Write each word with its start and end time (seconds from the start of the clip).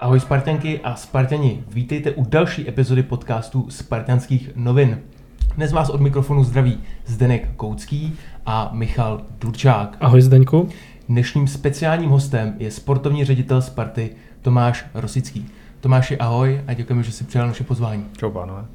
Ahoj 0.00 0.20
Spartanky 0.20 0.80
a 0.80 0.94
Spartani, 0.94 1.64
vítejte 1.72 2.12
u 2.12 2.24
další 2.24 2.68
epizody 2.68 3.02
podcastu 3.02 3.70
Spartanských 3.70 4.50
novin. 4.56 4.98
Dnes 5.56 5.72
vás 5.72 5.88
od 5.88 6.00
mikrofonu 6.00 6.44
zdraví 6.44 6.78
Zdenek 7.06 7.48
Koucký 7.56 8.16
a 8.46 8.70
Michal 8.72 9.22
Durčák. 9.38 9.96
Ahoj 10.00 10.22
Zdeňku. 10.22 10.68
Dnešním 11.08 11.48
speciálním 11.48 12.10
hostem 12.10 12.54
je 12.58 12.70
sportovní 12.70 13.24
ředitel 13.24 13.62
Sparty 13.62 14.10
Tomáš 14.42 14.86
Rosický. 14.94 15.46
Tomáši, 15.80 16.18
ahoj 16.18 16.64
a 16.66 16.74
děkujeme, 16.74 17.02
že 17.02 17.12
jsi 17.12 17.24
přijal 17.24 17.46
naše 17.46 17.64
pozvání. 17.64 18.06
Čau, 18.18 18.30
pánové. 18.30 18.60
Uh, 18.60 18.66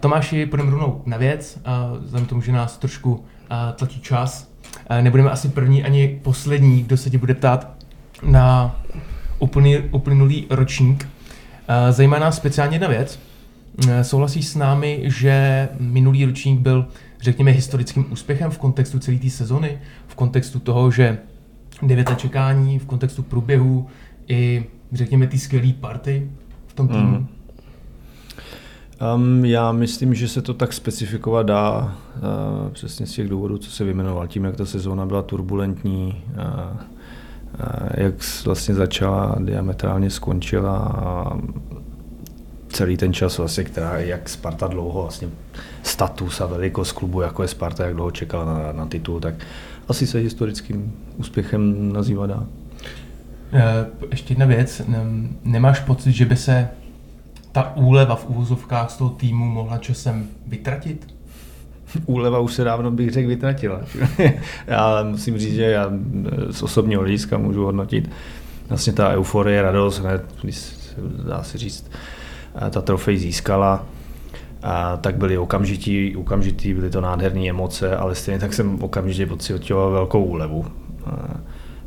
Tomáši, 0.00 0.46
půjdeme 0.46 0.70
rovnou 0.70 1.02
na 1.06 1.16
věc, 1.16 1.60
uh, 1.92 1.98
vzhledem 2.04 2.28
tomu, 2.28 2.40
že 2.40 2.52
nás 2.52 2.78
trošku 2.78 3.14
uh, 3.14 3.22
tlačí 3.74 4.00
čas. 4.00 4.50
Uh, 4.90 5.02
nebudeme 5.02 5.30
asi 5.30 5.48
první 5.48 5.84
ani 5.84 6.20
poslední, 6.22 6.82
kdo 6.82 6.96
se 6.96 7.10
ti 7.10 7.18
bude 7.18 7.34
ptát 7.34 7.76
na 8.22 8.76
úplný, 9.38 9.78
uplynulý 9.78 10.46
ročník. 10.50 11.08
Uh, 11.68 11.92
zajímá 11.92 12.18
nás 12.18 12.36
speciálně 12.36 12.74
jedna 12.74 12.88
věc. 12.88 13.18
Uh, 13.84 14.00
souhlasíš 14.02 14.46
s 14.46 14.56
námi, 14.56 15.02
že 15.04 15.68
minulý 15.80 16.24
ročník 16.24 16.60
byl, 16.60 16.86
řekněme, 17.20 17.50
historickým 17.50 18.12
úspěchem 18.12 18.50
v 18.50 18.58
kontextu 18.58 18.98
celé 18.98 19.18
té 19.18 19.30
sezony, 19.30 19.78
v 20.06 20.14
kontextu 20.14 20.58
toho, 20.58 20.90
že 20.90 21.18
devět 21.82 22.18
čekání, 22.18 22.78
v 22.78 22.86
kontextu 22.86 23.22
průběhu 23.22 23.86
i, 24.28 24.64
řekněme, 24.92 25.26
ty 25.26 25.38
skvělé 25.38 25.72
party 25.72 26.30
v 26.66 26.74
tom 26.74 26.88
týmu? 26.88 27.18
Mm. 27.18 27.26
Um, 29.14 29.44
já 29.44 29.72
myslím, 29.72 30.14
že 30.14 30.28
se 30.28 30.42
to 30.42 30.54
tak 30.54 30.72
specifikovat 30.72 31.46
dá 31.46 31.96
uh, 32.16 32.70
přesně 32.72 33.06
z 33.06 33.12
těch 33.12 33.28
důvodů, 33.28 33.58
co 33.58 33.70
se 33.70 33.84
vyjmenoval, 33.84 34.26
tím, 34.26 34.44
jak 34.44 34.56
ta 34.56 34.66
sezóna 34.66 35.06
byla 35.06 35.22
turbulentní, 35.22 36.24
uh, 36.28 36.80
jak 37.94 38.14
vlastně 38.44 38.74
začala 38.74 39.36
diametrálně 39.40 40.10
skončila 40.10 40.76
a 40.78 41.36
celý 42.68 42.96
ten 42.96 43.12
čas 43.12 43.38
vlastně, 43.38 43.64
která, 43.64 43.98
jak 43.98 44.28
Sparta 44.28 44.66
dlouho 44.66 45.02
vlastně 45.02 45.28
status 45.82 46.40
a 46.40 46.46
velikost 46.46 46.92
klubu, 46.92 47.20
jako 47.20 47.42
je 47.42 47.48
Sparta, 47.48 47.84
jak 47.84 47.94
dlouho 47.94 48.10
čekala 48.10 48.44
na, 48.44 48.72
na 48.72 48.86
titul, 48.86 49.20
tak 49.20 49.34
asi 49.88 50.06
se 50.06 50.18
historickým 50.18 50.92
úspěchem 51.16 51.92
nazývá 51.92 52.26
dá. 52.26 52.46
Ještě 54.10 54.32
jedna 54.32 54.46
věc, 54.46 54.82
nemáš 55.44 55.80
pocit, 55.80 56.12
že 56.12 56.24
by 56.24 56.36
se 56.36 56.68
ta 57.52 57.76
úleva 57.76 58.16
v 58.16 58.28
úvozovkách 58.28 58.90
z 58.90 58.96
toho 58.96 59.10
týmu 59.10 59.44
mohla 59.44 59.78
časem 59.78 60.28
vytratit? 60.46 61.15
Úleva 62.06 62.38
už 62.38 62.54
se 62.54 62.64
dávno 62.64 62.90
bych 62.90 63.10
řekl 63.10 63.28
vytratila. 63.28 63.80
já 64.66 65.02
musím 65.02 65.38
říct, 65.38 65.54
že 65.54 65.62
já 65.62 65.90
z 66.50 66.62
osobního 66.62 67.02
hlediska 67.02 67.38
můžu 67.38 67.64
hodnotit 67.64 68.10
vlastně 68.68 68.92
ta 68.92 69.08
euforie, 69.08 69.62
radost, 69.62 69.98
hned, 69.98 70.24
když 70.42 70.72
dá 71.28 71.42
se 71.42 71.58
říct, 71.58 71.90
ta 72.70 72.80
trofej 72.80 73.18
získala, 73.18 73.86
a 74.62 74.96
tak 74.96 75.16
byly 75.16 75.38
okamžitý, 75.38 76.16
okamžitý, 76.16 76.74
byly 76.74 76.90
to 76.90 77.00
nádherné 77.00 77.48
emoce, 77.48 77.96
ale 77.96 78.14
stejně 78.14 78.40
tak 78.40 78.54
jsem 78.54 78.82
okamžitě 78.82 79.26
pocitoval 79.26 79.90
velkou 79.90 80.24
úlevu. 80.24 80.66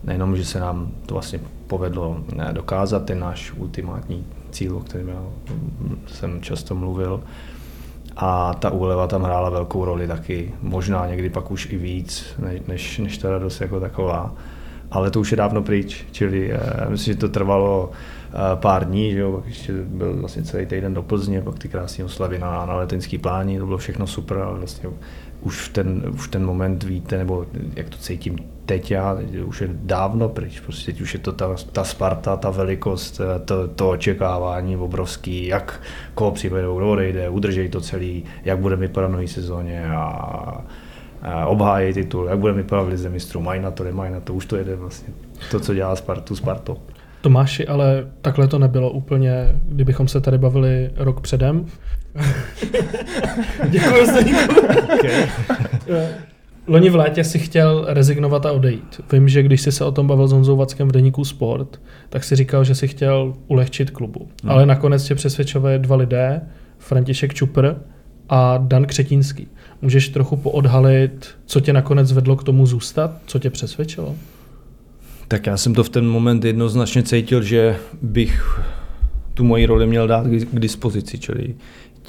Nejenom, 0.03 0.37
že 0.37 0.45
se 0.45 0.59
nám 0.59 0.91
to 1.05 1.13
vlastně 1.13 1.39
povedlo 1.67 2.23
dokázat, 2.51 3.05
ten 3.05 3.19
náš 3.19 3.53
ultimátní 3.57 4.25
cíl, 4.51 4.77
o 4.77 4.79
kterém 4.79 5.07
já 5.07 5.21
jsem 6.07 6.41
často 6.41 6.75
mluvil. 6.75 7.23
A 8.21 8.53
ta 8.53 8.71
úleva 8.71 9.07
tam 9.07 9.23
hrála 9.23 9.49
velkou 9.49 9.85
roli 9.85 10.07
taky, 10.07 10.53
možná 10.61 11.07
někdy 11.07 11.29
pak 11.29 11.51
už 11.51 11.71
i 11.71 11.77
víc, 11.77 12.35
než, 12.67 12.97
než 12.97 13.17
ta 13.17 13.29
radost 13.29 13.61
jako 13.61 13.79
taková. 13.79 14.33
Ale 14.91 15.11
to 15.11 15.19
už 15.19 15.31
je 15.31 15.37
dávno 15.37 15.61
pryč, 15.61 16.05
čili 16.11 16.51
uh, 16.53 16.91
myslím, 16.91 17.13
že 17.13 17.19
to 17.19 17.29
trvalo 17.29 17.89
uh, 17.89 18.39
pár 18.55 18.85
dní, 18.85 19.11
že 19.11 19.19
jo, 19.19 19.31
pak 19.31 19.45
ještě 19.45 19.73
byl 19.73 20.17
vlastně 20.19 20.43
celý 20.43 20.65
týden 20.65 20.93
do 20.93 21.03
Plzně, 21.03 21.41
pak 21.41 21.59
ty 21.59 21.67
krásné 21.67 22.05
oslavy 22.05 22.39
na, 22.39 22.65
na 22.65 22.75
letenský 22.75 23.17
pláni, 23.17 23.59
to 23.59 23.65
bylo 23.65 23.77
všechno 23.77 24.07
super, 24.07 24.37
ale 24.37 24.59
vlastně 24.59 24.89
už 25.41 25.61
v 25.61 25.73
ten, 25.73 26.03
už 26.13 26.27
ten 26.27 26.45
moment 26.45 26.83
víte, 26.83 27.17
nebo 27.17 27.45
jak 27.75 27.89
to 27.89 27.97
cítím 27.97 28.35
teď 28.65 28.91
já, 28.91 29.17
už 29.45 29.61
je 29.61 29.69
dávno 29.73 30.29
pryč, 30.29 30.59
prostě 30.59 30.91
teď 30.91 31.01
už 31.01 31.13
je 31.13 31.19
to 31.19 31.31
ta, 31.31 31.55
ta 31.71 31.83
Sparta, 31.83 32.37
ta 32.37 32.49
velikost, 32.49 33.21
eh, 33.21 33.39
to, 33.39 33.67
to 33.67 33.89
očekávání 33.89 34.77
obrovský, 34.77 35.47
jak 35.47 35.81
koho 36.15 36.31
přivedou, 36.31 36.77
kdo 36.77 36.91
odejde, 36.91 37.29
udržej 37.29 37.69
to 37.69 37.81
celý, 37.81 38.23
jak 38.45 38.59
bude 38.59 38.75
vypadat 38.75 39.07
v 39.07 39.11
nové 39.11 39.27
sezóně 39.27 39.89
a, 39.89 40.03
a 41.21 41.45
obhájí 41.45 41.93
titul, 41.93 42.25
jak 42.25 42.39
bude 42.39 42.53
vypadat 42.53 42.83
v 42.83 42.87
Lize 42.87 43.09
mistrů, 43.09 43.41
mají 43.41 43.61
na 43.61 43.71
to, 43.71 43.83
nemají 43.83 44.13
na 44.13 44.19
to, 44.19 44.33
už 44.33 44.45
to 44.45 44.55
jede 44.55 44.75
vlastně 44.75 45.13
to, 45.51 45.59
co 45.59 45.73
dělá 45.73 45.95
Spartu, 45.95 46.35
Sparto. 46.35 46.77
Tomáši, 47.21 47.67
ale 47.67 48.07
takhle 48.21 48.47
to 48.47 48.59
nebylo 48.59 48.91
úplně, 48.91 49.59
kdybychom 49.65 50.07
se 50.07 50.21
tady 50.21 50.37
bavili 50.37 50.91
rok 50.95 51.21
předem. 51.21 51.65
Děkuji 53.69 54.05
za 54.05 54.19
okay. 54.93 55.27
Loni 56.69 56.89
v 56.89 56.95
létě 56.95 57.23
si 57.23 57.39
chtěl 57.39 57.85
rezignovat 57.87 58.45
a 58.45 58.51
odejít. 58.51 59.01
Vím, 59.11 59.29
že 59.29 59.43
když 59.43 59.61
jsi 59.61 59.71
se 59.71 59.85
o 59.85 59.91
tom 59.91 60.07
bavil 60.07 60.27
s 60.27 60.31
Honzou 60.31 60.57
Vackem 60.57 60.87
v 60.87 60.91
deníku 60.91 61.25
Sport, 61.25 61.81
tak 62.09 62.23
si 62.23 62.35
říkal, 62.35 62.63
že 62.63 62.75
si 62.75 62.87
chtěl 62.87 63.33
ulehčit 63.47 63.91
klubu. 63.91 64.27
Hmm. 64.43 64.51
Ale 64.51 64.65
nakonec 64.65 65.03
tě 65.03 65.15
přesvědčovali 65.15 65.79
dva 65.79 65.95
lidé, 65.95 66.41
František 66.77 67.33
Čupr 67.33 67.73
a 68.29 68.57
Dan 68.57 68.85
Křetínský. 68.85 69.47
Můžeš 69.81 70.09
trochu 70.09 70.35
poodhalit, 70.35 71.27
co 71.45 71.59
tě 71.59 71.73
nakonec 71.73 72.11
vedlo 72.11 72.35
k 72.35 72.43
tomu 72.43 72.65
zůstat? 72.65 73.11
Co 73.25 73.39
tě 73.39 73.49
přesvědčilo? 73.49 74.15
Tak 75.27 75.47
já 75.47 75.57
jsem 75.57 75.73
to 75.73 75.83
v 75.83 75.89
ten 75.89 76.07
moment 76.07 76.45
jednoznačně 76.45 77.03
cítil, 77.03 77.43
že 77.43 77.75
bych 78.01 78.59
tu 79.33 79.43
moji 79.43 79.65
roli 79.65 79.87
měl 79.87 80.07
dát 80.07 80.27
k 80.27 80.59
dispozici, 80.59 81.17
čili 81.17 81.55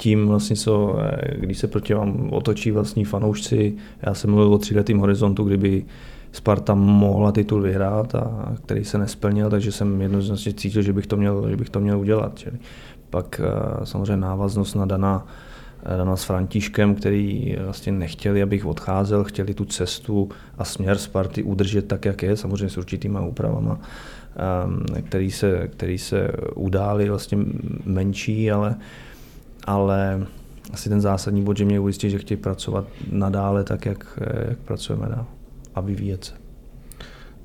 tím 0.01 0.27
vlastně, 0.27 0.55
co, 0.55 0.95
eh, 0.99 1.37
když 1.37 1.57
se 1.57 1.67
proti 1.67 1.93
vám 1.93 2.29
otočí 2.31 2.71
vlastní 2.71 3.05
fanoušci, 3.05 3.73
já 4.01 4.13
jsem 4.13 4.29
mluvil 4.29 4.53
o 4.53 4.57
tříletým 4.57 4.97
horizontu, 4.97 5.43
kdyby 5.43 5.85
Sparta 6.31 6.75
mohla 6.75 7.31
titul 7.31 7.61
vyhrát 7.61 8.15
a 8.15 8.53
který 8.65 8.85
se 8.85 8.97
nesplnil, 8.97 9.49
takže 9.49 9.71
jsem 9.71 10.01
jednoznačně 10.01 10.53
cítil, 10.53 10.81
že 10.81 10.93
bych 10.93 11.07
to 11.07 11.17
měl, 11.17 11.49
že 11.49 11.57
bych 11.57 11.69
to 11.69 11.79
měl 11.79 11.99
udělat. 11.99 12.31
Čili 12.35 12.55
pak 13.09 13.41
eh, 13.43 13.85
samozřejmě 13.85 14.17
návaznost 14.17 14.75
na 14.75 14.85
Dana, 14.85 15.27
eh, 15.83 15.97
Dana 15.97 16.15
s 16.15 16.23
Františkem, 16.23 16.95
který 16.95 17.55
vlastně 17.65 17.91
nechtěli, 17.91 18.41
abych 18.41 18.65
odcházel, 18.65 19.23
chtěli 19.23 19.53
tu 19.53 19.65
cestu 19.65 20.29
a 20.57 20.65
směr 20.65 20.97
Sparty 20.97 21.43
udržet 21.43 21.87
tak, 21.87 22.05
jak 22.05 22.23
je, 22.23 22.37
samozřejmě 22.37 22.69
s 22.69 22.77
určitýma 22.77 23.21
úpravama, 23.21 23.79
ehm, 24.35 25.03
který 25.03 25.31
se, 25.31 25.67
který 25.67 25.97
se 25.97 26.31
udály 26.55 27.09
vlastně 27.09 27.37
menší, 27.85 28.51
ale 28.51 28.75
ale 29.67 30.27
asi 30.73 30.89
ten 30.89 31.01
zásadní 31.01 31.43
bod, 31.43 31.57
že 31.57 31.65
mě 31.65 31.79
ujistí, 31.79 32.09
že 32.09 32.19
chtějí 32.19 32.37
pracovat 32.37 32.87
nadále 33.11 33.63
tak, 33.63 33.85
jak, 33.85 34.19
jak 34.49 34.59
pracujeme 34.59 35.07
dál 35.09 35.25
a 35.75 35.81
vyvíjet 35.81 36.23
se. 36.23 36.33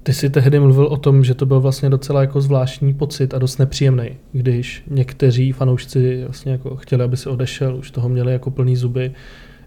Ty 0.02 0.12
jsi 0.12 0.30
tehdy 0.30 0.60
mluvil 0.60 0.86
o 0.86 0.96
tom, 0.96 1.24
že 1.24 1.34
to 1.34 1.46
byl 1.46 1.60
vlastně 1.60 1.90
docela 1.90 2.20
jako 2.20 2.40
zvláštní 2.40 2.94
pocit 2.94 3.34
a 3.34 3.38
dost 3.38 3.58
nepříjemný, 3.58 4.10
když 4.32 4.82
někteří 4.86 5.52
fanoušci 5.52 6.24
vlastně 6.24 6.52
jako 6.52 6.76
chtěli, 6.76 7.04
aby 7.04 7.16
si 7.16 7.28
odešel, 7.28 7.76
už 7.76 7.90
toho 7.90 8.08
měli 8.08 8.32
jako 8.32 8.50
plný 8.50 8.76
zuby. 8.76 9.12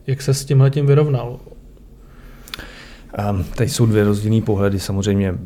Jak 0.08 0.22
se 0.22 0.34
s 0.34 0.46
tímhle 0.46 0.70
tím 0.70 0.86
vyrovnal? 0.86 1.40
Um, 3.30 3.44
tady 3.44 3.70
jsou 3.70 3.86
dvě 3.86 4.04
rozdílné 4.04 4.42
pohledy. 4.42 4.80
Samozřejmě 4.80 5.32
uh, 5.32 5.38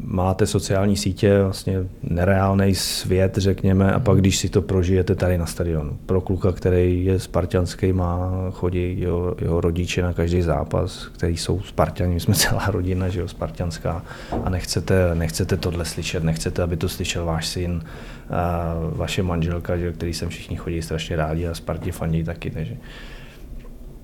máte 0.00 0.46
sociální 0.46 0.96
sítě, 0.96 1.42
vlastně 1.42 1.78
nereálný 2.02 2.74
svět, 2.74 3.36
řekněme, 3.36 3.92
a 3.92 4.00
pak 4.00 4.18
když 4.18 4.38
si 4.38 4.48
to 4.48 4.62
prožijete 4.62 5.14
tady 5.14 5.38
na 5.38 5.46
stadionu. 5.46 5.98
Pro 6.06 6.20
kluka, 6.20 6.52
který 6.52 7.04
je 7.04 7.20
spartianský, 7.20 7.92
má, 7.92 8.30
chodí 8.50 9.00
jeho, 9.00 9.34
jeho 9.40 9.60
rodiče 9.60 10.02
na 10.02 10.12
každý 10.12 10.42
zápas, 10.42 11.06
který 11.06 11.36
jsou 11.36 11.60
spartiani, 11.60 12.14
my 12.14 12.20
jsme 12.20 12.34
celá 12.34 12.66
rodina, 12.66 13.08
že 13.08 13.20
jo, 13.20 13.28
spartianská, 13.28 14.02
a 14.44 14.50
nechcete, 14.50 15.14
nechcete 15.14 15.56
tohle 15.56 15.84
slyšet, 15.84 16.24
nechcete, 16.24 16.62
aby 16.62 16.76
to 16.76 16.88
slyšel 16.88 17.24
váš 17.24 17.46
syn, 17.46 17.82
a 18.30 18.74
vaše 18.92 19.22
manželka, 19.22 19.76
že, 19.76 19.92
který 19.92 20.14
sem 20.14 20.28
všichni 20.28 20.56
chodí 20.56 20.82
strašně 20.82 21.16
rádi 21.16 21.46
a 21.46 21.54
Spartě 21.54 21.92
fandí 21.92 22.24
taky, 22.24 22.50
takže 22.50 22.76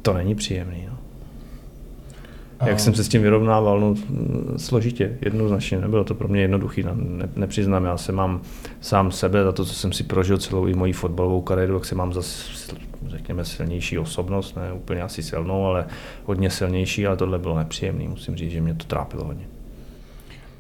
to 0.03 0.13
není 0.13 0.35
příjemný. 0.35 0.87
No. 0.91 1.10
Jak 2.67 2.81
jsem 2.81 2.95
se 2.95 3.05
s 3.05 3.09
tím 3.09 3.23
vyrovnával? 3.23 3.81
No, 3.81 3.95
složitě, 4.57 5.19
jednoznačně. 5.21 5.79
Nebylo 5.79 6.05
to 6.05 6.15
pro 6.15 6.29
mě 6.29 6.41
jednoduché, 6.41 6.83
no, 6.83 6.95
ne, 6.95 7.29
nepřiznám. 7.37 7.85
Já 7.85 7.97
se 7.97 8.12
mám 8.12 8.41
sám 8.81 9.11
sebe 9.12 9.45
za 9.45 9.53
to, 9.53 9.65
co 9.65 9.75
jsem 9.75 9.93
si 9.93 10.05
prožil 10.05 10.39
celou 10.39 10.67
i 10.67 10.75
moji 10.75 10.93
fotbalovou 10.93 11.41
kariéru, 11.41 11.75
jak 11.75 11.85
se 11.85 11.95
mám 11.95 12.12
za 12.12 12.23
řekněme 13.07 13.45
silnější 13.45 13.99
osobnost, 13.99 14.57
ne 14.57 14.73
úplně 14.73 15.03
asi 15.03 15.23
silnou, 15.23 15.65
ale 15.65 15.87
hodně 16.25 16.51
silnější, 16.51 17.07
ale 17.07 17.17
tohle 17.17 17.39
bylo 17.39 17.59
nepříjemné. 17.59 18.09
Musím 18.09 18.37
říct, 18.37 18.51
že 18.51 18.61
mě 18.61 18.75
to 18.75 18.85
trápilo 18.85 19.25
hodně. 19.25 19.45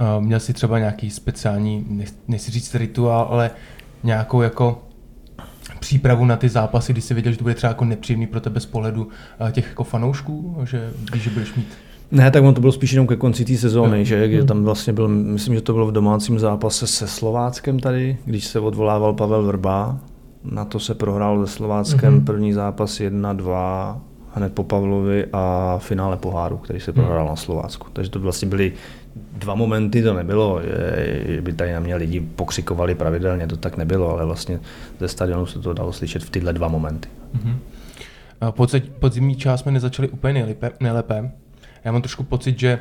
Uh, 0.00 0.24
měl 0.24 0.40
jsi 0.40 0.52
třeba 0.52 0.78
nějaký 0.78 1.10
speciální, 1.10 2.04
nechci 2.28 2.50
říct 2.50 2.74
rituál, 2.74 3.28
ale 3.30 3.50
nějakou 4.02 4.42
jako 4.42 4.82
přípravu 5.80 6.24
na 6.24 6.36
ty 6.36 6.48
zápasy, 6.48 6.92
kdy 6.92 7.00
jsi 7.00 7.14
věděl, 7.14 7.32
že 7.32 7.38
to 7.38 7.44
bude 7.44 7.54
třeba 7.54 7.68
jako 7.68 7.84
nepříjemný 7.84 8.26
pro 8.26 8.40
tebe 8.40 8.60
z 8.60 8.66
pohledu 8.66 9.08
těch 9.52 9.68
jako 9.68 9.84
fanoušků, 9.84 10.58
že 10.64 10.92
víš, 11.12 11.22
že 11.22 11.30
budeš 11.30 11.54
mít 11.54 11.68
Ne, 12.10 12.30
tak 12.30 12.44
on 12.44 12.54
to 12.54 12.60
bylo 12.60 12.72
spíš 12.72 12.92
jenom 12.92 13.06
ke 13.06 13.16
konci 13.16 13.44
té 13.44 13.56
sezóny, 13.56 13.98
no. 13.98 14.04
že 14.04 14.28
kde 14.28 14.44
tam 14.44 14.64
vlastně 14.64 14.92
byl, 14.92 15.08
myslím, 15.08 15.54
že 15.54 15.60
to 15.60 15.72
bylo 15.72 15.86
v 15.86 15.92
domácím 15.92 16.38
zápase 16.38 16.86
se 16.86 17.06
Slováckem 17.06 17.80
tady, 17.80 18.16
když 18.24 18.44
se 18.44 18.60
odvolával 18.60 19.12
Pavel 19.12 19.42
Vrba. 19.42 19.98
Na 20.44 20.64
to 20.64 20.80
se 20.80 20.94
prohrál 20.94 21.46
se 21.46 21.52
Slováckem 21.52 22.20
mm-hmm. 22.20 22.24
první 22.24 22.52
zápas 22.52 23.00
1-2 23.00 24.00
hned 24.34 24.52
po 24.52 24.64
Pavlovi 24.64 25.26
a 25.32 25.76
finále 25.78 26.16
poháru, 26.16 26.56
který 26.56 26.80
se 26.80 26.92
prohrál 26.92 27.24
mm. 27.24 27.30
na 27.30 27.36
Slovácku. 27.36 27.86
Takže 27.92 28.10
to 28.10 28.20
vlastně 28.20 28.48
byly 28.48 28.72
dva 29.38 29.54
momenty, 29.54 30.02
to 30.02 30.14
nebylo, 30.14 30.60
že 31.26 31.40
by 31.42 31.52
tady 31.52 31.72
na 31.72 31.80
mě 31.80 31.96
lidi 31.96 32.20
pokřikovali 32.20 32.94
pravidelně, 32.94 33.46
to 33.46 33.56
tak 33.56 33.76
nebylo, 33.76 34.10
ale 34.10 34.26
vlastně 34.26 34.60
ze 35.00 35.08
stadionu 35.08 35.46
se 35.46 35.58
to 35.58 35.72
dalo 35.72 35.92
slyšet 35.92 36.24
v 36.24 36.30
tyhle 36.30 36.52
dva 36.52 36.68
momenty. 36.68 37.08
Mm-hmm. 37.36 38.82
Podzimní 38.98 39.36
část 39.36 39.60
jsme 39.60 39.72
nezačali 39.72 40.08
úplně 40.08 40.34
nejlépe, 40.34 40.70
nejlépe. 40.80 41.30
Já 41.84 41.92
mám 41.92 42.02
trošku 42.02 42.24
pocit, 42.24 42.58
že 42.58 42.78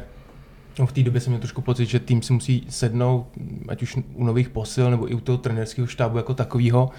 no 0.79 0.85
v 0.85 0.91
té 0.91 1.03
době 1.03 1.21
jsem 1.21 1.31
měl 1.31 1.39
trošku 1.39 1.61
pocit, 1.61 1.85
že 1.85 1.99
tým 1.99 2.21
si 2.21 2.33
musí 2.33 2.65
sednout, 2.69 3.27
ať 3.67 3.81
už 3.81 3.97
u 4.13 4.23
nových 4.23 4.49
posil 4.49 4.91
nebo 4.91 5.11
i 5.11 5.15
u 5.15 5.19
toho 5.19 5.37
trenerského 5.37 5.87
štábu 5.87 6.17
jako 6.17 6.33
takového. 6.33 6.89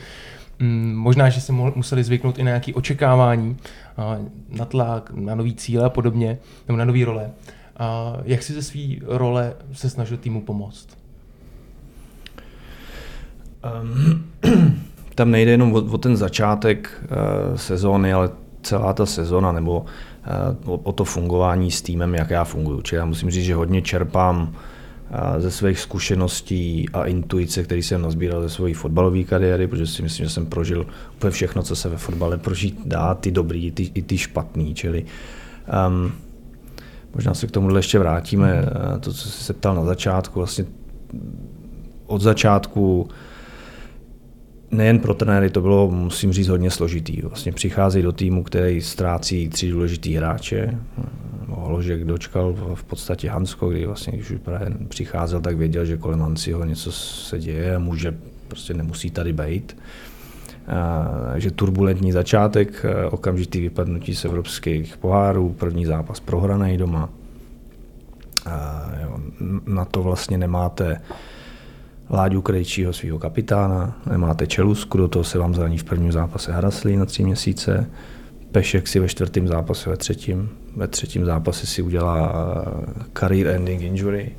Mm, 0.59 0.95
možná, 0.97 1.29
že 1.29 1.41
se 1.41 1.53
museli 1.53 2.05
zvyknout 2.05 2.39
i 2.39 2.43
na 2.43 2.49
nějaké 2.49 2.75
očekávání, 2.75 3.57
na 4.49 4.65
tlak, 4.65 5.11
na 5.15 5.35
nový 5.35 5.55
cíle 5.55 5.85
a 5.85 5.89
podobně, 5.89 6.39
nebo 6.69 6.77
na 6.77 6.85
nové 6.85 7.05
role. 7.05 7.31
A 7.77 8.17
jak 8.25 8.43
si 8.43 8.53
ze 8.53 8.63
své 8.63 8.81
role 9.07 9.55
se 9.73 9.91
snažil 9.91 10.17
týmu 10.17 10.43
pomoct? 10.43 10.89
Um, 13.83 14.25
tam 15.15 15.31
nejde 15.31 15.51
jenom 15.51 15.75
o, 15.75 15.79
o 15.79 15.99
ten 15.99 16.17
začátek 16.17 17.03
uh, 17.03 17.57
sezóny, 17.57 18.13
ale 18.13 18.31
celá 18.63 18.93
ta 18.93 19.07
sezona 19.07 19.53
nebo 19.53 19.81
uh, 19.81 19.87
o, 20.65 20.77
o 20.77 20.93
to 20.93 21.05
fungování 21.05 21.71
s 21.71 21.83
týmem, 21.83 22.15
jak 22.15 22.31
já 22.31 22.45
funguji. 22.45 22.83
Čili 22.83 22.99
já 22.99 23.05
musím 23.05 23.31
říct, 23.31 23.45
že 23.45 23.55
hodně 23.55 23.83
čerpám 23.83 24.43
uh, 24.43 25.41
ze 25.41 25.51
svých 25.51 25.81
zkušeností 25.81 26.89
a 26.93 27.05
intuice, 27.05 27.63
které 27.63 27.83
jsem 27.83 28.03
nazbíral 28.03 28.43
ze 28.43 28.49
své 28.49 28.75
fotbalové 28.75 29.23
kariéry, 29.23 29.67
protože 29.67 29.87
si 29.87 30.03
myslím, 30.03 30.27
že 30.27 30.31
jsem 30.33 30.47
prožil 30.47 30.87
úplně 31.17 31.31
všechno, 31.31 31.63
co 31.63 31.77
se 31.77 31.89
ve 31.89 31.97
fotbale 31.97 32.39
prožít 32.39 32.81
dá, 32.85 33.15
ty 33.15 33.31
dobrý, 33.31 33.71
ty, 33.71 33.91
i 33.95 34.03
ty 34.03 34.19
špatný. 34.19 34.75
Čili 34.75 35.05
um, 35.89 36.13
možná 37.15 37.35
se 37.35 37.47
k 37.47 37.51
tomuhle 37.51 37.79
ještě 37.79 37.99
vrátíme. 37.99 38.63
Uh, 38.63 38.99
to, 38.99 39.13
co 39.13 39.29
jsi 39.29 39.45
se 39.45 39.53
ptal 39.53 39.75
na 39.75 39.85
začátku, 39.85 40.41
vlastně 40.41 40.65
od 42.07 42.23
začátku 42.23 43.09
nejen 44.71 44.99
pro 44.99 45.15
trenéry 45.15 45.51
to 45.51 45.61
bylo, 45.61 45.91
musím 45.91 46.33
říct, 46.33 46.49
hodně 46.49 46.71
složitý. 46.71 47.23
Vlastně 47.23 47.53
přicházejí 47.53 48.03
do 48.03 48.13
týmu, 48.13 48.43
který 48.43 48.81
ztrácí 48.81 49.49
tři 49.49 49.71
důležitý 49.71 50.15
hráče. 50.15 50.79
Holožek 51.49 52.05
dočkal 52.05 52.55
v 52.75 52.85
podstatě 52.85 53.31
Hansko, 53.31 53.69
kdy 53.69 53.87
vlastně, 53.87 54.13
když 54.13 54.31
už 54.31 54.39
přicházel, 54.89 55.41
tak 55.41 55.57
věděl, 55.57 55.85
že 55.85 55.97
kolem 55.97 56.21
Hanciho 56.21 56.65
něco 56.65 56.93
se 56.93 57.39
děje 57.39 57.77
a 57.77 57.79
může, 57.79 58.15
prostě 58.49 58.75
nemusí 58.75 59.11
tady 59.11 59.33
být. 59.33 59.77
že 61.37 61.51
turbulentní 61.51 62.13
začátek, 62.13 62.87
okamžitý 63.11 63.61
vypadnutí 63.61 64.15
z 64.15 64.25
evropských 64.25 64.97
pohárů, 64.97 65.55
první 65.59 65.87
zápas 65.87 66.21
prohraný 66.21 66.77
doma. 66.77 67.09
na 69.67 69.85
to 69.85 70.03
vlastně 70.03 70.39
nemáte 70.39 71.01
Láďu 72.13 72.43
Krejčího, 72.43 72.93
svého 72.93 73.19
kapitána, 73.19 73.99
nemáte 74.11 74.47
Čelusku, 74.47 74.99
do 74.99 75.09
toho 75.09 75.25
se 75.25 75.39
vám 75.39 75.55
zraní 75.55 75.79
v 75.79 75.85
prvním 75.85 76.13
zápase 76.13 76.53
Haraslí 76.53 76.97
na 76.97 77.05
tři 77.07 77.25
měsíce, 77.25 77.91
Pešek 78.53 78.89
si 78.89 79.01
ve 79.01 79.09
čtvrtém 79.09 79.49
zápase, 79.49 79.91
ve 79.91 79.97
třetím, 79.97 80.51
ve 80.77 80.89
třetím 80.89 81.25
zápase 81.25 81.67
si 81.67 81.83
udělá 81.83 82.33
eh, 82.33 83.05
career 83.19 83.47
ending 83.47 83.83
injury. 83.83 84.33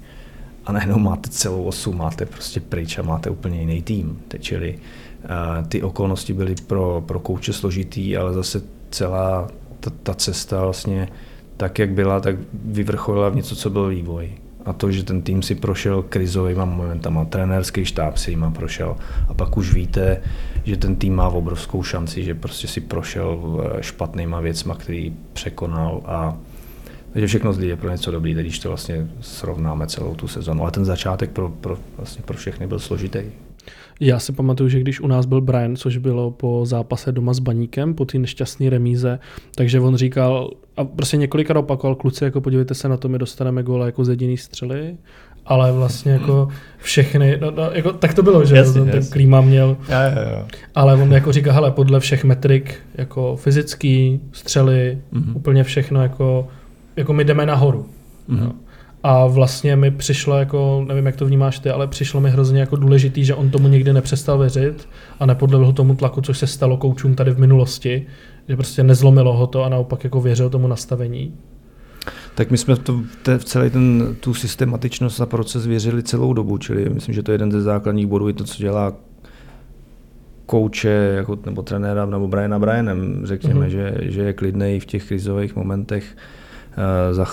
A 0.66 0.72
najednou 0.72 1.00
máte 1.00 1.30
celou 1.30 1.64
osu, 1.64 1.94
máte 1.94 2.26
prostě 2.26 2.60
pryč 2.60 2.98
a 2.98 3.02
máte 3.02 3.30
úplně 3.30 3.60
jiný 3.60 3.82
tým. 3.82 4.22
Čili 4.40 4.80
uh, 5.24 5.68
ty 5.68 5.84
okolnosti 5.84 6.34
byly 6.34 6.56
pro, 6.68 7.04
pro 7.06 7.20
kouče 7.20 7.54
složitý, 7.54 8.18
ale 8.18 8.34
zase 8.34 8.62
celá 8.90 9.48
ta, 9.80 9.92
ta 10.04 10.14
cesta 10.14 10.62
vlastně 10.62 11.08
tak, 11.58 11.80
jak 11.80 11.90
byla, 11.90 12.20
tak 12.20 12.36
vyvrcholila 12.54 13.30
v 13.30 13.36
něco, 13.36 13.56
co 13.56 13.70
byl 13.70 13.88
vývoj 13.88 14.32
a 14.66 14.74
to, 14.74 14.92
že 14.92 15.04
ten 15.04 15.22
tým 15.22 15.42
si 15.42 15.56
prošel 15.56 16.02
krizovými 16.02 16.66
momentama, 16.66 17.26
trenérský 17.26 17.86
štáb 17.86 18.18
si 18.18 18.32
jima 18.32 18.52
prošel 18.52 18.98
a 19.30 19.34
pak 19.34 19.58
už 19.58 19.74
víte, 19.74 20.22
že 20.64 20.78
ten 20.78 20.96
tým 20.96 21.16
má 21.16 21.28
obrovskou 21.28 21.84
šanci, 21.84 22.24
že 22.24 22.36
prostě 22.36 22.68
si 22.68 22.82
prošel 22.82 23.40
eh, 23.40 23.84
špatnýma 23.84 24.40
věcma, 24.40 24.76
který 24.76 25.14
překonal 25.34 26.02
a 26.06 26.38
takže 27.14 27.28
všechno 27.28 27.54
zlý 27.54 27.68
je 27.68 27.76
pro 27.76 27.92
něco 27.92 28.12
dobrý, 28.12 28.34
když 28.34 28.60
to 28.60 28.68
vlastně 28.70 29.08
srovnáme 29.22 29.88
celou 29.88 30.16
tu 30.16 30.28
sezonu. 30.28 30.62
Ale 30.62 30.72
ten 30.72 30.86
začátek 30.86 31.32
pro, 31.32 31.50
pro, 31.50 31.78
vlastně 31.98 32.24
pro 32.24 32.38
všechny 32.38 32.68
byl 32.68 32.80
složitý. 32.80 33.22
Já 34.00 34.20
si 34.20 34.34
pamatuju, 34.34 34.70
že 34.70 34.80
když 34.80 35.02
u 35.02 35.08
nás 35.08 35.26
byl 35.26 35.42
Brian, 35.42 35.76
což 35.76 35.98
bylo 35.98 36.32
po 36.32 36.66
zápase 36.66 37.12
doma 37.12 37.34
s 37.34 37.40
Baníkem, 37.40 37.94
po 37.94 38.06
té 38.06 38.18
nešťastné 38.18 38.70
remíze, 38.70 39.20
takže 39.56 39.80
on 39.80 39.96
říkal, 39.96 40.52
a 40.78 40.84
prostě 40.86 41.18
několikrát 41.18 41.60
opakoval, 41.60 41.96
kluci, 41.96 42.24
jako 42.24 42.42
podívejte 42.42 42.74
se 42.74 42.90
na 42.90 42.98
to, 42.98 43.10
my 43.10 43.18
dostaneme 43.20 43.64
góla 43.64 43.86
jako 43.86 44.06
z 44.06 44.10
jediný 44.10 44.38
střely, 44.38 44.96
ale 45.46 45.72
vlastně 45.72 46.12
jako 46.12 46.48
všechny, 46.78 47.38
no, 47.42 47.52
no, 47.52 47.70
jako, 47.74 47.94
tak 47.94 48.14
to 48.14 48.24
bylo, 48.24 48.46
že 48.46 48.56
jasně, 48.56 48.74
ten, 48.74 48.88
jasně. 48.88 49.02
ten 49.02 49.10
klíma 49.12 49.42
měl, 49.42 49.78
ja, 49.90 50.02
ja, 50.02 50.20
ja. 50.20 50.48
ale 50.76 50.94
on 50.96 51.14
jako 51.14 51.32
říká, 51.32 51.52
hele, 51.52 51.72
podle 51.72 52.00
všech 52.00 52.24
metrik, 52.24 52.76
jako 52.96 53.36
fyzický, 53.36 54.20
střely, 54.32 54.98
mm-hmm. 55.14 55.36
úplně 55.36 55.64
všechno, 55.64 56.02
jako, 56.02 56.48
jako 56.96 57.14
my 57.14 57.24
jdeme 57.24 57.46
nahoru. 57.46 57.86
Mm-hmm. 58.30 58.40
No. 58.40 58.54
A 59.04 59.28
vlastně 59.28 59.76
mi 59.76 59.92
přišlo 59.92 60.38
jako, 60.38 60.86
nevím, 60.88 61.06
jak 61.06 61.16
to 61.16 61.26
vnímáš 61.26 61.60
ty, 61.60 61.70
ale 61.70 61.88
přišlo 61.88 62.22
mi 62.22 62.30
hrozně 62.30 62.60
jako 62.60 62.76
důležitý, 62.76 63.26
že 63.26 63.36
on 63.36 63.50
tomu 63.50 63.68
nikdy 63.68 63.94
nepřestal 63.94 64.38
věřit 64.38 64.90
a 65.20 65.26
nepodlehl 65.26 65.74
tomu 65.74 65.96
tlaku, 65.96 66.22
což 66.22 66.38
se 66.38 66.48
stalo 66.48 66.78
koučům 66.78 67.16
tady 67.16 67.32
v 67.32 67.40
minulosti, 67.40 68.08
že 68.50 68.56
prostě 68.56 68.84
nezlomilo 68.84 69.38
ho 69.38 69.48
to 69.48 69.64
a 69.64 69.70
naopak 69.70 70.04
jako 70.04 70.22
věřil 70.22 70.50
tomu 70.50 70.68
nastavení. 70.68 71.34
Tak 72.36 72.52
my 72.52 72.58
jsme 72.58 72.76
to, 72.76 73.00
te, 73.24 73.38
v 73.38 73.46
celý 73.46 73.70
ten, 73.70 74.16
tu 74.20 74.34
systematičnost 74.34 75.22
a 75.22 75.26
proces 75.26 75.68
věřili 75.68 76.04
celou 76.04 76.34
dobu, 76.34 76.58
čili 76.58 76.90
myslím, 76.90 77.16
že 77.16 77.24
to 77.24 77.32
je 77.32 77.34
jeden 77.34 77.52
ze 77.52 77.62
základních 77.62 78.08
bodů, 78.08 78.28
je 78.28 78.34
to, 78.34 78.44
co 78.44 78.58
dělá 78.58 78.94
kouče 80.46 81.14
jako, 81.16 81.38
nebo 81.46 81.62
trenéra 81.62 82.06
nebo 82.06 82.28
Briana 82.28 82.60
Brianem, 82.60 83.22
řekněme, 83.24 83.66
mm-hmm. 83.66 83.70
že, 83.70 83.96
že 84.02 84.22
je 84.22 84.34
klidný 84.34 84.80
v 84.80 84.86
těch 84.86 85.08
krizových 85.08 85.56
momentech, 85.56 86.18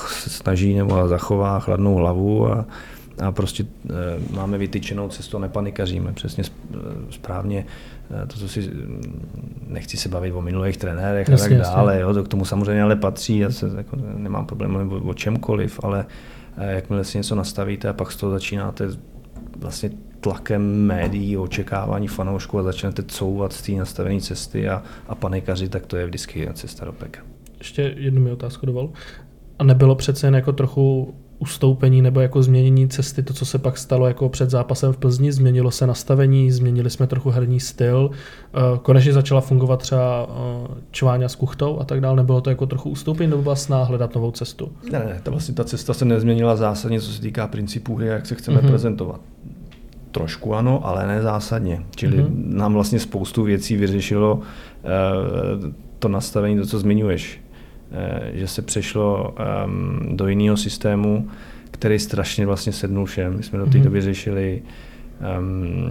snaží 0.08 0.74
nebo 0.74 1.08
zachová 1.08 1.60
chladnou 1.60 1.94
hlavu 1.94 2.52
a, 2.52 2.66
a 3.18 3.32
prostě 3.32 3.62
uh, 3.62 4.36
máme 4.36 4.58
vytyčenou 4.58 5.08
cestu, 5.08 5.38
nepanikaříme 5.38 6.12
přesně 6.12 6.44
správně 7.10 7.64
to, 8.26 8.38
co 8.38 8.48
si 8.48 8.70
nechci 9.66 9.96
se 9.96 10.08
bavit 10.08 10.32
o 10.32 10.42
minulých 10.42 10.76
trenérech 10.76 11.28
jasně, 11.28 11.60
a 11.60 11.62
tak 11.62 11.74
dále, 11.74 12.00
jo, 12.00 12.14
to 12.14 12.24
k 12.24 12.28
tomu 12.28 12.44
samozřejmě 12.44 12.82
ale 12.82 12.96
patří, 12.96 13.38
já 13.38 13.50
se 13.50 13.70
jako, 13.76 13.96
nemám 14.16 14.46
problém 14.46 14.92
o, 14.92 15.10
o 15.10 15.14
čemkoliv, 15.14 15.80
ale 15.82 16.06
eh, 16.56 16.72
jakmile 16.72 17.04
si 17.04 17.18
něco 17.18 17.34
nastavíte 17.34 17.88
a 17.88 17.92
pak 17.92 18.12
z 18.12 18.16
toho 18.16 18.32
začínáte 18.32 18.88
vlastně 19.56 19.90
tlakem 20.20 20.86
médií, 20.86 21.36
očekávání 21.36 22.08
fanoušků 22.08 22.58
a 22.58 22.62
začnete 22.62 23.02
couvat 23.02 23.52
z 23.52 23.62
té 23.62 23.72
nastavené 23.72 24.20
cesty 24.20 24.68
a, 24.68 24.82
a 25.08 25.14
panikaři, 25.14 25.68
tak 25.68 25.86
to 25.86 25.96
je 25.96 26.06
vždycky 26.06 26.48
cesta 26.52 26.84
do 26.84 26.92
peka. 26.92 27.20
Ještě 27.58 27.94
jednu 27.96 28.20
mi 28.20 28.30
otázku 28.30 28.66
dovol. 28.66 28.90
A 29.58 29.64
nebylo 29.64 29.94
přece 29.94 30.26
jen 30.26 30.34
jako 30.34 30.52
trochu 30.52 31.14
ustoupení 31.38 32.02
nebo 32.02 32.20
jako 32.20 32.42
změnění 32.42 32.88
cesty, 32.88 33.22
to, 33.22 33.34
co 33.34 33.44
se 33.44 33.58
pak 33.58 33.78
stalo 33.78 34.06
jako 34.06 34.28
před 34.28 34.50
zápasem 34.50 34.92
v 34.92 34.96
Plzni, 34.96 35.32
změnilo 35.32 35.70
se 35.70 35.86
nastavení, 35.86 36.50
změnili 36.50 36.90
jsme 36.90 37.06
trochu 37.06 37.30
herní 37.30 37.60
styl, 37.60 38.10
eh, 38.54 38.58
konečně 38.82 39.12
začala 39.12 39.40
fungovat 39.40 39.76
třeba 39.76 40.28
eh, 40.30 40.74
Čváňa 40.90 41.28
s 41.28 41.34
Kuchtou 41.34 41.80
a 41.80 41.84
tak 41.84 42.00
dále, 42.00 42.16
nebylo 42.16 42.40
to 42.40 42.50
jako 42.50 42.66
trochu 42.66 42.90
ustoupení 42.90 43.30
nebo 43.30 43.42
byla 43.42 43.56
sná 43.56 43.84
hledat 43.84 44.14
novou 44.14 44.30
cestu? 44.30 44.72
Ne, 44.92 44.98
ne, 44.98 45.20
ta, 45.22 45.30
vlastně 45.30 45.54
ta 45.54 45.64
cesta 45.64 45.94
se 45.94 46.04
nezměnila 46.04 46.56
zásadně, 46.56 47.00
co 47.00 47.12
se 47.12 47.20
týká 47.20 47.46
principů 47.46 47.96
hry, 47.96 48.06
jak 48.06 48.26
se 48.26 48.34
chceme 48.34 48.60
mm-hmm. 48.60 48.68
prezentovat. 48.68 49.20
Trošku 50.10 50.54
ano, 50.54 50.86
ale 50.86 51.06
ne 51.06 51.22
zásadně. 51.22 51.82
Čili 51.96 52.18
mm-hmm. 52.18 52.54
nám 52.54 52.74
vlastně 52.74 52.98
spoustu 52.98 53.42
věcí 53.42 53.76
vyřešilo 53.76 54.34
uh, 54.34 54.42
to 55.98 56.08
nastavení, 56.08 56.56
to, 56.56 56.66
co 56.66 56.78
zmiňuješ 56.78 57.40
Eh, 57.47 57.47
že 58.32 58.48
se 58.48 58.62
přešlo 58.62 59.34
um, 59.64 60.16
do 60.16 60.28
jiného 60.28 60.56
systému, 60.56 61.28
který 61.70 61.98
strašně 61.98 62.46
vlastně 62.46 62.72
sednul 62.72 63.06
všem. 63.06 63.36
My 63.36 63.42
jsme 63.42 63.58
do 63.58 63.66
té 63.66 63.78
mm-hmm. 63.78 63.82
doby 63.82 64.00
řešili 64.00 64.62
um, 65.38 65.90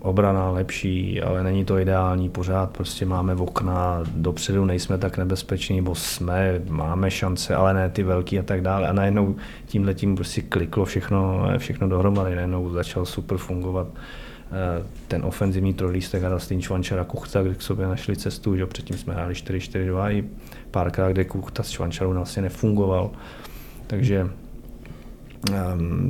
obrana 0.00 0.50
lepší, 0.50 1.22
ale 1.22 1.44
není 1.44 1.64
to 1.64 1.78
ideální 1.78 2.28
pořád, 2.28 2.70
prostě 2.70 3.06
máme 3.06 3.34
v 3.34 3.42
okna, 3.42 4.02
dopředu 4.16 4.64
nejsme 4.64 4.98
tak 4.98 5.18
nebezpeční, 5.18 5.82
bo 5.82 5.94
jsme, 5.94 6.60
máme 6.68 7.10
šance, 7.10 7.54
ale 7.54 7.74
ne 7.74 7.90
ty 7.90 8.02
velký 8.02 8.38
a 8.38 8.42
tak 8.42 8.60
dále. 8.60 8.88
A 8.88 8.92
najednou 8.92 9.36
tímhle 9.66 9.94
tím 9.94 10.14
prostě 10.14 10.42
kliklo 10.42 10.84
všechno, 10.84 11.48
všechno 11.58 11.88
dohromady, 11.88 12.34
najednou 12.34 12.70
začal 12.70 13.04
super 13.04 13.38
fungovat 13.38 13.86
eh, 13.94 14.27
ten 15.08 15.24
ofenzivní 15.24 15.74
trojlístek 15.74 16.24
a 16.24 16.28
Rastin 16.28 16.62
Čvančara 16.62 17.04
Kuchta, 17.04 17.42
kde 17.42 17.54
k 17.54 17.62
sobě 17.62 17.86
našli 17.86 18.16
cestu, 18.16 18.56
že 18.56 18.66
předtím 18.66 18.98
jsme 18.98 19.14
hráli 19.14 19.34
4-4-2 19.34 20.12
i 20.12 20.24
párkrát, 20.70 21.12
kde 21.12 21.24
Kuchta 21.24 21.62
s 21.62 21.70
Čvančarou 21.70 22.12
vlastně 22.12 22.42
nefungoval. 22.42 23.10
Takže 23.86 24.30
um, 25.50 26.08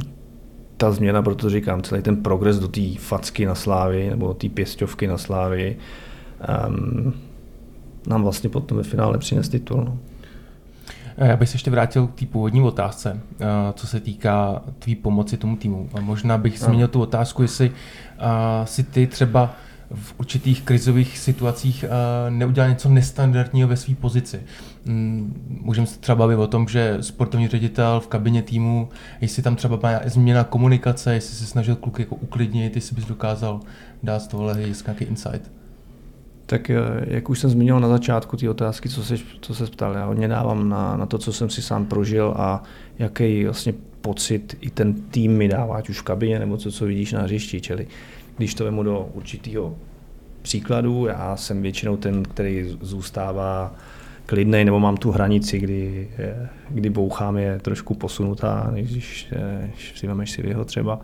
ta 0.76 0.92
změna, 0.92 1.22
proto 1.22 1.50
říkám, 1.50 1.82
celý 1.82 2.02
ten 2.02 2.22
progres 2.22 2.58
do 2.58 2.68
té 2.68 2.80
facky 2.98 3.46
na 3.46 3.54
slávy 3.54 4.10
nebo 4.10 4.34
té 4.34 4.48
pěstovky 4.48 5.06
na 5.06 5.18
slávy 5.18 5.76
um, 6.68 7.14
nám 8.06 8.22
vlastně 8.22 8.50
potom 8.50 8.76
ve 8.76 8.84
finále 8.84 9.18
přines 9.18 9.48
titul. 9.48 9.84
No. 9.84 9.98
Já 11.18 11.36
bych 11.36 11.48
se 11.48 11.54
ještě 11.54 11.70
vrátil 11.70 12.06
k 12.06 12.20
té 12.20 12.26
původní 12.26 12.62
otázce, 12.62 13.20
eh, 13.40 13.44
co 13.74 13.86
se 13.86 14.00
týká 14.00 14.62
tvý 14.78 14.94
pomoci 14.94 15.36
tomu 15.36 15.56
týmu. 15.56 15.88
A 15.94 16.00
možná 16.00 16.38
bych 16.38 16.58
zmínil 16.58 16.88
tu 16.88 17.00
otázku, 17.00 17.42
jestli 17.42 17.70
eh, 18.18 18.66
si 18.66 18.82
ty 18.82 19.06
třeba 19.06 19.54
v 19.94 20.14
určitých 20.18 20.62
krizových 20.62 21.18
situacích 21.18 21.84
eh, 21.84 22.30
neudělal 22.30 22.70
něco 22.70 22.88
nestandardního 22.88 23.68
ve 23.68 23.76
své 23.76 23.94
pozici. 23.94 24.40
Mm, 24.84 25.58
můžeme 25.62 25.86
se 25.86 25.98
třeba 25.98 26.16
bavit 26.16 26.36
o 26.36 26.46
tom, 26.46 26.68
že 26.68 26.96
sportovní 27.00 27.48
ředitel 27.48 28.00
v 28.00 28.08
kabině 28.08 28.42
týmu, 28.42 28.88
jestli 29.20 29.42
tam 29.42 29.56
třeba 29.56 29.78
má 29.82 30.00
změna 30.04 30.44
komunikace, 30.44 31.14
jestli 31.14 31.36
se 31.36 31.46
snažil 31.46 31.76
kluky 31.76 32.02
jako 32.02 32.14
uklidnit, 32.14 32.76
jestli 32.76 32.96
bys 32.96 33.04
dokázal 33.04 33.60
dát 34.02 34.22
z 34.22 34.26
tohohle 34.26 34.56
nějaký 34.86 35.04
insight. 35.04 35.57
Tak 36.48 36.70
eh, 36.70 36.76
jak 37.06 37.30
už 37.30 37.38
jsem 37.38 37.50
zmínil 37.50 37.80
na 37.80 37.88
začátku 37.88 38.36
ty 38.36 38.48
otázky, 38.48 38.88
co 38.88 39.04
se, 39.04 39.14
co 39.40 39.54
se 39.54 39.66
ptal, 39.66 39.94
já 39.94 40.04
hodně 40.04 40.28
dávám 40.28 40.68
na, 40.68 40.96
na 40.96 41.06
to, 41.06 41.18
co 41.18 41.32
jsem 41.32 41.50
si 41.50 41.62
sám 41.62 41.86
prožil 41.86 42.34
a 42.36 42.62
jaký 42.98 43.44
vlastně 43.44 43.74
pocit 44.00 44.56
i 44.60 44.70
ten 44.70 44.94
tým 44.94 45.32
mi 45.36 45.48
dává, 45.48 45.76
ať 45.76 45.88
už 45.88 46.00
v 46.00 46.02
kabině 46.02 46.38
nebo 46.38 46.56
co, 46.56 46.72
co 46.72 46.86
vidíš 46.86 47.12
na 47.12 47.22
hřišti. 47.22 47.60
Čili 47.60 47.86
když 48.36 48.54
to 48.54 48.64
vemu 48.64 48.82
do 48.82 49.10
určitého 49.14 49.76
příkladu, 50.42 51.06
já 51.06 51.36
jsem 51.36 51.62
většinou 51.62 51.96
ten, 51.96 52.22
který 52.22 52.76
zůstává 52.80 53.74
klidnej, 54.28 54.64
nebo 54.64 54.80
mám 54.80 54.96
tu 54.96 55.10
hranici, 55.10 55.58
kdy, 55.58 56.08
kdy 56.70 56.90
bouchám 56.90 57.36
je 57.36 57.58
trošku 57.58 57.94
posunutá, 57.94 58.70
než 58.74 58.90
když, 58.90 59.32
když 59.74 59.92
si 59.98 60.06
vemeš 60.06 60.30
si 60.30 60.46
jeho 60.46 60.64
třeba. 60.64 61.00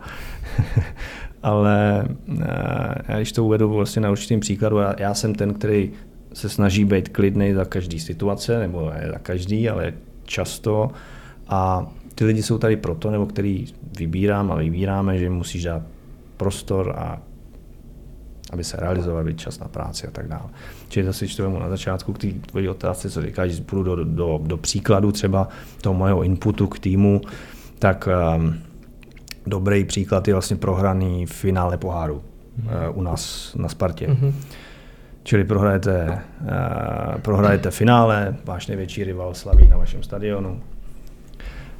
Ale 1.43 2.05
eh, 2.41 2.95
já 3.07 3.17
když 3.17 3.31
to 3.31 3.45
uvedu 3.45 3.69
vlastně 3.69 4.01
na 4.01 4.11
určitým 4.11 4.39
příkladu, 4.39 4.77
já, 4.77 4.95
já 4.99 5.13
jsem 5.13 5.35
ten, 5.35 5.53
který 5.53 5.91
se 6.33 6.49
snaží 6.49 6.85
být 6.85 7.09
klidný 7.09 7.53
za 7.53 7.65
každý 7.65 7.99
situace, 7.99 8.59
nebo 8.59 8.89
ne 8.89 9.07
za 9.11 9.19
každý, 9.19 9.69
ale 9.69 9.93
často. 10.23 10.91
A 11.47 11.87
ty 12.15 12.25
lidi 12.25 12.43
jsou 12.43 12.57
tady 12.57 12.77
proto, 12.77 13.11
nebo 13.11 13.25
který 13.25 13.65
vybírám 13.97 14.51
a 14.51 14.55
vybíráme, 14.55 15.17
že 15.17 15.29
musíš 15.29 15.63
dát 15.63 15.81
prostor 16.37 16.93
a 16.97 17.21
aby 18.51 18.63
se 18.63 18.77
realizoval, 18.77 19.23
být 19.23 19.39
čas 19.39 19.59
na 19.59 19.67
práci 19.67 20.07
a 20.07 20.11
tak 20.11 20.27
dále. 20.27 20.49
Čili 20.89 21.05
zase, 21.05 21.25
když 21.25 21.35
to 21.35 21.59
na 21.59 21.69
začátku 21.69 22.13
k 22.13 22.17
té 22.17 22.27
tvojí 22.27 22.69
otázce, 22.69 23.09
co 23.09 23.21
říkáš, 23.21 23.51
že 23.51 23.63
půjdu 23.63 23.83
do, 23.83 24.03
do, 24.03 24.39
do 24.43 24.57
příkladu 24.57 25.11
třeba 25.11 25.47
toho 25.81 25.93
mojeho 25.93 26.23
inputu 26.23 26.67
k 26.67 26.79
týmu, 26.79 27.21
tak 27.79 28.09
um, 28.37 28.55
dobrý 29.47 29.85
příklad 29.85 30.27
je 30.27 30.33
vlastně 30.33 30.55
prohraný 30.55 31.25
v 31.25 31.33
finále 31.33 31.77
poháru 31.77 32.15
uh, 32.15 32.97
u 32.97 33.01
nás 33.01 33.53
na 33.55 33.69
Spartě. 33.69 34.07
Mm-hmm. 34.07 34.33
Čili 35.23 35.43
prohrajete, 35.43 36.21
uh, 36.41 37.21
prohrajete 37.21 37.71
finále, 37.71 38.35
váš 38.45 38.67
největší 38.67 39.03
rival 39.03 39.33
slaví 39.33 39.67
na 39.67 39.77
vašem 39.77 40.03
stadionu, 40.03 40.61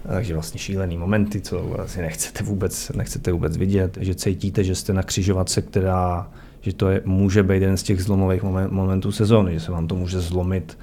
takže 0.07 0.33
vlastně 0.33 0.59
šílený 0.59 0.97
momenty, 0.97 1.41
co 1.41 1.63
vlastně 1.63 2.01
nechcete 2.01 2.43
vůbec, 2.43 2.89
nechcete 2.89 3.31
vůbec 3.31 3.57
vidět, 3.57 3.97
že 4.01 4.15
cítíte, 4.15 4.63
že 4.63 4.75
jste 4.75 4.93
na 4.93 5.03
křižovatce, 5.03 5.61
která 5.61 6.27
že 6.65 6.73
to 6.73 6.89
je, 6.89 7.01
může 7.05 7.43
být 7.43 7.61
jeden 7.61 7.77
z 7.77 7.83
těch 7.83 8.03
zlomových 8.03 8.43
momentů 8.69 9.11
sezóny, 9.11 9.53
že 9.53 9.59
se 9.59 9.71
vám 9.71 9.87
to 9.87 9.95
může 9.95 10.19
zlomit, 10.19 10.77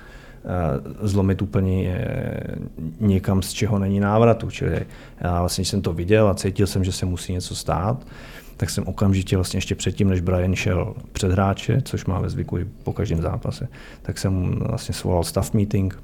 uh, 0.45 1.09
zlomit 1.09 1.43
úplně 1.43 1.99
uh, 3.01 3.09
někam, 3.09 3.43
z 3.43 3.53
čeho 3.53 3.79
není 3.79 4.01
návratu. 4.01 4.51
Čili 4.51 4.87
já 5.21 5.41
vlastně 5.41 5.65
jsem 5.65 5.83
to 5.83 5.93
viděl 5.93 6.29
a 6.29 6.35
cítil 6.35 6.67
jsem, 6.67 6.85
že 6.85 6.93
se 6.93 7.07
musí 7.07 7.33
něco 7.33 7.55
stát, 7.55 8.07
tak 8.57 8.71
jsem 8.71 8.85
okamžitě 8.85 9.37
vlastně 9.37 9.57
ještě 9.59 9.75
předtím, 9.75 10.09
než 10.09 10.21
Brian 10.21 10.55
šel 10.55 10.95
před 11.13 11.33
hráče, 11.33 11.83
což 11.85 12.05
má 12.05 12.21
ve 12.21 12.31
zvyku 12.31 12.59
i 12.59 12.65
po 12.83 12.93
každém 12.93 13.23
zápase, 13.23 13.69
tak 14.03 14.19
jsem 14.19 14.59
vlastně 14.59 14.95
svolal 14.95 15.25
staff 15.25 15.55
meeting, 15.55 16.03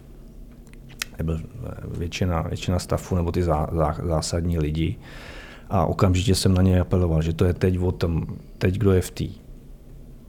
byl 1.22 1.40
eh, 1.40 1.98
většina, 1.98 2.42
většina 2.42 2.78
staffu 2.78 3.16
nebo 3.16 3.32
ty 3.32 3.42
zá, 3.42 3.68
zá, 3.72 3.96
zásadní 4.04 4.58
lidi 4.58 4.96
a 5.70 5.86
okamžitě 5.86 6.34
jsem 6.34 6.54
na 6.54 6.62
ně 6.62 6.80
apeloval, 6.80 7.22
že 7.22 7.32
to 7.32 7.44
je 7.44 7.54
teď 7.54 7.78
o 7.78 7.92
tom, 7.92 8.26
teď 8.58 8.78
kdo 8.78 8.92
je 8.92 9.00
v 9.00 9.10
té 9.10 9.24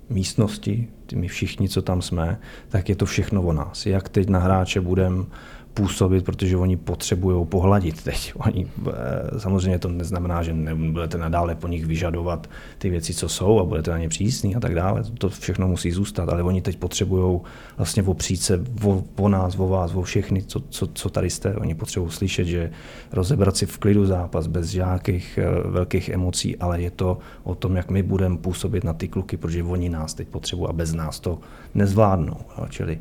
místnosti, 0.09 0.87
my 1.15 1.27
všichni, 1.27 1.69
co 1.69 1.81
tam 1.81 2.01
jsme, 2.01 2.39
tak 2.69 2.89
je 2.89 2.95
to 2.95 3.05
všechno 3.05 3.41
o 3.41 3.53
nás. 3.53 3.85
Jak 3.85 4.09
teď 4.09 4.29
na 4.29 4.39
hráče 4.39 4.81
budeme 4.81 5.25
působit, 5.73 6.25
protože 6.25 6.57
oni 6.57 6.77
potřebují 6.77 7.45
pohladit 7.45 8.03
teď. 8.03 8.33
Oni, 8.35 8.67
eh, 8.87 9.39
samozřejmě 9.39 9.79
to 9.79 9.89
neznamená, 9.89 10.43
že 10.43 10.53
nebudete 10.53 11.17
nadále 11.17 11.55
po 11.55 11.67
nich 11.67 11.85
vyžadovat 11.85 12.49
ty 12.77 12.89
věci, 12.89 13.13
co 13.13 13.29
jsou 13.29 13.59
a 13.59 13.63
budete 13.63 13.91
na 13.91 13.97
ně 13.97 14.09
přísný 14.09 14.55
a 14.55 14.59
tak 14.59 14.75
dále. 14.75 15.03
To 15.17 15.29
všechno 15.29 15.67
musí 15.67 15.91
zůstat, 15.91 16.29
ale 16.29 16.43
oni 16.43 16.61
teď 16.61 16.77
potřebují 16.77 17.39
vlastně 17.77 18.03
opřít 18.03 18.41
se 18.41 18.63
o, 18.83 19.03
o 19.15 19.29
nás, 19.29 19.59
o 19.59 19.67
vás, 19.67 19.93
o 19.93 20.01
všechny, 20.01 20.43
co, 20.43 20.59
co, 20.59 20.87
co 20.87 21.09
tady 21.09 21.29
jste. 21.29 21.55
Oni 21.55 21.75
potřebují 21.75 22.11
slyšet, 22.11 22.45
že 22.45 22.71
rozebrat 23.11 23.57
si 23.57 23.65
v 23.65 23.77
klidu 23.77 24.05
zápas 24.05 24.47
bez 24.47 24.67
žádných 24.67 25.37
eh, 25.37 25.69
velkých 25.69 26.09
emocí, 26.09 26.57
ale 26.57 26.81
je 26.81 26.91
to 26.91 27.17
o 27.43 27.55
tom, 27.55 27.75
jak 27.75 27.91
my 27.91 28.03
budeme 28.03 28.37
působit 28.37 28.83
na 28.83 28.93
ty 28.93 29.07
kluky, 29.07 29.37
protože 29.37 29.63
oni 29.63 29.89
nás 29.89 30.13
teď 30.13 30.27
potřebují 30.27 30.69
a 30.69 30.73
bez 30.73 30.93
nás 30.93 31.19
to 31.19 31.39
nezvládnou. 31.75 32.37
Čili 32.69 32.99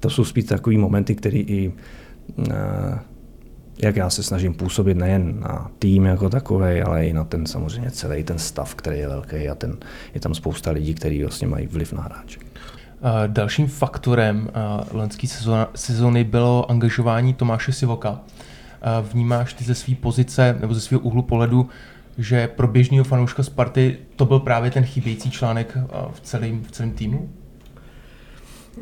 to 0.00 0.10
jsou 0.10 0.24
spíš 0.24 0.44
takové 0.44 0.78
momenty, 0.78 1.14
které 1.14 1.38
i 1.38 1.72
Eh, 2.50 2.98
jak 3.82 3.96
já 3.96 4.10
se 4.10 4.22
snažím 4.22 4.54
působit 4.54 4.96
nejen 4.96 5.40
na 5.40 5.70
tým 5.78 6.04
jako 6.04 6.30
takový, 6.30 6.80
ale 6.82 7.06
i 7.06 7.12
na 7.12 7.24
ten 7.24 7.46
samozřejmě 7.46 7.90
celý 7.90 8.24
ten 8.24 8.38
stav, 8.38 8.74
který 8.74 8.98
je 8.98 9.08
velký 9.08 9.48
a 9.48 9.54
ten, 9.54 9.76
je 10.14 10.20
tam 10.20 10.34
spousta 10.34 10.70
lidí, 10.70 10.94
kteří 10.94 11.22
vlastně 11.22 11.48
mají 11.48 11.66
vliv 11.66 11.92
na 11.92 12.02
hráče. 12.02 12.40
Eh, 12.40 13.10
dalším 13.26 13.66
faktorem 13.66 14.48
eh, 14.48 14.60
loňské 14.92 15.26
sezóny 15.74 16.24
bylo 16.24 16.70
angažování 16.70 17.34
Tomáše 17.34 17.72
Sivoka. 17.72 18.20
Vnímáš 19.12 19.52
ty 19.52 19.64
ze 19.64 19.74
své 19.74 19.94
pozice 19.94 20.56
nebo 20.60 20.74
ze 20.74 20.80
svého 20.80 21.00
úhlu 21.00 21.22
pohledu, 21.22 21.68
že 22.18 22.48
pro 22.48 22.68
běžného 22.68 23.04
fanouška 23.04 23.42
Sparty 23.42 23.96
to 24.16 24.24
byl 24.24 24.40
právě 24.40 24.70
ten 24.70 24.84
chybějící 24.84 25.30
článek 25.30 25.78
v 26.12 26.20
celém, 26.20 26.62
v 26.62 26.70
celém 26.70 26.92
týmu? 26.92 27.28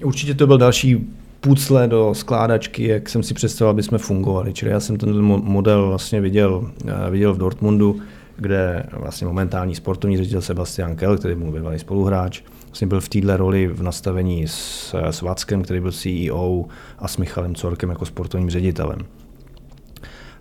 Určitě 0.05 0.35
to 0.35 0.47
byl 0.47 0.59
další 0.59 1.07
pucle 1.41 1.89
do 1.89 2.15
skládačky, 2.15 2.89
jak 2.89 3.09
jsem 3.09 3.23
si 3.23 3.35
představoval, 3.35 3.71
aby 3.71 3.83
jsme 3.83 3.99
fungovali. 3.99 4.53
Čili 4.53 4.71
já 4.71 4.81
jsem 4.81 4.97
ten 4.97 5.23
model 5.23 5.89
vlastně 5.89 6.21
viděl, 6.21 6.71
eh, 6.87 7.11
viděl 7.11 7.35
v 7.35 7.39
Dortmundu, 7.39 8.01
kde 8.37 8.87
vlastně 8.93 9.27
momentální 9.27 9.75
sportovní 9.75 10.17
ředitel 10.17 10.43
Sebastian 10.43 10.97
Kell, 10.97 11.19
který 11.19 11.35
byl 11.35 11.53
bývalý 11.53 11.79
spoluhráč, 11.79 12.43
vlastně 12.67 12.87
byl 12.87 13.01
v 13.01 13.09
této 13.09 13.37
roli 13.37 13.67
v 13.67 13.83
nastavení 13.83 14.49
s, 14.49 14.95
s 15.11 15.23
Vackem, 15.23 15.63
který 15.63 15.81
byl 15.81 15.93
CEO, 15.93 16.65
a 16.99 17.09
s 17.09 17.17
Michalem 17.17 17.55
Corkem 17.55 17.91
jako 17.91 18.07
sportovním 18.07 18.51
ředitelem. 18.51 18.99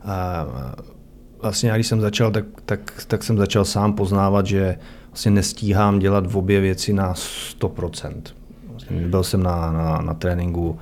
A 0.04 0.48
vlastně 1.42 1.72
když 1.76 1.88
jsem 1.88 2.02
začal, 2.02 2.32
tak, 2.32 2.46
tak, 2.66 3.04
tak 3.08 3.24
jsem 3.24 3.38
začal 3.38 3.66
sám 3.66 3.94
poznávat, 3.94 4.46
že 4.46 4.78
vlastně 5.08 5.32
nestíhám 5.32 6.00
dělat 6.00 6.28
v 6.28 6.38
obě 6.38 6.62
věci 6.62 6.94
na 6.94 7.14
100%. 7.14 8.22
Byl 8.92 9.24
jsem 9.24 9.44
na, 9.44 9.72
na, 9.72 9.98
na 9.98 10.14
tréninku 10.14 10.80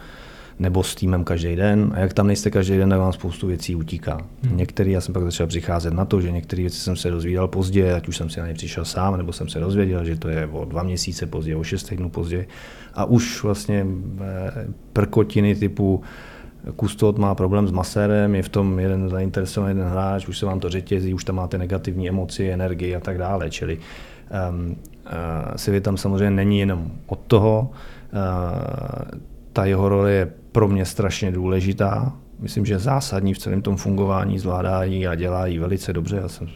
nebo 0.59 0.83
s 0.83 0.95
týmem 0.95 1.23
každý 1.23 1.55
den 1.55 1.91
a 1.95 1.99
jak 1.99 2.13
tam 2.13 2.27
nejste 2.27 2.51
každý 2.51 2.77
den, 2.77 2.89
tak 2.89 2.99
vám 2.99 3.13
spoustu 3.13 3.47
věcí 3.47 3.75
utíká. 3.75 4.17
Hmm. 4.43 4.57
Některý, 4.57 4.91
já 4.91 5.01
jsem 5.01 5.13
pak 5.13 5.23
začal 5.23 5.47
přicházet 5.47 5.93
na 5.93 6.05
to, 6.05 6.21
že 6.21 6.31
některé 6.31 6.61
věci 6.61 6.77
jsem 6.77 6.95
se 6.95 7.11
dozvídal 7.11 7.47
pozdě, 7.47 7.93
ať 7.93 8.07
už 8.07 8.17
jsem 8.17 8.29
si 8.29 8.39
na 8.39 8.47
ně 8.47 8.53
přišel 8.53 8.85
sám, 8.85 9.17
nebo 9.17 9.33
jsem 9.33 9.49
se 9.49 9.59
dozvěděl, 9.59 10.05
že 10.05 10.15
to 10.15 10.29
je 10.29 10.47
o 10.47 10.65
dva 10.65 10.83
měsíce 10.83 11.25
později, 11.25 11.55
o 11.55 11.63
šest 11.63 11.83
týdnů 11.83 12.09
později. 12.09 12.47
A 12.93 13.05
už 13.05 13.43
vlastně 13.43 13.85
eh, 14.21 14.67
prkotiny 14.93 15.55
typu 15.55 16.03
Kustot 16.75 17.17
má 17.17 17.35
problém 17.35 17.67
s 17.67 17.71
masérem, 17.71 18.35
je 18.35 18.43
v 18.43 18.49
tom 18.49 18.79
jeden 18.79 19.09
zainteresovaný 19.09 19.71
jeden 19.71 19.87
hráč, 19.87 20.27
už 20.27 20.37
se 20.37 20.45
vám 20.45 20.59
to 20.59 20.69
řetězí, 20.69 21.13
už 21.13 21.23
tam 21.23 21.35
máte 21.35 21.57
negativní 21.57 22.09
emoci, 22.09 22.49
energii 22.49 22.95
a 22.95 22.99
tak 22.99 23.17
dále. 23.17 23.49
Čili 23.49 23.79
um, 24.49 24.75
uh, 25.69 25.79
tam 25.79 25.97
samozřejmě 25.97 26.31
není 26.31 26.59
jenom 26.59 26.91
od 27.07 27.19
toho, 27.27 27.71
ta 29.53 29.65
jeho 29.65 29.89
role 29.89 30.11
je 30.11 30.33
pro 30.51 30.67
mě 30.67 30.85
strašně 30.85 31.31
důležitá. 31.31 32.13
Myslím, 32.39 32.65
že 32.65 32.79
zásadní 32.79 33.33
v 33.33 33.37
celém 33.37 33.61
tom 33.61 33.77
fungování, 33.77 34.39
zvládá 34.39 34.83
ji 34.83 35.07
a 35.07 35.15
dělá 35.15 35.45
ji 35.45 35.59
velice 35.59 35.93
dobře. 35.93 36.15
Já 36.15 36.27
jsem 36.27 36.47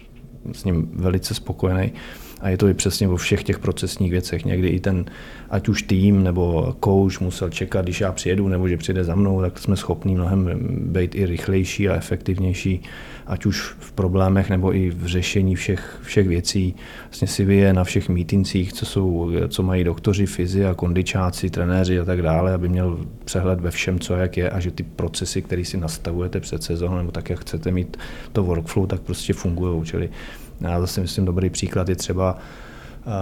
s 0.51 0.63
ním 0.63 0.89
velice 0.93 1.33
spokojený. 1.33 1.93
A 2.41 2.49
je 2.49 2.57
to 2.57 2.67
i 2.67 2.73
přesně 2.73 3.07
o 3.07 3.15
všech 3.15 3.43
těch 3.43 3.59
procesních 3.59 4.11
věcech. 4.11 4.45
Někdy 4.45 4.67
i 4.67 4.79
ten, 4.79 5.05
ať 5.49 5.67
už 5.67 5.81
tým 5.83 6.23
nebo 6.23 6.75
coach 6.83 7.21
musel 7.21 7.49
čekat, 7.49 7.85
když 7.85 8.01
já 8.01 8.11
přijedu 8.11 8.47
nebo 8.47 8.67
že 8.67 8.77
přijde 8.77 9.03
za 9.03 9.15
mnou, 9.15 9.41
tak 9.41 9.59
jsme 9.59 9.75
schopni 9.75 10.15
mnohem 10.15 10.49
být 10.81 11.15
i 11.15 11.25
rychlejší 11.25 11.89
a 11.89 11.95
efektivnější, 11.95 12.81
ať 13.27 13.45
už 13.45 13.75
v 13.79 13.91
problémech 13.91 14.49
nebo 14.49 14.75
i 14.75 14.89
v 14.89 15.05
řešení 15.05 15.55
všech, 15.55 15.99
všech 16.03 16.27
věcí. 16.27 16.75
Vlastně 17.05 17.27
si 17.27 17.45
vyje 17.45 17.73
na 17.73 17.83
všech 17.83 18.09
mítincích, 18.09 18.73
co, 18.73 18.85
jsou, 18.85 19.31
co 19.47 19.63
mají 19.63 19.83
doktoři, 19.83 20.25
fyzi 20.25 20.65
a 20.65 20.73
kondičáci, 20.73 21.49
trenéři 21.49 21.99
a 21.99 22.05
tak 22.05 22.21
dále, 22.21 22.53
aby 22.53 22.69
měl 22.69 22.99
přehled 23.25 23.59
ve 23.59 23.71
všem, 23.71 23.99
co 23.99 24.13
jak 24.13 24.37
je 24.37 24.49
a 24.49 24.59
že 24.59 24.71
ty 24.71 24.83
procesy, 24.83 25.41
které 25.41 25.65
si 25.65 25.77
nastavujete 25.77 26.39
před 26.39 26.63
sezónou 26.63 26.97
nebo 26.97 27.11
tak, 27.11 27.29
jak 27.29 27.39
chcete 27.39 27.71
mít 27.71 27.97
to 28.33 28.43
workflow, 28.43 28.87
tak 28.87 29.01
prostě 29.01 29.33
fungují. 29.33 29.85
Čili 29.85 30.09
já 30.59 30.81
zase 30.81 31.01
myslím, 31.01 31.25
dobrý 31.25 31.49
příklad 31.49 31.89
je 31.89 31.95
třeba 31.95 32.37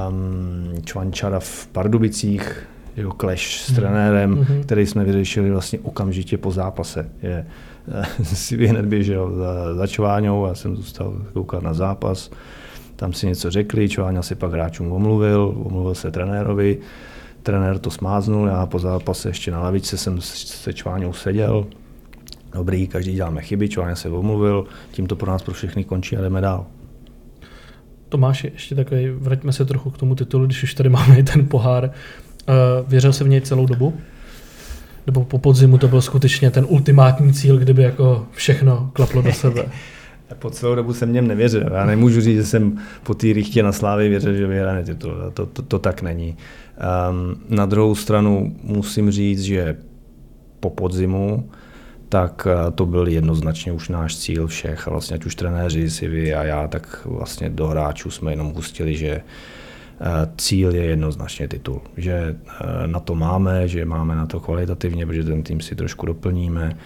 um, 0.10 0.82
Čvančara 0.86 1.39
v 1.39 1.68
Pardubicích, 1.68 2.68
jeho 2.96 3.13
clash 3.13 3.60
s 3.60 3.70
mhm. 3.70 3.75
trenérem, 3.75 4.36
mm-hmm. 4.36 4.63
který 4.63 4.86
jsme 4.86 5.04
vyřešili 5.04 5.51
vlastně 5.51 5.80
okamžitě 5.80 6.38
po 6.38 6.51
zápase. 6.51 7.10
Je, 7.22 7.46
si 8.24 8.68
hned 8.68 8.86
běžel 8.86 9.36
za, 9.36 9.74
za 9.74 9.88
Čváňou, 9.88 10.46
já 10.46 10.56
jsem 10.56 10.75
zůstal 10.75 11.13
koukat 11.34 11.63
na 11.63 11.74
zápas, 11.74 12.32
tam 12.96 13.13
si 13.13 13.27
něco 13.27 13.51
řekli, 13.51 13.89
Čváňa 13.89 14.22
si 14.22 14.36
pak 14.36 14.51
hráčům 14.51 14.92
omluvil, 14.92 15.56
omluvil 15.63 15.96
se 15.96 16.12
trenérovi, 16.12 16.77
trenér 17.44 17.80
to 17.80 17.92
smáznul, 17.92 18.48
já 18.48 18.65
po 18.65 18.80
zápase 18.80 19.30
ještě 19.30 19.51
na 19.51 19.62
lavičce 19.62 19.98
jsem 19.98 20.22
se 20.22 20.74
Čváňou 20.74 21.13
seděl, 21.13 21.65
dobrý, 22.54 22.88
každý 22.88 23.13
děláme 23.13 23.42
chyby, 23.42 23.70
Čváňa 23.70 23.96
se 23.96 24.10
omluvil, 24.10 24.65
tím 24.92 25.08
to 25.08 25.15
pro 25.15 25.32
nás 25.32 25.44
pro 25.44 25.54
všechny 25.54 25.84
končí 25.84 26.18
a 26.18 26.22
jdeme 26.22 26.42
dál. 26.42 26.65
Tomáš, 28.09 28.43
ještě 28.43 28.75
takový, 28.75 29.09
vraťme 29.09 29.53
se 29.53 29.65
trochu 29.65 29.89
k 29.89 29.97
tomu 29.97 30.15
titulu, 30.15 30.45
když 30.45 30.63
už 30.63 30.74
tady 30.74 30.89
máme 30.89 31.19
i 31.19 31.24
ten 31.24 31.47
pohár. 31.47 31.83
Uh, 31.83 32.89
věřil 32.89 33.13
se 33.13 33.24
v 33.24 33.27
něj 33.27 33.41
celou 33.41 33.65
dobu? 33.65 33.93
Nebo 35.07 35.24
po 35.24 35.38
podzimu 35.38 35.77
to 35.77 35.88
byl 35.88 36.01
skutečně 36.01 36.51
ten 36.51 36.65
ultimátní 36.69 37.33
cíl, 37.33 37.57
kdyby 37.57 37.83
jako 37.83 38.27
všechno 38.31 38.89
klaplo 38.93 39.21
do 39.21 39.33
sebe? 39.33 39.65
Po 40.39 40.50
celou 40.50 40.75
dobu 40.75 40.93
jsem 40.93 41.13
něm 41.13 41.27
nevěřil. 41.27 41.69
Já 41.74 41.85
nemůžu 41.85 42.21
říct, 42.21 42.38
že 42.38 42.45
jsem 42.45 42.77
po 43.03 43.13
té 43.13 43.33
rychtě 43.33 43.63
na 43.63 43.71
Slávě 43.71 44.09
věřil, 44.09 44.33
že 44.33 44.47
vyhraje 44.47 44.83
titul. 44.83 45.13
To, 45.33 45.45
to, 45.45 45.62
to 45.62 45.79
tak 45.79 46.01
není. 46.01 46.38
Um, 47.09 47.41
na 47.50 47.65
druhou 47.65 47.95
stranu 47.95 48.55
musím 48.63 49.12
říct, 49.12 49.41
že 49.41 49.77
po 50.59 50.69
podzimu 50.69 51.50
tak 52.09 52.47
eh, 52.51 52.71
to 52.71 52.85
byl 52.85 53.07
jednoznačně 53.07 53.71
už 53.71 53.89
náš 53.89 54.17
cíl 54.17 54.47
všech 54.47 54.88
a 54.88 54.91
vlastně 54.91 55.15
ať 55.15 55.25
už 55.25 55.35
trenéři, 55.35 55.89
si 55.89 56.07
vy 56.07 56.33
a 56.33 56.43
já, 56.43 56.67
tak 56.67 57.01
vlastně 57.05 57.50
do 57.50 57.67
hráčů 57.67 58.12
jsme 58.12 58.31
jenom 58.31 58.53
pustili, 58.53 58.97
že 58.97 59.09
eh, 59.09 59.24
cíl 60.38 60.75
je 60.75 60.83
jednoznačně 60.83 61.47
titul, 61.47 61.81
že 61.97 62.13
eh, 62.13 62.88
na 62.88 63.00
to 63.00 63.15
máme, 63.15 63.67
že 63.67 63.85
máme 63.85 64.15
na 64.15 64.25
to 64.25 64.39
kvalitativně, 64.39 65.05
protože 65.05 65.24
ten 65.24 65.43
tým 65.43 65.62
si 65.62 65.75
trošku 65.75 66.05
doplníme 66.05 66.77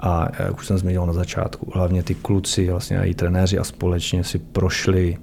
a 0.00 0.28
jak 0.38 0.58
už 0.58 0.66
jsem 0.66 0.78
zmínil 0.78 1.06
na 1.06 1.12
začátku, 1.12 1.70
hlavně 1.74 2.02
ty 2.02 2.14
kluci, 2.14 2.70
vlastně 2.70 3.00
i 3.04 3.14
trenéři 3.14 3.58
a 3.58 3.64
společně 3.64 4.24
si 4.24 4.38
prošli 4.38 5.16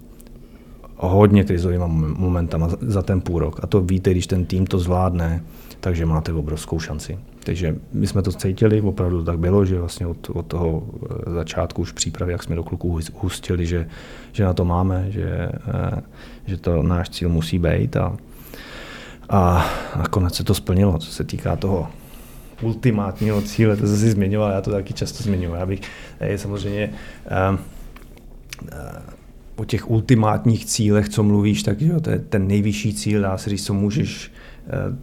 hodně 0.97 1.43
krizovými 1.43 1.83
momentama 2.17 2.69
za 2.81 3.01
ten 3.01 3.21
půl 3.21 3.39
rok. 3.39 3.59
A 3.63 3.67
to 3.67 3.81
víte, 3.81 4.11
když 4.11 4.27
ten 4.27 4.45
tým 4.45 4.65
to 4.65 4.79
zvládne, 4.79 5.43
takže 5.83 6.05
máte 6.05 6.33
obrovskou 6.33 6.79
šanci. 6.79 7.19
Takže 7.43 7.75
my 7.93 8.07
jsme 8.07 8.21
to 8.21 8.31
cítili, 8.31 8.81
opravdu 8.81 9.19
to 9.19 9.25
tak 9.25 9.39
bylo, 9.39 9.65
že 9.65 9.79
vlastně 9.79 10.07
od, 10.07 10.29
od 10.29 10.45
toho 10.47 10.83
eh, 10.83 11.31
začátku 11.33 11.81
už 11.81 11.91
přípravy, 11.91 12.31
jak 12.31 12.43
jsme 12.43 12.55
do 12.55 12.63
kluků 12.63 12.99
hustili, 13.13 13.65
že, 13.65 13.87
že 14.31 14.43
na 14.43 14.53
to 14.53 14.65
máme, 14.65 15.11
že, 15.11 15.49
eh, 15.67 16.01
že 16.45 16.57
to 16.57 16.83
náš 16.83 17.09
cíl 17.09 17.29
musí 17.29 17.59
být 17.59 17.97
a, 17.97 18.17
a 19.29 19.65
nakonec 19.97 20.35
se 20.35 20.43
to 20.43 20.53
splnilo, 20.53 20.97
co 20.97 21.11
se 21.11 21.23
týká 21.23 21.55
toho 21.55 21.87
ultimátního 22.61 23.41
cíle, 23.41 23.77
to 23.77 23.87
se 23.87 23.97
si 23.97 24.11
zmiňoval, 24.11 24.51
já 24.51 24.61
to 24.61 24.71
taky 24.71 24.93
často 24.93 25.23
zmiňuji. 25.23 25.55
Já 25.55 25.65
bych 25.65 25.81
je 26.21 26.37
samozřejmě 26.37 26.93
o 29.55 29.65
těch 29.65 29.89
ultimátních 29.89 30.65
cílech, 30.65 31.09
co 31.09 31.23
mluvíš, 31.23 31.63
tak 31.63 31.81
jo, 31.81 31.99
to 31.99 32.09
je 32.09 32.19
ten 32.19 32.47
nejvyšší 32.47 32.93
cíl, 32.93 33.21
dá 33.21 33.37
se 33.37 33.49
říct, 33.49 33.65
co 33.65 33.73
můžeš 33.73 34.31
Eh, 34.31 34.42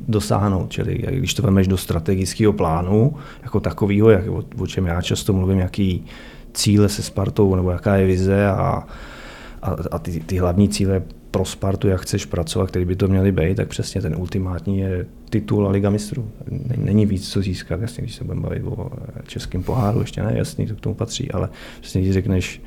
dosáhnout. 0.09 0.71
Čili 0.71 0.95
když 0.95 1.35
to 1.35 1.43
vezmeš 1.43 1.69
do 1.69 1.77
strategického 1.77 2.53
plánu, 2.53 3.15
jako 3.43 3.61
takového, 3.61 4.11
jak, 4.11 4.29
o, 4.29 4.45
o 4.59 4.67
čem 4.67 4.87
já 4.87 5.03
často 5.03 5.33
mluvím, 5.33 5.59
jaký 5.59 6.05
cíle 6.53 6.89
se 6.89 7.03
Spartou, 7.03 7.55
nebo 7.55 7.71
jaká 7.71 7.97
je 7.97 8.07
vize 8.07 8.47
a, 8.47 8.87
a, 9.63 9.77
a 9.91 9.99
ty, 9.99 10.21
ty 10.21 10.39
hlavní 10.39 10.69
cíle 10.69 11.03
pro 11.31 11.45
Spartu, 11.45 11.89
jak 11.89 12.01
chceš 12.01 12.27
pracovat, 12.27 12.69
který 12.69 12.85
by 12.85 12.97
to 12.97 13.09
měly 13.09 13.33
být, 13.33 13.57
tak 13.57 13.69
přesně 13.69 14.01
ten 14.03 14.17
ultimátní 14.17 14.79
je 14.79 15.07
titul 15.31 15.67
a 15.67 15.71
Liga 15.71 15.91
mistrů. 15.91 16.31
Není 16.77 17.07
víc 17.07 17.29
co 17.29 17.43
získat, 17.43 17.81
jasně, 17.81 18.03
když 18.03 18.15
se 18.15 18.25
budeme 18.25 18.43
bavit 18.43 18.63
o 18.65 18.91
českém 19.27 19.63
poháru, 19.63 20.01
ještě 20.01 20.23
ne, 20.23 20.33
jasný, 20.37 20.67
to 20.67 20.75
k 20.75 20.81
tomu 20.81 20.95
patří, 20.95 21.31
ale 21.31 21.49
přesně 21.81 22.01
když 22.01 22.13
řekneš 22.13 22.63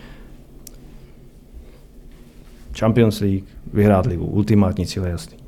Champions 2.80 3.20
League, 3.20 3.44
vyhrát 3.74 4.06
ligu, 4.06 4.26
ultimátní 4.26 4.86
cíle 4.86 5.10
jasný. 5.10 5.43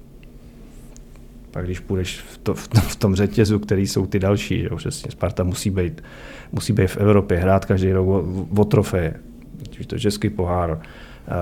Pak 1.56 1.66
když 1.66 1.80
půjdeš 1.80 2.20
v, 2.20 2.38
to, 2.38 2.54
v, 2.54 2.68
tom, 2.68 2.82
v 2.82 2.96
tom 2.96 3.16
řetězu, 3.16 3.60
který 3.60 3.88
jsou 3.88 4.06
ty 4.06 4.20
další, 4.20 4.62
že 4.62 4.70
přesně 4.76 5.12
Sparta 5.12 5.44
musí 5.44 5.70
být, 5.70 6.04
musí 6.52 6.74
být 6.74 6.88
v 6.88 6.98
Evropě, 6.98 7.38
hrát 7.38 7.66
každý 7.66 7.92
rok 7.92 8.08
o, 8.08 8.46
o 8.62 8.66
trofeje, 8.66 9.14
to 9.88 10.00
český 10.00 10.30
pohár, 10.30 10.82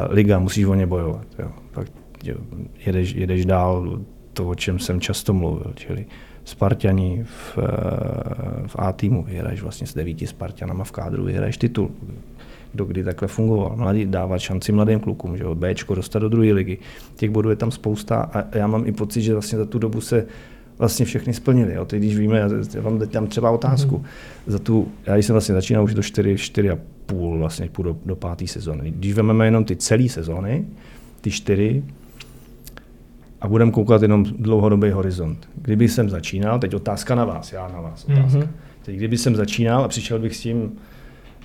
liga, 0.09 0.39
musíš 0.39 0.65
o 0.65 0.75
ně 0.75 0.85
bojovat. 0.85 1.25
Jo. 1.39 1.51
Pak 1.71 1.87
jo, 2.23 2.35
jedeš, 2.85 3.13
jedeš 3.13 3.45
dál, 3.45 3.99
to, 4.33 4.49
o 4.49 4.55
čem 4.55 4.79
jsem 4.79 4.99
často 4.99 5.33
mluvil, 5.33 5.73
čili 5.75 6.05
Spartani 6.45 7.23
v, 7.23 7.57
v 8.67 8.75
A 8.79 8.91
týmu, 8.91 9.23
vyhraješ 9.23 9.61
vlastně 9.61 9.87
s 9.87 9.93
devíti 9.93 10.27
Spartanama 10.27 10.83
v 10.83 10.91
kádru, 10.91 11.23
vyhraješ 11.23 11.57
titul 11.57 11.91
kdo 12.73 12.85
kdy 12.85 13.03
takhle 13.03 13.27
fungoval. 13.27 13.75
Mladý, 13.75 14.05
dávat 14.05 14.37
šanci 14.37 14.71
mladým 14.71 14.99
klukům, 14.99 15.37
že 15.37 15.43
jo, 15.43 15.55
Bčko 15.55 15.95
dostat 15.95 16.19
do 16.19 16.29
druhé 16.29 16.53
ligy. 16.53 16.77
Těch 17.15 17.29
bodů 17.29 17.49
je 17.49 17.55
tam 17.55 17.71
spousta 17.71 18.29
a 18.33 18.57
já 18.57 18.67
mám 18.67 18.87
i 18.87 18.91
pocit, 18.91 19.21
že 19.21 19.33
vlastně 19.33 19.57
za 19.57 19.65
tu 19.65 19.79
dobu 19.79 20.01
se 20.01 20.25
vlastně 20.79 21.05
všechny 21.05 21.33
splnili. 21.33 21.73
Jo. 21.73 21.85
Teď, 21.85 21.99
když 21.99 22.17
víme, 22.17 22.39
já 22.39 22.81
vám 22.81 22.99
tam 22.99 23.27
třeba 23.27 23.51
otázku. 23.51 23.97
Mm-hmm. 23.97 24.51
Za 24.51 24.59
tu, 24.59 24.87
já 25.05 25.15
jsem 25.15 25.33
vlastně 25.33 25.55
začínal 25.55 25.83
už 25.83 25.93
do 25.93 26.03
4, 26.03 26.37
4 26.37 26.69
a 26.69 26.77
půl, 27.05 27.37
vlastně 27.37 27.69
půl 27.69 27.85
do, 27.85 27.97
do 28.05 28.15
páté 28.15 28.47
sezóny. 28.47 28.91
Když 28.91 29.13
vezmeme 29.13 29.45
jenom 29.45 29.65
ty 29.65 29.75
celé 29.75 30.09
sezóny, 30.09 30.65
ty 31.21 31.31
čtyři, 31.31 31.83
a 33.41 33.47
budeme 33.47 33.71
koukat 33.71 34.01
jenom 34.01 34.23
dlouhodobý 34.23 34.89
horizont. 34.89 35.49
Kdyby 35.55 35.89
jsem 35.89 36.09
začínal, 36.09 36.59
teď 36.59 36.75
otázka 36.75 37.15
na 37.15 37.25
vás, 37.25 37.53
já 37.53 37.67
na 37.67 37.81
vás 37.81 38.05
otázka. 38.05 38.39
Mm-hmm. 38.39 38.47
Teď 38.85 38.95
kdyby 38.95 39.17
jsem 39.17 39.35
začínal 39.35 39.83
a 39.83 39.87
přišel 39.87 40.19
bych 40.19 40.35
s 40.35 40.39
tím, 40.39 40.71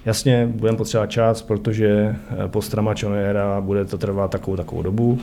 Jasně, 0.07 0.49
budeme 0.55 0.79
potřebovat 0.79 1.07
čas, 1.07 1.43
protože 1.43 2.17
eh, 2.45 2.49
po 2.49 2.63
Stramačonera 2.63 3.61
bude 3.61 3.85
to 3.85 3.99
trvat 3.99 4.31
takovou 4.31 4.57
takovou 4.57 4.83
dobu. 4.83 5.19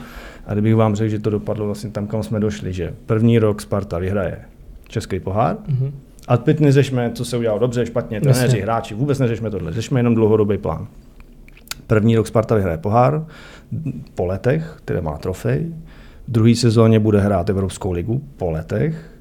A 0.46 0.54
kdybych 0.54 0.76
vám 0.76 0.96
řekl, 0.96 1.10
že 1.10 1.20
to 1.20 1.30
dopadlo 1.30 1.66
vlastně 1.66 1.90
tam, 1.90 2.08
kam 2.08 2.24
jsme 2.24 2.40
došli, 2.40 2.74
že 2.74 2.94
první 3.06 3.40
rok 3.40 3.62
Sparta 3.62 3.98
vyhraje 3.98 4.40
Český 4.88 5.20
pohár, 5.20 5.56
mm-hmm. 5.56 5.92
a 6.28 6.38
teď 6.38 6.60
neřešme, 6.60 7.12
co 7.14 7.26
se 7.26 7.38
udělalo 7.38 7.60
dobře, 7.60 7.86
špatně, 7.86 8.22
trenéři, 8.22 8.62
hráči, 8.62 8.96
vůbec 8.96 9.20
neřešme 9.20 9.52
tohle, 9.52 9.74
řešme 9.74 10.00
jenom 10.00 10.16
dlouhodobý 10.16 10.58
plán. 10.58 10.88
První 11.88 12.16
rok 12.16 12.28
Sparta 12.28 12.56
vyhraje 12.56 12.78
pohár 12.78 13.26
po 14.16 14.26
letech, 14.26 14.74
které 14.78 15.02
má 15.02 15.18
trofej. 15.18 15.74
V 16.28 16.32
druhé 16.32 16.56
sezóně 16.56 17.00
bude 17.00 17.20
hrát 17.20 17.50
Evropskou 17.50 17.92
ligu 17.92 18.22
po 18.38 18.52
letech. 18.52 19.12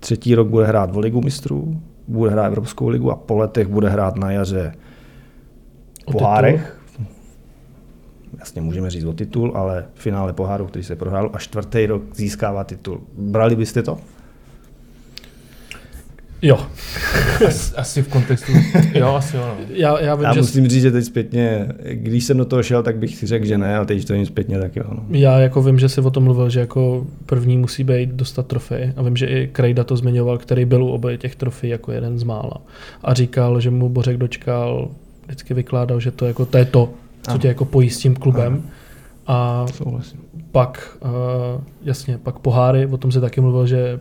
Třetí 0.00 0.34
rok 0.34 0.48
bude 0.48 0.66
hrát 0.66 0.90
v 0.90 0.98
ligu 0.98 1.20
mistrů, 1.20 1.80
bude 2.08 2.30
hrát 2.30 2.46
Evropskou 2.46 2.88
ligu 2.88 3.10
a 3.10 3.16
po 3.16 3.36
letech 3.36 3.68
bude 3.68 3.88
hrát 3.88 4.16
na 4.16 4.30
jaře 4.30 4.72
pohárech. 6.04 6.78
Jasně 8.38 8.60
můžeme 8.60 8.90
říct 8.90 9.04
o 9.04 9.12
titul, 9.12 9.52
ale 9.54 9.84
v 9.94 10.00
finále 10.00 10.32
poháru, 10.32 10.66
který 10.66 10.84
se 10.84 10.96
prohrál 10.96 11.30
a 11.32 11.38
čtvrtý 11.38 11.86
rok 11.86 12.02
získává 12.14 12.64
titul. 12.64 13.00
Brali 13.18 13.56
byste 13.56 13.82
to? 13.82 13.98
Jo. 16.42 16.58
Asi, 17.46 17.76
asi 17.76 18.02
v 18.02 18.08
kontextu, 18.08 18.52
jo, 18.94 19.08
asi 19.08 19.36
jo. 19.36 19.42
No. 19.46 19.64
Já, 19.68 20.00
já, 20.00 20.14
vím, 20.14 20.24
já 20.24 20.34
že 20.34 20.40
musím 20.40 20.68
říct, 20.68 20.82
že 20.82 20.90
teď 20.90 21.04
zpětně, 21.04 21.68
když 21.92 22.24
jsem 22.24 22.36
do 22.36 22.44
toho 22.44 22.62
šel, 22.62 22.82
tak 22.82 22.96
bych 22.96 23.16
si 23.16 23.26
řekl, 23.26 23.46
že 23.46 23.58
ne, 23.58 23.76
a 23.76 23.84
teď 23.84 24.04
to 24.04 24.14
jim 24.14 24.26
zpětně, 24.26 24.58
tak 24.58 24.76
jo. 24.76 24.84
No. 24.90 25.04
Já 25.10 25.38
jako 25.38 25.62
vím, 25.62 25.78
že 25.78 25.88
jsi 25.88 26.00
o 26.00 26.10
tom 26.10 26.24
mluvil, 26.24 26.50
že 26.50 26.60
jako 26.60 27.06
první 27.26 27.58
musí 27.58 27.84
být 27.84 28.10
dostat 28.10 28.46
trofej 28.46 28.92
a 28.96 29.02
vím, 29.02 29.16
že 29.16 29.26
i 29.26 29.48
Krejda 29.52 29.84
to 29.84 29.96
zmiňoval, 29.96 30.38
který 30.38 30.64
byl 30.64 30.84
u 30.84 30.88
obou 30.88 31.16
těch 31.16 31.36
trofej 31.36 31.70
jako 31.70 31.92
jeden 31.92 32.18
z 32.18 32.22
mála. 32.22 32.62
A 33.02 33.14
říkal, 33.14 33.60
že 33.60 33.70
mu 33.70 33.88
Bořek 33.88 34.16
dočkal 34.16 34.88
vždycky 35.32 35.54
vykládal, 35.54 36.00
že 36.00 36.10
to, 36.10 36.26
jako, 36.26 36.46
to 36.46 36.58
je 36.58 36.64
to, 36.64 36.90
co 37.22 37.38
tě 37.38 37.48
jako 37.48 37.64
pojí 37.64 37.90
s 37.90 37.98
tím 37.98 38.14
klubem. 38.14 38.52
Ano. 38.52 38.62
A 39.26 39.66
Souhlasím. 39.72 40.20
pak, 40.52 40.96
uh, 41.00 41.10
jasně, 41.82 42.18
pak 42.18 42.38
poháry, 42.38 42.86
o 42.86 42.96
tom 42.96 43.12
se 43.12 43.20
taky 43.20 43.40
mluvil, 43.40 43.66
že 43.66 44.00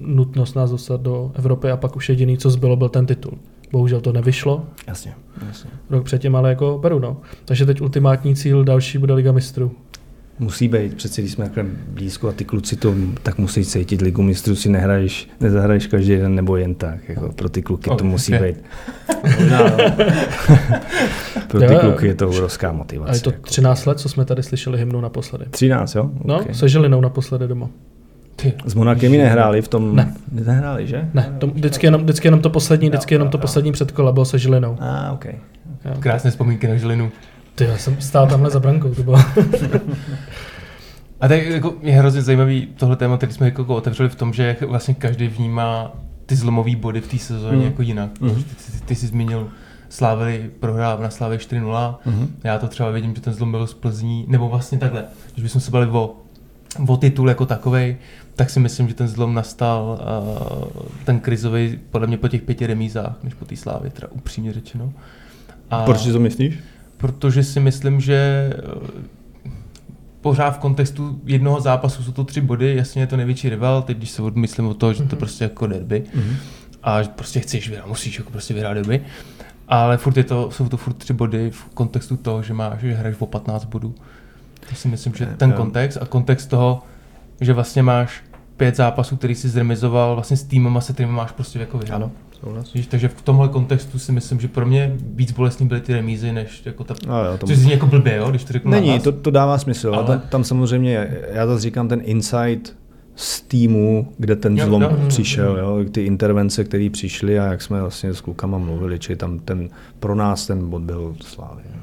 nutnost 0.00 0.54
nás 0.54 0.70
dostat 0.70 1.00
do 1.00 1.32
Evropy 1.34 1.70
a 1.70 1.76
pak 1.76 1.96
už 1.96 2.08
jediný, 2.08 2.38
co 2.38 2.50
zbylo, 2.50 2.76
byl 2.76 2.88
ten 2.88 3.06
titul. 3.06 3.38
Bohužel 3.72 4.00
to 4.00 4.12
nevyšlo. 4.12 4.64
Jasně, 4.86 5.14
jasně. 5.46 5.70
Rok 5.90 6.04
předtím 6.04 6.36
ale 6.36 6.48
jako 6.48 6.78
beru, 6.82 6.98
no. 6.98 7.16
Takže 7.44 7.66
teď 7.66 7.80
ultimátní 7.80 8.36
cíl 8.36 8.64
další 8.64 8.98
bude 8.98 9.14
Liga 9.14 9.32
mistrů. 9.32 9.72
Musí 10.38 10.68
být, 10.68 10.94
přece 10.94 11.20
když 11.20 11.32
jsme 11.32 11.44
takhle 11.44 11.64
blízko 11.88 12.28
a 12.28 12.32
ty 12.32 12.44
kluci 12.44 12.76
to 12.76 12.94
tak 13.22 13.38
musí 13.38 13.64
cítit, 13.64 14.00
ligu 14.00 14.22
mistrů 14.22 14.56
si 14.56 14.68
nehraješ, 14.68 15.28
nezahraješ 15.40 15.86
každý 15.86 16.16
den 16.16 16.34
nebo 16.34 16.56
jen 16.56 16.74
tak, 16.74 17.08
jako 17.08 17.32
pro 17.32 17.48
ty 17.48 17.62
kluky 17.62 17.90
Oh, 17.90 17.96
to 17.96 18.04
musí 18.04 18.34
okay. 18.34 18.52
být. 18.52 18.64
Možná, 19.38 19.58
no. 19.58 19.76
pro 21.48 21.60
ty 21.60 21.64
Jo, 21.72 21.78
kluky 21.80 22.06
je 22.06 22.14
to 22.14 22.28
obrovská 22.28 22.72
motivace. 22.72 23.10
A 23.10 23.14
je 23.14 23.20
to 23.20 23.30
jako. 23.30 23.42
13 23.42 23.86
let, 23.86 24.00
co 24.00 24.08
jsme 24.08 24.24
tady 24.24 24.42
slyšeli 24.42 24.78
hymnu 24.78 25.00
naposledy. 25.00 25.44
13, 25.50 25.94
jo? 25.94 26.10
No, 26.24 26.34
Okay. 26.40 26.54
se 26.54 26.68
Žilinou 26.68 27.00
naposledy 27.00 27.48
doma. 27.48 27.68
Ty. 28.36 28.52
S 28.66 28.74
Monakem 28.74 29.10
mi 29.10 29.18
nehráli 29.18 29.62
v 29.62 29.68
tom... 29.68 29.96
Ne. 29.96 30.14
Nehráli, 30.32 30.86
že? 30.86 31.08
Ne, 31.14 31.34
to, 31.38 31.46
vždycky, 31.46 31.86
jenom, 31.86 32.02
vždycky 32.02 32.26
jenom 32.26 32.40
to 32.40 32.50
poslední, 32.50 32.88
vždycky 32.88 33.14
jenom 33.14 33.28
to 33.28 33.38
poslední 33.38 33.72
předkole 33.72 34.12
bylo 34.12 34.24
se 34.24 34.38
Žilinou. 34.38 34.76
A, 34.80 35.08
ah, 35.08 35.12
OK. 35.14 35.24
Jo. 35.24 35.92
Krásné 36.00 36.30
vzpomínky 36.30 36.68
na 36.68 36.76
Žilinu. 36.76 37.12
Ty, 37.54 37.64
já 37.64 37.78
jsem 37.78 38.00
stál 38.00 38.26
tamhle 38.26 38.50
za 38.50 38.60
brankou, 38.60 38.94
to 38.94 39.02
bylo. 39.02 39.18
A 41.20 41.28
tak 41.28 41.46
jako 41.46 41.74
je 41.82 41.92
hrozně 41.92 42.22
zajímavý 42.22 42.68
tohle 42.76 42.96
téma, 42.96 43.16
který 43.16 43.32
jsme 43.32 43.46
jako 43.46 43.64
otevřeli 43.66 44.08
v 44.08 44.14
tom, 44.14 44.32
že 44.32 44.42
jak 44.42 44.62
vlastně 44.62 44.94
každý 44.94 45.26
vnímá 45.28 45.92
ty 46.26 46.36
zlomové 46.36 46.76
body 46.76 47.00
v 47.00 47.08
té 47.08 47.18
sezóně 47.18 47.56
Mm. 47.56 47.62
jako 47.62 47.82
jinak. 47.82 48.20
Mhm. 48.20 48.34
Ty, 48.42 48.54
ty, 48.72 48.80
ty 48.84 48.94
jsi 48.94 49.06
zmínil 49.06 49.48
Slávy 49.88 50.50
prohrál 50.60 50.98
na 50.98 51.10
Slávě 51.10 51.38
4-0. 51.38 51.94
Mhm. 52.06 52.36
Já 52.44 52.58
to 52.58 52.68
třeba 52.68 52.90
vidím, 52.90 53.14
že 53.14 53.20
ten 53.20 53.32
zlom 53.32 53.50
byl 53.50 53.66
z 53.66 53.74
Plzní, 53.74 54.24
nebo 54.28 54.48
vlastně 54.48 54.78
takhle, 54.78 55.04
když 55.34 55.42
bychom 55.42 55.60
se 55.60 55.70
bavili 55.70 55.90
o, 55.92 56.14
o 56.88 56.96
titul 56.96 57.28
jako 57.28 57.46
takovej, 57.46 57.96
tak 58.36 58.50
si 58.50 58.60
myslím, 58.60 58.88
že 58.88 58.94
ten 58.94 59.08
zlom 59.08 59.34
nastal 59.34 59.98
uh, 60.62 60.82
ten 61.04 61.20
krizový 61.20 61.78
podle 61.90 62.06
mě 62.06 62.16
po 62.16 62.28
těch 62.28 62.42
pěti 62.42 62.66
remízách, 62.66 63.16
než 63.22 63.34
po 63.34 63.44
té 63.44 63.56
Slávě, 63.56 63.90
teda 63.90 64.08
upřímně 64.10 64.52
řečeno. 64.52 64.92
A 65.70 65.82
Proč 65.84 66.00
si 66.00 66.12
to 66.12 66.20
myslíš? 66.20 66.58
Protože 66.96 67.44
si 67.44 67.60
myslím, 67.60 68.00
že 68.00 68.50
eh, 68.58 69.00
pořád 70.20 70.50
v 70.50 70.58
kontextu 70.58 71.20
jednoho 71.24 71.60
zápasu 71.60 72.02
jsou 72.02 72.12
to 72.12 72.24
tři 72.24 72.40
body, 72.40 72.76
jasně 72.76 73.02
je 73.02 73.06
to 73.06 73.16
největší 73.16 73.48
rival, 73.48 73.82
teď 73.82 73.96
když 73.96 74.10
se 74.10 74.22
odmyslím 74.22 74.66
o 74.66 74.74
to, 74.74 74.92
že 74.92 75.02
to 75.02 75.16
prostě 75.16 75.44
jako 75.44 75.66
derby 75.66 76.02
Mhm. 76.14 76.36
a 76.82 77.02
že 77.02 77.08
prostě 77.08 77.40
chceš 77.40 77.68
vyhrát, 77.68 77.86
musíš 77.88 78.18
jako 78.18 78.30
prostě 78.30 78.54
vyhrát 78.54 78.74
derby, 78.74 79.00
ale 79.68 79.96
furt 79.96 80.16
je 80.16 80.24
to, 80.24 80.50
jsou 80.50 80.68
to 80.68 80.76
furt 80.76 80.94
tři 80.94 81.12
body 81.12 81.50
v 81.50 81.64
kontextu 81.74 82.16
toho, 82.16 82.42
že 82.42 82.54
máš, 82.54 82.80
že 82.80 82.94
hraješ 82.94 83.16
o 83.20 83.26
15 83.26 83.64
bodů. 83.64 83.94
To 84.68 84.74
si 84.74 84.88
myslím, 84.88 85.14
že 85.14 85.26
ten 85.36 85.50
kontext 85.56 85.98
a 86.02 86.06
kontext 86.06 86.50
toho, 86.50 86.82
že 87.40 87.52
vlastně 87.52 87.82
máš 87.82 88.22
pět 88.56 88.76
zápasů, 88.76 89.16
který 89.16 89.34
si 89.34 89.48
zremizoval 89.48 90.14
vlastně 90.14 90.36
s 90.36 90.42
týmem, 90.42 90.80
se 90.80 90.92
kterými 90.92 91.12
máš 91.14 91.30
prostě 91.32 91.58
jako 91.58 91.78
vyhrát. 91.78 92.00
Souhlas. 92.44 92.72
Víš, 92.72 92.86
takže 92.86 93.08
v 93.08 93.22
tomhle 93.22 93.48
kontextu 93.48 93.98
si 93.98 94.12
myslím, 94.12 94.40
že 94.40 94.48
pro 94.48 94.66
mě 94.66 94.96
víc 94.98 95.32
bolestný 95.32 95.66
byly 95.66 95.80
ty 95.80 95.92
remízy, 95.92 96.32
než 96.32 96.62
jako 96.66 96.84
ta 96.84 96.94
No, 97.06 97.24
jo, 97.24 97.38
to 97.38 97.46
Což 97.46 97.56
zní 97.56 97.72
jako 97.72 97.86
blbě, 97.86 98.16
jo, 98.16 98.30
když 98.30 98.44
to 98.44 98.52
řeknu 98.52 98.70
Není, 98.70 99.00
to, 99.00 99.12
to 99.12 99.30
dává 99.30 99.58
smysl, 99.58 99.88
ale 99.88 99.96
Ale- 99.96 100.06
tam, 100.06 100.28
tam 100.28 100.44
samozřejmě, 100.44 101.18
já 101.32 101.46
zase 101.46 101.62
říkám 101.62 101.88
ten 101.88 102.00
insight 102.04 102.76
z 103.16 103.40
týmu, 103.40 104.12
kde 104.18 104.36
ten 104.36 104.58
zlom 104.58 104.82
jo, 104.82 104.90
jo, 104.90 105.08
přišel, 105.08 105.58
jo. 105.58 105.78
jo, 105.78 105.84
ty 105.90 106.02
intervence, 106.02 106.64
které 106.64 106.88
přišly 106.92 107.38
a 107.38 107.44
jak 107.44 107.62
jsme 107.62 107.80
vlastně 107.80 108.14
s 108.14 108.20
klukama 108.20 108.58
mluvili, 108.58 108.98
či 108.98 109.16
tam 109.16 109.38
ten, 109.38 109.68
pro 110.00 110.14
nás 110.14 110.46
ten 110.46 110.70
bod 110.70 110.82
byl 110.82 111.14
slávy. 111.20 111.62
Jo. 111.74 111.80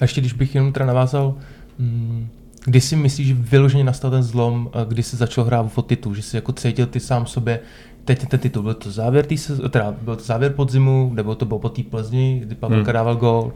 A 0.00 0.04
ještě 0.04 0.20
když 0.20 0.32
bych 0.32 0.54
jenom 0.54 0.72
teda 0.72 0.86
navázal, 0.86 1.34
mm, 1.78 2.28
kdy 2.64 2.80
si 2.80 2.96
myslíš, 2.96 3.26
že 3.26 3.34
vyloženě 3.34 3.84
nastal 3.84 4.10
ten 4.10 4.22
zlom, 4.22 4.70
kdy 4.88 5.02
jsi 5.02 5.16
začal 5.16 5.44
hrát 5.44 5.72
o 5.74 5.82
titul, 5.82 6.14
že 6.14 6.22
jsi 6.22 6.36
jako 6.36 6.52
cítil 6.52 6.86
ty 6.86 7.00
sám 7.00 7.26
sobě, 7.26 7.60
teď 8.04 8.26
ten 8.28 8.40
titul, 8.40 8.62
byl 8.62 8.74
to 8.74 8.90
závěr, 8.90 9.26
tý 9.26 9.38
se, 9.38 9.68
teda 9.68 9.94
byl 10.02 10.16
to 10.16 10.24
závěr 10.24 10.52
podzimu, 10.52 11.10
nebo 11.14 11.34
to 11.34 11.46
bylo 11.46 11.58
po 11.60 11.68
té 11.68 11.82
Plzni, 11.82 12.40
kdy 12.44 12.54
Pavelka 12.54 12.84
Hmm. 12.84 12.92
dával 12.94 13.16
gól, 13.16 13.52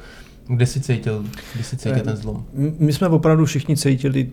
kde 0.48 0.66
jsi 0.66 0.80
cítil, 0.80 1.24
kdy 1.54 1.64
jsi 1.64 1.76
cítil 1.76 1.96
Eh, 1.96 2.00
ten 2.00 2.16
zlom? 2.16 2.44
My 2.78 2.92
jsme 2.92 3.08
opravdu 3.08 3.44
všichni 3.44 3.76
cítili 3.76 4.28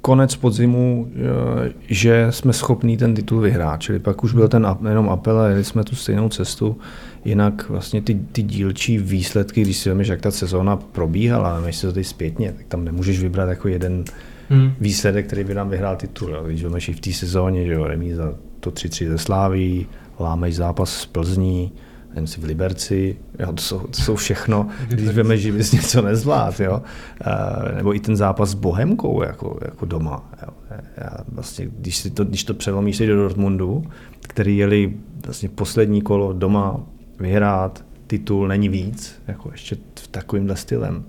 konec 0.00 0.36
podzimu, 0.36 1.08
eh, 1.14 1.72
že 1.88 2.26
jsme 2.30 2.52
schopní 2.52 2.96
ten 2.96 3.14
titul 3.14 3.40
vyhrát. 3.40 3.80
Čili 3.80 3.98
pak 3.98 4.24
už 4.24 4.34
byl 4.34 4.48
ten 4.48 4.66
jenom 4.88 5.08
apel 5.08 5.40
a 5.40 5.48
jeli 5.48 5.64
jsme 5.64 5.84
tu 5.84 5.96
stejnou 5.96 6.28
cestu. 6.28 6.78
Jinak 7.24 7.68
vlastně 7.68 8.02
ty, 8.02 8.14
ty 8.32 8.42
dílčí 8.42 8.98
výsledky, 8.98 9.62
když 9.62 9.76
si 9.76 9.88
vezmeš, 9.88 10.08
jak 10.08 10.20
ta 10.20 10.30
sezóna 10.30 10.76
probíhala, 10.76 11.60
než 11.60 11.76
se 11.76 11.86
to 11.86 11.92
teď 11.92 12.06
zpětně, 12.06 12.52
tak 12.56 12.66
tam 12.68 12.84
nemůžeš 12.84 13.20
vybrat 13.20 13.48
jako 13.48 13.68
jeden 13.68 14.04
Hmm. 14.48 14.72
výsledek, 14.80 15.26
který 15.26 15.44
by 15.44 15.54
nám 15.54 15.68
vyhrál 15.70 15.96
titul. 15.96 16.30
Jo. 16.30 16.42
Když 16.46 16.62
vezmeš 16.62 16.88
i 16.88 16.92
v 16.92 17.00
té 17.00 17.12
sezóně, 17.12 17.66
že 17.66 17.72
jo, 17.72 17.84
remíza 17.86 18.34
to 18.62 18.70
3-3 18.70 19.08
ze 19.08 19.18
Sláví, 19.18 19.86
lámeš 20.20 20.56
zápas 20.56 20.90
z 20.90 21.06
Plzní, 21.06 21.72
jen 22.14 22.26
si 22.26 22.40
v 22.40 22.44
Liberci, 22.44 23.16
jo, 23.38 23.52
to, 23.52 23.62
jsou, 23.62 23.78
to 23.78 24.02
jsou 24.02 24.16
všechno, 24.16 24.68
když 24.88 25.08
veme, 25.08 25.36
že 25.36 25.52
bys 25.52 25.72
něco 25.72 26.02
nezvlád, 26.02 26.60
jo. 26.60 26.82
Uh, 27.26 27.76
nebo 27.76 27.94
i 27.94 28.00
ten 28.00 28.16
zápas 28.16 28.50
s 28.50 28.54
Bohemkou 28.54 29.22
jako, 29.22 29.58
jako 29.64 29.86
doma. 29.86 30.30
Jo. 30.42 30.48
Já 30.96 31.10
vlastně, 31.32 31.68
když, 31.78 31.96
si 31.96 32.10
to, 32.10 32.24
když 32.24 32.44
to 32.44 32.54
přelomíš 32.54 32.98
do 32.98 33.16
Dortmundu, 33.16 33.84
který 34.20 34.56
jeli 34.56 34.96
vlastně 35.24 35.48
poslední 35.48 36.02
kolo 36.02 36.32
doma 36.32 36.80
vyhrát, 37.20 37.84
titul 38.06 38.48
není 38.48 38.68
víc, 38.68 39.14
jako 39.26 39.50
ještě 39.52 39.76
v 40.00 40.08
takovýmhle 40.08 40.56
stylem. 40.56 41.04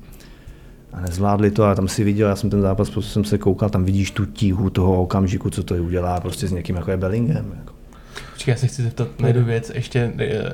A 0.94 1.02
nezvládli 1.02 1.52
to 1.52 1.64
a 1.64 1.76
tam 1.76 1.88
si 1.88 2.04
viděl, 2.04 2.30
já 2.30 2.36
jsem 2.36 2.50
ten 2.50 2.62
zápas, 2.62 2.90
prostě 2.90 3.12
jsem 3.12 3.24
se 3.24 3.38
koukal, 3.38 3.70
tam 3.70 3.86
vidíš 3.86 4.12
tu 4.12 4.26
tíhu 4.26 4.70
toho 4.70 5.02
okamžiku, 5.02 5.50
co 5.50 5.64
to 5.64 5.76
udělá 5.76 6.20
prostě 6.20 6.48
s 6.48 6.52
někým 6.52 6.76
jako 6.76 6.92
je 6.92 6.98
Bellingham. 6.98 7.46
Jako. 7.60 7.74
Počkej, 8.34 8.52
já 8.52 8.58
se 8.58 8.68
chci 8.68 8.84
zeptat 8.84 9.08
na 9.20 9.28
jednu 9.28 9.46
věc, 9.46 9.72
ještě 9.76 10.12
eh, 10.20 10.54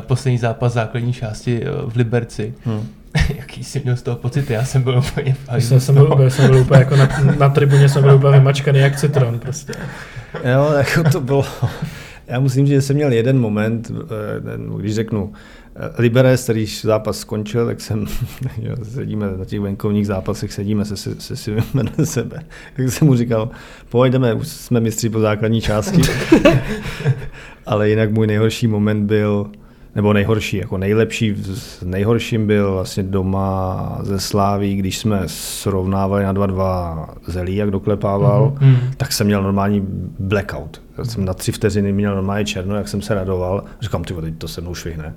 poslední 0.06 0.38
zápas 0.38 0.72
základní 0.72 1.12
části 1.12 1.62
eh, 1.64 1.68
v 1.86 1.96
Liberci. 1.96 2.54
Hmm. 2.64 2.88
Jaký 3.36 3.64
jsi 3.64 3.80
měl 3.84 3.96
z 3.96 4.02
toho 4.02 4.16
pocit? 4.16 4.50
Já 4.50 4.64
jsem 4.64 4.82
byl 4.82 4.98
úplně 5.12 5.36
hajzlu 5.48 5.68
jsem, 5.68 5.80
jsem, 5.80 5.94
byl, 5.94 6.12
úplně- 6.12 6.30
jsem 6.30 6.46
byl 6.46 6.58
úplně 6.60 6.78
jako 6.80 6.96
na, 6.96 7.08
na 7.38 7.48
tribuně, 7.48 7.88
jsem 7.88 8.02
byl 8.02 8.14
úplně 8.14 8.38
vymačkaný 8.38 8.78
jak 8.78 8.96
citron 8.96 9.38
prostě. 9.38 9.72
Jo, 10.52 10.72
jako 10.76 11.10
to 11.10 11.20
bylo, 11.20 11.44
já 12.26 12.40
musím 12.40 12.66
říct, 12.66 12.74
že 12.74 12.82
jsem 12.82 12.96
měl 12.96 13.12
jeden 13.12 13.38
moment, 13.40 13.90
eh, 13.90 14.40
ten, 14.40 14.68
když 14.68 14.94
řeknu, 14.94 15.32
Liberec, 15.98 16.42
který 16.44 16.66
zápas 16.82 17.18
skončil, 17.18 17.66
tak 17.66 17.80
jsem, 17.80 18.06
jo, 18.62 18.74
sedíme 18.82 19.26
na 19.38 19.44
těch 19.44 19.60
venkovních 19.60 20.06
zápasech, 20.06 20.52
sedíme 20.52 20.84
se, 20.84 20.96
se, 20.96 21.14
se 21.20 21.36
si 21.36 21.50
vedle 21.74 21.92
sebe. 22.06 22.42
Tak 22.76 22.88
jsem 22.88 23.06
mu 23.06 23.16
říkal, 23.16 23.50
pojdeme, 23.88 24.34
už 24.34 24.48
jsme 24.48 24.80
mistři 24.80 25.08
po 25.08 25.20
základní 25.20 25.60
části. 25.60 26.00
Ale 27.66 27.88
jinak 27.90 28.10
můj 28.12 28.26
nejhorší 28.26 28.66
moment 28.66 29.06
byl, 29.06 29.46
nebo 29.94 30.12
nejhorší, 30.12 30.56
jako 30.56 30.78
nejlepší, 30.78 31.34
s 31.54 31.82
nejhorším 31.82 32.46
byl 32.46 32.72
vlastně 32.72 33.02
doma 33.02 33.98
ze 34.02 34.20
Sláví, 34.20 34.76
když 34.76 34.98
jsme 34.98 35.22
srovnávali 35.26 36.24
na 36.24 36.32
2-2 36.34 37.08
Zelí, 37.26 37.56
jak 37.56 37.70
doklepával, 37.70 38.52
Mhm. 38.60 38.76
tak 38.96 39.12
jsem 39.12 39.26
měl 39.26 39.42
normální 39.42 39.86
blackout. 40.18 40.82
Já 40.98 41.04
jsem 41.04 41.24
na 41.24 41.34
tři 41.34 41.52
vteřiny 41.52 41.92
měl 41.92 42.14
normálně 42.14 42.44
černo, 42.44 42.76
jak 42.76 42.88
jsem 42.88 43.02
se 43.02 43.14
radoval. 43.14 43.64
Říkám, 43.80 44.04
ty 44.04 44.14
teď 44.14 44.34
to 44.38 44.48
se 44.48 44.60
mnou 44.60 44.74
švihne. 44.74 45.14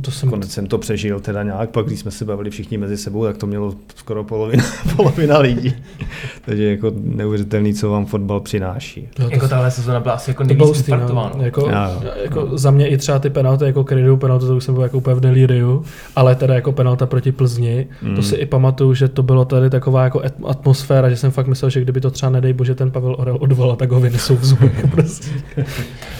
To 0.00 0.10
jsem, 0.10 0.30
Konec 0.30 0.50
jsem 0.50 0.66
to 0.66 0.78
přežil 0.78 1.20
teda 1.20 1.42
nějak, 1.42 1.70
pak 1.70 1.86
když 1.86 2.00
jsme 2.00 2.10
se 2.10 2.24
bavili 2.24 2.50
všichni 2.50 2.78
mezi 2.78 2.96
sebou, 2.96 3.24
tak 3.24 3.36
to 3.36 3.46
mělo 3.46 3.74
skoro 3.96 4.24
polovina, 4.24 4.64
polovina 4.96 5.38
lidí. 5.38 5.74
Takže 6.44 6.64
jako 6.70 6.92
neuvěřitelný, 6.96 7.74
co 7.74 7.90
vám 7.90 8.06
fotbal 8.06 8.40
přináší. 8.40 9.00
jo, 9.18 9.28
to, 9.28 9.34
Jako 9.34 9.48
tahle 9.48 9.70
sezona 9.70 10.00
byla 10.00 10.14
asi 10.14 10.30
jako 10.30 10.44
nejvíc 10.44 10.88
no. 10.88 11.32
jako, 11.40 11.60
Jo, 11.60 11.66
jo. 12.04 12.10
jako 12.22 12.58
za 12.58 12.70
mě 12.70 12.88
i 12.88 12.96
třeba 12.96 13.18
ty 13.18 13.30
penalty, 13.30 13.64
jako 13.64 13.84
krydu 13.84 14.16
penaltu, 14.16 14.46
to 14.46 14.56
už 14.56 14.64
jsem 14.64 14.74
byl 14.74 14.82
jako 14.82 14.96
úplně 14.98 15.16
v 15.16 15.20
delíriu, 15.20 15.84
ale 16.16 16.34
teda 16.34 16.54
jako 16.54 16.72
penalta 16.72 17.06
proti 17.06 17.32
Plzni, 17.32 17.86
mm. 18.02 18.16
to 18.16 18.22
si 18.22 18.36
i 18.36 18.46
pamatuju, 18.46 18.94
že 18.94 19.08
to 19.08 19.22
bylo 19.22 19.44
tady 19.44 19.70
taková 19.70 20.04
jako 20.04 20.20
at- 20.24 20.34
atmosféra, 20.46 21.10
že 21.10 21.16
jsem 21.16 21.30
fakt 21.30 21.46
myslel, 21.46 21.70
že 21.70 21.80
kdyby 21.80 22.00
to 22.00 22.10
třeba 22.10 22.30
nedej 22.30 22.52
bože 22.52 22.74
ten 22.74 22.90
Pavel 22.90 23.16
Orel 23.18 23.36
odvolal, 23.40 23.76
tak 23.76 23.90
ho 23.90 24.00
vynesou 24.00 24.36
v 24.36 24.44
zubech 24.44 24.86
prostě. 24.90 25.28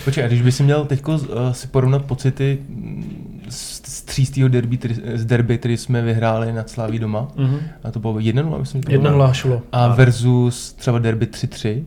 Počkej, 0.04 0.24
a 0.24 0.26
když 0.26 0.42
by 0.42 0.52
si 0.52 0.62
měl 0.62 0.84
teď 0.84 1.08
uh, 1.08 1.16
si 1.52 1.66
porovnat 1.66 2.04
pocity 2.04 2.58
z, 3.48 3.80
třístýho 4.02 4.48
derby, 4.48 4.76
který, 4.76 4.94
z 5.14 5.24
derby, 5.24 5.58
který 5.58 5.76
jsme 5.76 6.02
vyhráli 6.02 6.52
nad 6.52 6.70
Sláví 6.70 6.98
doma, 6.98 7.28
Mm-hmm. 7.36 7.58
a 7.84 7.90
to 7.90 8.00
bylo 8.00 8.14
1-0, 8.14 8.58
myslím, 8.60 8.82
že 8.82 8.86
to 8.86 8.92
Jedna 8.92 9.10
bylo. 9.10 9.22
lášulo. 9.22 9.62
A 9.72 9.88
versus 9.94 10.72
třeba 10.72 10.98
derby 10.98 11.26
3-3. 11.26 11.84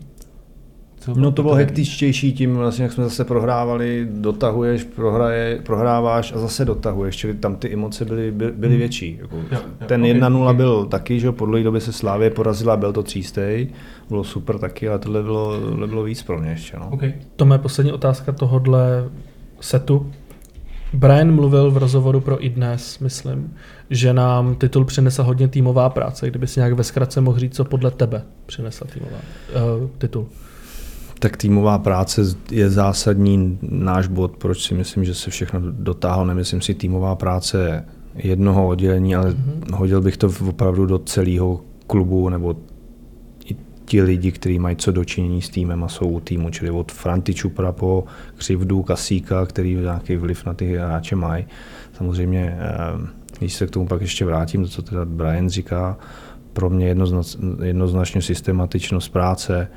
Co 1.02 1.13
No 1.15 1.32
to 1.32 1.41
bylo 1.43 1.56
hektičtější 1.56 2.34
tím, 2.34 2.56
vlastně, 2.56 2.84
jak 2.84 2.91
jsme 2.93 3.04
zase 3.04 3.26
prohrávali, 3.26 4.08
dotahuješ, 4.12 4.84
prohraje, 4.84 5.60
prohráváš 5.65 6.34
a 6.34 6.38
zase 6.39 6.65
dotahuješ, 6.65 7.15
čili 7.15 7.34
tam 7.34 7.56
ty 7.56 7.74
emoce 7.74 8.06
byly, 8.06 8.32
by- 8.32 8.52
byly 8.52 8.72
Hmm. 8.72 8.80
větší. 8.80 9.17
Jako, 9.22 9.36
Jo, 9.36 9.43
jo, 9.52 9.60
ten 9.88 10.02
ok, 10.02 10.08
1-0 10.08 10.50
ok. 10.50 10.56
byl 10.56 10.86
taky, 10.86 11.19
že 11.19 11.28
jo, 11.28 11.34
po 11.34 11.45
dlouhé 11.45 11.63
době 11.63 11.82
se 11.82 11.93
Slávě 11.93 12.30
porazila, 12.30 12.78
byl 12.78 12.93
to 12.93 13.04
třístej, 13.04 13.67
bylo 14.10 14.24
super 14.24 14.58
taky, 14.58 14.89
ale 14.89 15.00
tohle 15.00 15.24
bylo, 15.24 15.60
tohle 15.60 15.88
bylo 15.88 16.04
víc 16.04 16.24
pro 16.24 16.39
mě 16.39 16.50
ještě. 16.50 16.78
No. 16.80 16.89
Okay. 16.91 17.13
To 17.36 17.54
je 17.54 17.58
poslední 17.58 17.91
otázka 17.91 18.32
tohodle 18.32 19.10
setu. 19.62 20.12
Brian 20.93 21.36
mluvil 21.36 21.71
v 21.71 21.78
rozhovoru 21.78 22.21
pro 22.21 22.45
iDnes, 22.45 22.99
myslím, 22.99 23.54
že 23.89 24.13
nám 24.13 24.56
titul 24.56 24.86
přinesla 24.86 25.23
hodně 25.23 25.47
týmová 25.47 25.89
práce. 25.89 26.30
Kdyby 26.30 26.47
si 26.47 26.60
nějak 26.60 26.73
ve 26.73 26.84
zkratce 26.84 27.21
mohl 27.21 27.39
říct, 27.39 27.56
co 27.56 27.65
podle 27.65 27.91
tebe 27.91 28.23
přinesla 28.45 28.88
týmová 28.93 29.17
uh, 29.82 29.89
titul. 29.97 30.28
Tak 31.19 31.38
týmová 31.38 31.78
práce 31.78 32.21
je 32.52 32.69
zásadní 32.69 33.60
náš 33.62 34.08
bod, 34.08 34.38
proč 34.38 34.63
si 34.67 34.73
myslím, 34.73 35.06
že 35.06 35.15
se 35.15 35.30
všechno 35.32 35.60
dotáhlo. 35.71 36.25
Nemyslím 36.25 36.62
si 36.62 36.73
týmová 36.73 37.15
práce 37.15 37.86
jednoho 38.15 38.67
oddělení, 38.67 39.15
ale 39.15 39.30
mm-hmm. 39.32 39.75
hodil 39.75 40.02
bych 40.02 40.17
to 40.17 40.32
opravdu 40.47 40.86
do 40.86 40.99
celého 40.99 41.62
klubu 41.88 42.30
nebo 42.30 42.56
ti 43.89 44.02
lidi, 44.02 44.32
kteří 44.32 44.60
mají 44.60 44.75
co 44.75 44.91
dočinění 44.91 45.41
s 45.41 45.49
týmem 45.49 45.84
a 45.84 45.88
jsou 45.88 46.08
u 46.08 46.19
týmu, 46.19 46.49
čili 46.49 46.71
od 46.71 46.91
Franti 46.91 47.34
Čupra 47.34 47.71
po 47.71 48.04
Křivdu, 48.38 48.84
Kasíka, 48.84 49.45
který 49.45 49.75
nějaký 49.75 50.15
vliv 50.15 50.45
na 50.45 50.54
ty 50.54 50.75
hráče 50.75 51.15
mají. 51.15 51.45
Samozřejmě, 51.97 52.58
eh, 52.60 53.08
když 53.39 53.54
se 53.54 53.67
k 53.67 53.71
tomu 53.71 53.88
pak 53.88 54.02
ještě 54.02 54.25
vrátím, 54.25 54.63
to, 54.63 54.69
co 54.69 54.82
teda 54.82 55.06
Brian 55.06 55.49
říká, 55.49 55.97
pro 56.54 56.69
mě 56.69 56.95
jednoznačně 57.63 58.21
systematičnost 58.21 59.12
práce, 59.12 59.67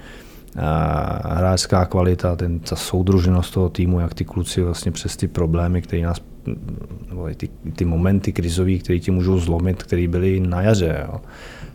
hráčská 1.25 1.85
kvalita, 1.85 2.37
ten, 2.37 2.61
ta 2.61 2.77
soudružnost 2.77 3.55
toho 3.55 3.69
týmu, 3.69 4.01
jak 4.01 4.15
ty 4.15 4.25
kluci 4.25 4.63
vlastně 4.63 4.93
přes 4.93 5.17
ty 5.17 5.29
problémy, 5.29 5.83
které 5.83 6.03
nás, 6.03 6.21
nebo 7.09 7.29
ty, 7.37 7.49
ty 7.77 7.85
momenty 7.85 8.33
krizové, 8.33 8.75
které 8.75 8.99
ti 8.99 9.11
můžou 9.11 9.39
zlomit, 9.39 9.83
které 9.83 10.09
byly 10.09 10.41
na 10.41 10.63
jaře, 10.63 11.07
jo. 11.09 11.21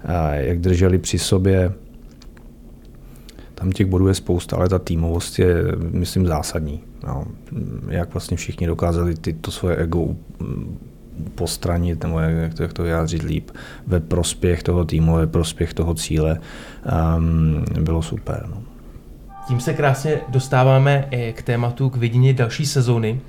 A 0.06 0.34
jak 0.34 0.60
drželi 0.60 0.98
při 0.98 1.20
sobě, 1.20 1.74
tam 3.60 3.72
těch 3.72 3.88
bodů 3.88 4.08
je 4.08 4.14
spousta, 4.14 4.56
ale 4.56 4.70
ta 4.70 4.80
týmovost 4.80 5.40
je, 5.40 5.64
myslím, 5.92 6.28
zásadní. 6.28 6.84
Jo. 7.08 7.26
Jak 7.90 8.14
vlastně 8.14 8.38
všichni 8.38 8.68
dokázali 8.68 9.16
ty, 9.16 9.34
to 9.34 9.52
svoje 9.52 9.76
ego 9.76 10.08
postranit, 11.36 12.04
nebo 12.04 12.20
jak 12.20 12.54
to, 12.54 12.64
jak 12.64 12.74
to 12.74 12.84
vyjádřit 12.84 13.24
líp, 13.24 13.52
ve 13.88 14.00
prospěch 14.00 14.64
toho 14.64 14.86
týmu, 14.86 15.16
ve 15.16 15.28
prospěch 15.28 15.74
toho 15.74 15.94
cíle, 15.94 16.40
um, 17.18 17.66
bylo 17.84 18.02
super. 18.02 18.46
No. 18.50 18.64
Tím 19.48 19.60
se 19.60 19.74
krásně 19.74 20.20
dostáváme 20.30 21.10
k 21.34 21.42
tématu 21.42 21.90
k 21.90 21.96
vidění 21.96 22.34
další 22.34 22.66
sezóny, 22.66 23.22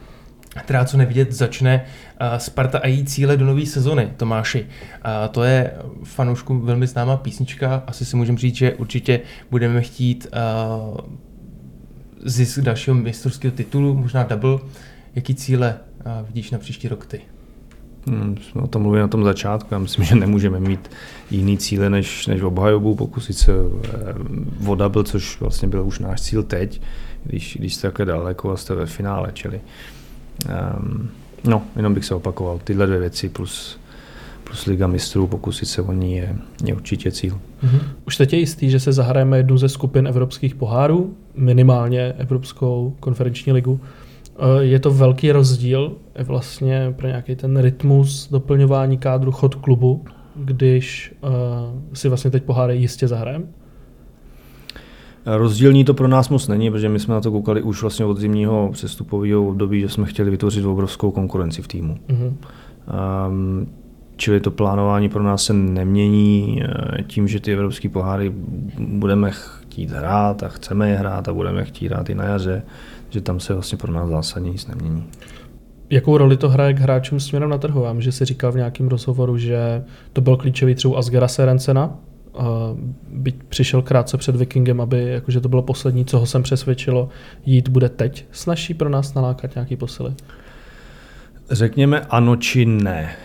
která 0.59 0.85
co 0.85 0.97
nevidět 0.97 1.33
začne 1.33 1.85
Sparta 2.39 2.79
a 2.79 2.87
její 2.87 3.05
cíle 3.05 3.37
do 3.37 3.45
nové 3.45 3.67
sezony, 3.67 4.13
Tomáši. 4.17 4.67
A 5.03 5.29
to 5.29 5.43
je 5.43 5.73
fanoušku 6.05 6.59
velmi 6.59 6.87
známá 6.87 7.17
písnička, 7.17 7.83
asi 7.87 8.05
si 8.05 8.17
můžeme 8.17 8.39
říct, 8.39 8.57
že 8.57 8.75
určitě 8.75 9.21
budeme 9.51 9.83
chtít 9.83 10.27
zisk 12.25 12.61
dalšího 12.61 12.95
mistrovského 12.95 13.53
titulu, 13.53 13.95
možná 13.95 14.23
double. 14.23 14.59
Jaký 15.15 15.35
cíle 15.35 15.77
vidíš 16.27 16.51
na 16.51 16.59
příští 16.59 16.89
rok 16.89 17.07
ty? 17.07 17.21
Hmm, 18.07 18.37
jsme 18.37 18.63
o 18.63 18.67
tom 18.67 18.83
mluvili 18.83 19.01
na 19.01 19.09
tom 19.09 19.25
začátku. 19.25 19.75
Já 19.75 19.79
myslím, 19.79 20.05
že 20.05 20.15
nemůžeme 20.15 20.61
mít 20.61 20.91
jiný 21.31 21.59
cíle 21.59 21.91
než, 21.91 22.27
než 22.27 22.43
obhajobu, 22.43 22.95
pokusit 22.95 23.37
se 23.39 23.53
eh, 23.53 23.89
voda 24.61 24.89
byl, 24.89 25.03
což 25.03 25.41
vlastně 25.41 25.69
byl 25.69 25.87
už 25.87 25.99
náš 25.99 26.21
cíl 26.21 26.43
teď, 26.43 26.81
když, 27.25 27.57
když 27.61 27.75
jste 27.75 27.89
takhle 27.89 28.07
daleko 28.07 28.51
a 28.51 28.57
jste 28.57 28.75
ve 28.75 28.87
finále. 28.87 29.31
Čili 29.33 29.61
um, 30.47 31.11
no, 31.45 31.63
jenom 31.77 31.95
bych 31.95 32.05
se 32.05 32.15
opakoval. 32.15 32.61
Tyhle 32.65 32.87
dvě 32.87 32.99
věci 32.99 33.29
plus, 33.29 33.81
plus 34.45 34.67
Liga 34.67 34.87
mistrů, 34.87 35.27
pokusit 35.27 35.69
se 35.69 35.83
o 35.83 35.93
ní 35.93 36.17
je, 36.17 36.37
je 36.65 36.75
určitě 36.75 37.13
cíl. 37.13 37.35
Mm-hmm. 37.35 37.81
Už 38.07 38.17
teď 38.17 38.33
je 38.33 38.39
jistý, 38.39 38.71
že 38.71 38.81
se 38.81 38.93
zahrajeme 38.93 39.37
jednu 39.37 39.59
ze 39.59 39.69
skupin 39.69 40.07
evropských 40.07 40.55
pohárů, 40.55 41.15
minimálně 41.35 42.13
Evropskou 42.19 42.97
konferenční 43.01 43.53
ligu. 43.53 43.81
Eh, 44.39 44.65
je 44.65 44.79
to 44.79 44.91
velký 44.91 45.33
rozdíl 45.33 45.97
vlastně 46.25 46.95
pro 46.97 47.07
nějaký 47.07 47.37
ten 47.37 47.57
rytmus 47.57 48.29
doplňování 48.31 48.99
kádru 48.99 49.33
chod 49.33 49.55
klubu, 49.55 50.05
když 50.45 51.15
uh, 51.21 51.31
si 51.93 52.09
vlastně 52.09 52.31
teď 52.31 52.43
poháry 52.43 52.77
jistě 52.77 53.09
zahrajem? 53.09 53.49
Rozdílní 55.37 55.85
to 55.85 55.95
pro 55.95 56.09
nás 56.09 56.29
moc 56.29 56.49
není, 56.49 56.71
protože 56.71 56.89
my 56.89 57.01
jsme 57.01 57.15
na 57.15 57.21
to 57.21 57.31
koukali 57.31 57.63
už 57.63 57.83
vlastně 57.83 58.05
od 58.05 58.19
zimního 58.19 58.71
přestupového 58.73 59.49
období, 59.49 59.81
že 59.81 59.89
jsme 59.89 60.07
chtěli 60.07 60.31
vytvořit 60.31 60.65
obrovskou 60.65 61.11
konkurenci 61.11 61.63
v 61.63 61.69
týmu. 61.69 61.99
Mm-hmm. 62.09 62.33
Um, 63.29 63.67
čili 64.17 64.41
to 64.41 64.51
plánování 64.51 65.09
pro 65.09 65.23
nás 65.23 65.45
se 65.45 65.53
nemění 65.53 66.63
eh, 66.63 67.03
tím, 67.03 67.29
že 67.29 67.41
ty 67.41 67.53
evropské 67.53 67.89
poháry 67.89 68.33
budeme 68.79 69.31
chtít 69.31 69.91
hrát 69.91 70.43
a 70.43 70.49
chceme 70.49 70.91
je 70.91 70.97
hrát 70.97 71.29
a 71.29 71.35
budeme 71.35 71.65
chtít 71.65 71.89
hrát 71.89 72.11
i 72.11 72.15
na 72.15 72.25
jaře 72.25 72.63
že 73.11 73.21
tam 73.21 73.41
se 73.41 73.55
vlastně 73.55 73.79
pro 73.79 73.93
nás 73.93 74.09
zásadně 74.09 74.51
nic 74.51 74.67
nemění. 74.67 75.05
Jakou 75.91 76.19
roli 76.19 76.37
to 76.37 76.49
hraje 76.49 76.75
k 76.75 76.79
hráčům 76.79 77.21
směrem 77.21 77.51
na 77.51 77.59
trhu? 77.59 77.85
že 77.99 78.13
si 78.13 78.25
říkal 78.25 78.53
v 78.53 78.57
nějakém 78.57 78.89
rozhovoru, 78.89 79.39
že 79.39 79.85
to 80.13 80.21
byl 80.21 80.37
klíčový 80.37 80.75
třeba 80.75 80.99
Asgera 80.99 81.29
Serencena, 81.29 81.99
byť 83.11 83.43
přišel 83.49 83.83
krátce 83.83 84.17
před 84.17 84.37
Vikingem, 84.37 84.81
aby 84.81 85.05
jakože 85.05 85.41
to 85.41 85.49
bylo 85.49 85.63
poslední, 85.63 86.05
co 86.05 86.19
ho 86.19 86.27
sem 86.27 86.43
přesvědčilo, 86.43 87.09
jít 87.47 87.69
bude 87.69 87.89
teď 87.89 88.25
snaží 88.33 88.75
pro 88.75 88.89
nás 88.89 89.15
nalákat 89.15 89.55
nějaký 89.55 89.77
posily? 89.77 90.15
Řekněme 91.51 92.01
ano 92.01 92.37
či 92.37 92.67
ne. 92.67 93.17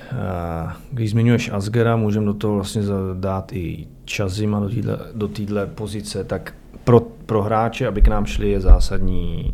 Když 0.92 1.12
zmiňuješ 1.12 1.50
Asgera, 1.54 1.96
můžeme 1.96 2.26
do 2.26 2.34
toho 2.34 2.56
vlastně 2.56 2.82
dát 3.14 3.54
i 3.54 3.88
Čazima 4.06 4.68
do 5.14 5.28
této 5.28 5.68
pozice, 5.76 6.24
tak 6.24 6.54
pro, 6.84 7.00
pro 7.00 7.42
hráče, 7.44 7.88
aby 7.88 8.02
k 8.02 8.08
nám 8.08 8.26
šli, 8.26 8.52
je 8.52 8.62
zásadní, 8.62 9.54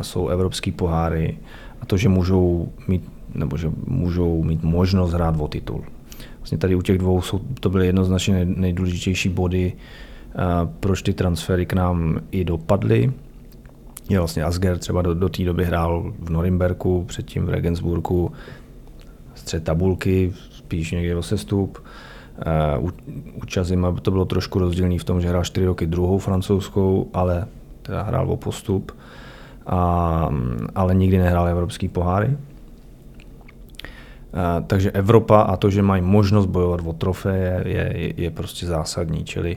jsou 0.00 0.28
evropský 0.28 0.72
poháry 0.72 1.38
a 1.80 1.86
to, 1.86 1.96
že 1.96 2.08
můžou 2.08 2.72
mít, 2.88 3.10
nebo 3.34 3.56
že 3.56 3.70
můžou 3.86 4.42
mít 4.42 4.62
možnost 4.62 5.12
hrát 5.12 5.34
o 5.38 5.48
titul. 5.48 5.84
Vlastně 6.46 6.58
tady 6.58 6.74
u 6.74 6.82
těch 6.82 6.98
dvou 6.98 7.22
jsou, 7.22 7.40
to 7.60 7.70
byly 7.70 7.86
jednoznačně 7.86 8.44
nejdůležitější 8.44 9.28
body, 9.28 9.72
uh, 9.72 10.42
proč 10.80 11.02
ty 11.02 11.12
transfery 11.12 11.66
k 11.66 11.72
nám 11.72 12.20
i 12.30 12.44
dopadly. 12.44 13.12
Je 14.08 14.18
vlastně 14.18 14.44
Asger 14.44 14.78
třeba 14.78 15.02
do, 15.02 15.14
do 15.14 15.28
té 15.28 15.44
doby 15.44 15.64
hrál 15.64 16.12
v 16.18 16.30
Norimberku, 16.30 17.04
předtím 17.04 17.46
v 17.46 17.48
Regensburgu, 17.48 18.32
střed 19.34 19.64
tabulky, 19.64 20.32
spíš 20.50 20.90
někde 20.90 21.16
o 21.16 21.22
sestup. 21.22 21.84
Eh, 22.38 22.78
u, 22.78 22.90
u 23.42 23.44
Čazima 23.46 23.92
to 23.92 24.10
bylo 24.10 24.24
trošku 24.24 24.58
rozdílný 24.58 24.98
v 24.98 25.04
tom, 25.04 25.20
že 25.20 25.28
hrál 25.28 25.44
4 25.44 25.66
roky 25.66 25.86
druhou 25.86 26.18
francouzskou, 26.18 27.10
ale 27.14 27.46
teda 27.82 28.02
hrál 28.02 28.30
o 28.30 28.36
postup, 28.36 28.92
a, 29.66 30.30
ale 30.74 30.94
nikdy 30.94 31.18
nehrál 31.18 31.48
evropský 31.48 31.88
poháry. 31.88 32.36
Eh, 34.36 34.62
takže 34.66 34.90
Evropa 34.90 35.40
a 35.40 35.56
to, 35.56 35.70
že 35.70 35.82
mají 35.82 36.02
možnost 36.02 36.46
bojovat 36.46 36.80
o 36.84 36.92
trofeje, 36.92 37.62
je, 37.66 37.92
je, 37.94 38.12
je 38.16 38.30
prostě 38.30 38.66
zásadní. 38.66 39.24
Čili 39.24 39.56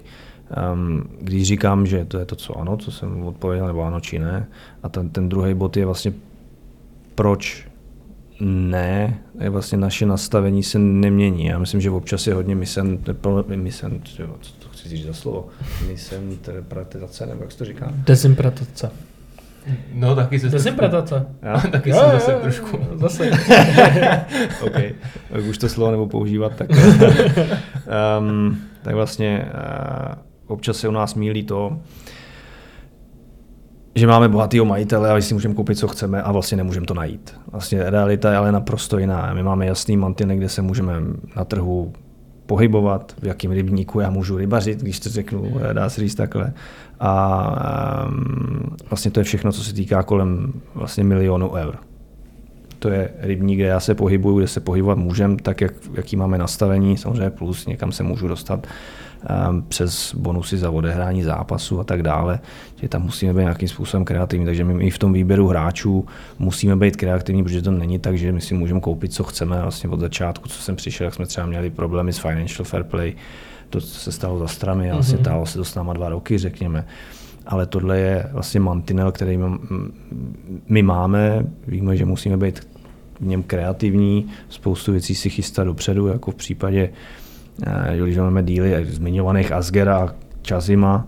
um, 0.73 1.03
když 1.21 1.47
říkám, 1.47 1.85
že 1.85 2.05
to 2.05 2.19
je 2.19 2.25
to, 2.25 2.35
co 2.35 2.57
ano, 2.57 2.77
co 2.77 2.91
jsem 2.91 3.23
odpověděl, 3.23 3.67
nebo 3.67 3.83
ano 3.83 3.99
či 3.99 4.19
ne, 4.19 4.47
a 4.83 4.89
ten, 4.89 5.09
ten 5.09 5.29
druhý 5.29 5.53
bod 5.53 5.77
je 5.77 5.85
vlastně, 5.85 6.13
proč 7.15 7.67
ne, 8.41 9.19
je 9.39 9.49
vlastně 9.49 9.77
naše 9.77 10.05
nastavení 10.05 10.63
se 10.63 10.79
nemění. 10.79 11.45
Já 11.45 11.59
myslím, 11.59 11.81
že 11.81 11.91
občas 11.91 12.27
je 12.27 12.33
hodně 12.33 12.55
misen, 12.55 12.99
misen 13.55 14.01
co 14.41 14.53
to 14.59 14.69
chci 14.69 14.89
říct 14.89 15.05
za 15.05 15.13
slovo, 15.13 15.47
misinterpretace, 15.87 17.25
nebo 17.25 17.41
jak 17.41 17.51
se 17.51 17.57
to 17.57 17.65
říká? 17.65 17.93
Dezinterpretace. 17.95 18.91
No, 19.93 20.15
taky 20.15 20.39
se 20.39 20.49
Dezinterpretace. 20.49 21.25
taky 21.71 21.93
jsem 21.93 22.11
zase 22.11 22.31
trošku. 22.31 22.79
Zase. 22.95 23.31
OK, 24.61 24.75
tak 25.31 25.45
už 25.49 25.57
to 25.57 25.69
slovo 25.69 25.91
nebo 25.91 26.07
používat, 26.07 26.53
tak, 26.55 26.69
um, 28.19 28.57
tak 28.81 28.95
vlastně 28.95 29.45
uh, 29.53 30.13
občas 30.47 30.77
se 30.77 30.87
u 30.87 30.91
nás 30.91 31.15
mílí 31.15 31.43
to, 31.43 31.79
že 33.95 34.07
máme 34.07 34.29
bohatého 34.29 34.65
majitele 34.65 35.11
a 35.11 35.21
si 35.21 35.33
můžeme 35.33 35.53
koupit, 35.53 35.77
co 35.77 35.87
chceme 35.87 36.21
a 36.21 36.31
vlastně 36.31 36.57
nemůžeme 36.57 36.85
to 36.85 36.93
najít. 36.93 37.35
Vlastně 37.51 37.89
realita 37.89 38.31
je 38.31 38.37
ale 38.37 38.51
naprosto 38.51 38.97
jiná. 38.97 39.33
My 39.33 39.43
máme 39.43 39.65
jasný 39.65 39.97
mantiny, 39.97 40.37
kde 40.37 40.49
se 40.49 40.61
můžeme 40.61 40.93
na 41.35 41.45
trhu 41.45 41.93
pohybovat, 42.45 43.15
v 43.21 43.25
jakém 43.25 43.51
rybníku 43.51 43.99
já 43.99 44.09
můžu 44.09 44.37
rybařit, 44.37 44.81
když 44.81 44.99
to 44.99 45.09
řeknu, 45.09 45.53
dá 45.73 45.89
se 45.89 46.01
říct 46.01 46.15
takhle. 46.15 46.53
A 46.99 48.09
vlastně 48.89 49.11
to 49.11 49.19
je 49.19 49.23
všechno, 49.23 49.51
co 49.51 49.63
se 49.63 49.73
týká 49.73 50.03
kolem 50.03 50.53
vlastně 50.75 51.03
milionu 51.03 51.53
eur. 51.53 51.75
To 52.79 52.89
je 52.89 53.09
rybník, 53.19 53.59
kde 53.59 53.67
já 53.67 53.79
se 53.79 53.95
pohybuju, 53.95 54.37
kde 54.37 54.47
se 54.47 54.59
pohybovat 54.59 54.97
můžem, 54.97 55.39
tak 55.39 55.61
jak, 55.61 55.73
jaký 55.93 56.15
máme 56.15 56.37
nastavení, 56.37 56.97
samozřejmě 56.97 57.29
plus 57.29 57.65
někam 57.65 57.91
se 57.91 58.03
můžu 58.03 58.27
dostat 58.27 58.67
přes 59.67 60.15
bonusy 60.15 60.57
za 60.57 60.71
odehrání 60.71 61.23
zápasu 61.23 61.79
a 61.79 61.83
tak 61.83 62.03
dále, 62.03 62.39
že 62.81 62.89
tam 62.89 63.01
musíme 63.01 63.33
být 63.33 63.41
nějakým 63.41 63.67
způsobem 63.67 64.05
kreativní, 64.05 64.45
takže 64.45 64.63
my 64.63 64.83
i 64.83 64.89
v 64.89 64.97
tom 64.97 65.13
výběru 65.13 65.47
hráčů 65.47 66.05
musíme 66.39 66.75
být 66.75 66.95
kreativní, 66.95 67.43
protože 67.43 67.61
to 67.61 67.71
není 67.71 67.99
tak, 67.99 68.17
že 68.17 68.31
my 68.31 68.41
si 68.41 68.53
můžeme 68.53 68.79
koupit, 68.79 69.13
co 69.13 69.23
chceme. 69.23 69.61
Vlastně 69.61 69.89
od 69.89 69.99
začátku, 69.99 70.49
co 70.49 70.61
jsem 70.61 70.75
přišel, 70.75 71.05
jak 71.05 71.13
jsme 71.13 71.25
třeba 71.25 71.47
měli 71.47 71.69
problémy 71.69 72.13
s 72.13 72.19
financial 72.19 72.65
fair 72.65 72.83
play, 72.83 73.13
to 73.69 73.81
se 73.81 74.11
stalo 74.11 74.39
za 74.39 74.47
strany 74.47 74.91
a 74.91 74.93
vlastně 74.93 75.17
mm-hmm. 75.17 75.23
tálo 75.23 75.45
se 75.45 75.57
to 75.57 75.65
s 75.65 75.75
náma 75.75 75.93
dva 75.93 76.09
roky, 76.09 76.37
řekněme. 76.37 76.85
Ale 77.45 77.65
tohle 77.65 77.99
je 77.99 78.29
vlastně 78.31 78.59
mantinel, 78.59 79.11
který 79.11 79.39
my 80.67 80.81
máme. 80.81 81.45
Víme, 81.67 81.97
že 81.97 82.05
musíme 82.05 82.37
být 82.37 82.67
v 83.19 83.25
něm 83.25 83.43
kreativní, 83.43 84.29
spoustu 84.49 84.91
věcí 84.91 85.15
si 85.15 85.29
chystat 85.29 85.63
dopředu, 85.63 86.07
jako 86.07 86.31
v 86.31 86.35
případě 86.35 86.89
když 88.03 88.17
máme 88.17 88.43
díly 88.43 88.85
zmiňovaných 88.85 89.51
Asgera 89.51 89.97
a 89.97 90.15
Čazima, 90.41 91.07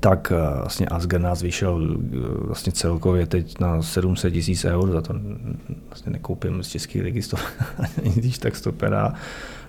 tak 0.00 0.32
eh, 0.32 0.58
vlastně 0.58 0.86
Asger 0.86 1.20
nás 1.20 1.42
vyšel 1.42 1.98
eh, 2.12 2.16
vlastně 2.46 2.72
celkově 2.72 3.26
teď 3.26 3.60
na 3.60 3.82
700 3.82 4.32
tisíc 4.32 4.64
eur, 4.64 4.90
za 4.90 5.00
to 5.00 5.14
vlastně 5.88 6.12
nekoupím 6.12 6.62
z 6.62 6.68
České 6.68 7.02
ligy, 7.02 7.20
když 8.14 8.38
tak 8.38 8.56
stopera. 8.56 9.14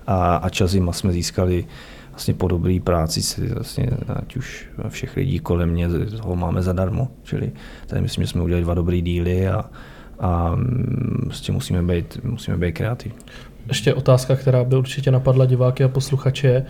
A, 0.06 0.36
a 0.36 0.48
Čazima 0.48 0.92
jsme 0.92 1.12
získali 1.12 1.64
vlastně 2.10 2.34
po 2.34 2.48
dobrý 2.48 2.80
práci, 2.80 3.22
si 3.22 3.48
vlastně, 3.48 3.90
ať 4.08 4.36
už 4.36 4.68
všech 4.88 5.16
lidí 5.16 5.38
kolem 5.38 5.70
mě, 5.70 5.88
ho 6.20 6.36
máme 6.36 6.62
zadarmo. 6.62 7.08
Čili 7.22 7.52
tady 7.86 8.02
myslím, 8.02 8.24
že 8.24 8.30
jsme 8.30 8.42
udělali 8.42 8.64
dva 8.64 8.74
dobrý 8.74 9.02
díly 9.02 9.48
a, 9.48 9.64
a 10.20 10.56
prostě 11.24 11.52
musíme 11.52 11.82
být, 11.82 12.18
musíme 12.24 12.56
být 12.56 12.72
kreativní. 12.72 13.18
Ještě 13.68 13.94
otázka, 13.94 14.36
která 14.36 14.64
by 14.64 14.76
určitě 14.76 15.10
napadla 15.10 15.46
diváky 15.46 15.84
a 15.84 15.88
posluchače, 15.88 16.66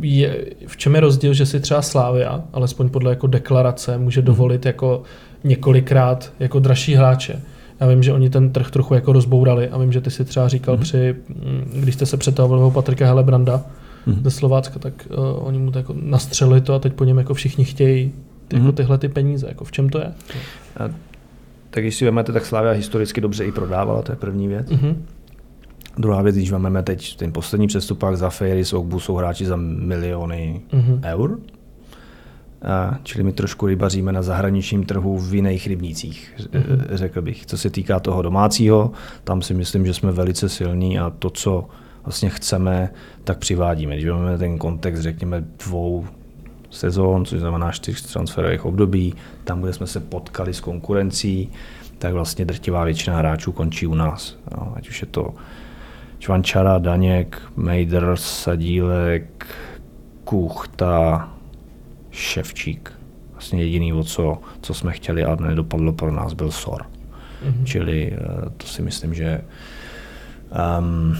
je, 0.00 0.46
v 0.66 0.76
čem 0.76 0.94
je 0.94 1.00
rozdíl, 1.00 1.34
že 1.34 1.46
si 1.46 1.60
třeba 1.60 1.82
Slávia, 1.82 2.44
alespoň 2.52 2.88
podle 2.88 3.10
jako 3.10 3.26
deklarace, 3.26 3.98
může 3.98 4.20
mhm. 4.20 4.26
dovolit 4.26 4.66
jako 4.66 5.02
několikrát 5.44 6.32
jako 6.40 6.58
dražší 6.58 6.94
hráče. 6.94 7.42
Já 7.82 7.88
vím, 7.88 8.02
že 8.02 8.12
oni 8.12 8.30
ten 8.30 8.50
trh 8.50 8.70
trochu 8.70 8.94
jako 8.94 9.12
rozbourali 9.12 9.68
a 9.68 9.78
vím, 9.78 9.92
že 9.92 10.00
ty 10.00 10.10
si 10.10 10.24
třeba 10.24 10.48
říkal 10.48 10.76
mm-hmm. 10.76 10.80
při, 10.80 11.16
mm, 11.28 11.70
když 11.74 11.94
jste 11.94 12.06
se 12.06 12.16
přetahovali 12.16 12.62
o 12.62 12.70
Patrika 12.70 13.06
Helebranda 13.06 13.64
mm-hmm. 14.06 14.22
ze 14.22 14.30
Slovácka, 14.30 14.78
tak 14.78 15.08
uh, 15.10 15.46
oni 15.46 15.58
mu 15.58 15.70
to 15.70 15.78
jako 15.78 15.94
nastřelili 16.02 16.60
to 16.60 16.74
a 16.74 16.78
teď 16.78 16.92
po 16.92 17.04
něm 17.04 17.18
jako 17.18 17.34
všichni 17.34 17.64
chtějí 17.64 18.12
ty, 18.48 18.56
mm-hmm. 18.56 18.60
jako 18.60 18.72
tyhle 18.72 18.98
ty 18.98 19.08
peníze. 19.08 19.48
Jako 19.48 19.64
v 19.64 19.72
čem 19.72 19.88
to 19.88 19.98
je? 19.98 20.12
A, 20.76 20.88
tak 21.70 21.82
když 21.82 21.96
si 21.96 22.04
vezmete, 22.04 22.32
tak 22.32 22.46
Slavia 22.46 22.72
historicky 22.72 23.20
dobře 23.20 23.44
i 23.44 23.52
prodávala, 23.52 24.02
to 24.02 24.12
je 24.12 24.16
první 24.16 24.48
věc. 24.48 24.70
Mm-hmm. 24.70 24.94
Druhá 25.98 26.22
věc, 26.22 26.36
když 26.36 26.50
máme 26.50 26.82
teď 26.82 27.16
ten 27.16 27.32
poslední 27.32 27.66
přestupák 27.66 28.16
za 28.16 28.30
Ferry 28.30 28.64
s 28.64 28.72
Ogbu, 28.72 29.00
jsou 29.00 29.14
hráči 29.14 29.46
za 29.46 29.56
miliony 29.56 30.60
mm-hmm. 30.72 31.00
eur. 31.04 31.38
A, 32.64 32.98
čili 33.02 33.24
my 33.24 33.32
trošku 33.32 33.66
rybaříme 33.66 34.12
na 34.12 34.22
zahraničním 34.22 34.84
trhu 34.84 35.18
v 35.18 35.34
jiných 35.34 35.66
rybnících, 35.66 36.34
mm-hmm. 36.38 36.84
řekl 36.90 37.22
bych. 37.22 37.46
Co 37.46 37.58
se 37.58 37.70
týká 37.70 38.00
toho 38.00 38.22
domácího, 38.22 38.92
tam 39.24 39.42
si 39.42 39.54
myslím, 39.54 39.86
že 39.86 39.94
jsme 39.94 40.12
velice 40.12 40.48
silní 40.48 40.98
a 40.98 41.10
to, 41.10 41.30
co 41.30 41.68
vlastně 42.04 42.30
chceme, 42.30 42.92
tak 43.24 43.38
přivádíme. 43.38 43.94
Když 43.94 44.10
máme 44.10 44.38
ten 44.38 44.58
kontext, 44.58 45.02
řekněme, 45.02 45.44
dvou 45.64 46.06
sezón, 46.70 47.24
což 47.24 47.40
znamená 47.40 47.72
čtyř 47.72 48.12
transferových 48.12 48.64
období, 48.64 49.14
tam, 49.44 49.62
kde 49.62 49.72
jsme 49.72 49.86
se 49.86 50.00
potkali 50.00 50.54
s 50.54 50.60
konkurencí, 50.60 51.50
tak 51.98 52.12
vlastně 52.12 52.44
drtivá 52.44 52.84
většina 52.84 53.16
hráčů 53.16 53.52
končí 53.52 53.86
u 53.86 53.94
nás. 53.94 54.36
No, 54.56 54.72
ať 54.76 54.88
už 54.88 55.00
je 55.00 55.06
to 55.06 55.34
Čvančara, 56.18 56.78
Daněk, 56.78 57.42
Mejdr, 57.56 58.12
Sadílek, 58.16 59.46
Kuchta, 60.24 61.28
Ševčík. 62.12 62.92
Vlastně 63.32 63.62
jediný, 63.62 63.92
o 63.92 64.04
co, 64.04 64.38
co 64.62 64.74
jsme 64.74 64.92
chtěli 64.92 65.24
a 65.24 65.36
nedopadlo 65.36 65.92
pro 65.92 66.12
nás, 66.12 66.32
byl 66.32 66.50
SOR. 66.50 66.82
Mm-hmm. 66.82 67.64
Čili 67.64 68.12
eh, 68.12 68.50
to 68.56 68.66
si 68.66 68.82
myslím, 68.82 69.14
že 69.14 69.40
um, 70.78 71.18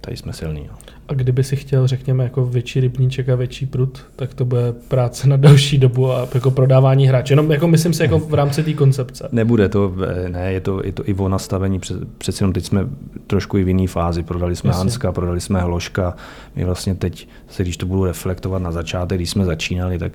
tady 0.00 0.16
jsme 0.16 0.32
silní. 0.32 0.68
No. 0.70 0.83
A 1.08 1.14
kdyby 1.14 1.44
si 1.44 1.56
chtěl, 1.56 1.86
řekněme, 1.86 2.24
jako 2.24 2.46
větší 2.46 2.80
rybníček 2.80 3.28
a 3.28 3.34
větší 3.34 3.66
prut, 3.66 4.06
tak 4.16 4.34
to 4.34 4.44
bude 4.44 4.72
práce 4.88 5.28
na 5.28 5.36
další 5.36 5.78
dobu 5.78 6.12
a 6.12 6.28
jako 6.34 6.50
prodávání 6.50 7.06
hráče. 7.06 7.32
Jenom 7.32 7.50
jako 7.50 7.68
myslím 7.68 7.92
si 7.94 8.02
jako 8.02 8.18
v 8.18 8.34
rámci 8.34 8.62
té 8.62 8.72
koncepce. 8.72 9.28
Nebude 9.32 9.68
to, 9.68 9.94
ne, 10.28 10.52
je 10.52 10.60
to, 10.60 10.80
je 10.84 10.92
to 10.92 11.08
i 11.08 11.14
o 11.14 11.28
nastavení. 11.28 11.80
Přece 12.18 12.42
jenom 12.42 12.52
teď 12.52 12.64
jsme 12.64 12.86
trošku 13.26 13.58
i 13.58 13.64
v 13.64 13.68
jiné 13.68 13.88
fázi. 13.88 14.22
Prodali 14.22 14.56
jsme 14.56 14.68
Jasně. 14.68 14.78
Hanska, 14.78 15.12
prodali 15.12 15.40
jsme 15.40 15.60
Hloška. 15.60 16.16
My 16.56 16.64
vlastně 16.64 16.94
teď, 16.94 17.28
když 17.58 17.76
to 17.76 17.86
budu 17.86 18.04
reflektovat 18.04 18.62
na 18.62 18.72
začátek, 18.72 19.18
když 19.18 19.30
jsme 19.30 19.44
začínali, 19.44 19.98
tak 19.98 20.12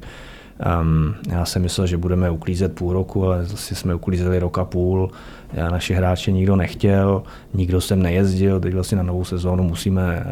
Um, 0.81 1.15
já 1.29 1.45
jsem 1.45 1.61
myslel, 1.61 1.87
že 1.87 1.97
budeme 1.97 2.29
uklízet 2.29 2.73
půl 2.73 2.93
roku, 2.93 3.25
ale 3.25 3.45
zase 3.45 3.75
jsme 3.75 3.95
uklízeli 3.95 4.39
rok 4.39 4.57
a 4.57 4.65
půl. 4.65 5.11
Já 5.53 5.69
naše 5.69 5.93
hráče 5.93 6.31
nikdo 6.31 6.55
nechtěl, 6.55 7.23
nikdo 7.53 7.81
sem 7.81 8.01
nejezdil, 8.01 8.59
teď 8.59 8.73
vlastně 8.73 8.97
na 8.97 9.03
novou 9.03 9.23
sezónu 9.23 9.63
musíme 9.63 10.23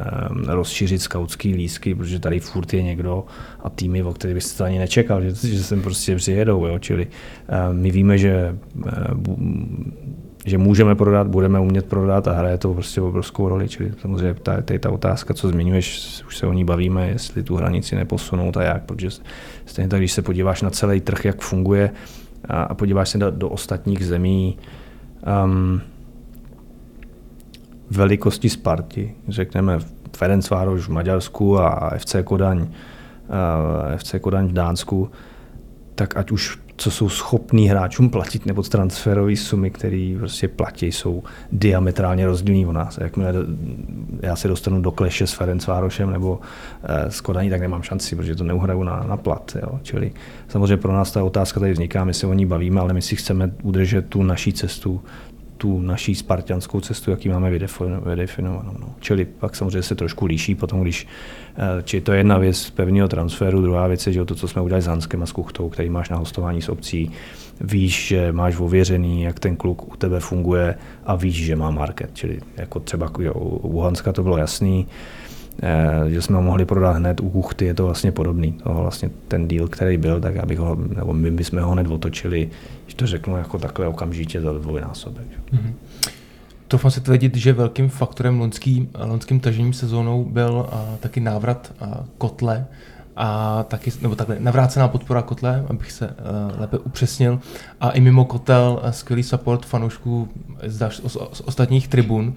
rozšířit 0.47 1.01
skautský 1.01 1.53
lísky, 1.53 1.95
protože 1.95 2.19
tady 2.19 2.39
furt 2.39 2.73
je 2.73 2.84
někdo 2.84 3.25
a 3.63 3.69
týmy, 3.69 4.03
o 4.03 4.13
kterých 4.13 4.36
byste 4.36 4.63
ani 4.63 4.80
nečekal, 4.80 5.21
že, 5.21 5.30
že 5.47 5.63
sem 5.63 5.82
prostě 5.82 6.15
přijedou. 6.15 6.65
Jo? 6.65 6.80
Čili 6.80 7.08
my 7.71 7.91
víme, 7.91 8.17
že 8.17 8.58
že 10.47 10.58
můžeme 10.58 10.95
prodat, 10.95 11.27
budeme 11.27 11.60
umět 11.60 11.86
prodat 11.86 12.27
a 12.27 12.34
hraje 12.34 12.58
to 12.58 12.73
prostě 12.73 13.01
obrovskou 13.01 13.49
roli. 13.49 13.69
Čili 13.69 13.91
samozřejmě 14.01 14.34
ta, 14.34 14.62
ta, 14.62 14.77
ta 14.80 14.89
otázka, 14.89 15.34
co 15.34 15.49
zmiňuješ, 15.49 16.23
už 16.27 16.38
se 16.38 16.47
o 16.47 16.53
ní 16.53 16.65
bavíme, 16.65 17.08
jestli 17.08 17.43
tu 17.43 17.56
hranici 17.56 17.95
neposunout 17.95 18.58
a 18.58 18.63
jak, 18.63 18.84
protože 18.84 19.10
stejně 19.65 19.89
tak, 19.89 19.99
když 19.99 20.12
se 20.12 20.21
podíváš 20.21 20.62
na 20.62 20.69
celý 20.69 21.01
trh, 21.01 21.25
jak 21.25 21.41
funguje 21.41 21.89
a, 22.45 22.63
a 22.63 22.73
podíváš 22.73 23.10
se 23.10 23.17
do, 23.17 23.32
do 23.32 23.49
ostatních 23.49 24.06
zemí, 24.06 24.58
um, 25.25 25.82
velikosti 27.89 28.49
Sparty, 28.49 29.15
řekneme 29.27 29.80
Ferencvároš 30.17 30.88
v 30.88 30.91
Maďarsku 30.91 31.60
a 31.60 31.89
FC 31.97 32.15
Kodaň, 32.23 32.60
uh, 32.62 32.67
FC 33.97 34.19
Kodaň 34.19 34.47
v 34.47 34.53
Dánsku, 34.53 35.12
tak 35.95 36.17
ať 36.17 36.32
už 36.32 36.66
co 36.78 36.92
jsou 36.92 37.10
schopní 37.10 37.70
hráčům 37.70 38.10
platit, 38.10 38.46
nebo 38.46 38.63
transferové 38.63 39.36
sumy, 39.36 39.72
které 39.72 40.16
prostě 40.20 40.48
platí, 40.48 40.92
jsou 40.92 41.24
diametrálně 41.52 42.26
rozdílné 42.26 42.68
u 42.68 42.72
nás. 42.72 42.98
Jakmile 43.02 43.34
já 44.22 44.36
se 44.36 44.48
dostanu 44.48 44.82
do 44.82 44.92
kleše 44.92 45.28
s 45.28 45.34
Ferencvárošem 45.34 46.12
nebo 46.12 46.40
eh, 46.84 47.12
s 47.12 47.22
Kodaní, 47.22 47.50
tak 47.50 47.62
nemám 47.62 47.84
šanci, 47.84 48.16
protože 48.16 48.36
to 48.36 48.44
neuhraju 48.44 48.84
na, 48.84 49.04
na 49.04 49.18
plat. 49.18 49.58
Jo. 49.62 49.80
Čili 49.84 50.12
samozřejmě 50.48 50.78
pro 50.78 50.94
nás 50.94 51.12
ta 51.12 51.24
otázka 51.24 51.60
tady 51.60 51.72
vzniká, 51.72 52.04
my 52.04 52.13
se 52.13 52.28
o 52.28 52.34
ní 52.34 52.46
bavíme, 52.46 52.82
ale 52.82 52.94
my 52.94 53.02
si 53.02 53.16
chceme 53.16 53.52
udržet 53.63 54.10
tu 54.10 54.24
naší 54.24 54.54
cestu 54.54 55.02
tu 55.58 55.82
naší 55.82 56.15
spartianskou 56.15 56.82
cestu, 56.82 57.12
jaký 57.12 57.30
máme 57.30 57.52
vydefinovanou. 58.06 58.74
No. 58.80 58.89
Čili 59.00 59.26
pak 59.26 59.56
samozřejmě 59.56 59.82
se 59.82 59.96
trošku 59.96 60.26
líší 60.26 60.56
potom, 60.56 60.82
když, 60.82 61.08
eh, 61.58 61.84
či 61.84 62.02
to 62.02 62.12
je 62.12 62.17
jedna 62.17 62.38
věc 62.38 62.70
pevného 62.70 63.08
transferu, 63.08 63.62
druhá 63.62 63.88
věc 63.88 64.08
je, 64.08 64.13
že 64.13 64.26
to, 64.26 64.36
co 64.36 64.48
jsme 64.48 64.62
udělali 64.62 64.82
s 64.82 64.88
Hanskem 64.88 65.24
a 65.24 65.26
s 65.26 65.32
Kuchtou, 65.32 65.70
který 65.70 65.89
máš 65.89 66.10
na 66.10 66.17
hostování 66.17 66.62
s 66.62 66.70
obcí, 66.70 67.12
víš, 67.62 68.08
že 68.08 68.32
máš 68.32 68.60
ověřený, 68.60 69.24
jak 69.24 69.39
ten 69.39 69.56
kluk 69.56 69.93
u 69.93 69.98
tebe 69.98 70.20
funguje 70.20 70.76
a 71.06 71.15
víš, 71.15 71.46
že 71.46 71.56
má 71.56 71.72
market. 71.72 72.10
Čili 72.13 72.39
jako 72.58 72.80
třeba 72.80 73.12
jo, 73.20 73.34
u 73.34 73.80
Hanska 73.80 74.13
to 74.13 74.24
bylo 74.24 74.38
jasný, 74.38 74.88
že 76.08 76.22
jsme 76.22 76.36
ho 76.36 76.41
mohli 76.41 76.65
prodat 76.65 76.91
hned 76.91 77.20
u 77.20 77.30
Kuchty, 77.30 77.65
je 77.65 77.74
to 77.74 77.86
vlastně 77.86 78.12
podobný. 78.12 78.52
To 78.52 78.74
vlastně 78.74 79.10
ten 79.28 79.48
deal, 79.48 79.67
který 79.67 79.98
byl, 79.98 80.22
tak 80.22 80.38
abych 80.38 80.60
ho, 80.60 80.76
nebo 80.76 81.13
my 81.13 81.32
bychom 81.32 81.62
ho 81.62 81.72
hned 81.72 81.88
otočili, 81.88 82.50
když 82.84 82.93
to 82.93 83.08
řeknu 83.08 83.38
jako 83.38 83.60
takhle 83.60 83.88
okamžitě 83.88 84.41
za 84.41 84.54
dvojnásobek. 84.54 85.28
Mm-hmm. 85.54 85.74
To 86.67 86.89
se 86.89 87.02
tvrdit, 87.02 87.36
že 87.36 87.54
velkým 87.54 87.89
faktorem 87.89 88.39
loňským, 88.39 88.89
loňským 89.06 89.39
tažením 89.39 89.74
sezónou 89.74 90.24
byl 90.24 90.70
a, 90.72 90.86
taky 91.00 91.20
návrat 91.20 91.74
a, 91.80 92.04
kotle 92.17 92.65
a 93.15 93.63
taky, 93.63 93.91
nebo 94.02 94.15
takhle, 94.15 94.38
navrácená 94.39 94.88
podpora 94.88 95.22
kotle, 95.22 95.65
abych 95.70 95.91
se 95.91 96.08
uh, 96.08 96.60
lépe 96.60 96.78
upřesnil. 96.78 97.39
A 97.82 97.89
i 97.89 98.02
mimo 98.02 98.26
kotel 98.26 98.80
uh, 98.84 98.89
skvělý 98.89 99.24
support 99.24 99.65
fanoušků 99.65 100.30
z, 100.65 100.91
z, 100.91 101.17
z 101.34 101.41
ostatních 101.46 101.88
tribun. 101.88 102.34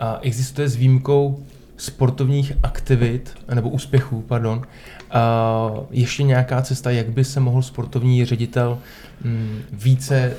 A 0.00 0.18
existuje 0.22 0.68
s 0.68 0.76
výjimkou 0.76 1.38
sportovních 1.76 2.52
aktivit, 2.62 3.34
nebo 3.54 3.68
úspěchů, 3.68 4.22
pardon, 4.22 4.58
uh, 4.58 5.80
ještě 5.90 6.22
nějaká 6.22 6.62
cesta, 6.62 6.90
jak 6.90 7.08
by 7.08 7.24
se 7.24 7.40
mohl 7.40 7.62
sportovní 7.62 8.24
ředitel 8.24 8.78
um, 9.24 9.58
více 9.72 10.32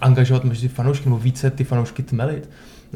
angažovat 0.00 0.44
mezi 0.44 0.68
fanoušky, 0.68 1.04
nebo 1.04 1.18
více 1.18 1.50
ty 1.50 1.64
fanoušky 1.64 2.02
tmelit? 2.02 2.50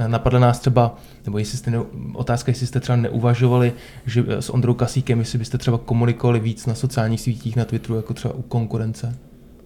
Napadla 0.07 0.39
nás 0.39 0.59
třeba, 0.59 0.97
nebo 1.25 1.39
jestli 1.39 1.59
jste 1.59 1.71
ne, 1.71 1.79
otázka, 2.15 2.51
jestli 2.51 2.67
jste 2.67 2.81
třeba 2.81 2.97
neuvažovali, 2.97 3.73
že 4.07 4.25
s 4.29 4.51
Ondrou 4.51 4.75
Kasíkem, 4.75 5.19
jestli 5.19 5.39
byste 5.39 5.59
třeba 5.59 5.79
komunikovali 5.79 6.41
víc 6.41 6.67
na 6.67 6.75
sociálních 6.75 7.21
sítích, 7.21 7.57
na 7.57 7.65
Twitteru, 7.65 7.97
jako 7.97 8.15
třeba 8.15 8.35
u 8.35 8.43
konkurence? 8.43 9.17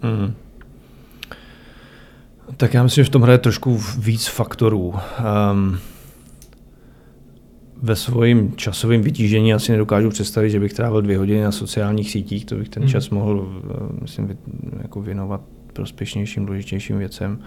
Mm. 0.03 0.35
Tak 2.57 2.75
já 2.75 2.83
myslím, 2.83 3.05
že 3.05 3.09
v 3.09 3.13
tom 3.13 3.23
hraje 3.23 3.39
trošku 3.39 3.83
víc 3.99 4.27
faktorů. 4.27 4.95
Um, 5.53 5.79
ve 7.85 7.97
svém 7.97 8.53
časovém 8.57 9.03
vytížení 9.03 9.55
asi 9.55 9.73
nedokážu 9.73 10.11
představit, 10.11 10.51
že 10.51 10.61
bych 10.61 10.73
trávil 10.73 11.03
dvě 11.03 11.19
hodiny 11.19 11.43
na 11.43 11.53
sociálních 11.53 12.11
sítích, 12.11 12.45
to 12.45 12.55
bych 12.55 12.69
ten 12.69 12.83
hmm. 12.83 12.93
čas 12.93 13.11
mohl, 13.11 13.63
eh, 13.71 13.75
myslím, 14.03 14.39
jako 14.83 15.03
věnovat 15.03 15.41
prospěšnějším, 15.73 16.47
důležitějším 16.47 16.99
věcem 16.99 17.39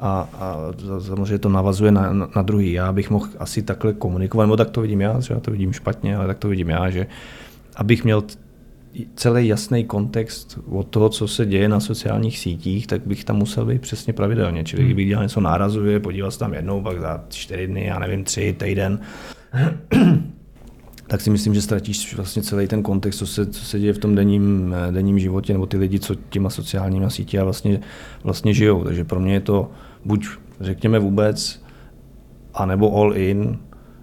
a, 0.00 0.28
a 0.32 0.56
samozřejmě 0.98 1.38
to 1.38 1.48
navazuje 1.48 1.92
na, 1.92 2.12
na, 2.12 2.28
na 2.36 2.42
druhý. 2.42 2.72
Já 2.72 2.92
bych 2.92 3.10
mohl 3.10 3.28
asi 3.38 3.62
takhle 3.62 3.92
komunikovat, 3.92 4.44
nebo 4.46 4.56
tak 4.56 4.70
to 4.70 4.80
vidím 4.80 5.00
já, 5.00 5.18
třeba 5.18 5.40
to 5.40 5.50
vidím 5.50 5.72
špatně, 5.72 6.16
ale 6.16 6.26
tak 6.26 6.38
to 6.38 6.48
vidím 6.48 6.68
já, 6.68 6.90
že 6.90 7.06
abych 7.76 8.04
měl 8.04 8.24
celý 9.14 9.48
jasný 9.48 9.84
kontext 9.84 10.58
od 10.70 10.86
toho, 10.86 11.08
co 11.08 11.28
se 11.28 11.46
děje 11.46 11.68
na 11.68 11.80
sociálních 11.80 12.38
sítích, 12.38 12.86
tak 12.86 13.06
bych 13.06 13.24
tam 13.24 13.36
musel 13.36 13.66
být 13.66 13.82
přesně 13.82 14.12
pravidelně. 14.12 14.64
Čili 14.64 14.82
hmm. 14.82 14.88
kdybych 14.88 15.08
dělal 15.08 15.24
něco 15.24 15.40
nárazově, 15.40 16.00
podíval 16.00 16.30
se 16.30 16.38
tam 16.38 16.54
jednou, 16.54 16.82
pak 16.82 17.00
za 17.00 17.24
čtyři 17.28 17.66
dny, 17.66 17.84
já 17.86 17.98
nevím, 17.98 18.24
tři, 18.24 18.52
týden, 18.58 19.00
tak 21.06 21.20
si 21.20 21.30
myslím, 21.30 21.54
že 21.54 21.62
ztratíš 21.62 22.16
vlastně 22.16 22.42
celý 22.42 22.68
ten 22.68 22.82
kontext, 22.82 23.18
co 23.18 23.26
se, 23.26 23.46
co 23.46 23.64
se 23.64 23.78
děje 23.78 23.92
v 23.92 23.98
tom 23.98 24.14
denním, 24.14 24.74
denním 24.90 25.18
životě, 25.18 25.52
nebo 25.52 25.66
ty 25.66 25.76
lidi, 25.76 26.00
co 26.00 26.14
těma 26.14 26.50
sociálníma 26.50 27.10
sítě 27.10 27.42
vlastně, 27.42 27.80
vlastně 28.24 28.54
žijou. 28.54 28.84
Takže 28.84 29.04
pro 29.04 29.20
mě 29.20 29.32
je 29.32 29.40
to 29.40 29.70
buď 30.04 30.26
řekněme 30.60 30.98
vůbec, 30.98 31.62
anebo 32.54 32.96
all 32.96 33.16
in 33.16 33.58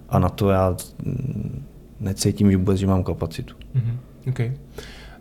a 0.08 0.18
na 0.18 0.28
to 0.28 0.50
já 0.50 0.76
necítím 2.00 2.58
vůbec, 2.58 2.78
že 2.78 2.86
mám 2.86 3.04
kapacitu. 3.04 3.54
Mm-hmm. 3.76 3.96
Okay. 4.28 4.52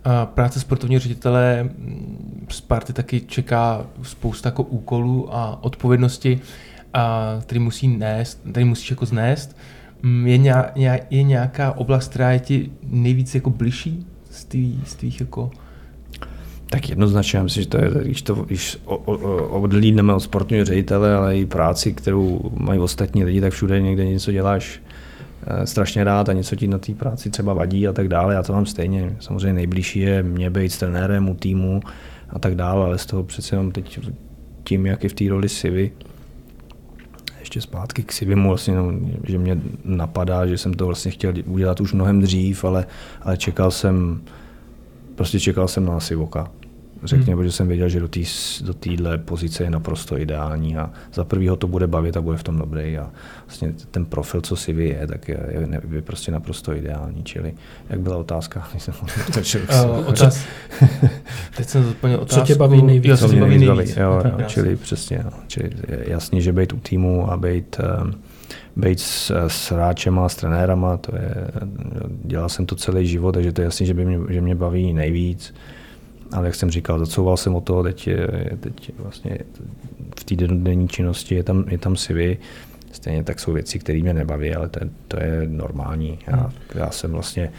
A 0.04 0.26
práce 0.26 0.60
sportovního 0.60 1.00
ředitele 1.00 1.70
Sparty 2.50 2.94
taky 2.94 3.22
čeká 3.22 3.86
spousta 4.02 4.48
jako 4.48 4.64
úkolů 4.64 5.36
a 5.36 5.64
odpovědnosti, 5.64 6.40
a, 6.94 7.38
který 7.42 7.60
musí 7.60 7.88
nést, 7.88 8.42
který 8.52 8.66
musíš 8.66 8.90
jako 8.90 9.06
znést. 9.06 9.58
Mm, 10.04 10.28
je, 10.28 10.38
nějak, 10.38 10.78
je 11.10 11.24
nějaká 11.24 11.72
oblast, 11.72 12.08
která 12.08 12.32
je 12.32 12.40
ti 12.40 12.72
nejvíc 12.84 13.36
jako 13.36 13.50
bližší 13.50 14.06
z 14.32 14.46
tvých, 14.46 14.90
z 14.90 14.96
tvých 14.96 15.20
jako 15.20 15.52
tak 16.74 16.90
jednoznačně, 16.90 17.44
myslím, 17.44 17.64
že 17.64 17.70
to 17.70 17.78
je, 17.78 17.92
když, 18.04 18.22
to, 18.22 18.36
když 18.36 18.78
odlídneme 19.50 20.14
od 20.14 20.20
sportovního 20.20 20.66
ředitele, 20.66 21.16
ale 21.16 21.38
i 21.38 21.46
práci, 21.46 21.94
kterou 21.94 22.52
mají 22.58 22.80
ostatní 22.80 23.24
lidi, 23.24 23.42
tak 23.42 23.54
všude 23.54 23.82
někde 23.82 24.06
něco 24.06 24.32
děláš 24.32 24.82
eh, 25.48 25.68
strašně 25.68 26.04
rád 26.04 26.30
a 26.30 26.34
něco 26.34 26.56
ti 26.56 26.68
na 26.68 26.78
té 26.78 26.94
práci 26.94 27.30
třeba 27.30 27.54
vadí 27.54 27.88
a 27.88 27.94
tak 27.94 28.08
dále. 28.08 28.34
Já 28.34 28.44
to 28.44 28.54
mám 28.54 28.66
stejně. 28.66 29.16
Samozřejmě 29.20 29.54
nejbližší 29.54 30.00
je 30.00 30.24
mě 30.24 30.50
být 30.50 30.70
s 30.72 30.78
trenérem 30.78 31.30
u 31.30 31.36
týmu 31.36 31.82
a 32.30 32.40
tak 32.40 32.56
dále, 32.56 32.86
ale 32.86 32.98
z 32.98 33.06
toho 33.06 33.24
přece 33.24 33.56
jenom 33.56 33.72
teď 33.72 34.00
tím, 34.64 34.86
jak 34.86 35.04
je 35.04 35.10
v 35.10 35.14
té 35.14 35.30
roli 35.30 35.50
Sivy, 35.50 35.92
ještě 37.56 37.70
zpátky 37.70 38.04
k 38.04 38.12
Sivimu, 38.12 38.50
vlastně, 38.50 38.76
no, 38.76 38.94
že 39.24 39.38
mě 39.38 39.62
napadá, 39.86 40.48
že 40.48 40.58
jsem 40.58 40.74
to 40.74 40.86
vlastně 40.86 41.12
chtěl 41.12 41.34
udělat 41.46 41.82
už 41.82 41.94
mnohem 41.94 42.22
dřív, 42.22 42.64
ale, 42.64 42.86
ale 43.22 43.38
čekal 43.38 43.72
jsem, 43.72 44.22
prostě 45.16 45.40
čekal 45.40 45.68
jsem 45.68 45.86
na 45.86 46.00
Sivoka 46.00 46.52
řekněme, 47.04 47.42
hmm. 47.42 47.46
že 47.46 47.52
jsem 47.52 47.68
věděl, 47.68 47.90
že 47.90 48.00
do, 48.00 48.08
tý, 48.08 48.24
do 48.62 48.74
téhle 48.74 49.18
pozice 49.18 49.64
je 49.64 49.70
naprosto 49.70 50.18
ideální 50.18 50.78
a 50.78 50.90
za 51.14 51.24
prvýho 51.24 51.56
to 51.56 51.68
bude 51.68 51.88
bavit 51.88 52.18
a 52.18 52.22
bude 52.22 52.38
v 52.38 52.44
tom 52.44 52.58
dobrý 52.58 52.98
a 52.98 53.12
vlastně 53.46 53.74
ten 53.92 54.06
profil, 54.06 54.42
co 54.42 54.56
si 54.56 54.74
vy 54.74 54.88
je, 54.90 55.08
tak 55.08 55.28
je, 55.28 55.40
je, 55.50 55.82
je 55.92 56.02
prostě 56.02 56.32
naprosto 56.32 56.76
ideální, 56.76 57.24
čili 57.24 57.54
jak 57.90 58.00
byla 58.00 58.18
otázka? 58.18 58.68
uh, 59.86 60.08
otáz... 60.08 60.46
Teď 61.58 61.68
jsem 61.68 61.84
zaplnil 61.84 62.20
otázku. 62.20 62.40
Co 62.42 62.46
tě 62.46 62.56
baví 62.56 62.82
nejvíc? 62.82 63.20
Co 63.20 63.28
mě 63.28 63.42
baví 63.42 63.58
nejvíc. 63.58 63.98
Jo, 63.98 64.22
jo, 64.26 64.46
čili 64.48 64.76
přesně, 64.76 65.22
jo, 65.26 65.32
čili 65.48 65.70
jasný, 66.08 66.42
že 66.42 66.54
být 66.54 66.74
u 66.74 66.80
týmu 66.80 67.32
a 67.32 67.38
být 67.38 67.78
um, 68.04 68.14
být 68.76 69.00
s, 69.00 69.48
s 69.48 69.72
hráčema, 69.72 70.30
s 70.30 70.36
trenérama, 70.36 70.98
to 70.98 71.16
je, 71.16 71.36
dělal 72.24 72.50
jsem 72.50 72.66
to 72.66 72.76
celý 72.76 73.08
život, 73.08 73.32
takže 73.32 73.52
to 73.52 73.62
je 73.62 73.66
jasný, 73.66 73.86
že, 73.86 73.94
by 73.94 74.06
mě, 74.06 74.20
že 74.30 74.42
mě 74.42 74.56
baví 74.56 74.94
nejvíc 74.94 75.54
ale 76.34 76.48
jak 76.48 76.56
jsem 76.56 76.72
říkal, 76.72 77.00
zacouval 77.00 77.38
jsem 77.38 77.56
o 77.56 77.62
toho, 77.62 77.84
teď, 77.84 78.08
je, 78.08 78.58
teď 78.60 78.92
vlastně 78.98 79.38
v 80.20 80.24
té 80.24 80.36
denní 80.36 80.88
činnosti 80.88 81.36
je 81.36 81.44
tam, 81.44 81.66
je 81.68 81.78
tam 81.78 81.96
vy. 82.10 82.38
Stejně 82.92 83.24
tak 83.24 83.40
jsou 83.40 83.54
věci, 83.54 83.80
které 83.80 84.02
mě 84.02 84.14
nebaví, 84.14 84.56
ale 84.56 84.70
to, 84.70 84.80
to 85.08 85.24
je 85.24 85.42
normální. 85.48 86.20
Já, 86.28 86.36
hmm. 86.36 86.52
já 86.76 86.92
jsem 86.92 87.12
vlastně, 87.12 87.52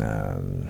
ehm, 0.00 0.68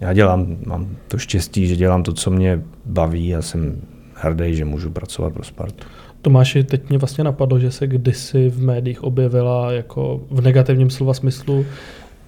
já 0.00 0.12
dělám, 0.12 0.56
mám 0.66 0.96
to 1.08 1.18
štěstí, 1.18 1.66
že 1.66 1.76
dělám 1.76 2.02
to, 2.02 2.12
co 2.12 2.30
mě 2.30 2.62
baví 2.84 3.34
a 3.34 3.42
jsem 3.42 3.80
hrdý, 4.14 4.54
že 4.54 4.64
můžu 4.64 4.90
pracovat 4.90 5.32
pro 5.32 5.44
Spartu. 5.44 5.86
Tomáši, 6.22 6.64
teď 6.64 6.88
mě 6.88 6.98
vlastně 6.98 7.24
napadlo, 7.24 7.58
že 7.58 7.70
se 7.70 7.86
kdysi 7.86 8.48
v 8.48 8.62
médiích 8.62 9.04
objevila 9.04 9.72
jako 9.72 10.20
v 10.30 10.40
negativním 10.40 10.90
slova 10.90 11.14
smyslu 11.14 11.66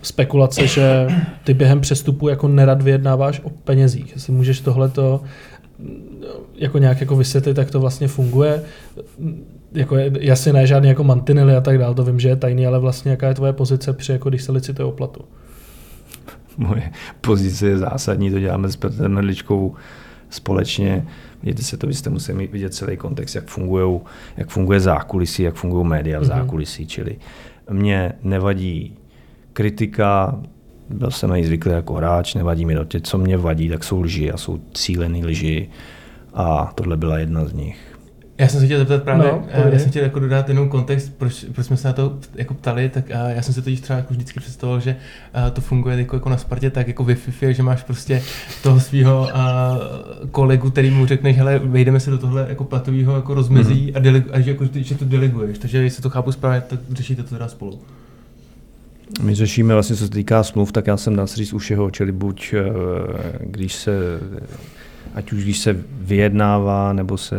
spekulace, 0.03 0.67
že 0.67 1.09
ty 1.45 1.55
během 1.55 1.81
přestupu 1.81 2.29
jako 2.29 2.49
nerad 2.49 2.83
vyjednáváš 2.83 3.41
o 3.45 3.51
penězích. 3.51 4.13
Jestli 4.13 4.33
můžeš 4.33 4.61
tohleto 4.61 5.21
jako 6.55 6.79
nějak 6.79 7.01
jako 7.01 7.17
vysvětlit, 7.17 7.59
jak 7.59 7.71
to 7.71 7.81
vlastně 7.81 8.09
funguje. 8.09 8.63
Jako 9.73 9.97
je, 9.97 10.13
jasně 10.21 10.53
ne 10.53 10.67
žádný 10.67 10.89
jako 10.89 11.05
mantinely 11.05 11.57
a 11.57 11.61
tak 11.61 11.79
dále, 11.79 11.95
to 11.95 12.05
vím, 12.05 12.21
že 12.21 12.29
je 12.29 12.37
tajný, 12.37 12.67
ale 12.67 12.79
vlastně 12.79 13.11
jaká 13.11 13.29
je 13.29 13.35
tvoje 13.35 13.53
pozice 13.53 13.93
při, 13.93 14.13
jako 14.13 14.29
když 14.29 14.43
se 14.43 14.53
licituje 14.53 14.87
o 14.87 14.93
platu? 14.93 15.21
Moje 16.57 16.91
pozice 17.21 17.67
je 17.67 17.79
zásadní, 17.79 18.31
to 18.31 18.41
děláme 18.41 18.69
s 18.69 18.77
Petrem 18.77 19.13
Medličkou 19.13 19.75
společně. 20.31 21.07
Vidíte 21.43 21.63
se 21.63 21.77
to, 21.77 21.87
byste 21.87 22.11
museli 22.11 22.47
vidět 22.47 22.75
celý 22.75 22.97
kontext, 22.97 23.35
jak, 23.35 23.47
fungují, 23.47 24.01
jak 24.37 24.49
funguje 24.49 24.81
zákulisí, 24.81 25.43
jak 25.43 25.55
fungují 25.55 25.87
média 25.87 26.19
v 26.19 26.23
mm-hmm. 26.23 26.27
zákulisí, 26.27 26.87
čili 26.87 27.17
mě 27.71 28.13
nevadí 28.23 28.97
kritika, 29.59 30.39
byl 30.91 31.11
jsem 31.11 31.33
i 31.33 31.47
zvyklý 31.47 31.73
jako 31.73 31.95
hráč, 31.95 32.35
nevadí 32.35 32.65
mi 32.65 32.75
to. 32.75 32.85
Tě, 32.85 33.01
co 33.01 33.19
mě 33.19 33.37
vadí, 33.37 33.69
tak 33.69 33.85
jsou 33.85 34.01
lži 34.01 34.33
a 34.33 34.37
jsou 34.37 34.61
cílený 34.75 35.25
lži 35.25 35.69
a 36.35 36.73
tohle 36.75 36.97
byla 36.97 37.19
jedna 37.19 37.45
z 37.45 37.53
nich. 37.53 37.99
Já 38.39 38.49
jsem 38.49 38.61
se 38.61 38.67
chtěl 38.67 38.79
zeptat 38.79 39.03
právě, 39.03 39.33
no, 39.33 39.45
eh, 39.49 39.71
já 39.73 39.79
jsem 39.79 39.91
chtěl 39.91 40.03
jako 40.03 40.19
dodat 40.19 40.49
jenom 40.49 40.69
kontext, 40.69 41.13
proč, 41.19 41.45
proč 41.55 41.67
jsme 41.67 41.77
se 41.77 41.89
na 41.89 41.95
to 41.95 42.19
jako 42.35 42.55
ptali, 42.55 42.89
tak 42.89 43.05
uh, 43.05 43.31
já 43.31 43.43
jsem 43.43 43.55
se 43.55 43.63
totiž 43.63 43.81
třeba 43.81 43.97
jako 43.97 44.15
vždycky 44.15 44.41
představoval, 44.41 44.81
že 44.81 44.97
uh, 45.45 45.51
to 45.51 45.61
funguje 45.61 45.99
jako, 45.99 46.17
jako 46.17 46.29
na 46.29 46.37
Spartě, 46.37 46.71
tak 46.71 46.89
jako 46.89 47.05
ve 47.05 47.15
FIFA, 47.15 47.53
že 47.53 47.63
máš 47.63 47.83
prostě 47.83 48.23
toho 48.63 48.81
svého 48.81 49.29
kolegu, 50.31 50.71
který 50.71 50.91
mu 50.91 51.07
řekneš, 51.07 51.37
hele, 51.37 51.59
vejdeme 51.59 52.01
se 52.01 52.11
do 52.11 52.19
tohle 52.19 52.47
jako 52.49 52.65
platového 52.65 53.17
jako 53.17 53.35
rozmezí 53.35 53.87
mm-hmm. 53.87 53.97
a, 53.97 53.99
delegu, 53.99 54.29
a 54.33 54.41
že, 54.41 54.51
jako, 54.51 54.65
že 54.75 54.95
to 54.95 55.05
deleguješ, 55.05 55.59
takže 55.59 55.83
jestli 55.83 56.03
to 56.03 56.11
chápu 56.11 56.33
správně, 56.33 56.61
tak 56.61 56.81
řešíte 56.91 57.23
to 57.23 57.29
teda 57.29 57.49
spolu. 57.49 57.81
My 59.23 59.35
řešíme 59.35 59.75
vlastně, 59.75 59.97
co 59.97 60.05
se 60.05 60.11
týká 60.11 60.43
smluv, 60.43 60.73
tak 60.73 60.87
já 60.87 60.97
jsem 60.97 61.17
dá 61.17 61.27
se 61.27 61.37
říct 61.37 61.53
u 61.53 61.59
všeho, 61.59 61.91
čili 61.91 62.13
buď 62.13 62.55
eh, 62.55 62.63
když 63.41 63.75
se, 63.75 64.21
ať 65.15 65.33
už 65.33 65.43
když 65.45 65.59
se 65.59 65.77
vyjednává, 66.01 66.93
nebo 66.93 67.19
se, 67.19 67.37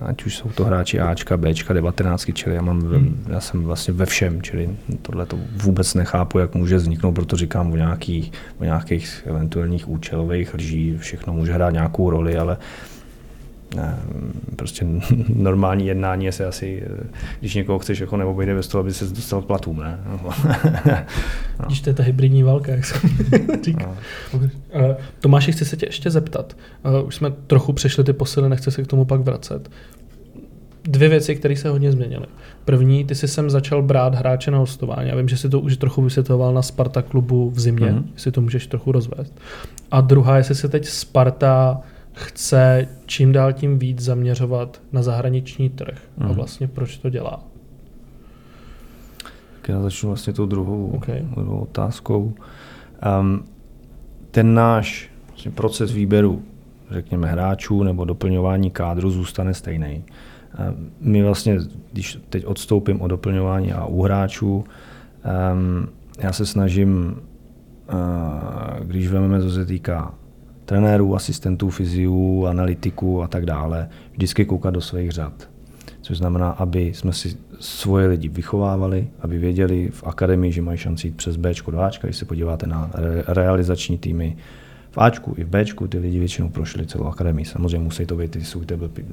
ať 0.00 0.24
už 0.24 0.36
jsou 0.36 0.48
to 0.48 0.64
hráči 0.64 1.00
Ačka, 1.00 1.36
Bčka, 1.36 1.74
19, 1.74 2.30
čili 2.34 2.54
já, 2.54 2.62
mám, 2.62 2.80
hmm. 2.80 3.24
já 3.28 3.40
jsem 3.40 3.62
vlastně 3.62 3.94
ve 3.94 4.06
všem, 4.06 4.42
čili 4.42 4.70
tohle 5.02 5.26
to 5.26 5.38
vůbec 5.62 5.94
nechápu, 5.94 6.38
jak 6.38 6.54
může 6.54 6.76
vzniknout, 6.76 7.12
proto 7.12 7.36
říkám 7.36 7.72
o 7.72 7.76
nějakých, 7.76 8.32
o 8.58 8.64
nějakých 8.64 9.22
eventuálních 9.26 9.88
účelových 9.88 10.54
lží, 10.54 10.96
všechno 10.98 11.32
může 11.32 11.52
hrát 11.52 11.70
nějakou 11.70 12.10
roli, 12.10 12.36
ale 12.36 12.56
prostě 14.56 14.86
normální 15.28 15.86
jednání 15.86 16.24
je 16.24 16.32
se 16.32 16.46
asi, 16.46 16.82
když 17.40 17.54
někoho 17.54 17.78
chceš 17.78 18.00
jako 18.00 18.16
nebo 18.16 18.34
bez 18.34 18.68
toho, 18.68 18.80
aby 18.80 18.94
se 18.94 19.04
dostal 19.04 19.42
k 19.42 19.46
platům, 19.46 19.80
ne? 19.80 20.00
no. 20.10 20.30
Když 21.66 21.80
to 21.80 21.90
je 21.90 21.94
ta 21.94 22.02
hybridní 22.02 22.42
válka, 22.42 22.72
jak 22.72 22.84
se 22.84 22.94
říká. 23.62 23.96
No. 24.34 24.40
Uh, 24.40 24.94
Tomáši, 25.20 25.52
chci 25.52 25.64
se 25.64 25.76
tě 25.76 25.86
ještě 25.86 26.10
zeptat. 26.10 26.56
Uh, 26.84 27.06
už 27.06 27.14
jsme 27.14 27.30
trochu 27.46 27.72
přešli 27.72 28.04
ty 28.04 28.12
posily, 28.12 28.48
nechci 28.48 28.70
se 28.70 28.82
k 28.82 28.86
tomu 28.86 29.04
pak 29.04 29.20
vracet. 29.20 29.70
Dvě 30.84 31.08
věci, 31.08 31.36
které 31.36 31.56
se 31.56 31.68
hodně 31.68 31.92
změnily. 31.92 32.26
První, 32.64 33.04
ty 33.04 33.14
jsi 33.14 33.28
sem 33.28 33.50
začal 33.50 33.82
brát 33.82 34.14
hráče 34.14 34.50
na 34.50 34.58
hostování. 34.58 35.08
Já 35.08 35.16
vím, 35.16 35.28
že 35.28 35.36
si 35.36 35.48
to 35.48 35.60
už 35.60 35.76
trochu 35.76 36.02
vysvětloval 36.02 36.54
na 36.54 36.62
Sparta 36.62 37.02
klubu 37.02 37.50
v 37.50 37.60
zimě, 37.60 37.86
mm-hmm. 37.86 38.04
jestli 38.14 38.32
to 38.32 38.40
můžeš 38.40 38.66
trochu 38.66 38.92
rozvést. 38.92 39.40
A 39.90 40.00
druhá, 40.00 40.36
jestli 40.36 40.54
se 40.54 40.68
teď 40.68 40.86
Sparta 40.86 41.80
chce 42.12 42.88
čím 43.06 43.32
dál 43.32 43.52
tím 43.52 43.78
víc 43.78 44.00
zaměřovat 44.00 44.82
na 44.92 45.02
zahraniční 45.02 45.70
trh. 45.70 45.98
Mm. 46.16 46.24
A 46.24 46.26
mhm. 46.26 46.34
vlastně 46.34 46.68
proč 46.68 46.98
to 46.98 47.10
dělá? 47.10 47.44
Tak 49.60 49.68
já 49.68 49.82
začnu 49.82 50.08
vlastně 50.08 50.32
tou 50.32 50.46
druhou, 50.46 50.90
okay. 50.90 51.26
druhou 51.36 51.60
otázkou. 51.60 52.34
Um, 53.20 53.44
ten 54.30 54.54
náš 54.54 55.10
vlastně 55.28 55.50
proces 55.50 55.92
výběru, 55.92 56.42
řekněme, 56.90 57.28
hráčů 57.28 57.82
nebo 57.82 58.04
doplňování 58.04 58.70
kádru 58.70 59.10
zůstane 59.10 59.54
stejný. 59.54 60.04
Um, 60.68 60.90
my 61.00 61.22
vlastně, 61.22 61.58
když 61.92 62.18
teď 62.28 62.46
odstoupím 62.46 63.00
o 63.00 63.08
doplňování 63.08 63.72
a 63.72 63.86
u 63.86 64.02
hráčů, 64.02 64.54
um, 64.54 65.88
já 66.18 66.32
se 66.32 66.46
snažím, 66.46 67.16
uh, 67.92 68.86
když 68.86 69.08
vezmeme, 69.08 69.42
co 69.42 69.50
se 69.50 69.66
týká 69.66 70.14
trenérů, 70.70 71.16
asistentů, 71.16 71.70
fyziů, 71.70 72.46
analytiků 72.46 73.22
a 73.22 73.28
tak 73.28 73.46
dále, 73.46 73.88
vždycky 74.12 74.44
koukat 74.44 74.74
do 74.74 74.80
svých 74.80 75.10
řad. 75.10 75.48
Což 76.00 76.18
znamená, 76.18 76.50
aby 76.50 76.94
jsme 76.94 77.12
si 77.12 77.36
svoje 77.60 78.06
lidi 78.06 78.28
vychovávali, 78.28 79.08
aby 79.20 79.38
věděli 79.38 79.90
v 79.92 80.04
akademii, 80.06 80.52
že 80.52 80.62
mají 80.62 80.78
šanci 80.78 81.06
jít 81.06 81.16
přes 81.16 81.36
B 81.36 81.52
do 81.70 81.80
Ačka. 81.80 82.06
Když 82.06 82.16
se 82.16 82.24
podíváte 82.24 82.66
na 82.66 82.90
re- 82.94 83.24
realizační 83.26 83.98
týmy, 83.98 84.36
v 84.90 84.98
Ačku 84.98 85.34
i 85.38 85.44
v 85.44 85.48
Bčku 85.48 85.86
ty 85.86 85.98
lidi 85.98 86.18
většinou 86.18 86.48
prošli 86.48 86.86
celou 86.86 87.04
akademii. 87.04 87.44
Samozřejmě 87.44 87.78
musí 87.78 88.06
to 88.06 88.16
být 88.16 88.30
ty 88.30 88.44
jsou 88.44 88.62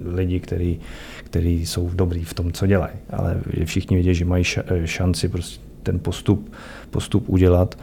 lidi, 0.06 0.40
kteří, 0.40 0.80
kteří 1.24 1.66
jsou 1.66 1.90
dobrý 1.90 2.24
v 2.24 2.34
tom, 2.34 2.52
co 2.52 2.68
dělají. 2.68 2.94
Ale 3.10 3.42
všichni 3.66 3.98
vědí, 3.98 4.16
že 4.16 4.26
mají 4.26 4.44
šanci 4.86 5.30
prostě 5.30 5.62
ten 5.84 6.00
postup, 6.00 6.54
postup 6.90 7.30
udělat. 7.30 7.78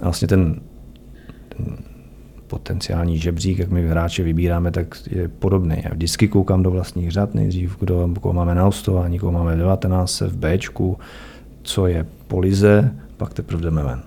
A 0.00 0.04
vlastně 0.04 0.28
ten, 0.28 0.60
ten 1.48 1.76
potenciální 2.54 3.18
žebřík, 3.18 3.58
jak 3.58 3.70
my 3.70 3.88
hráče 3.88 4.22
vybíráme, 4.22 4.70
tak 4.70 4.96
je 5.10 5.28
podobný. 5.28 5.76
Já 5.84 5.90
vždycky 5.94 6.28
koukám 6.28 6.62
do 6.62 6.70
vlastních 6.70 7.10
řad 7.10 7.34
nejdřív, 7.34 7.76
kdo, 7.80 8.08
koho 8.20 8.32
máme 8.32 8.54
na 8.54 8.62
hostování, 8.62 9.18
koho 9.18 9.32
máme 9.32 9.54
v 9.54 9.58
19 9.58 10.20
v 10.20 10.36
Bčku, 10.36 10.98
co 11.62 11.86
je 11.86 12.06
po 12.28 12.38
lize, 12.38 12.94
pak 13.16 13.34
teprve 13.34 13.62
jdeme 13.62 13.82
ven. 13.82 14.02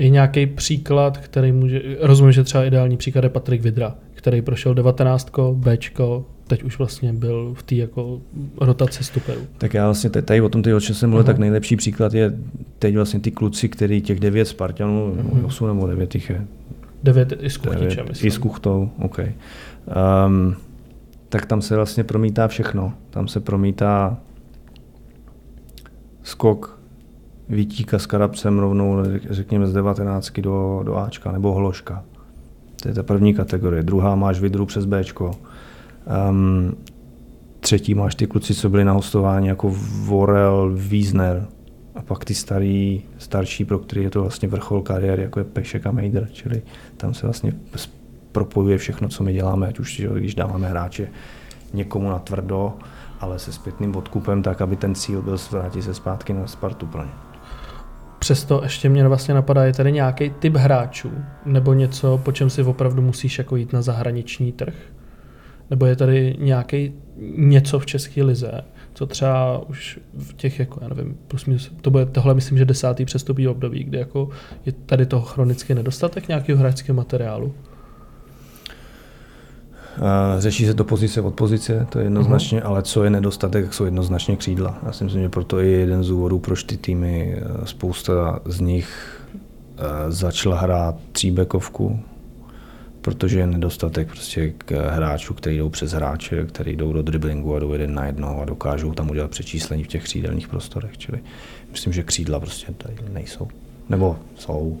je 0.00 0.08
nějaký 0.08 0.46
příklad, 0.46 1.18
který 1.18 1.52
může, 1.52 1.82
rozumím, 2.00 2.32
že 2.32 2.44
třeba 2.44 2.64
ideální 2.64 2.96
příklad 2.96 3.24
je 3.24 3.30
Patrik 3.30 3.62
Vidra, 3.62 3.94
který 4.14 4.42
prošel 4.42 4.74
19, 4.74 5.30
Bčko, 5.52 6.24
teď 6.46 6.62
už 6.62 6.78
vlastně 6.78 7.12
byl 7.12 7.54
v 7.58 7.62
té 7.62 7.74
jako 7.74 8.20
rotaci 8.60 9.04
stuperů. 9.04 9.40
Tak 9.58 9.74
já 9.74 9.84
vlastně 9.84 10.10
tady 10.10 10.40
o 10.40 10.48
tom, 10.48 10.62
ty, 10.62 10.74
o 10.74 10.80
čem 10.80 10.94
jsem 10.94 11.10
mluvil, 11.10 11.24
tak 11.24 11.38
nejlepší 11.38 11.76
příklad 11.76 12.14
je 12.14 12.32
teď 12.78 12.96
vlastně 12.96 13.20
ty 13.20 13.30
kluci, 13.30 13.68
který 13.68 14.00
těch 14.00 14.20
devět 14.20 14.44
Spartanů, 14.44 15.14
nebo 15.16 15.46
osm 15.46 15.66
nebo 15.66 15.86
devět 15.86 16.14
jich 16.14 16.30
je. 16.30 16.46
Devět 17.02 17.32
i 17.40 17.50
s 17.50 17.56
Kuchtičem, 17.56 18.06
myslím. 18.08 18.28
I 18.28 18.30
s 18.30 18.38
Kuchtou, 18.38 18.90
OK. 19.02 19.18
Um, 19.18 20.56
tak 21.28 21.46
tam 21.46 21.62
se 21.62 21.76
vlastně 21.76 22.04
promítá 22.04 22.48
všechno. 22.48 22.92
Tam 23.10 23.28
se 23.28 23.40
promítá 23.40 24.16
skok 26.22 26.80
Vítíka 27.48 27.98
s 27.98 28.06
Karabcem 28.06 28.58
rovnou, 28.58 28.96
řekněme, 29.30 29.66
z 29.66 29.72
19 29.72 30.40
do, 30.40 30.82
do 30.84 30.96
Ačka, 30.96 31.32
nebo 31.32 31.52
Hloška. 31.52 32.04
To 32.82 32.88
je 32.88 32.94
ta 32.94 33.02
první 33.02 33.34
kategorie. 33.34 33.82
Druhá 33.82 34.14
máš 34.14 34.40
Vidru 34.40 34.66
přes 34.66 34.84
Bčko. 34.84 35.30
Um, 36.30 36.76
třetí 37.60 37.94
máš 37.94 38.14
ty 38.14 38.26
kluci, 38.26 38.54
co 38.54 38.68
byli 38.68 38.84
na 38.84 38.92
hostování, 38.92 39.46
jako 39.46 39.70
Vorel, 40.04 40.70
Wiesner. 40.74 41.46
A 41.94 42.02
pak 42.02 42.24
ty 42.24 42.34
starý, 42.34 43.02
starší, 43.18 43.64
pro 43.64 43.78
který 43.78 44.02
je 44.02 44.10
to 44.10 44.20
vlastně 44.22 44.48
vrchol 44.48 44.82
kariéry, 44.82 45.22
jako 45.22 45.38
je 45.40 45.44
Pešek 45.44 45.86
a 45.86 45.90
Mejder. 45.90 46.28
Čili 46.32 46.62
tam 46.96 47.14
se 47.14 47.26
vlastně 47.26 47.52
propojuje 48.32 48.78
všechno, 48.78 49.08
co 49.08 49.24
my 49.24 49.32
děláme, 49.32 49.66
ať 49.66 49.78
už 49.78 50.02
když 50.14 50.34
dáváme 50.34 50.68
hráče 50.68 51.08
někomu 51.72 52.08
na 52.10 52.18
tvrdo, 52.18 52.74
ale 53.20 53.38
se 53.38 53.52
zpětným 53.52 53.96
odkupem, 53.96 54.42
tak 54.42 54.60
aby 54.60 54.76
ten 54.76 54.94
cíl 54.94 55.22
byl 55.22 55.36
vrátit 55.50 55.82
se 55.82 55.94
zpátky 55.94 56.32
na 56.32 56.46
Spartu 56.46 56.86
pro 56.86 57.04
ně. 57.04 57.10
Přesto 58.18 58.60
ještě 58.62 58.88
mě 58.88 59.08
vlastně 59.08 59.34
napadá, 59.34 59.64
je 59.64 59.72
tady 59.72 59.92
nějaký 59.92 60.30
typ 60.30 60.56
hráčů, 60.56 61.10
nebo 61.46 61.72
něco, 61.74 62.20
po 62.24 62.32
čem 62.32 62.50
si 62.50 62.62
opravdu 62.62 63.02
musíš 63.02 63.38
jako 63.38 63.56
jít 63.56 63.72
na 63.72 63.82
zahraniční 63.82 64.52
trh? 64.52 64.74
Nebo 65.70 65.86
je 65.86 65.96
tady 65.96 66.36
nějaký 66.38 66.92
něco 67.36 67.78
v 67.78 67.86
České 67.86 68.22
lize, 68.22 68.64
co 69.00 69.06
třeba 69.06 69.68
už 69.68 70.00
v 70.18 70.34
těch, 70.34 70.58
jako 70.58 70.78
já 70.82 70.88
nevím, 70.88 71.18
plus 71.28 71.46
minus, 71.46 71.72
to 71.80 71.90
bude 71.90 72.06
tohle 72.06 72.34
myslím, 72.34 72.58
že 72.58 72.64
desátý 72.64 73.04
přestupí 73.04 73.48
období, 73.48 73.84
kde 73.84 73.98
jako 73.98 74.28
je 74.66 74.72
tady 74.72 75.06
toho 75.06 75.22
chronický 75.22 75.74
nedostatek 75.74 76.28
nějakého 76.28 76.58
hráčského 76.58 76.96
materiálu. 76.96 77.54
Eh, 79.96 80.40
Řeší 80.40 80.66
se 80.66 80.74
to 80.74 80.84
pozice 80.84 81.20
od 81.20 81.34
pozice, 81.34 81.86
to 81.90 81.98
je 81.98 82.04
jednoznačně, 82.04 82.62
ale 82.62 82.82
co 82.82 83.04
je 83.04 83.10
nedostatek, 83.10 83.74
jsou 83.74 83.84
jednoznačně 83.84 84.36
křídla. 84.36 84.78
Já 84.86 84.92
si 84.92 85.04
myslím, 85.04 85.22
že 85.22 85.28
proto 85.28 85.58
je 85.58 85.70
jeden 85.70 86.04
z 86.04 86.08
důvodů, 86.08 86.38
proč 86.38 86.64
ty 86.64 86.76
týmy, 86.76 87.36
eh, 87.36 87.66
spousta 87.66 88.40
z 88.44 88.60
nich 88.60 89.20
eh, 89.78 90.12
začala 90.12 90.60
hrát 90.60 90.94
tříbekovku, 91.12 92.00
protože 93.00 93.38
je 93.38 93.46
nedostatek 93.46 94.08
prostě 94.08 94.50
k 94.58 94.90
hráčů, 94.90 95.34
kteří 95.34 95.56
jdou 95.56 95.68
přes 95.68 95.92
hráče, 95.92 96.46
kteří 96.46 96.76
jdou 96.76 96.92
do 96.92 97.02
driblingu 97.02 97.54
a 97.54 97.58
jdou 97.58 97.72
jeden 97.72 97.94
na 97.94 98.06
jednoho 98.06 98.42
a 98.42 98.44
dokážou 98.44 98.92
tam 98.92 99.10
udělat 99.10 99.30
přečíslení 99.30 99.84
v 99.84 99.88
těch 99.88 100.04
křídelných 100.04 100.48
prostorech. 100.48 100.98
Čili 100.98 101.20
myslím, 101.70 101.92
že 101.92 102.02
křídla 102.02 102.40
prostě 102.40 102.72
tady 102.72 102.94
nejsou. 103.12 103.48
Nebo 103.88 104.18
jsou, 104.34 104.80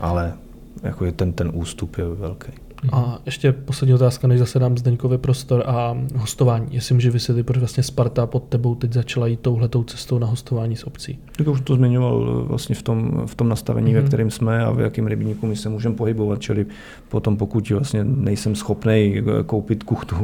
ale 0.00 0.34
jako 0.82 1.04
je 1.04 1.12
ten, 1.12 1.32
ten 1.32 1.50
ústup 1.54 1.98
je 1.98 2.04
velký. 2.04 2.52
A 2.92 3.18
ještě 3.26 3.52
poslední 3.52 3.94
otázka, 3.94 4.28
než 4.28 4.38
zase 4.38 4.58
dám 4.58 4.78
Zdeňkovi 4.78 5.18
prostor 5.18 5.62
a 5.66 5.96
hostování. 6.16 6.66
Jestli 6.70 6.94
může 6.94 7.10
vysvětlit, 7.10 7.42
proč 7.42 7.58
vlastně 7.58 7.82
Sparta 7.82 8.26
pod 8.26 8.44
tebou 8.48 8.74
teď 8.74 8.92
začala 8.92 9.26
jít 9.26 9.40
touhletou 9.40 9.82
cestou 9.84 10.18
na 10.18 10.26
hostování 10.26 10.76
s 10.76 10.86
obcí. 10.86 11.18
Tak 11.36 11.48
už 11.48 11.60
to 11.60 11.74
zmiňoval 11.74 12.26
eh, 12.44 12.48
vlastně 12.48 12.74
v 12.74 12.82
tom, 12.82 13.22
v 13.26 13.34
tom 13.34 13.48
nastavení, 13.48 13.90
mm-hmm. 13.90 13.94
ve 13.94 14.00
Mhm. 14.00 14.08
kterém 14.08 14.30
jsme 14.30 14.64
a 14.64 14.70
v 14.70 14.80
jakém 14.80 15.06
rybníku 15.06 15.46
my 15.46 15.56
se 15.56 15.68
můžeme 15.68 15.94
pohybovat, 15.94 16.40
čili 16.40 16.66
potom 17.08 17.36
pokud 17.36 17.70
vlastně 17.70 18.04
nejsem 18.04 18.54
schopný 18.54 19.22
koupit 19.46 19.82
kuchtu 19.82 20.16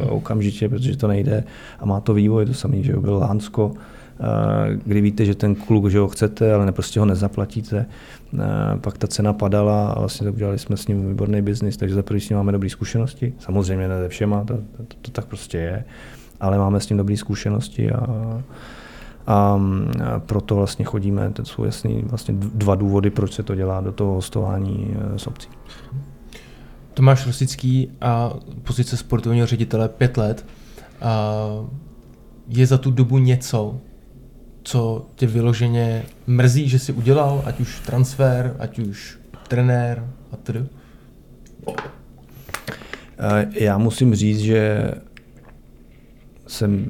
eh, 0.00 0.04
okamžitě, 0.10 0.68
protože 0.68 0.96
to 0.96 1.08
nejde 1.08 1.44
a 1.80 1.86
má 1.86 2.00
to 2.00 2.14
vývoj, 2.14 2.46
to 2.46 2.54
samý, 2.54 2.84
že 2.84 2.92
jo, 2.92 3.00
byl 3.00 3.16
Lánsko, 3.16 3.72
eh, 3.76 3.80
kdy 4.84 5.00
víte, 5.00 5.24
že 5.24 5.34
ten 5.34 5.54
kluk, 5.54 5.90
že 5.90 5.98
ho 5.98 6.08
chcete, 6.08 6.54
ale 6.54 6.72
prostě 6.72 7.00
ho 7.00 7.06
nezaplatíte, 7.06 7.86
eh, 8.34 8.38
pak 8.80 8.98
ta 8.98 9.06
cena 9.06 9.32
padala 9.32 9.90
a 9.90 9.98
vlastně 9.98 10.30
udělali 10.30 10.58
jsme 10.58 10.76
s 10.76 10.88
ním 10.88 11.08
výborný 11.08 11.42
biznis, 11.42 11.76
takže 11.76 11.94
za 11.94 12.02
první 12.02 12.20
s 12.20 12.28
ním 12.28 12.36
máme 12.36 12.52
dobré 12.52 12.70
zkušenosti, 12.70 13.34
samozřejmě 13.38 13.88
ne 13.88 13.98
se 14.02 14.08
všema, 14.08 14.44
to, 14.44 14.54
to, 14.54 14.82
to, 14.88 14.96
to 15.02 15.10
tak 15.10 15.24
prostě 15.24 15.58
je, 15.58 15.84
ale 16.40 16.58
máme 16.58 16.80
s 16.80 16.88
ním 16.88 16.98
dobré 16.98 17.16
zkušenosti 17.16 17.92
a 17.92 18.06
a 18.06 18.42
a 19.26 19.60
proto 20.18 20.54
vlastně 20.56 20.84
chodíme, 20.84 21.30
to 21.32 21.44
jsou 21.44 21.64
jasný 21.64 22.02
vlastně 22.06 22.34
dva 22.38 22.74
důvody, 22.74 23.10
proč 23.10 23.32
se 23.32 23.42
to 23.42 23.54
dělá 23.54 23.80
do 23.80 23.92
toho 23.92 24.14
hostování 24.14 24.96
eh, 25.14 25.18
s 25.18 25.26
obcí. 25.26 25.48
Tomáš 26.94 27.26
Rosický 27.26 27.90
a 28.00 28.32
pozice 28.62 28.96
sportovního 28.96 29.46
ředitele 29.46 29.88
pět 29.88 30.16
let. 30.16 30.46
A 31.00 31.34
je 32.48 32.66
za 32.66 32.78
tu 32.78 32.90
dobu 32.90 33.18
něco, 33.18 33.80
co 34.66 35.06
tě 35.16 35.26
vyloženě 35.26 36.04
mrzí, 36.26 36.68
že 36.68 36.78
jsi 36.78 36.92
udělal, 36.92 37.42
ať 37.46 37.60
už 37.60 37.80
transfer, 37.80 38.56
ať 38.58 38.78
už 38.78 39.18
trenér 39.48 40.04
a 40.32 40.36
tedy? 40.36 40.64
Eh, 43.18 43.46
Já 43.64 43.78
musím 43.78 44.14
říct, 44.14 44.38
že 44.38 44.92
jsem 46.46 46.86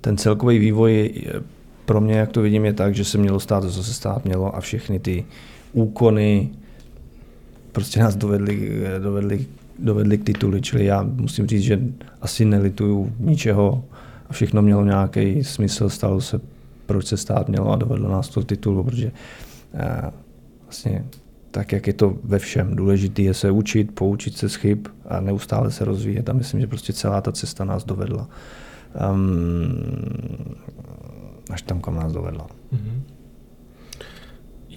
ten 0.00 0.16
celkový 0.16 0.58
vývoj 0.58 1.12
pro 1.84 2.00
mě, 2.00 2.14
jak 2.14 2.32
to 2.32 2.42
vidím, 2.42 2.64
je 2.64 2.72
tak, 2.72 2.94
že 2.94 3.04
se 3.04 3.18
mělo 3.18 3.40
stát 3.40 3.64
co 3.64 3.84
se 3.84 3.94
stát 3.94 4.24
mělo 4.24 4.56
a 4.56 4.60
všechny 4.60 4.98
ty 4.98 5.24
úkony 5.72 6.50
prostě 7.72 8.00
nás 8.00 8.16
dovedly, 8.16 8.82
dovedly, 9.02 9.46
dovedly 9.78 10.18
k 10.18 10.24
tituli, 10.24 10.60
čili 10.62 10.84
já 10.84 11.02
musím 11.02 11.46
říct, 11.46 11.62
že 11.62 11.80
asi 12.20 12.44
nelituju 12.44 13.12
ničeho 13.18 13.84
a 14.30 14.32
všechno 14.32 14.62
mělo 14.62 14.84
nějaký 14.84 15.44
smysl, 15.44 15.88
stalo 15.88 16.20
se, 16.20 16.40
proč 16.86 17.06
se 17.06 17.16
stát 17.16 17.48
mělo 17.48 17.72
a 17.72 17.76
dovedlo 17.76 18.10
nás 18.10 18.28
to 18.28 18.42
k 18.42 18.44
titulu, 18.44 18.84
protože 18.84 19.12
eh, 19.74 20.10
vlastně 20.62 21.04
tak, 21.50 21.72
jak 21.72 21.86
je 21.86 21.92
to 21.92 22.14
ve 22.24 22.38
všem. 22.38 22.76
Důležité 22.76 23.22
je 23.22 23.34
se 23.34 23.50
učit, 23.50 23.94
poučit 23.94 24.36
se 24.36 24.48
z 24.48 24.54
chyb 24.54 24.86
a 25.08 25.20
neustále 25.20 25.70
se 25.70 25.84
rozvíjet 25.84 26.28
a 26.28 26.32
myslím, 26.32 26.60
že 26.60 26.66
prostě 26.66 26.92
celá 26.92 27.20
ta 27.20 27.32
cesta 27.32 27.64
nás 27.64 27.84
dovedla. 27.84 28.28
Um, 29.12 30.54
až 31.50 31.62
tam, 31.62 31.80
kam 31.80 31.96
nás 31.96 32.12
dovedla. 32.12 32.46
Mhm. 32.72 33.02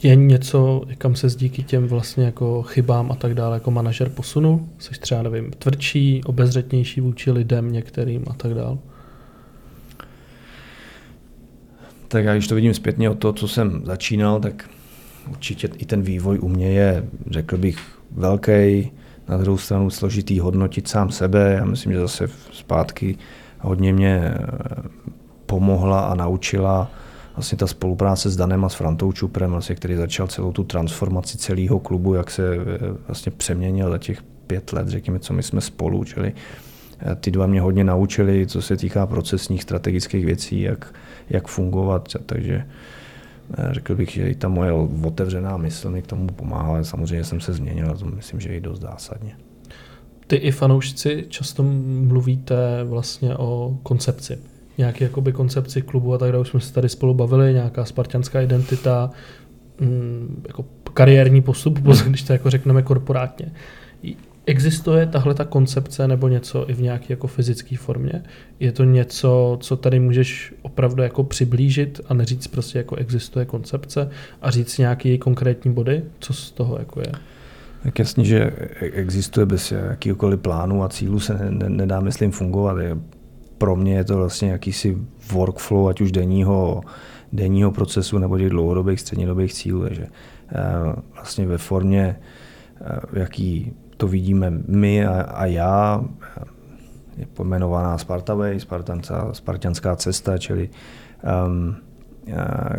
Je 0.03 0.15
něco, 0.15 0.81
kam 0.97 1.15
se 1.15 1.27
díky 1.27 1.63
těm 1.63 1.87
vlastně 1.87 2.25
jako 2.25 2.63
chybám 2.63 3.11
a 3.11 3.15
tak 3.15 3.33
dále 3.33 3.55
jako 3.55 3.71
manažer 3.71 4.09
posunul? 4.09 4.65
Jsi 4.77 4.91
třeba, 4.99 5.21
nevím, 5.21 5.51
tvrdší, 5.51 6.23
obezřetnější 6.23 7.01
vůči 7.01 7.31
lidem 7.31 7.71
některým 7.71 8.23
a 8.29 8.33
tak 8.33 8.53
dále? 8.53 8.77
Tak 12.13 12.25
já 12.25 12.33
když 12.33 12.47
to 12.47 12.55
vidím 12.55 12.73
zpětně 12.73 13.09
od 13.09 13.19
toho, 13.19 13.33
co 13.33 13.47
jsem 13.47 13.81
začínal, 13.85 14.39
tak 14.39 14.69
určitě 15.29 15.69
i 15.77 15.85
ten 15.85 16.01
vývoj 16.01 16.39
u 16.39 16.47
mě 16.47 16.71
je, 16.71 17.05
řekl 17.29 17.57
bych, 17.57 17.77
velký. 18.11 18.91
Na 19.29 19.37
druhou 19.37 19.57
stranu 19.57 19.89
složitý 19.89 20.39
hodnotit 20.39 20.87
sám 20.87 21.11
sebe. 21.11 21.55
Já 21.57 21.65
myslím, 21.65 21.93
že 21.93 21.99
zase 21.99 22.27
zpátky 22.51 23.17
hodně 23.59 23.93
mě 23.93 24.15
eh, 24.15 24.37
pomohla 25.45 25.99
a 25.99 26.15
naučila 26.15 26.91
vlastně 27.35 27.57
ta 27.57 27.67
spolupráce 27.67 28.29
s 28.29 28.35
Danem 28.35 28.65
a 28.65 28.69
s 28.69 28.75
Frantou 28.75 29.11
Čuprem, 29.11 29.51
vlastně, 29.51 29.75
který 29.75 29.95
začal 29.95 30.27
celou 30.27 30.51
tu 30.51 30.63
transformaci 30.63 31.37
celého 31.37 31.79
klubu, 31.79 32.13
jak 32.13 32.31
se 32.31 32.55
eh, 32.55 32.59
vlastně 33.07 33.31
přeměnil 33.31 33.89
za 33.89 33.97
těch 33.97 34.23
pět 34.47 34.73
let, 34.73 34.87
řekněme, 34.87 35.19
co 35.19 35.33
my 35.33 35.43
jsme 35.43 35.61
spolu, 35.61 36.03
čili 36.03 36.33
eh, 36.99 37.15
ty 37.15 37.31
dva 37.31 37.47
mě 37.47 37.61
hodně 37.61 37.83
naučili, 37.83 38.47
co 38.47 38.61
se 38.61 38.77
týká 38.77 39.07
procesních 39.07 39.63
strategických 39.63 40.25
věcí, 40.25 40.61
jak, 40.61 40.93
jak 41.33 41.47
fungovat, 41.47 42.09
takže 42.25 42.65
eh, 43.57 43.67
řekl 43.71 43.95
bych, 43.95 44.09
že 44.09 44.29
i 44.29 44.35
ta 44.35 44.47
moje 44.47 44.71
otevřená 45.03 45.57
mysl 45.57 45.89
mi 45.89 46.01
k 46.01 46.07
tomu 46.07 46.27
pomáhala, 46.27 46.75
ale 46.75 46.85
samozřejmě 46.85 47.23
jsem 47.23 47.41
se 47.41 47.53
změnil 47.53 47.91
a 47.91 47.93
to 47.93 48.05
myslím, 48.05 48.39
že 48.39 48.55
i 48.55 48.59
dost 48.59 48.79
zásadně. 48.79 49.35
Ty 50.27 50.35
i 50.35 50.51
fanoušci 50.51 51.25
často 51.29 51.63
mluvíte 52.07 52.83
vlastně 52.83 53.37
o 53.37 53.77
koncepci. 53.83 54.37
Nějaký 54.77 55.03
jakoby 55.03 55.33
koncepci 55.33 55.81
klubu 55.81 56.13
a 56.13 56.17
tak 56.17 56.31
dále. 56.31 56.41
Už 56.41 56.49
jsme 56.49 56.59
se 56.59 56.73
tady 56.73 56.89
spolu 56.89 57.13
bavili, 57.13 57.53
nějaká 57.53 57.85
spartianská 57.85 58.41
identita, 58.41 59.09
mm, 59.79 60.43
jako 60.47 60.65
kariérní 60.93 61.41
postup, 61.41 61.79
když 62.07 62.23
to 62.23 62.33
jako 62.33 62.49
řekneme 62.49 62.81
korporátně. 62.81 63.51
Existuje 64.45 65.05
tahle 65.05 65.33
ta 65.33 65.45
koncepce 65.45 66.07
nebo 66.07 66.27
něco 66.27 66.69
i 66.69 66.73
v 66.73 66.81
nějaké 66.81 67.05
jako 67.09 67.27
fyzické 67.27 67.77
formě? 67.77 68.23
Je 68.59 68.71
to 68.71 68.83
něco, 68.83 69.57
co 69.61 69.75
tady 69.75 69.99
můžeš 69.99 70.53
opravdu 70.61 71.03
jako 71.03 71.23
přiblížit 71.23 72.01
a 72.07 72.13
neříct 72.13 72.47
prostě 72.47 72.77
jako 72.77 72.95
existuje 72.95 73.45
koncepce 73.45 74.09
a 74.41 74.51
říct 74.51 74.77
nějaký 74.77 75.17
konkrétní 75.17 75.73
body? 75.73 76.03
Co 76.19 76.33
z 76.33 76.51
toho 76.51 76.79
jako 76.79 76.99
je? 76.99 77.11
Tak 77.83 77.99
jasně, 77.99 78.25
že 78.25 78.51
existuje 78.79 79.45
bez 79.45 79.71
jakýkoliv 79.71 80.39
plánu 80.39 80.83
a 80.83 80.89
cílu 80.89 81.19
se 81.19 81.33
ne, 81.33 81.51
ne, 81.51 81.69
nedá, 81.69 81.99
myslím, 81.99 82.31
fungovat. 82.31 82.77
Pro 83.57 83.75
mě 83.75 83.95
je 83.95 84.03
to 84.03 84.17
vlastně 84.17 84.51
jakýsi 84.51 84.97
workflow, 85.31 85.87
ať 85.87 86.01
už 86.01 86.11
denního, 86.11 86.81
denního 87.33 87.71
procesu 87.71 88.17
nebo 88.17 88.37
těch 88.37 88.49
dlouhodobých, 88.49 88.99
střednědobých 88.99 89.53
cílů. 89.53 89.83
Takže 89.83 90.07
vlastně 91.13 91.45
ve 91.45 91.57
formě, 91.57 92.19
v 93.13 93.17
jaký 93.17 93.73
to 94.03 94.07
vidíme 94.07 94.51
my 94.67 95.05
a, 95.05 95.21
a 95.21 95.45
já, 95.45 96.03
je 97.17 97.25
pojmenovaná 97.25 97.97
Sparta 97.97 98.33
Way, 98.33 98.59
Spartanská 99.31 99.95
cesta, 99.95 100.37
čili 100.37 100.69
um, 101.47 101.75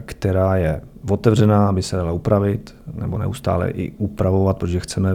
která 0.04 0.56
je 0.56 0.80
otevřená, 1.10 1.68
aby 1.68 1.82
se 1.82 1.96
dala 1.96 2.12
upravit, 2.12 2.74
nebo 2.94 3.18
neustále 3.18 3.70
i 3.70 3.92
upravovat, 3.98 4.58
protože 4.58 4.80
chceme, 4.80 5.10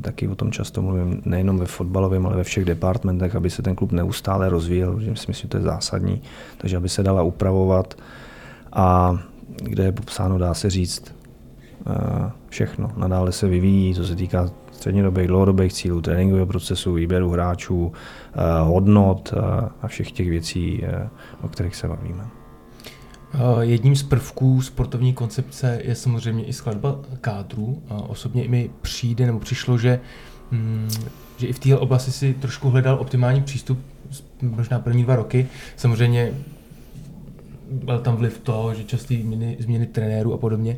taky 0.00 0.28
o 0.28 0.34
tom 0.34 0.52
často 0.52 0.82
mluvím, 0.82 1.22
nejenom 1.24 1.58
ve 1.58 1.66
fotbalovém, 1.66 2.26
ale 2.26 2.36
ve 2.36 2.44
všech 2.44 2.64
departmentech, 2.64 3.36
aby 3.36 3.50
se 3.50 3.62
ten 3.62 3.74
klub 3.74 3.92
neustále 3.92 4.48
rozvíjel, 4.48 4.94
protože 4.94 5.16
si 5.16 5.26
myslím, 5.28 5.42
že 5.42 5.48
to 5.48 5.56
je 5.56 5.62
zásadní, 5.62 6.22
takže 6.58 6.76
aby 6.76 6.88
se 6.88 7.02
dala 7.02 7.22
upravovat 7.22 7.94
a 8.72 9.18
kde 9.62 9.84
je 9.84 9.92
popsáno, 9.92 10.38
dá 10.38 10.54
se 10.54 10.70
říct, 10.70 11.14
všechno. 12.48 12.92
Nadále 12.96 13.32
se 13.32 13.48
vyvíjí, 13.48 13.94
co 13.94 14.06
se 14.06 14.16
týká 14.16 14.50
střednědobých, 14.80 15.26
dlouhodobých 15.26 15.72
cílů, 15.72 16.00
tréninkového 16.00 16.46
procesu, 16.46 16.92
výběru 16.92 17.30
hráčů, 17.30 17.92
hodnot 18.62 19.34
a 19.82 19.88
všech 19.88 20.12
těch 20.12 20.28
věcí, 20.28 20.82
o 21.42 21.48
kterých 21.48 21.76
se 21.76 21.88
bavíme. 21.88 22.26
Jedním 23.60 23.96
z 23.96 24.02
prvků 24.02 24.62
sportovní 24.62 25.12
koncepce 25.12 25.80
je 25.84 25.94
samozřejmě 25.94 26.44
i 26.44 26.52
skladba 26.52 26.98
kádru. 27.20 27.82
Osobně 28.08 28.48
mi 28.48 28.70
přijde 28.82 29.26
nebo 29.26 29.38
přišlo, 29.38 29.78
že, 29.78 30.00
mm, 30.50 30.88
že 31.36 31.46
i 31.46 31.52
v 31.52 31.58
téhle 31.58 31.78
oblasti 31.78 32.12
si 32.12 32.34
trošku 32.34 32.70
hledal 32.70 32.96
optimální 33.00 33.42
přístup, 33.42 33.78
možná 34.42 34.78
první 34.78 35.02
dva 35.02 35.16
roky. 35.16 35.46
Samozřejmě 35.76 36.32
byl 37.70 37.98
tam 37.98 38.16
vliv 38.16 38.38
toho, 38.38 38.74
že 38.74 38.84
častý 38.84 39.22
změny, 39.22 39.56
změny 39.58 39.86
trenérů 39.86 40.34
a 40.34 40.38
podobně. 40.38 40.76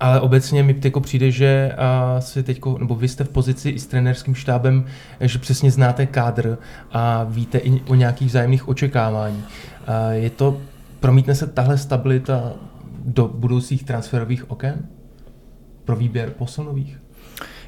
Ale 0.00 0.20
obecně 0.20 0.62
mi 0.62 0.76
jako 0.84 1.00
přijde, 1.00 1.30
že 1.30 1.72
si 2.18 2.42
teďko, 2.42 2.78
nebo 2.78 2.94
vy 2.94 3.08
jste 3.08 3.24
v 3.24 3.28
pozici 3.28 3.70
i 3.70 3.78
s 3.78 3.86
trenérským 3.86 4.34
štábem, 4.34 4.84
že 5.20 5.38
přesně 5.38 5.70
znáte 5.70 6.06
kádr 6.06 6.58
a 6.92 7.24
víte 7.24 7.58
i 7.58 7.80
o 7.80 7.94
nějakých 7.94 8.28
vzájemných 8.28 8.68
očekávání. 8.68 9.44
Je 10.10 10.30
to 10.30 10.56
Promítne 11.00 11.34
se 11.34 11.46
tahle 11.46 11.78
stabilita 11.78 12.52
do 13.04 13.28
budoucích 13.28 13.84
transferových 13.84 14.50
oken? 14.50 14.86
Pro 15.84 15.96
výběr 15.96 16.30
posilových? 16.30 16.98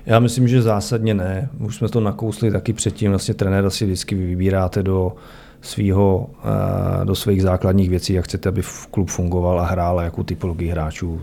Já 0.07 0.21
myslím, 0.21 0.49
že 0.49 0.63
zásadně 0.63 1.15
ne. 1.15 1.49
Už 1.59 1.77
jsme 1.77 1.89
to 1.89 2.01
nakousli 2.01 2.51
taky 2.51 2.73
předtím. 2.73 3.11
Vlastně 3.11 3.35
trenéra 3.35 3.71
si 3.71 3.85
vždycky 3.85 4.15
vybíráte 4.15 4.83
do 4.83 5.13
svýho, 5.61 6.31
eh, 6.45 7.05
do 7.05 7.15
svých 7.15 7.43
základních 7.43 7.91
věcí, 7.91 8.13
jak 8.13 8.25
chcete, 8.25 8.49
aby 8.49 8.63
klub 8.91 9.11
fungoval 9.11 9.61
a 9.61 9.67
hrál 9.67 9.99
a 9.99 10.03
jakou 10.03 10.23
typologii 10.23 10.69
hráčů 10.69 11.21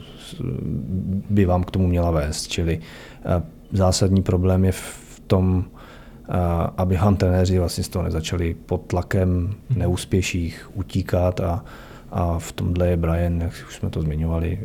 by 1.29 1.45
vám 1.45 1.63
k 1.63 1.71
tomu 1.71 1.87
měla 1.87 2.11
vést. 2.11 2.47
Čili 2.47 2.79
eh, 2.79 3.41
zásadní 3.71 4.21
problém 4.21 4.65
je 4.65 4.71
v 4.71 5.21
tom, 5.27 5.65
eh, 5.65 6.33
aby 6.77 6.95
han 6.95 7.15
trenéři 7.15 7.59
vlastně 7.59 7.83
z 7.83 7.89
toho 7.89 8.03
nezačali 8.05 8.55
pod 8.65 8.81
tlakem 8.81 9.29
mhm. 9.29 9.79
neúspěších 9.79 10.69
utíkat 10.73 11.39
a, 11.39 11.65
a 12.11 12.39
v 12.39 12.51
tomhle 12.51 12.87
je 12.87 12.97
Brian, 12.97 13.41
jak 13.41 13.51
už 13.67 13.75
jsme 13.75 13.89
to 13.89 14.01
zmiňovali, 14.01 14.59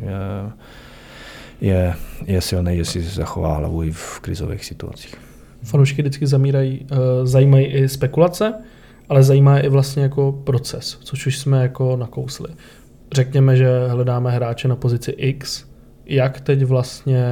je, 1.61 1.93
je 2.25 2.41
silný, 2.41 2.77
že 2.77 2.85
si 2.85 3.01
zachová 3.01 3.57
hlavu 3.57 3.83
i 3.83 3.91
v 3.91 4.19
krizových 4.19 4.65
situacích. 4.65 5.15
Fanoušky 5.63 6.01
vždycky 6.01 6.27
zamírají, 6.27 6.85
zajímají 7.23 7.65
i 7.65 7.89
spekulace, 7.89 8.53
ale 9.09 9.23
zajímá 9.23 9.57
je 9.57 9.63
i 9.63 9.69
vlastně 9.69 10.03
jako 10.03 10.31
proces, 10.31 10.97
což 11.03 11.27
už 11.27 11.39
jsme 11.39 11.61
jako 11.61 11.95
nakousli. 11.97 12.47
Řekněme, 13.13 13.57
že 13.57 13.87
hledáme 13.87 14.31
hráče 14.31 14.67
na 14.67 14.75
pozici 14.75 15.11
X, 15.11 15.65
jak 16.05 16.41
teď 16.41 16.63
vlastně 16.63 17.23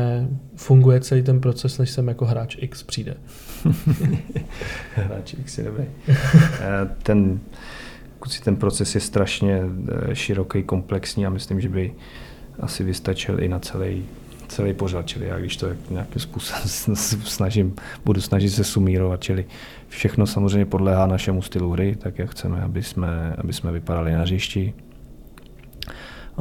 funguje 0.56 1.00
celý 1.00 1.24
ten 1.24 1.42
proces, 1.42 1.78
než 1.78 1.90
sem 1.90 2.08
jako 2.08 2.26
hráč 2.26 2.58
X 2.60 2.84
přijde? 2.84 3.16
hráč 4.96 5.34
X 5.34 5.58
je 5.58 5.64
dobrý. 5.64 5.86
Eh, 6.10 6.90
ten, 7.04 7.40
ten 8.44 8.56
proces 8.56 8.96
je 8.96 9.02
strašně 9.02 9.62
eh, 9.62 10.16
široký, 10.16 10.64
komplexní 10.64 11.26
a 11.26 11.30
myslím, 11.30 11.62
že 11.62 11.70
by 11.70 11.94
asi 12.60 12.84
vystačil 12.84 13.44
i 13.44 13.48
na 13.48 13.60
celý, 13.60 14.06
celý 14.48 14.74
pořad, 14.74 15.08
čili 15.08 15.28
já 15.28 15.40
když 15.40 15.58
to 15.58 15.68
nějakým 15.90 16.22
způsobem 16.22 16.62
snažím, 17.26 17.76
budu 18.06 18.22
snažit 18.22 18.50
se 18.50 18.64
sumírovat, 18.64 19.22
čili 19.22 19.46
všechno 19.88 20.28
samozřejmě 20.28 20.66
podléhá 20.66 21.06
našemu 21.08 21.42
stylu 21.42 21.72
hry, 21.72 21.96
tak 21.96 22.20
jak 22.20 22.30
chceme, 22.30 22.62
aby 22.62 22.84
jsme, 22.84 23.36
aby 23.38 23.54
jsme 23.54 23.72
vypadali 23.72 24.12
na 24.12 24.22
hřišti. 24.22 24.74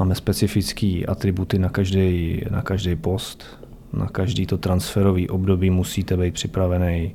Máme 0.01 0.15
specifické 0.15 1.03
atributy 1.09 1.59
na 1.59 1.69
každý, 1.69 2.41
na 2.51 2.63
každý 2.63 2.97
post, 2.97 3.45
na 3.93 4.07
každý 4.07 4.47
to 4.47 4.59
transferový 4.59 5.29
období 5.29 5.71
musíte 5.71 6.17
být 6.17 6.35
připravený 6.35 7.15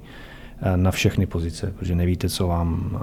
Eh, 0.61 0.77
na 0.77 0.91
všechny 0.91 1.25
pozice, 1.25 1.73
protože 1.77 1.95
nevíte, 1.95 2.29
co 2.29 2.47
vám, 2.47 2.99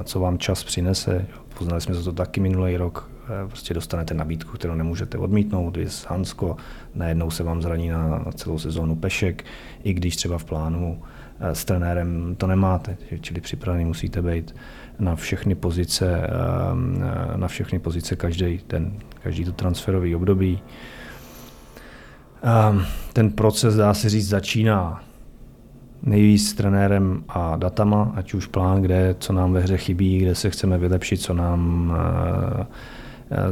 eh, 0.00 0.04
co 0.04 0.20
vám 0.20 0.38
čas 0.38 0.64
přinese. 0.64 1.26
Poznali 1.58 1.80
jsme 1.80 1.94
to 1.94 2.12
taky 2.12 2.40
minulý 2.40 2.76
rok. 2.76 3.10
Eh, 3.24 3.48
prostě 3.48 3.74
dostanete 3.74 4.14
nabídku, 4.14 4.52
kterou 4.52 4.74
nemůžete 4.74 5.18
odmítnout. 5.18 5.76
Vy 5.76 5.90
z 5.90 6.04
Hansko, 6.04 6.56
najednou 6.94 7.30
se 7.30 7.42
vám 7.42 7.62
zraní 7.62 7.88
na, 7.88 8.08
na 8.08 8.32
celou 8.32 8.58
sezónu 8.58 8.96
Pešek, 8.96 9.44
i 9.84 9.92
když 9.92 10.16
třeba 10.16 10.38
v 10.38 10.44
plánu 10.44 11.02
s 11.40 11.64
trenérem 11.64 12.34
to 12.38 12.46
nemáte, 12.46 12.96
čili 13.20 13.40
připravený 13.40 13.84
musíte 13.84 14.22
být 14.22 14.54
na 14.98 15.16
všechny 15.16 15.54
pozice, 15.54 16.30
na 17.36 17.48
všechny 17.48 17.78
pozice 17.78 18.16
každý 18.16 18.58
ten, 18.58 18.92
každý 19.22 19.44
to 19.44 19.52
transferový 19.52 20.14
období. 20.14 20.62
Ten 23.12 23.30
proces, 23.30 23.74
dá 23.74 23.94
se 23.94 24.08
říct, 24.08 24.28
začíná 24.28 25.02
nejvíc 26.02 26.50
s 26.50 26.52
trenérem 26.52 27.24
a 27.28 27.56
datama, 27.56 28.12
ať 28.14 28.34
už 28.34 28.46
plán, 28.46 28.82
kde, 28.82 29.16
co 29.18 29.32
nám 29.32 29.52
ve 29.52 29.60
hře 29.60 29.76
chybí, 29.76 30.18
kde 30.18 30.34
se 30.34 30.50
chceme 30.50 30.78
vylepšit, 30.78 31.16
co 31.16 31.34
nám 31.34 31.92
eh, 31.96 32.60
eh, 32.60 32.66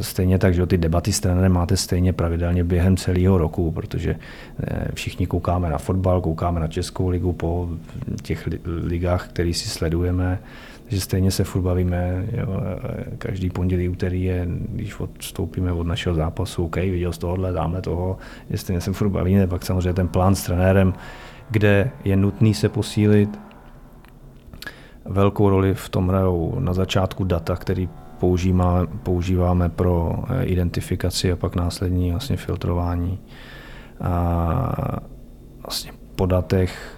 Stejně 0.01 0.39
tak, 0.39 0.55
že 0.55 0.67
ty 0.67 0.79
debaty 0.79 1.13
s 1.13 1.21
trenérem 1.21 1.53
máte 1.53 1.77
stejně 1.77 2.13
pravidelně 2.13 2.65
během 2.65 2.97
celého 2.97 3.39
roku, 3.39 3.73
protože 3.73 4.17
eh, 4.65 4.89
všichni 4.95 5.27
koukáme 5.27 5.71
na 5.71 5.79
fotbal, 5.79 6.21
koukáme 6.21 6.61
na 6.61 6.69
Českou 6.69 7.09
ligu 7.09 7.33
po 7.33 7.69
těch 8.23 8.49
ligách, 8.85 9.29
které 9.29 9.53
si 9.53 9.69
sledujeme, 9.69 10.39
takže 10.83 11.01
stejně 11.01 11.31
se 11.31 11.45
furt 11.45 11.63
bavíme, 11.63 12.27
jo, 12.33 12.61
každý 13.19 13.51
pondělí, 13.51 13.89
úterý 13.89 14.25
je, 14.25 14.49
když 14.49 15.01
odstoupíme 15.01 15.73
od 15.73 15.87
našeho 15.87 16.15
zápasu, 16.15 16.65
OK, 16.65 16.77
viděl 16.77 17.13
z 17.13 17.19
tohohle, 17.19 17.53
dáme 17.53 17.83
toho, 17.83 18.17
že 18.51 18.59
stejně 18.59 18.81
se 18.81 18.93
furt 18.93 19.09
bavíme, 19.09 19.47
pak 19.47 19.65
samozřejmě 19.65 19.93
ten 19.93 20.09
plán 20.09 20.35
s 20.35 20.43
trenérem, 20.43 20.95
kde 21.51 21.91
je 22.05 22.17
nutný 22.17 22.55
se 22.55 22.69
posílit. 22.69 23.39
Velkou 25.05 25.51
roli 25.51 25.75
v 25.75 25.89
tom 25.89 26.09
hrajou 26.09 26.57
na 26.59 26.73
začátku 26.73 27.25
data, 27.25 27.57
který 27.57 27.89
používáme, 28.19 28.87
používáme 29.03 29.69
pro 29.69 30.15
eh, 30.29 30.45
identifikaci 30.45 31.33
a 31.33 31.37
pak 31.37 31.57
následní 31.57 32.11
vlastně 32.11 32.37
filtrování. 32.37 33.19
A 34.01 35.01
vlastně 35.63 35.93
po 36.17 36.27
datech 36.27 36.97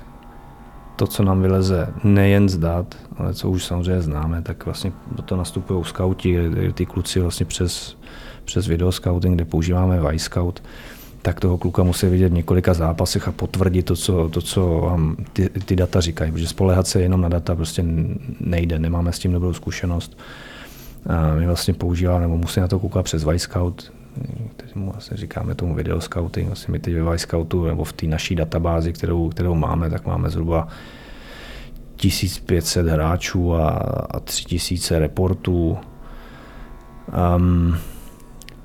to, 0.97 1.07
co 1.07 1.23
nám 1.23 1.43
vyleze 1.43 1.89
nejen 2.05 2.49
z 2.49 2.59
dat, 2.59 2.95
ale 3.17 3.35
co 3.35 3.51
už 3.51 3.65
samozřejmě 3.65 4.03
známe, 4.03 4.43
tak 4.43 4.65
vlastně 4.65 4.93
do 5.13 5.23
toho 5.23 5.39
nastupují 5.39 5.85
scouti, 5.85 6.39
ty 6.75 6.87
kluci 6.87 7.21
vlastně 7.21 7.47
přes, 7.47 7.97
přes 8.45 8.67
video 8.67 8.93
scouting, 8.93 9.35
kde 9.35 9.45
používáme 9.45 10.19
Scout, 10.19 10.63
tak 11.23 11.41
toho 11.41 11.59
kluka 11.59 11.83
musí 11.83 12.07
vidět 12.07 12.29
v 12.29 12.33
několika 12.33 12.75
zápasech 12.75 13.29
a 13.29 13.33
potvrdit 13.33 13.83
to, 13.83 13.97
co, 13.97 14.29
to, 14.29 14.41
co 14.43 14.81
vám 14.85 15.17
ty, 15.33 15.49
ty 15.49 15.77
data 15.77 16.01
říkají, 16.01 16.33
protože 16.33 16.49
spolehat 16.49 16.87
se 16.87 17.01
jenom 17.01 17.21
na 17.21 17.29
data 17.29 17.55
prostě 17.55 17.85
nejde, 18.41 18.79
nemáme 18.79 19.13
s 19.13 19.19
tím 19.19 19.33
dobrou 19.33 19.53
zkušenost. 19.53 20.19
My 21.39 21.47
vlastně 21.47 21.75
používáme, 21.75 22.21
nebo 22.21 22.37
musíme 22.37 22.63
na 22.63 22.69
to 22.69 22.79
koukat 22.79 23.05
přes 23.05 23.25
Vyscout, 23.25 23.93
mu 24.79 24.93
vlastně 24.93 25.17
říkáme 25.17 25.55
tomu 25.55 25.75
video 25.75 26.01
scouting. 26.01 26.47
Vlastně 26.47 26.73
my 26.73 26.79
teď 26.79 26.95
ve 26.95 27.13
Vyscoutu 27.13 27.67
nebo 27.67 27.85
v 27.85 27.93
té 27.93 28.07
naší 28.07 28.35
databázi, 28.35 28.93
kterou, 28.93 29.29
kterou 29.29 29.55
máme, 29.55 29.91
tak 29.91 30.07
máme 30.07 30.31
zhruba 30.31 30.69
1500 31.97 32.87
hráčů 32.87 33.55
a, 33.55 33.69
a 34.11 34.21
3000 34.21 34.99
reportů. 34.99 35.79
Um, 37.37 37.77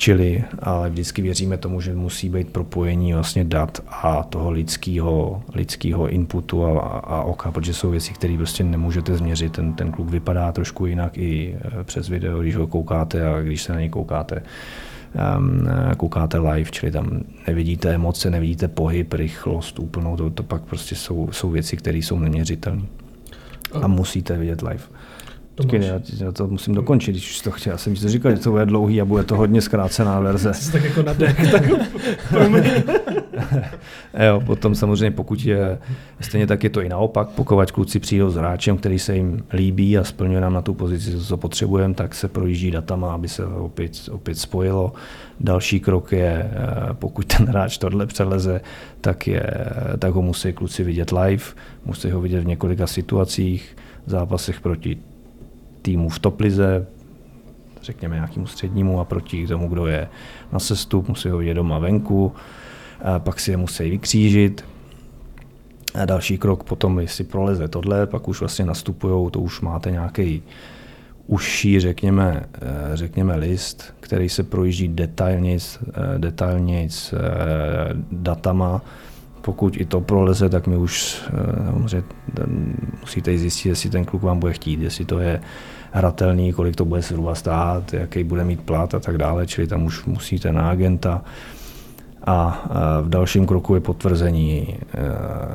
Čili, 0.04 0.44
ale 0.60 0.90
vždycky 0.90 1.22
věříme 1.22 1.58
tomu, 1.58 1.82
že 1.82 1.94
musí 1.94 2.30
být 2.30 2.50
propojení 2.50 3.14
vlastně 3.14 3.44
dat 3.44 3.84
a 3.88 4.24
toho 4.24 4.52
lidského, 4.52 5.44
lidského 5.56 6.10
inputu 6.10 6.66
a, 6.66 6.80
a 6.88 7.22
oka, 7.24 7.52
protože 7.52 7.74
jsou 7.74 7.90
věci, 7.90 8.14
které 8.14 8.38
prostě 8.38 8.64
nemůžete 8.64 9.18
změřit. 9.18 9.52
Ten, 9.52 9.74
ten 9.74 9.92
kluk 9.92 10.10
vypadá 10.10 10.52
trošku 10.52 10.86
jinak 10.86 11.18
i 11.18 11.56
eh, 11.62 11.84
přes 11.84 12.10
video, 12.10 12.40
když 12.40 12.56
ho 12.56 12.68
koukáte 12.68 13.28
a 13.28 13.42
když 13.42 13.64
se 13.64 13.74
na 13.74 13.80
něj 13.80 13.90
koukáte 13.90 14.44
um, 15.38 15.68
koukáte 15.98 16.40
live, 16.40 16.72
čili 16.72 16.92
tam 16.92 17.24
nevidíte 17.48 17.94
emoce, 17.94 18.30
nevidíte 18.30 18.68
pohyb, 18.68 19.14
rychlost 19.14 19.80
úplnou, 19.80 20.18
to, 20.18 20.30
to 20.30 20.44
pak 20.44 20.62
prostě 20.62 20.96
jsou, 20.96 21.30
jsou 21.32 21.50
věci, 21.50 21.78
které 21.78 21.98
jsou 21.98 22.20
neměřitelné. 22.20 22.84
A 23.82 23.88
musíte 23.88 24.38
vidět 24.38 24.62
live. 24.62 24.84
Počkej, 25.56 25.82
já, 25.82 26.00
já 26.26 26.32
to 26.32 26.48
musím 26.48 26.74
dokončit, 26.74 27.12
když 27.12 27.32
už 27.32 27.42
to 27.42 27.52
chtěl. 27.52 27.72
Já 27.72 27.78
jsem 27.78 27.96
ti 27.96 28.02
to 28.02 28.10
říkal, 28.10 28.32
že 28.32 28.38
to 28.38 28.52
bude 28.52 28.66
dlouhý 28.66 29.02
a 29.02 29.06
bude 29.06 29.24
to 29.24 29.36
hodně 29.36 29.62
zkrácená 29.62 30.20
verze. 30.20 30.54
Jsi 30.54 30.72
tak 30.72 30.84
jako 30.84 31.04
na 31.04 31.14
dech, 31.14 31.52
tak 31.52 31.64
jo, 34.28 34.42
potom 34.46 34.76
samozřejmě 34.76 35.12
pokud 35.12 35.46
je, 35.46 35.80
stejně 36.22 36.48
tak 36.48 36.64
je 36.64 36.70
to 36.70 36.82
i 36.82 36.90
naopak, 36.90 37.30
pokud 37.30 37.72
kluci 37.72 38.00
přijdou 38.00 38.30
s 38.30 38.36
hráčem, 38.36 38.78
který 38.78 39.00
se 39.00 39.16
jim 39.16 39.44
líbí 39.54 39.98
a 39.98 40.04
splňuje 40.04 40.42
nám 40.42 40.54
na 40.54 40.62
tu 40.62 40.74
pozici, 40.74 41.20
co 41.20 41.38
potřebujeme, 41.38 41.94
tak 41.94 42.16
se 42.16 42.28
projíždí 42.28 42.72
datama, 42.72 43.14
aby 43.14 43.28
se 43.28 43.46
opět, 43.46 44.10
opět 44.12 44.38
spojilo. 44.38 44.94
Další 45.40 45.80
krok 45.80 46.12
je, 46.12 46.52
eh, 46.52 46.94
pokud 46.94 47.26
ten 47.26 47.48
hráč 47.48 47.78
tohle 47.78 48.06
přeleze, 48.06 48.62
tak, 49.02 49.28
je, 49.28 49.44
tak 50.00 50.14
ho 50.14 50.22
musí 50.22 50.54
kluci 50.54 50.84
vidět 50.84 51.12
live, 51.12 51.44
musí 51.86 52.12
ho 52.12 52.22
vidět 52.22 52.44
v 52.44 52.48
několika 52.48 52.88
situacích, 52.88 53.78
zápasech 54.06 54.62
proti 54.62 54.98
týmu 55.84 56.10
v 56.10 56.20
toplize, 56.20 56.88
řekněme 57.82 58.16
nějakému 58.16 58.48
střednímu 58.48 59.00
a 59.00 59.06
proti 59.06 59.48
tomu, 59.48 59.68
kdo 59.68 59.88
je 59.88 60.10
na 60.52 60.60
sestup, 60.60 61.08
musí 61.08 61.30
ho 61.30 61.38
vidět 61.38 61.54
doma 61.54 61.80
venku, 61.80 62.32
pak 63.18 63.40
si 63.40 63.52
je 63.52 63.58
musí 63.58 63.90
vykřížit. 63.90 64.66
A 65.96 66.06
další 66.06 66.38
krok 66.38 66.64
potom, 66.64 67.00
jestli 67.00 67.24
proleze 67.24 67.68
tohle, 67.68 68.08
pak 68.08 68.28
už 68.28 68.40
vlastně 68.40 68.66
nastupují, 68.66 69.32
to 69.32 69.40
už 69.40 69.62
máte 69.62 69.92
nějaký 69.92 70.44
užší, 71.28 71.80
řekněme, 71.80 72.44
eh, 72.56 72.68
řekněme 72.94 73.36
list, 73.36 73.94
který 74.00 74.30
se 74.30 74.44
projíždí 74.44 74.88
detailnějc, 74.88 75.80
eh, 75.88 76.20
detailnějc 76.20 77.14
eh, 77.14 77.18
datama. 78.12 78.82
Pokud 79.46 79.78
i 79.78 79.86
to 79.86 80.02
proleze, 80.02 80.50
tak 80.50 80.68
my 80.68 80.78
už 80.78 81.24
musíte 83.02 83.38
zjistit, 83.38 83.70
jestli 83.70 83.90
ten 83.90 84.06
kluk 84.06 84.24
vám 84.24 84.40
bude 84.40 84.54
chtít, 84.54 84.82
jestli 84.82 85.06
to 85.06 85.20
je 85.20 85.42
hratelný, 85.92 86.54
kolik 86.54 86.76
to 86.76 86.86
bude 86.86 87.02
zhruba 87.02 87.36
stát, 87.36 87.94
jaký 87.94 88.24
bude 88.24 88.44
mít 88.44 88.62
plat 88.62 88.94
a 88.94 89.00
tak 89.00 89.18
dále, 89.18 89.48
čili 89.48 89.68
tam 89.68 89.84
už 89.84 90.06
musíte 90.06 90.54
na 90.54 90.70
agenta. 90.70 91.22
A 92.26 92.66
v 93.02 93.10
dalším 93.10 93.46
kroku 93.46 93.76
je 93.76 93.82
potvrzení 93.82 94.78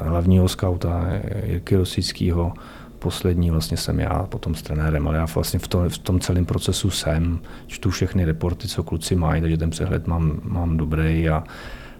hlavního 0.02 0.48
skauta 0.48 1.06
Jirky 1.46 1.76
Rosického, 1.76 2.52
poslední 2.98 3.50
vlastně 3.50 3.76
jsem 3.76 4.00
já, 4.00 4.26
potom 4.28 4.54
s 4.54 4.62
trenérem, 4.62 5.08
ale 5.08 5.16
já 5.16 5.26
vlastně 5.34 5.58
v 5.58 5.68
tom, 5.68 5.88
v 5.88 5.98
tom 5.98 6.20
celém 6.20 6.44
procesu 6.44 6.90
jsem, 6.90 7.38
čtu 7.66 7.90
všechny 7.90 8.24
reporty, 8.24 8.68
co 8.68 8.82
kluci 8.82 9.16
mají, 9.16 9.40
takže 9.40 9.56
ten 9.56 9.70
přehled 9.70 10.06
mám, 10.06 10.40
mám 10.44 10.76
dobrý 10.76 11.28
a, 11.28 11.44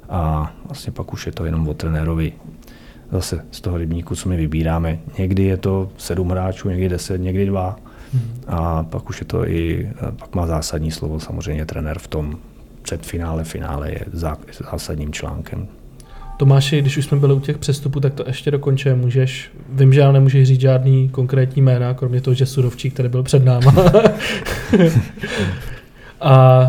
a 0.09 0.53
vlastně 0.65 0.93
pak 0.93 1.13
už 1.13 1.27
je 1.27 1.33
to 1.33 1.45
jenom 1.45 1.69
o 1.69 1.75
trenérovi. 1.75 2.33
Zase 3.13 3.45
z 3.51 3.61
toho 3.61 3.77
rybníku, 3.77 4.17
co 4.17 4.29
my 4.29 4.37
vybíráme. 4.37 4.99
Někdy 5.19 5.43
je 5.43 5.57
to 5.57 5.89
sedm 5.97 6.31
hráčů, 6.31 6.69
někdy 6.69 6.89
deset, 6.89 7.19
někdy 7.19 7.47
dva. 7.47 7.77
Hmm. 8.13 8.23
A 8.47 8.83
pak 8.83 9.11
už 9.11 9.21
je 9.21 9.27
to 9.27 9.49
i, 9.49 9.91
pak 10.19 10.35
má 10.35 10.47
zásadní 10.47 10.91
slovo 10.91 11.21
samozřejmě 11.21 11.67
trenér 11.67 11.99
v 11.99 12.07
tom 12.07 12.39
předfinále, 12.83 13.45
finále 13.45 13.91
je 13.91 14.01
zásadním 14.71 15.13
článkem. 15.13 15.69
Tomáši, 16.37 16.81
když 16.81 16.97
už 16.97 17.05
jsme 17.05 17.19
byli 17.19 17.35
u 17.35 17.41
těch 17.41 17.59
přestupů, 17.59 18.01
tak 18.01 18.15
to 18.15 18.25
ještě 18.27 18.51
dokončuje. 18.51 18.95
Můžeš, 18.95 19.51
vím, 19.69 19.93
že 19.93 20.01
já 20.01 20.13
nemůžeš 20.13 20.49
říct 20.49 20.61
žádný 20.61 21.09
konkrétní 21.09 21.63
jména, 21.63 21.95
kromě 21.95 22.21
toho, 22.21 22.35
že 22.35 22.47
Surovčík, 22.47 22.95
který 22.95 23.09
byl 23.09 23.23
před 23.23 23.45
náma. 23.45 23.75
A 26.21 26.61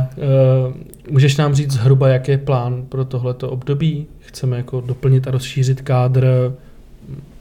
uh, 0.68 0.74
můžeš 1.12 1.38
nám 1.38 1.54
říct 1.54 1.72
zhruba, 1.72 2.08
jaký 2.08 2.32
je 2.32 2.38
plán 2.38 2.86
pro 2.90 3.06
tohleto 3.06 3.50
období? 3.50 4.08
Chceme 4.20 4.58
jako 4.58 4.82
doplnit 4.82 5.28
a 5.28 5.32
rozšířit 5.32 5.82
kádr 5.82 6.54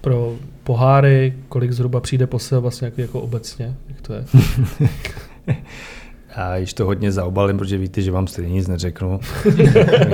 pro 0.01 0.35
poháry, 0.65 1.35
kolik 1.49 1.73
zhruba 1.73 2.01
přijde 2.01 2.27
posil 2.27 2.61
vlastně 2.61 2.87
jako, 2.87 3.01
jako 3.01 3.21
obecně, 3.21 3.75
jak 3.89 4.01
to 4.01 4.13
je? 4.13 4.25
Já 6.37 6.57
již 6.57 6.73
to 6.73 6.85
hodně 6.85 7.13
zaobalím, 7.13 7.59
protože 7.59 7.79
víte, 7.79 8.03
že 8.03 8.11
vám 8.11 8.27
stejně 8.27 8.53
nic 8.53 8.69
neřeknu. 8.69 9.21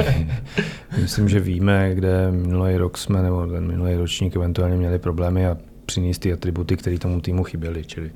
Myslím, 1.00 1.28
že 1.28 1.40
víme, 1.40 1.94
kde 1.94 2.30
minulý 2.30 2.76
rok 2.76 2.98
jsme, 2.98 3.22
nebo 3.22 3.46
ten 3.46 3.66
minulý 3.66 3.94
ročník 3.94 4.36
eventuálně 4.36 4.76
měli 4.76 4.98
problémy 4.98 5.46
a 5.46 5.56
přinést 5.86 6.18
ty 6.18 6.32
atributy, 6.32 6.76
které 6.76 6.98
tomu 6.98 7.20
týmu 7.20 7.44
chyběly, 7.44 7.84
čili 7.84 8.10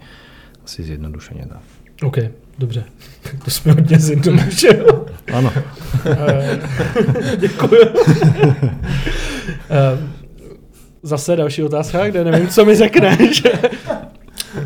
asi 0.64 0.82
zjednodušeně 0.82 1.46
tak. 1.48 1.62
OK, 2.02 2.18
dobře. 2.58 2.84
To 3.44 3.50
jsme 3.50 3.72
hodně 3.72 3.98
zjednodušili. 3.98 4.84
Ano. 5.32 5.52
Eh, 6.06 6.60
děkuji. 7.36 7.80
Eh, 9.70 9.98
zase 11.02 11.36
další 11.36 11.62
otázka, 11.62 12.08
kde 12.08 12.24
nevím, 12.24 12.48
co 12.48 12.64
mi 12.64 12.76
řekneš. 12.76 13.42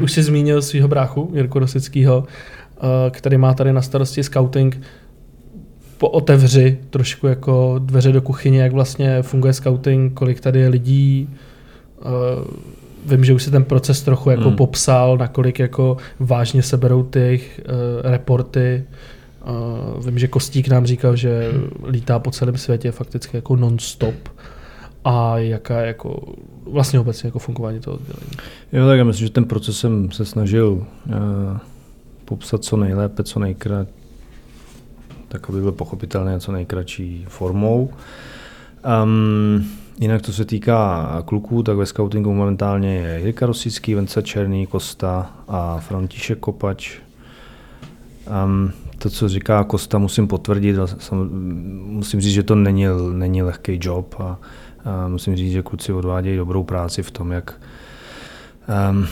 Už 0.01 0.13
jsi 0.13 0.23
zmínil 0.23 0.63
svého 0.63 0.89
bráchu, 0.89 1.31
Jirku 1.35 1.59
Rosického. 1.59 2.25
Eh, 2.77 3.11
který 3.11 3.39
má 3.39 3.55
tady 3.55 3.73
na 3.73 3.83
starosti 3.83 4.23
scouting, 4.23 4.81
pootevři 5.99 6.79
trošku 6.91 7.27
jako 7.27 7.77
dveře 7.79 8.13
do 8.13 8.23
kuchyně, 8.23 8.63
jak 8.63 8.73
vlastně 8.73 9.23
funguje 9.23 9.53
scouting, 9.53 10.15
kolik 10.15 10.41
tady 10.41 10.61
je 10.61 10.69
lidí. 10.69 11.29
Vím, 13.07 13.25
že 13.25 13.35
už 13.35 13.43
si 13.43 13.51
ten 13.51 13.65
proces 13.65 14.03
trochu 14.03 14.31
jako 14.31 14.49
hmm. 14.49 14.57
popsal, 14.57 15.17
nakolik 15.17 15.59
jako 15.59 15.97
vážně 16.19 16.63
se 16.63 16.77
berou 16.77 17.03
ty 17.03 17.41
uh, 17.41 18.11
reporty. 18.11 18.85
Uh, 19.45 20.07
vím, 20.07 20.19
že 20.19 20.29
Kostík 20.29 20.69
nám 20.69 20.87
říkal, 20.87 21.17
že 21.17 21.53
lítá 21.87 22.19
po 22.19 22.31
celém 22.31 22.57
světě 22.57 22.91
fakticky 22.93 23.37
jako 23.37 23.57
non-stop. 23.57 24.29
A 25.05 25.39
jaká 25.39 25.81
jako 25.81 26.35
vlastně 26.71 27.01
obecně 27.01 27.27
jako 27.27 27.39
fungování 27.39 27.81
toho 27.81 27.97
oddělení? 27.97 28.31
Jo, 28.73 28.87
tak 28.87 28.99
já 28.99 29.05
myslím, 29.05 29.27
že 29.27 29.33
ten 29.33 29.45
proces 29.45 29.79
jsem 29.79 30.11
se 30.11 30.25
snažil 30.25 30.87
uh 31.07 31.59
popsat 32.25 32.65
co 32.65 32.77
nejlépe, 32.77 33.23
co 33.23 33.39
nejkrat, 33.41 33.89
tak 35.29 35.51
aby 35.51 35.61
byl 35.61 35.73
pochopitelný 35.73 36.41
co 36.41 36.53
nejkratší 36.53 37.25
formou. 37.29 37.91
Um, 39.05 39.71
jinak 40.01 40.23
to 40.23 40.33
se 40.33 40.45
týká 40.45 41.23
kluků, 41.25 41.63
tak 41.63 41.77
ve 41.77 41.87
scoutingu 41.87 42.35
momentálně 42.35 42.95
je 42.95 43.21
Jirka 43.21 43.47
Rosický, 43.47 43.95
Vence 43.95 44.23
Černý, 44.23 44.67
Kosta 44.67 45.31
a 45.49 45.79
František 45.81 46.39
Kopač. 46.39 46.99
Um, 48.45 48.73
to, 49.03 49.11
co 49.11 49.29
říká 49.29 49.65
Kosta, 49.65 49.99
musím 49.99 50.29
potvrdit. 50.29 50.77
Musím 51.85 52.21
říct, 52.21 52.33
že 52.33 52.43
to 52.43 52.55
není, 52.55 52.87
není 53.13 53.43
lehký 53.43 53.79
job 53.83 54.15
a, 54.19 54.39
a 54.85 55.09
musím 55.09 55.37
říct, 55.37 55.53
že 55.53 55.63
kluci 55.63 55.93
odvádějí 55.93 56.37
dobrou 56.37 56.65
práci 56.65 57.03
v 57.03 57.11
tom, 57.11 57.33
jak 57.33 57.61
um, 58.91 59.07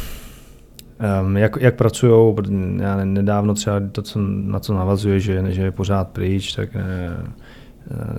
Um, 1.23 1.37
jak, 1.37 1.57
jak 1.61 1.75
pracují, 1.75 2.37
já 2.77 3.05
nedávno 3.05 3.55
třeba 3.55 3.81
to, 3.93 4.03
co, 4.03 4.19
na 4.23 4.61
co 4.61 4.75
navazuje, 4.75 5.21
že, 5.21 5.45
že 5.49 5.63
je 5.63 5.71
pořád 5.71 6.09
pryč, 6.09 6.53
tak 6.53 6.75
ne, 6.75 7.17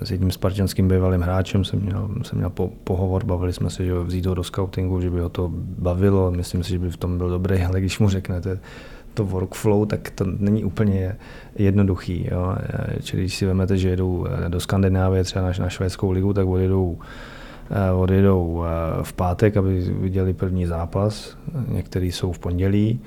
s 0.02 0.10
jedním 0.10 0.30
spartianským 0.30 0.88
bývalým 0.88 1.20
hráčem 1.20 1.64
jsem 1.64 1.80
měl, 1.80 2.10
jsem 2.22 2.38
měl 2.38 2.50
po, 2.50 2.72
pohovor, 2.84 3.24
bavili 3.24 3.52
jsme 3.52 3.70
se, 3.70 3.84
že 3.84 3.94
vzít 3.94 4.26
ho 4.26 4.34
do 4.34 4.44
scoutingu, 4.44 5.00
že 5.00 5.10
by 5.10 5.20
ho 5.20 5.28
to 5.28 5.50
bavilo, 5.78 6.30
myslím 6.30 6.64
si, 6.64 6.70
že 6.70 6.78
by 6.78 6.90
v 6.90 6.96
tom 6.96 7.18
byl 7.18 7.28
dobrý, 7.28 7.62
ale 7.62 7.80
když 7.80 7.98
mu 7.98 8.08
řeknete 8.08 8.60
to 9.14 9.24
workflow, 9.24 9.86
tak 9.86 10.10
to 10.10 10.24
není 10.38 10.64
úplně 10.64 11.16
jednoduchý. 11.56 12.28
Jo. 12.30 12.56
Čili 13.02 13.22
když 13.22 13.36
si 13.36 13.46
vezmete, 13.46 13.76
že 13.76 13.88
jedou 13.88 14.26
do 14.48 14.60
Skandinávie, 14.60 15.24
třeba 15.24 15.44
na, 15.44 15.52
na 15.58 15.68
švédskou 15.68 16.10
ligu, 16.10 16.32
tak 16.32 16.46
odjedou 16.46 16.98
Eh, 17.74 17.92
odjedou 17.92 18.64
eh, 18.64 19.02
v 19.02 19.12
pátek, 19.12 19.56
aby 19.56 19.80
viděli 19.80 20.32
první 20.32 20.66
zápas. 20.66 21.36
Některý 21.68 22.12
jsou 22.12 22.32
v 22.32 22.38
pondělí, 22.38 23.00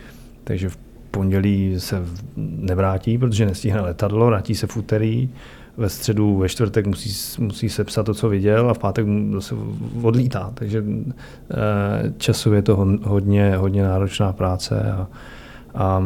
takže 0.44 0.70
v 0.70 0.78
pondělí 1.12 1.80
se 1.80 2.04
nevrátí, 2.38 3.18
protože 3.18 3.46
nestihne 3.46 3.82
letadlo, 3.82 4.26
vrátí 4.26 4.56
se 4.56 4.68
v 4.68 4.78
úterý, 4.78 5.30
ve 5.78 5.90
středu, 5.90 6.38
ve 6.38 6.50
čtvrtek 6.50 6.88
musí, 6.88 7.42
musí 7.42 7.70
sepsat 7.70 8.04
to, 8.04 8.14
co 8.14 8.30
viděl 8.30 8.70
a 8.70 8.74
v 8.74 8.80
pátek 8.80 9.06
zase 9.34 9.56
odlítá. 10.02 10.52
Takže 10.54 10.84
eh, 10.86 12.14
časově 12.18 12.58
je 12.58 12.64
to 12.64 12.76
hodně, 13.04 13.58
hodně 13.58 13.84
náročná 13.84 14.34
práce 14.34 14.92
a, 14.92 15.08
a, 15.76 16.04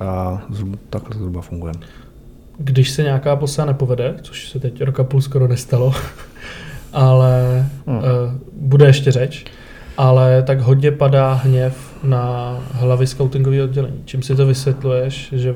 a 0.00 0.42
takhle 0.90 1.18
zhruba 1.18 1.40
funguje. 1.40 1.72
Když 2.58 2.90
se 2.90 3.02
nějaká 3.02 3.36
posa 3.36 3.64
nepovede, 3.64 4.14
což 4.22 4.48
se 4.48 4.60
teď 4.60 4.82
roka 4.82 5.04
půl 5.04 5.20
skoro 5.20 5.48
nestalo, 5.48 5.94
ale 6.92 7.66
hmm. 7.86 7.96
uh, 7.96 8.02
bude 8.52 8.86
ještě 8.86 9.12
řeč, 9.12 9.44
ale 9.96 10.42
tak 10.42 10.60
hodně 10.60 10.90
padá 10.90 11.32
hněv 11.32 11.96
na 12.02 12.56
hlavy 12.72 13.06
scoutingového 13.06 13.64
oddělení. 13.64 14.02
Čím 14.04 14.22
si 14.22 14.36
to 14.36 14.46
vysvětluješ, 14.46 15.32
že 15.32 15.54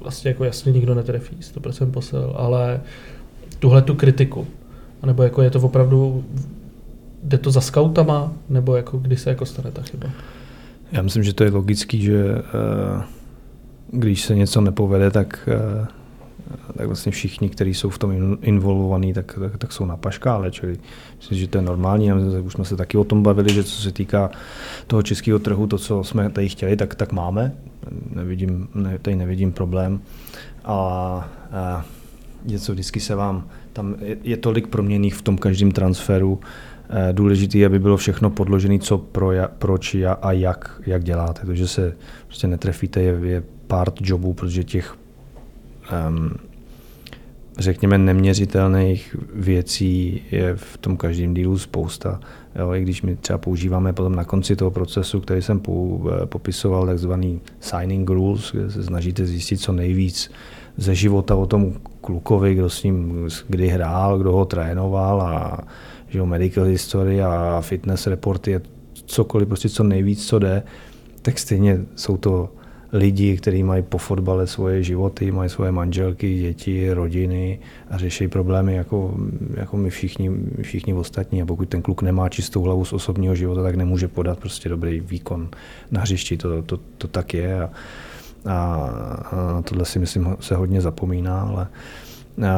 vlastně 0.00 0.28
jako 0.28 0.44
jasně 0.44 0.72
nikdo 0.72 0.94
netrefí, 0.94 1.36
100% 1.36 1.90
posel, 1.90 2.34
ale 2.36 2.80
tuhle 3.58 3.82
tu 3.82 3.94
kritiku, 3.94 4.46
nebo 5.06 5.22
jako 5.22 5.42
je 5.42 5.50
to 5.50 5.60
opravdu, 5.60 6.24
jde 7.22 7.38
to 7.38 7.50
za 7.50 7.60
scoutama, 7.60 8.32
nebo 8.48 8.76
jako 8.76 8.98
kdy 8.98 9.16
se 9.16 9.30
jako 9.30 9.46
stane 9.46 9.70
ta 9.70 9.82
chyba? 9.82 10.06
Já 10.94 11.02
myslím, 11.02 11.22
že 11.22 11.34
to 11.34 11.44
je 11.44 11.50
logický, 11.50 12.02
že 12.02 12.34
uh, 12.34 13.02
když 13.90 14.24
se 14.24 14.34
něco 14.34 14.60
nepovede, 14.60 15.10
tak 15.10 15.48
uh, 15.80 15.86
tak 16.76 16.86
vlastně 16.86 17.12
všichni, 17.12 17.48
kteří 17.48 17.74
jsou 17.74 17.90
v 17.90 17.98
tom 17.98 18.38
involvovaní, 18.42 19.12
tak, 19.12 19.38
tak, 19.40 19.58
tak 19.58 19.72
jsou 19.72 19.86
na 19.86 19.96
paškále, 19.96 20.50
čili 20.50 20.78
myslím, 21.16 21.38
že 21.38 21.48
to 21.48 21.58
je 21.58 21.62
normální. 21.62 22.12
Už 22.42 22.52
jsme 22.52 22.64
se 22.64 22.76
taky 22.76 22.96
o 22.96 23.04
tom 23.04 23.22
bavili, 23.22 23.54
že 23.54 23.64
co 23.64 23.82
se 23.82 23.92
týká 23.92 24.30
toho 24.86 25.02
českého 25.02 25.38
trhu, 25.38 25.66
to, 25.66 25.78
co 25.78 26.04
jsme 26.04 26.30
tady 26.30 26.48
chtěli, 26.48 26.76
tak, 26.76 26.94
tak 26.94 27.12
máme. 27.12 27.52
Nevidím, 28.14 28.68
ne, 28.74 28.98
tady 28.98 29.16
nevidím 29.16 29.52
problém. 29.52 30.00
A, 30.64 30.74
a 31.52 31.84
něco 32.44 32.72
vždycky 32.72 33.00
se 33.00 33.14
vám, 33.14 33.44
tam 33.72 33.94
je, 34.00 34.16
je 34.22 34.36
tolik 34.36 34.66
proměných 34.66 35.14
v 35.14 35.22
tom 35.22 35.38
každém 35.38 35.72
transferu, 35.72 36.40
eh, 36.42 36.46
důležité, 37.12 37.66
aby 37.66 37.78
bylo 37.78 37.96
všechno 37.96 38.30
podložené, 38.30 38.78
co 38.78 38.98
pro, 38.98 39.30
proč 39.58 39.96
a 40.22 40.32
jak, 40.32 40.80
jak 40.86 41.04
děláte. 41.04 41.46
To, 41.46 41.54
že 41.54 41.68
se 41.68 41.96
prostě 42.26 42.46
netrefíte, 42.46 43.02
je, 43.02 43.18
je 43.22 43.42
part 43.66 43.94
jobů, 44.00 44.34
protože 44.34 44.64
těch 44.64 44.96
um, 46.08 46.30
řekněme, 47.58 47.98
neměřitelných 47.98 49.16
věcí 49.34 50.22
je 50.30 50.56
v 50.56 50.78
tom 50.78 50.96
každém 50.96 51.34
dílu 51.34 51.58
spousta. 51.58 52.20
Jo, 52.58 52.72
I 52.72 52.82
když 52.82 53.02
my 53.02 53.16
třeba 53.16 53.38
používáme 53.38 53.92
potom 53.92 54.14
na 54.14 54.24
konci 54.24 54.56
toho 54.56 54.70
procesu, 54.70 55.20
který 55.20 55.42
jsem 55.42 55.60
eh, 55.66 56.26
popisoval, 56.26 56.86
takzvaný 56.86 57.40
signing 57.60 58.10
rules, 58.10 58.52
kde 58.52 58.70
se 58.70 58.84
snažíte 58.84 59.26
zjistit 59.26 59.56
co 59.56 59.72
nejvíc 59.72 60.30
ze 60.76 60.94
života 60.94 61.36
o 61.36 61.46
tom 61.46 61.72
klukovi, 62.00 62.54
kdo 62.54 62.70
s 62.70 62.82
ním 62.82 63.28
kdy 63.48 63.68
hrál, 63.68 64.18
kdo 64.18 64.32
ho 64.32 64.44
trénoval 64.44 65.22
a 65.22 65.58
že 66.14 66.18
jo, 66.18 66.26
medical 66.26 66.64
history 66.64 67.22
a 67.22 67.60
fitness 67.60 68.06
reporty, 68.06 68.60
cokoliv, 69.06 69.48
prostě 69.48 69.68
co 69.68 69.84
nejvíc, 69.84 70.26
co 70.26 70.38
jde, 70.38 70.62
tak 71.22 71.38
stejně 71.38 71.80
jsou 71.96 72.16
to 72.16 72.48
lidi, 72.92 73.36
kteří 73.36 73.62
mají 73.62 73.82
po 73.82 73.98
fotbale 73.98 74.46
svoje 74.46 74.82
životy, 74.82 75.30
mají 75.30 75.50
svoje 75.50 75.72
manželky, 75.72 76.38
děti, 76.38 76.92
rodiny 76.92 77.58
a 77.90 77.98
řeší 77.98 78.28
problémy 78.28 78.74
jako, 78.74 79.14
jako 79.54 79.76
my 79.76 79.90
všichni, 79.90 80.30
všichni 80.62 80.94
ostatní. 80.94 81.42
A 81.42 81.46
pokud 81.46 81.68
ten 81.68 81.82
kluk 81.82 82.02
nemá 82.02 82.28
čistou 82.28 82.62
hlavu 82.62 82.84
z 82.84 82.92
osobního 82.92 83.34
života, 83.34 83.62
tak 83.62 83.74
nemůže 83.74 84.08
podat 84.08 84.38
prostě 84.38 84.68
dobrý 84.68 85.00
výkon 85.00 85.48
na 85.90 86.00
hřišti. 86.00 86.36
To, 86.36 86.62
to, 86.62 86.78
to 86.98 87.08
tak 87.08 87.34
je. 87.34 87.62
A, 87.62 87.68
a, 88.44 88.52
a 88.52 89.62
tohle 89.62 89.84
si 89.84 89.98
myslím 89.98 90.36
se 90.40 90.54
hodně 90.54 90.80
zapomíná, 90.80 91.40
ale 91.40 91.66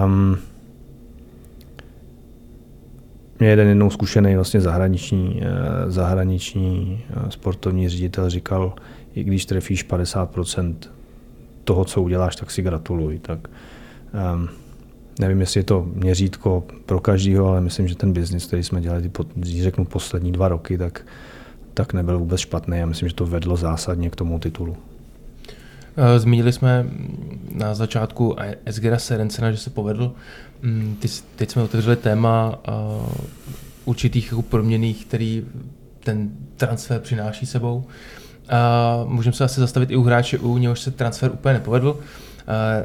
um, 0.04 0.36
mě 3.38 3.48
jeden 3.48 3.68
jednou 3.68 3.90
zkušený 3.90 4.34
vlastně 4.34 4.60
zahraniční, 4.60 5.42
eh, 5.42 5.90
zahraniční 5.90 7.04
eh, 7.10 7.30
sportovní 7.30 7.88
ředitel 7.88 8.30
říkal, 8.30 8.74
i 9.14 9.24
když 9.24 9.46
trefíš 9.46 9.86
50% 9.86 10.74
toho, 11.64 11.84
co 11.84 12.02
uděláš, 12.02 12.36
tak 12.36 12.50
si 12.50 12.62
gratuluj. 12.62 13.18
Tak 13.18 13.48
um, 14.34 14.48
nevím, 15.20 15.40
jestli 15.40 15.60
je 15.60 15.64
to 15.64 15.86
měřítko 15.94 16.64
pro 16.86 17.00
každého, 17.00 17.48
ale 17.48 17.60
myslím, 17.60 17.88
že 17.88 17.96
ten 17.96 18.12
biznis, 18.12 18.46
který 18.46 18.62
jsme 18.62 18.80
dělali, 18.80 19.10
když 19.34 19.62
řeknu 19.62 19.84
poslední 19.84 20.32
dva 20.32 20.48
roky, 20.48 20.78
tak, 20.78 21.06
tak 21.74 21.92
nebyl 21.92 22.18
vůbec 22.18 22.40
špatný 22.40 22.82
a 22.82 22.86
myslím, 22.86 23.08
že 23.08 23.14
to 23.14 23.26
vedlo 23.26 23.56
zásadně 23.56 24.10
k 24.10 24.16
tomu 24.16 24.38
titulu. 24.38 24.76
Eh, 25.96 26.18
zmínili 26.18 26.52
jsme 26.52 26.86
na 27.54 27.74
začátku 27.74 28.36
Esgera 28.64 28.98
Serencena, 28.98 29.50
že 29.52 29.58
se 29.58 29.70
povedl. 29.70 30.12
Mm, 30.66 30.96
teď 31.36 31.50
jsme 31.50 31.62
otevřeli 31.62 31.96
téma 31.96 32.58
eh, 32.68 32.72
určitých 33.84 34.24
jako 34.30 34.42
proměných, 34.42 35.06
který 35.06 35.44
ten 36.00 36.30
transfer 36.56 37.00
přináší 37.00 37.46
sebou. 37.46 37.84
A 38.48 39.04
můžeme 39.04 39.36
se 39.36 39.44
asi 39.44 39.60
zastavit 39.60 39.90
i 39.90 39.96
u 39.96 40.02
hráče, 40.02 40.38
u 40.38 40.58
něhož 40.58 40.80
se 40.80 40.90
transfer 40.90 41.30
úplně 41.32 41.54
nepovedl, 41.54 42.00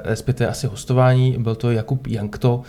respektive 0.03 0.49
asi 0.49 0.67
hostování, 0.67 1.36
byl 1.39 1.55
to 1.55 1.71
Jakub 1.71 2.07
Jankto. 2.07 2.63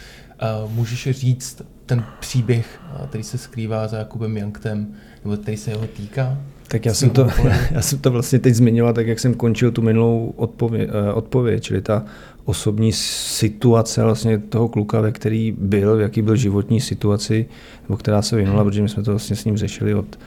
Můžeš 0.69 1.11
říct 1.11 1.63
ten 1.87 2.05
příběh, 2.21 2.81
který 3.09 3.25
se 3.25 3.39
skrývá 3.39 3.89
za 3.89 3.99
Jakubem 3.99 4.37
Janktem, 4.37 4.95
nebo 5.25 5.37
který 5.37 5.57
se 5.57 5.71
jeho 5.71 5.87
týká? 5.87 6.39
Tak 6.69 6.87
já 6.87 6.95
jsem, 6.95 7.11
to, 7.11 7.29
já 7.71 7.83
jsem 7.83 7.99
to 7.99 8.11
vlastně 8.11 8.39
teď 8.39 8.55
zmiňoval, 8.55 8.95
tak 8.95 9.07
jak 9.07 9.21
jsem 9.21 9.35
končil 9.35 9.71
tu 9.71 9.83
minulou 9.83 10.33
odpověď, 10.37 10.91
eh, 10.93 11.13
odpověď 11.13 11.63
čili 11.63 11.81
ta 11.81 12.05
osobní 12.45 12.93
situace 12.93 14.03
vlastně 14.03 14.39
toho 14.39 14.69
kluka, 14.69 15.01
ve 15.01 15.13
který 15.13 15.55
byl, 15.59 15.97
v 15.97 16.01
jaký 16.01 16.23
byl 16.23 16.37
životní 16.37 16.81
situaci, 16.81 17.47
nebo 17.89 17.97
která 17.97 18.23
se 18.23 18.37
věnovala, 18.37 18.65
protože 18.65 18.83
my 18.83 18.89
jsme 18.89 19.03
to 19.03 19.11
vlastně 19.11 19.37
s 19.37 19.45
ním 19.45 19.57
řešili 19.57 19.95
od 19.95 20.19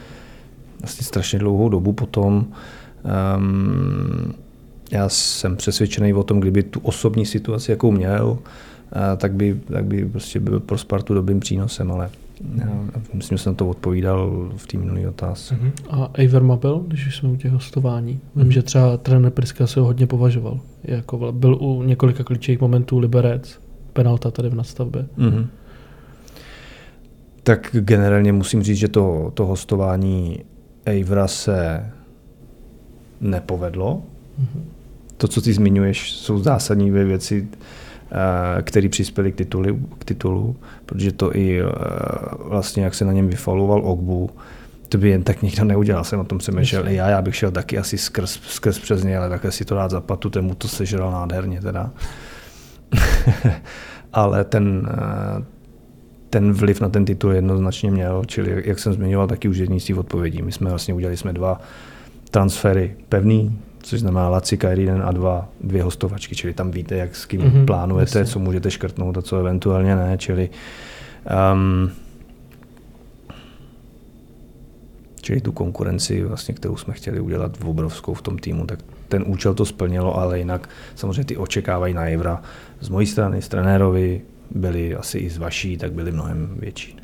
vlastně 0.79 1.05
strašně 1.05 1.39
dlouhou 1.39 1.69
dobu 1.69 1.93
potom. 1.93 2.45
Um, 3.38 4.33
já 4.91 5.09
jsem 5.09 5.55
přesvědčený 5.55 6.13
o 6.13 6.23
tom, 6.23 6.39
kdyby 6.39 6.63
tu 6.63 6.79
osobní 6.79 7.25
situaci, 7.25 7.71
jakou 7.71 7.91
měl, 7.91 8.27
uh, 8.29 8.38
tak 9.17 9.33
by, 9.33 9.59
tak 9.71 9.86
by 9.86 10.05
prostě 10.05 10.39
byl 10.39 10.59
pro 10.59 10.77
Spartu 10.77 11.13
dobrým 11.13 11.39
přínosem, 11.39 11.91
ale 11.91 12.09
myslím, 13.13 13.38
že 13.38 13.43
jsem 13.43 13.55
to 13.55 13.69
odpovídal 13.69 14.49
v 14.57 14.67
té 14.67 14.77
minulé 14.77 15.07
otázce. 15.07 15.55
Uh-huh. 15.55 15.71
A 15.89 16.09
Eiver 16.13 16.43
Mabel, 16.43 16.83
když 16.88 17.15
jsme 17.15 17.29
u 17.29 17.36
těch 17.36 17.51
hostování, 17.51 18.13
uh-huh. 18.13 18.43
vím, 18.43 18.51
že 18.51 18.61
třeba 18.61 18.97
trenér 18.97 19.31
Priska 19.31 19.67
se 19.67 19.79
ho 19.79 19.86
hodně 19.86 20.07
považoval. 20.07 20.59
Jako 20.83 21.31
byl 21.31 21.55
u 21.55 21.83
několika 21.83 22.23
klíčových 22.23 22.61
momentů 22.61 22.99
Liberec, 22.99 23.59
penalta 23.93 24.31
tady 24.31 24.49
v 24.49 24.55
nastavbě. 24.55 25.05
Uh-huh. 25.17 25.47
Tak 27.43 27.75
generálně 27.79 28.33
musím 28.33 28.63
říct, 28.63 28.77
že 28.77 28.88
to, 28.88 29.31
to 29.33 29.45
hostování 29.45 30.39
Eivra 30.86 31.27
se 31.27 31.91
nepovedlo. 33.21 34.03
Mm-hmm. 34.41 34.61
To, 35.17 35.27
co 35.27 35.41
ty 35.41 35.53
zmiňuješ, 35.53 36.11
jsou 36.11 36.39
zásadní 36.39 36.91
věci, 36.91 37.47
eh, 38.12 38.62
které 38.62 38.89
přispěly 38.89 39.32
k, 39.32 39.36
tituli, 39.36 39.80
k 39.99 40.06
titulu, 40.06 40.56
protože 40.86 41.12
to 41.12 41.36
i 41.36 41.62
eh, 41.62 41.66
vlastně, 42.39 42.84
jak 42.84 42.93
se 42.93 43.06
na 43.06 43.12
něm 43.12 43.28
vyfaloval 43.28 43.82
Ogbu, 43.86 44.30
to 44.89 44.97
by 44.97 45.10
jen 45.10 45.24
tak 45.24 45.41
nikdo 45.41 45.64
neudělal. 45.64 46.03
Jsem 46.03 46.20
o 46.20 46.24
tom 46.24 46.38
přemýšlel 46.38 46.88
i 46.88 46.95
já, 46.95 47.10
já 47.10 47.22
bych 47.22 47.36
šel 47.36 47.51
taky 47.51 47.78
asi 47.78 47.97
skrz, 47.97 48.39
skrz 48.47 48.80
přes 48.80 49.03
něj, 49.03 49.18
ale 49.18 49.30
takhle 49.30 49.51
si 49.51 49.66
to 49.66 49.76
dát 49.76 49.91
za 49.91 50.01
patu, 50.01 50.41
mu 50.41 50.56
to 50.56 50.68
sežral 50.68 51.12
nádherně 51.12 51.62
teda. 51.62 51.91
ale 54.14 54.43
ten, 54.43 54.89
eh, 54.91 55.43
ten 56.30 56.53
vliv 56.53 56.82
na 56.82 56.89
ten 56.89 57.06
titul 57.06 57.32
jednoznačně 57.32 57.91
měl, 57.91 58.24
čili 58.26 58.64
jak 58.66 58.80
jsem 58.80 58.93
zmiňoval, 58.93 59.28
taky 59.28 59.47
už 59.47 59.58
jední 59.58 59.80
z 59.80 59.86
těch 59.86 59.97
odpovědí. 59.97 60.41
My 60.41 60.51
jsme 60.51 60.70
vlastně 60.70 60.93
udělali 60.93 61.18
jsme 61.18 61.34
dva 61.34 61.62
transfery 62.32 62.95
pevný, 63.10 63.60
což 63.86 63.99
znamená 63.99 64.29
Laci 64.29 64.57
Kairinen 64.57 65.03
a 65.05 65.11
dva, 65.11 65.49
dvě 65.61 65.83
hostovačky, 65.83 66.36
čili 66.36 66.53
tam 66.53 66.71
víte, 66.71 66.95
jak 66.95 67.15
s 67.15 67.25
kým 67.25 67.41
mm-hmm, 67.41 67.65
plánujete, 67.65 68.19
jasně. 68.19 68.33
co 68.33 68.39
můžete 68.39 68.71
škrtnout 68.71 69.17
a 69.17 69.21
co 69.21 69.38
eventuálně 69.38 69.95
ne, 69.95 70.17
čili 70.17 70.49
um, 71.53 71.91
čili 75.21 75.41
tu 75.41 75.51
konkurenci, 75.51 76.23
vlastně, 76.23 76.53
kterou 76.53 76.77
jsme 76.77 76.93
chtěli 76.93 77.19
udělat 77.19 77.57
v 77.57 77.69
obrovskou 77.69 78.13
v 78.13 78.21
tom 78.21 78.38
týmu, 78.38 78.65
tak 78.65 78.79
ten 79.07 79.23
účel 79.27 79.53
to 79.53 79.65
splnilo, 79.65 80.17
ale 80.17 80.39
jinak 80.39 80.69
samozřejmě 80.95 81.23
ty 81.23 81.38
očekávají 81.38 81.93
na 81.93 82.05
Evra 82.05 82.41
z 82.79 82.89
mojí 82.89 83.07
strany, 83.07 83.41
z 83.41 83.47
trenérovi, 83.47 84.21
byly 84.51 84.95
asi 84.95 85.17
i 85.17 85.29
z 85.29 85.38
vaší, 85.38 85.77
tak 85.77 85.93
byly 85.93 86.11
mnohem 86.11 86.49
větší. 86.59 86.97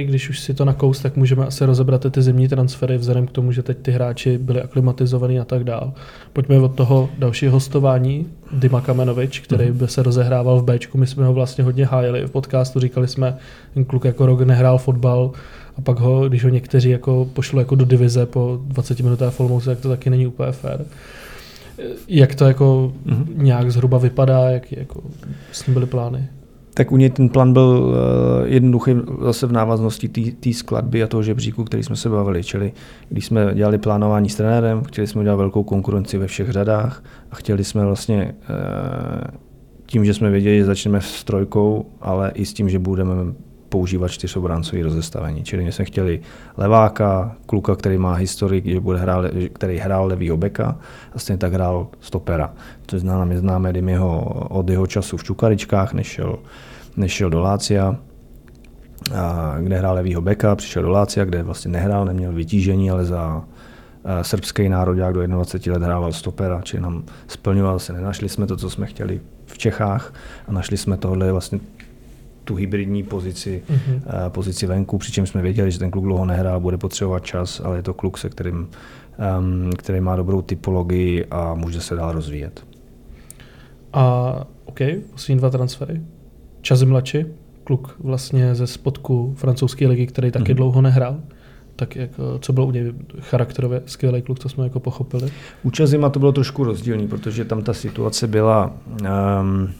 Když 0.00 0.28
už 0.28 0.40
si 0.40 0.54
to 0.54 0.64
nakous, 0.64 1.00
tak 1.00 1.16
můžeme 1.16 1.46
asi 1.46 1.64
rozebrat 1.64 2.06
ty 2.10 2.22
zimní 2.22 2.48
transfery 2.48 2.98
vzhledem 2.98 3.26
k 3.26 3.30
tomu, 3.30 3.52
že 3.52 3.62
teď 3.62 3.78
ty 3.78 3.90
hráči 3.90 4.38
byli 4.38 4.62
aklimatizovaní 4.62 5.40
a 5.40 5.44
tak 5.44 5.64
dál. 5.64 5.92
Pojďme 6.32 6.60
od 6.60 6.74
toho 6.74 7.10
dalšího 7.18 7.52
hostování, 7.52 8.26
Dima 8.52 8.80
Kamenovič, 8.80 9.40
který 9.40 9.64
mm-hmm. 9.64 9.72
by 9.72 9.88
se 9.88 10.02
rozehrával 10.02 10.60
v 10.60 10.64
Bčku. 10.64 10.98
My 10.98 11.06
jsme 11.06 11.26
ho 11.26 11.32
vlastně 11.32 11.64
hodně 11.64 11.86
hájili 11.86 12.26
v 12.26 12.30
podcastu, 12.30 12.80
říkali 12.80 13.08
jsme, 13.08 13.36
ten 13.74 13.84
kluk 13.84 14.04
jako 14.04 14.26
rok 14.26 14.40
nehrál 14.40 14.78
fotbal 14.78 15.30
a 15.76 15.80
pak 15.80 15.98
ho, 15.98 16.28
když 16.28 16.44
ho 16.44 16.50
někteří 16.50 16.90
jako 16.90 17.28
pošlo 17.32 17.60
jako 17.60 17.74
do 17.74 17.84
divize 17.84 18.26
po 18.26 18.60
20 18.64 19.00
minutách 19.00 19.40
Olomouce, 19.40 19.70
tak 19.70 19.80
to 19.80 19.88
taky 19.88 20.10
není 20.10 20.26
úplně 20.26 20.52
fér. 20.52 20.84
Jak 22.08 22.34
to 22.34 22.44
jako 22.44 22.92
mm-hmm. 23.06 23.26
nějak 23.36 23.72
zhruba 23.72 23.98
vypadá, 23.98 24.50
jak 24.50 24.72
jako 24.72 25.02
s 25.52 25.66
ním 25.66 25.74
byly 25.74 25.86
plány? 25.86 26.28
Tak 26.74 26.92
u 26.92 26.96
něj 26.96 27.10
ten 27.10 27.28
plán 27.28 27.52
byl 27.52 27.62
uh, 27.62 27.94
jednoduchý 28.44 28.92
zase 29.22 29.46
v 29.46 29.52
návaznosti 29.52 30.08
té 30.40 30.52
skladby 30.52 31.02
a 31.02 31.06
toho 31.06 31.22
žebříku, 31.22 31.64
který 31.64 31.82
jsme 31.82 31.96
se 31.96 32.08
bavili. 32.08 32.44
Čili 32.44 32.72
když 33.08 33.26
jsme 33.26 33.54
dělali 33.54 33.78
plánování 33.78 34.28
s 34.28 34.34
trenérem, 34.34 34.82
chtěli 34.82 35.06
jsme 35.06 35.20
udělat 35.20 35.36
velkou 35.36 35.62
konkurenci 35.62 36.18
ve 36.18 36.26
všech 36.26 36.50
řadách 36.50 37.04
a 37.30 37.34
chtěli 37.34 37.64
jsme 37.64 37.84
vlastně 37.84 38.34
uh, 38.50 39.38
tím, 39.86 40.04
že 40.04 40.14
jsme 40.14 40.30
věděli, 40.30 40.58
že 40.58 40.64
začneme 40.64 41.00
s 41.00 41.24
trojkou, 41.24 41.86
ale 42.00 42.32
i 42.34 42.46
s 42.46 42.52
tím, 42.52 42.68
že 42.68 42.78
budeme 42.78 43.14
používat 43.72 44.08
čtyřobráncový 44.08 44.82
rozestavení. 44.82 45.44
Čili 45.44 45.64
my 45.64 45.72
jsme 45.72 45.84
chtěli 45.84 46.20
leváka, 46.56 47.36
kluka, 47.46 47.76
který 47.76 47.98
má 47.98 48.14
historii, 48.14 48.62
že 48.66 48.80
bude 48.80 48.98
hrál, 48.98 49.24
který 49.52 49.78
hrál 49.78 50.06
levýho 50.06 50.36
beka 50.36 50.78
a 51.14 51.18
stejně 51.18 51.38
tak 51.38 51.52
hrál 51.52 51.88
stopera. 52.00 52.52
To 52.86 52.98
znamená, 52.98 53.24
my 53.24 53.38
známe 53.38 53.72
jeho, 53.72 54.20
od 54.48 54.70
jeho 54.70 54.86
času 54.86 55.16
v 55.16 55.24
Čukaričkách, 55.24 55.92
než 55.92 56.06
šel, 56.06 56.38
než 56.96 57.12
šel 57.12 57.30
do 57.30 57.40
Lácia, 57.40 57.96
a 59.14 59.56
kde 59.60 59.78
hrál 59.78 59.94
levýho 59.94 60.20
beka, 60.20 60.56
přišel 60.56 60.82
do 60.82 60.90
Lácia, 60.90 61.24
kde 61.24 61.42
vlastně 61.42 61.70
nehrál, 61.70 62.04
neměl 62.04 62.32
vytížení, 62.32 62.90
ale 62.90 63.04
za 63.04 63.44
srbský 64.22 64.68
národák 64.68 65.14
do 65.14 65.26
21 65.26 65.78
let 65.78 65.86
hrával 65.86 66.12
stopera, 66.12 66.60
či 66.62 66.80
nám 66.80 67.04
splňoval 67.26 67.78
se, 67.78 67.92
nenašli 67.92 68.28
jsme 68.28 68.46
to, 68.46 68.56
co 68.56 68.70
jsme 68.70 68.86
chtěli 68.86 69.20
v 69.46 69.58
Čechách 69.58 70.14
a 70.48 70.52
našli 70.52 70.76
jsme 70.76 70.96
tohle 70.96 71.32
vlastně 71.32 71.60
tu 72.44 72.54
hybridní 72.54 73.02
pozici, 73.02 73.62
mm-hmm. 73.70 74.30
pozici 74.30 74.66
venku, 74.66 74.98
přičemž 74.98 75.28
jsme 75.28 75.42
věděli, 75.42 75.70
že 75.70 75.78
ten 75.78 75.90
kluk 75.90 76.04
dlouho 76.04 76.26
nehrál, 76.26 76.60
bude 76.60 76.78
potřebovat 76.78 77.24
čas, 77.24 77.60
ale 77.64 77.76
je 77.76 77.82
to 77.82 77.94
kluk, 77.94 78.18
se 78.18 78.28
kterým, 78.28 78.68
um, 79.38 79.70
který 79.78 80.00
má 80.00 80.16
dobrou 80.16 80.42
typologii 80.42 81.24
a 81.30 81.54
může 81.54 81.80
se 81.80 81.94
dál 81.94 82.12
rozvíjet. 82.12 82.64
A 83.92 84.34
OK, 84.64 84.78
poslední 85.10 85.38
dva 85.38 85.50
transfery. 85.50 86.00
Čazy 86.60 86.86
mladší, 86.86 87.24
kluk 87.64 87.96
vlastně 88.00 88.54
ze 88.54 88.66
spodku 88.66 89.34
francouzské 89.36 89.86
ligy, 89.88 90.06
který 90.06 90.30
taky 90.30 90.52
mm-hmm. 90.52 90.56
dlouho 90.56 90.82
nehrál. 90.82 91.16
Tak 91.76 91.96
jako, 91.96 92.38
co 92.38 92.52
bylo 92.52 92.66
u 92.66 92.70
něj 92.70 92.92
charakterově 93.20 93.82
skvělý 93.86 94.22
kluk, 94.22 94.38
to 94.38 94.48
jsme 94.48 94.64
jako 94.64 94.80
pochopili. 94.80 95.30
U 95.62 95.70
Čazima 95.70 96.08
to 96.08 96.18
bylo 96.18 96.32
trošku 96.32 96.64
rozdílný, 96.64 97.08
protože 97.08 97.44
tam 97.44 97.62
ta 97.62 97.74
situace 97.74 98.26
byla 98.26 98.72
um, 99.40 99.70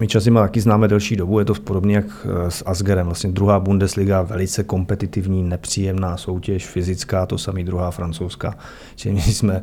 my 0.00 0.06
Čazima 0.06 0.40
taky 0.40 0.60
známe 0.60 0.88
delší 0.88 1.16
dobu, 1.16 1.38
je 1.38 1.44
to 1.44 1.54
podobně 1.54 1.94
jak 1.94 2.06
eh, 2.24 2.50
s 2.50 2.62
Asgerem. 2.66 3.06
Vlastně 3.06 3.30
druhá 3.30 3.60
Bundesliga, 3.60 4.22
velice 4.22 4.64
kompetitivní, 4.64 5.42
nepříjemná 5.42 6.16
soutěž, 6.16 6.66
fyzická, 6.66 7.26
to 7.26 7.38
samý 7.38 7.64
druhá 7.64 7.90
francouzská. 7.90 8.54
Čili 8.96 9.14
my 9.14 9.20
jsme 9.20 9.62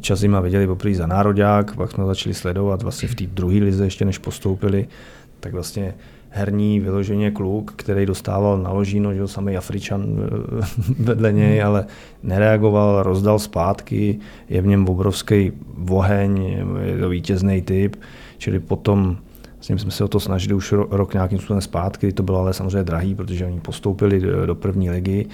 Čazima 0.00 0.40
viděli 0.40 0.66
poprvé 0.66 0.94
za 0.94 1.06
národák, 1.06 1.76
pak 1.76 1.90
jsme 1.90 2.06
začali 2.06 2.34
sledovat 2.34 2.82
vlastně 2.82 3.08
v 3.08 3.14
té 3.14 3.26
druhé 3.26 3.54
lize, 3.54 3.84
ještě 3.84 4.04
než 4.04 4.18
postoupili, 4.18 4.88
tak 5.40 5.52
vlastně 5.52 5.94
herní 6.30 6.80
vyloženě 6.80 7.30
kluk, 7.30 7.72
který 7.76 8.06
dostával 8.06 8.58
na 8.58 8.70
ložíno, 8.72 9.14
že 9.14 9.28
samý 9.28 9.56
Afričan 9.56 10.06
eh, 10.06 10.66
vedle 11.02 11.32
něj, 11.32 11.62
ale 11.62 11.86
nereagoval, 12.22 13.02
rozdal 13.02 13.38
zpátky, 13.38 14.18
je 14.48 14.62
v 14.62 14.66
něm 14.66 14.88
obrovský 14.88 15.52
oheň, 15.90 16.42
je 16.82 16.98
to 16.98 17.08
vítězný 17.08 17.62
typ, 17.62 17.96
čili 18.38 18.60
potom 18.60 19.18
s 19.68 19.70
ním 19.70 19.78
jsme 19.78 19.90
se 19.90 20.04
o 20.04 20.08
to 20.08 20.20
snažili 20.20 20.54
už 20.54 20.72
rok 20.72 21.14
nějakým 21.14 21.38
způsobem 21.38 21.60
zpátky, 21.60 22.12
to 22.12 22.22
bylo 22.22 22.38
ale 22.38 22.54
samozřejmě 22.54 22.82
drahý, 22.82 23.14
protože 23.14 23.46
oni 23.46 23.60
postoupili 23.60 24.20
do, 24.20 24.46
do 24.46 24.54
první 24.54 24.90
ligy, 24.90 25.26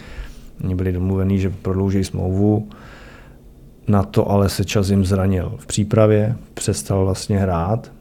oni 0.64 0.74
byli 0.74 0.92
domluvení, 0.92 1.38
že 1.38 1.50
prodlouží 1.50 2.04
smlouvu, 2.04 2.68
na 3.88 4.02
to 4.02 4.30
ale 4.30 4.48
se 4.48 4.64
Čazim 4.64 5.04
zranil 5.04 5.54
v 5.58 5.66
přípravě, 5.66 6.36
přestal 6.54 7.04
vlastně 7.04 7.38
hrát, 7.38 7.92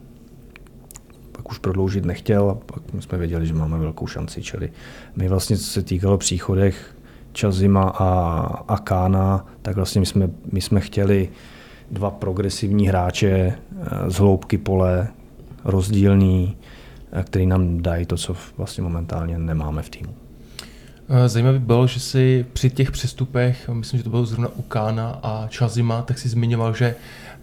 pak 1.32 1.52
už 1.52 1.58
prodloužit 1.58 2.06
nechtěl 2.06 2.50
a 2.50 2.56
pak 2.56 2.84
jsme 3.00 3.18
věděli, 3.18 3.48
že 3.48 3.54
máme 3.54 3.78
velkou 3.78 4.08
šanci, 4.08 4.42
čili 4.42 4.72
my 5.16 5.28
vlastně, 5.28 5.58
co 5.58 5.64
se 5.64 5.82
týkalo 5.82 6.18
příchodech 6.18 6.96
Čazima 7.32 7.84
a, 7.84 8.10
a 8.68 8.78
Kána, 8.78 9.46
tak 9.62 9.76
vlastně 9.76 10.00
my 10.00 10.06
jsme, 10.06 10.30
my 10.52 10.62
jsme 10.62 10.80
chtěli 10.80 11.30
dva 11.92 12.12
progresivní 12.12 12.88
hráče 12.88 13.30
eh, 13.30 13.56
z 14.10 14.16
hloubky 14.16 14.58
pole, 14.58 15.08
rozdílný, 15.66 16.58
eh, 17.12 17.24
který 17.24 17.46
nám 17.46 17.82
dají 17.82 18.06
to, 18.06 18.18
co 18.18 18.36
vlastně 18.58 18.84
momentálně 18.84 19.38
nemáme 19.38 19.82
v 19.82 19.90
týmu. 19.90 20.14
Eh, 21.10 21.30
zajímavé 21.30 21.60
bylo, 21.60 21.88
že 21.88 22.00
si 22.00 22.46
při 22.54 22.70
těch 22.70 22.92
přestupech, 22.92 23.70
myslím, 23.70 23.98
že 23.98 24.04
to 24.04 24.10
bylo 24.10 24.26
zrovna 24.26 24.48
u 24.56 24.62
Kána 24.62 25.20
a 25.24 25.48
Čazima, 25.48 26.02
tak 26.02 26.20
si 26.20 26.30
zmiňoval, 26.30 26.76
že 26.76 26.96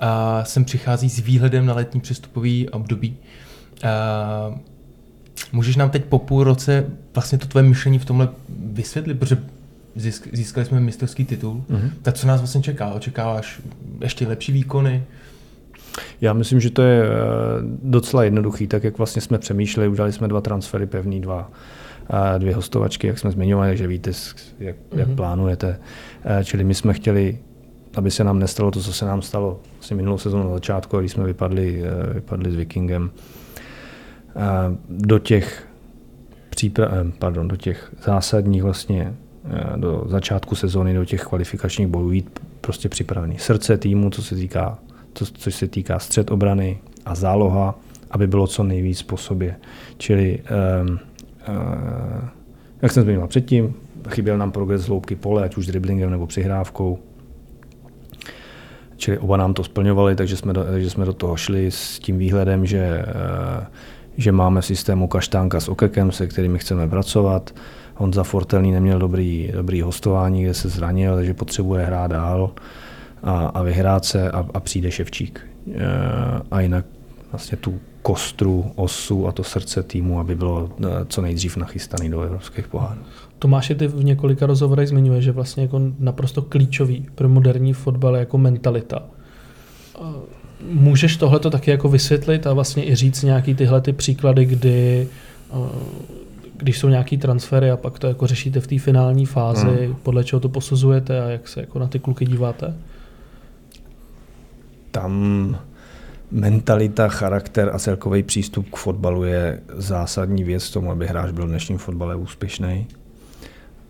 uh, 0.02 0.08
sem 0.44 0.64
přichází 0.64 1.10
s 1.10 1.18
výhledem 1.18 1.66
na 1.66 1.74
letní 1.74 2.00
přestupový 2.00 2.68
období. 2.68 3.16
Můžeš 5.52 5.76
nám 5.76 5.90
teď 5.90 6.04
po 6.04 6.18
půl 6.18 6.44
roce 6.44 6.86
vlastně 7.14 7.38
to 7.38 7.46
tvoje 7.46 7.62
myšlení 7.62 7.98
v 7.98 8.04
tomhle 8.04 8.28
vysvětlit, 8.48 9.14
protože 9.14 9.38
získali 10.32 10.66
jsme 10.66 10.80
mistrovský 10.80 11.24
titul, 11.24 11.64
mm-hmm. 11.70 11.90
tak 12.02 12.14
co 12.14 12.26
nás 12.26 12.40
vlastně 12.40 12.62
čeká? 12.62 12.92
Očekáváš 12.92 13.60
ještě 14.00 14.26
lepší 14.28 14.52
výkony? 14.52 15.04
Já 16.20 16.32
myslím, 16.32 16.61
že 16.61 16.70
to 16.70 16.82
je 16.82 17.03
eh, 17.05 17.09
docela 17.82 18.24
jednoduchý, 18.24 18.66
tak 18.66 18.84
jak 18.84 18.99
vlastně 18.99 19.22
jsme 19.22 19.38
přemýšleli, 19.38 19.88
udělali 19.88 20.12
jsme 20.12 20.28
dva 20.28 20.41
transfery 20.41 20.86
pevný, 20.86 21.20
dva, 21.20 21.51
eh, 22.34 22.38
dvě 22.38 22.55
hostovačky, 22.55 23.07
jak 23.07 23.18
jsme 23.18 23.30
zmiňovali, 23.30 23.76
že 23.76 23.86
víte, 23.86 24.11
jak, 24.59 24.76
mm-hmm. 24.76 24.99
jak 24.99 25.09
mhm. 25.09 25.16
plánujete. 25.16 25.80
Eh, 26.24 26.45
čili 26.45 26.64
my 26.64 26.74
jsme 26.74 26.95
chtěli, 26.95 27.38
aby 27.95 28.11
se 28.11 28.24
nám 28.24 28.38
nestalo 28.38 28.70
to, 28.70 28.80
co 28.80 28.93
se 28.93 29.05
nám 29.05 29.22
stalo 29.22 29.61
vlastně 29.74 29.97
minulou 29.97 30.18
sezónu 30.18 30.45
na 30.45 30.55
začátku, 30.55 30.99
když 30.99 31.12
jsme 31.12 31.24
vypadli, 31.24 31.82
vypadli 32.14 32.53
s 32.53 32.55
Vikingem. 32.55 33.11
Do 34.88 35.18
těch 35.18 35.68
přípra- 36.51 37.12
pardon, 37.18 37.49
do 37.49 37.57
těch 37.57 37.93
zásadních 38.03 38.62
vlastně 38.62 39.14
do 39.76 40.05
začátku 40.07 40.55
sezóny, 40.55 40.95
do 40.95 41.05
těch 41.05 41.22
kvalifikačních 41.22 41.88
bojů 41.88 42.11
jít 42.11 42.41
prostě 42.61 42.88
připravený. 42.88 43.38
Srdce 43.38 43.76
týmu, 43.76 44.11
co 44.11 44.22
se 44.22 44.34
týká 44.34 44.78
to, 45.12 45.24
což 45.26 45.54
se 45.54 45.68
týká 45.68 45.98
střed 45.98 46.30
obrany 46.30 46.78
a 47.04 47.14
záloha, 47.14 47.78
aby 48.11 48.26
bylo 48.26 48.46
co 48.46 48.62
nejvíc 48.62 49.02
po 49.02 49.16
sobě. 49.16 49.56
Čili, 49.98 50.42
um, 50.82 50.98
uh, 51.48 52.28
jak 52.82 52.92
jsem 52.92 53.02
zmiňoval 53.02 53.28
předtím, 53.28 53.74
chyběl 54.08 54.38
nám 54.38 54.52
progres 54.52 54.80
z 54.80 54.86
hloubky 54.86 55.16
pole, 55.16 55.44
ať 55.44 55.56
už 55.56 55.66
driblingem 55.66 56.11
nebo 56.11 56.26
přihrávkou. 56.26 56.98
Čili 58.96 59.18
oba 59.18 59.36
nám 59.36 59.54
to 59.54 59.64
splňovali, 59.64 60.16
takže 60.16 60.36
jsme 60.36 60.52
do, 60.52 60.64
takže 60.64 60.90
jsme 60.90 61.04
do 61.04 61.12
toho 61.12 61.36
šli 61.36 61.70
s 61.70 61.98
tím 61.98 62.18
výhledem, 62.18 62.66
že, 62.66 63.04
uh, 63.58 63.64
že 64.16 64.32
máme 64.32 64.62
systému 64.62 65.08
kaštánka 65.08 65.61
s 65.61 65.68
okekem, 65.68 66.12
se 66.12 66.26
kterými 66.26 66.58
chceme 66.58 66.88
pracovat. 66.88 67.54
Honza 67.94 68.22
Fortelný 68.22 68.72
neměl 68.72 68.98
dobrý, 68.98 69.50
dobrý 69.54 69.82
hostování, 69.82 70.42
kde 70.42 70.54
se 70.54 70.68
zranil, 70.68 71.14
takže 71.14 71.34
potřebuje 71.34 71.84
hrát 71.84 72.11
dál 72.11 72.50
a, 73.22 73.46
a 73.46 73.62
vyhrát 73.62 74.04
se 74.04 74.30
a, 74.30 74.46
a 74.54 74.60
přijde 74.60 74.90
Ševčík. 74.90 75.40
E, 75.74 75.80
a 76.50 76.60
jinak 76.60 76.84
vlastně 77.32 77.56
tu 77.56 77.80
kostru, 78.02 78.72
osu 78.74 79.28
a 79.28 79.32
to 79.32 79.44
srdce 79.44 79.82
týmu, 79.82 80.20
aby 80.20 80.34
bylo 80.34 80.70
e, 80.80 80.86
co 81.08 81.22
nejdřív 81.22 81.56
nachystaný 81.56 82.10
do 82.10 82.20
evropských 82.20 82.68
pohárů. 82.68 83.00
Tomáš, 83.38 83.72
ty 83.78 83.86
v 83.86 84.04
několika 84.04 84.46
rozhovorech 84.46 84.88
zmiňuje, 84.88 85.22
že 85.22 85.32
vlastně 85.32 85.62
jako 85.62 85.80
naprosto 85.98 86.42
klíčový 86.42 87.06
pro 87.14 87.28
moderní 87.28 87.72
fotbal 87.72 88.14
je 88.14 88.20
jako 88.20 88.38
mentalita. 88.38 89.02
Můžeš 90.70 91.16
tohle 91.16 91.40
taky 91.40 91.70
jako 91.70 91.88
vysvětlit 91.88 92.46
a 92.46 92.52
vlastně 92.52 92.88
i 92.88 92.94
říct 92.94 93.22
nějaký 93.22 93.54
tyhle 93.54 93.80
ty 93.80 93.92
příklady, 93.92 94.44
kdy 94.44 95.08
když 96.56 96.78
jsou 96.78 96.88
nějaký 96.88 97.18
transfery 97.18 97.70
a 97.70 97.76
pak 97.76 97.98
to 97.98 98.06
jako 98.06 98.26
řešíte 98.26 98.60
v 98.60 98.66
té 98.66 98.78
finální 98.78 99.26
fázi, 99.26 99.66
hmm. 99.66 99.96
podle 100.02 100.24
čeho 100.24 100.40
to 100.40 100.48
posuzujete 100.48 101.22
a 101.22 101.28
jak 101.28 101.48
se 101.48 101.60
jako 101.60 101.78
na 101.78 101.86
ty 101.86 101.98
kluky 101.98 102.24
díváte? 102.24 102.74
Tam 104.91 105.59
mentalita, 106.30 107.09
charakter 107.09 107.70
a 107.74 107.78
celkový 107.78 108.22
přístup 108.22 108.70
k 108.70 108.76
fotbalu 108.76 109.24
je 109.24 109.61
zásadní 109.68 110.45
věc 110.45 110.70
tomu, 110.70 110.91
aby 110.91 111.07
hráč 111.07 111.30
byl 111.30 111.47
v 111.47 111.49
dnešním 111.49 111.78
fotbale 111.78 112.16
úspěšný. 112.16 112.86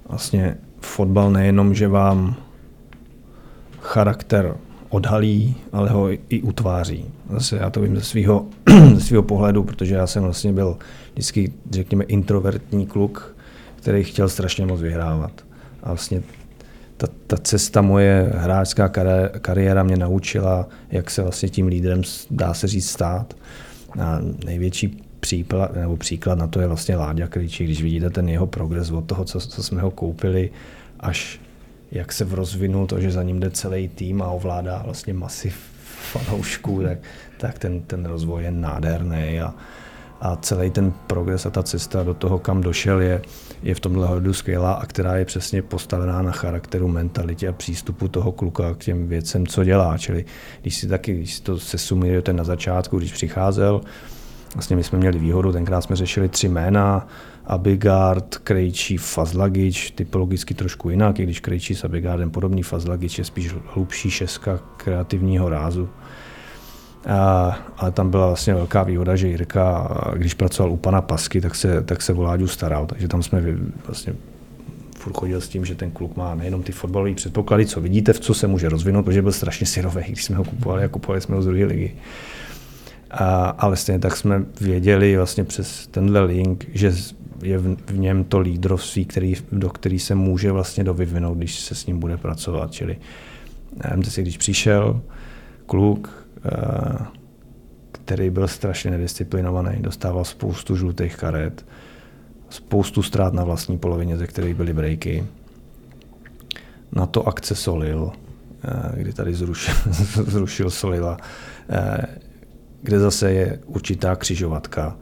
Vlastně 0.08 0.56
fotbal 0.80 1.30
nejenom, 1.30 1.74
že 1.74 1.88
vám 1.88 2.34
charakter 3.80 4.54
odhalí, 4.88 5.56
ale 5.72 5.90
ho 5.90 6.08
i 6.28 6.42
utváří. 6.42 7.04
Zase 7.30 7.56
já 7.56 7.70
to 7.70 7.80
vím 7.80 7.96
ze 7.96 8.02
svého, 8.02 8.46
ze 8.94 9.00
svého 9.00 9.22
pohledu, 9.22 9.64
protože 9.64 9.94
já 9.94 10.06
jsem 10.06 10.22
vlastně 10.22 10.52
byl 10.52 10.76
vždycky, 11.12 11.52
řekněme, 11.70 12.04
introvertní 12.04 12.86
kluk, 12.86 13.36
který 13.76 14.04
chtěl 14.04 14.28
strašně 14.28 14.66
moc 14.66 14.80
vyhrávat. 14.80 15.32
A 15.82 15.88
vlastně 15.88 16.22
ta, 17.00 17.06
ta 17.26 17.36
cesta 17.36 17.82
moje 17.82 18.32
hráčská 18.34 18.88
kariéra 19.40 19.82
mě 19.82 19.96
naučila, 19.96 20.68
jak 20.90 21.10
se 21.10 21.22
vlastně 21.22 21.48
tím 21.48 21.66
lídrem 21.66 22.02
dá 22.30 22.54
se 22.54 22.68
říct 22.68 22.90
stát. 22.90 23.34
A 24.00 24.18
největší 24.44 25.02
příklad, 25.20 25.74
nebo 25.76 25.96
příklad 25.96 26.38
na 26.38 26.46
to 26.46 26.60
je 26.60 26.66
vlastně 26.66 26.96
Láďa 26.96 27.26
Krejčí, 27.26 27.64
když 27.64 27.82
vidíte 27.82 28.10
ten 28.10 28.28
jeho 28.28 28.46
progres 28.46 28.90
od 28.90 29.04
toho, 29.04 29.24
co, 29.24 29.40
co 29.40 29.62
jsme 29.62 29.80
ho 29.80 29.90
koupili, 29.90 30.50
až 31.00 31.40
jak 31.92 32.12
se 32.12 32.26
rozvinul 32.30 32.86
to, 32.86 33.00
že 33.00 33.10
za 33.10 33.22
ním 33.22 33.40
jde 33.40 33.50
celý 33.50 33.88
tým 33.88 34.22
a 34.22 34.30
ovládá 34.30 34.82
vlastně 34.84 35.14
masiv 35.14 35.56
fanoušků, 36.12 36.82
tak, 36.82 36.98
tak 37.38 37.58
ten, 37.58 37.80
ten 37.80 38.06
rozvoj 38.06 38.44
je 38.44 38.50
nádherný 38.50 39.40
a, 39.40 39.54
a 40.20 40.36
celý 40.36 40.70
ten 40.70 40.92
progres 41.06 41.46
a 41.46 41.50
ta 41.50 41.62
cesta 41.62 42.02
do 42.02 42.14
toho, 42.14 42.38
kam 42.38 42.60
došel, 42.60 43.00
je, 43.00 43.22
je 43.62 43.74
v 43.74 43.80
tomhle 43.80 44.06
hledu 44.06 44.32
skvělá 44.32 44.72
a 44.72 44.86
která 44.86 45.16
je 45.16 45.24
přesně 45.24 45.62
postavená 45.62 46.22
na 46.22 46.32
charakteru, 46.32 46.88
mentalitě 46.88 47.48
a 47.48 47.52
přístupu 47.52 48.08
toho 48.08 48.32
kluka 48.32 48.74
k 48.74 48.78
těm 48.78 49.08
věcem, 49.08 49.46
co 49.46 49.64
dělá. 49.64 49.98
Čili 49.98 50.24
když 50.62 50.76
si 50.76 50.88
taky, 50.88 51.14
když 51.14 51.34
si 51.34 51.42
to 51.42 51.58
se 51.58 51.78
sumírujete 51.78 52.32
na 52.32 52.44
začátku, 52.44 52.98
když 52.98 53.12
přicházel, 53.12 53.80
vlastně 54.54 54.76
my 54.76 54.82
jsme 54.82 54.98
měli 54.98 55.18
výhodu, 55.18 55.52
tenkrát 55.52 55.80
jsme 55.80 55.96
řešili 55.96 56.28
tři 56.28 56.48
jména, 56.48 57.06
Abigard, 57.46 58.38
Krejčí, 58.38 58.96
Fazlagič, 58.96 59.90
typologicky 59.90 60.54
trošku 60.54 60.90
jinak, 60.90 61.18
i 61.18 61.22
když 61.22 61.40
Krejčí 61.40 61.74
s 61.74 61.84
Abigardem 61.84 62.30
podobný, 62.30 62.62
Fazlagič 62.62 63.18
je 63.18 63.24
spíš 63.24 63.54
hlubší 63.74 64.10
šeska 64.10 64.60
kreativního 64.76 65.48
rázu. 65.48 65.88
A, 67.06 67.58
ale 67.76 67.90
tam 67.90 68.10
byla 68.10 68.26
vlastně 68.26 68.54
velká 68.54 68.82
výhoda, 68.82 69.16
že 69.16 69.28
Jirka, 69.28 69.96
když 70.16 70.34
pracoval 70.34 70.72
u 70.72 70.76
pana 70.76 71.02
Pasky, 71.02 71.40
tak 71.40 71.54
se, 71.54 71.82
tak 71.82 72.02
se 72.02 72.12
o 72.12 72.22
Láďu 72.22 72.46
staral. 72.46 72.86
Takže 72.86 73.08
tam 73.08 73.22
jsme 73.22 73.42
vlastně 73.86 74.14
furt 74.96 75.16
chodil 75.16 75.40
s 75.40 75.48
tím, 75.48 75.64
že 75.64 75.74
ten 75.74 75.90
kluk 75.90 76.16
má 76.16 76.34
nejenom 76.34 76.62
ty 76.62 76.72
fotbalové 76.72 77.14
předpoklady, 77.14 77.66
co 77.66 77.80
vidíte, 77.80 78.12
v 78.12 78.20
co 78.20 78.34
se 78.34 78.46
může 78.46 78.68
rozvinout, 78.68 79.04
protože 79.04 79.22
byl 79.22 79.32
strašně 79.32 79.66
syrový, 79.66 80.02
když 80.08 80.24
jsme 80.24 80.36
ho 80.36 80.44
kupovali 80.44 80.84
a 80.84 80.88
kupovali 80.88 81.20
jsme 81.20 81.36
ho 81.36 81.42
z 81.42 81.46
druhé 81.46 81.64
ligy. 81.64 81.94
A, 83.10 83.44
ale 83.44 83.76
stejně 83.76 83.98
tak 83.98 84.16
jsme 84.16 84.44
věděli 84.60 85.16
vlastně 85.16 85.44
přes 85.44 85.86
tenhle 85.86 86.20
link, 86.24 86.66
že 86.72 86.92
je 87.42 87.58
v, 87.58 87.76
v 87.86 87.98
něm 87.98 88.24
to 88.24 88.38
lídrovství, 88.38 89.04
který, 89.04 89.34
do 89.52 89.70
který 89.70 89.98
se 89.98 90.14
může 90.14 90.52
vlastně 90.52 90.84
dovyvinout, 90.84 91.38
když 91.38 91.60
se 91.60 91.74
s 91.74 91.86
ním 91.86 91.98
bude 91.98 92.16
pracovat. 92.16 92.72
Čili 92.72 92.96
vemte 93.90 94.10
si, 94.10 94.22
když 94.22 94.38
přišel 94.38 95.00
kluk, 95.66 96.26
který 97.92 98.30
byl 98.30 98.48
strašně 98.48 98.90
nedisciplinovaný, 98.90 99.82
dostával 99.82 100.24
spoustu 100.24 100.76
žlutých 100.76 101.16
karet, 101.16 101.66
spoustu 102.48 103.02
ztrát 103.02 103.32
na 103.32 103.44
vlastní 103.44 103.78
polovině, 103.78 104.16
ze 104.16 104.26
kterých 104.26 104.54
byly 104.54 104.72
breaky. 104.72 105.26
Na 106.92 107.06
to 107.06 107.28
akce 107.28 107.54
Solil, 107.54 108.12
eh, 108.64 109.02
kdy 109.02 109.12
tady 109.12 109.34
zrušil, 109.34 109.74
zrušil 110.26 110.70
Solila, 110.70 111.16
eh, 111.70 112.06
kde 112.82 112.98
zase 112.98 113.32
je 113.32 113.58
určitá 113.66 114.16
křižovatka, 114.16 114.96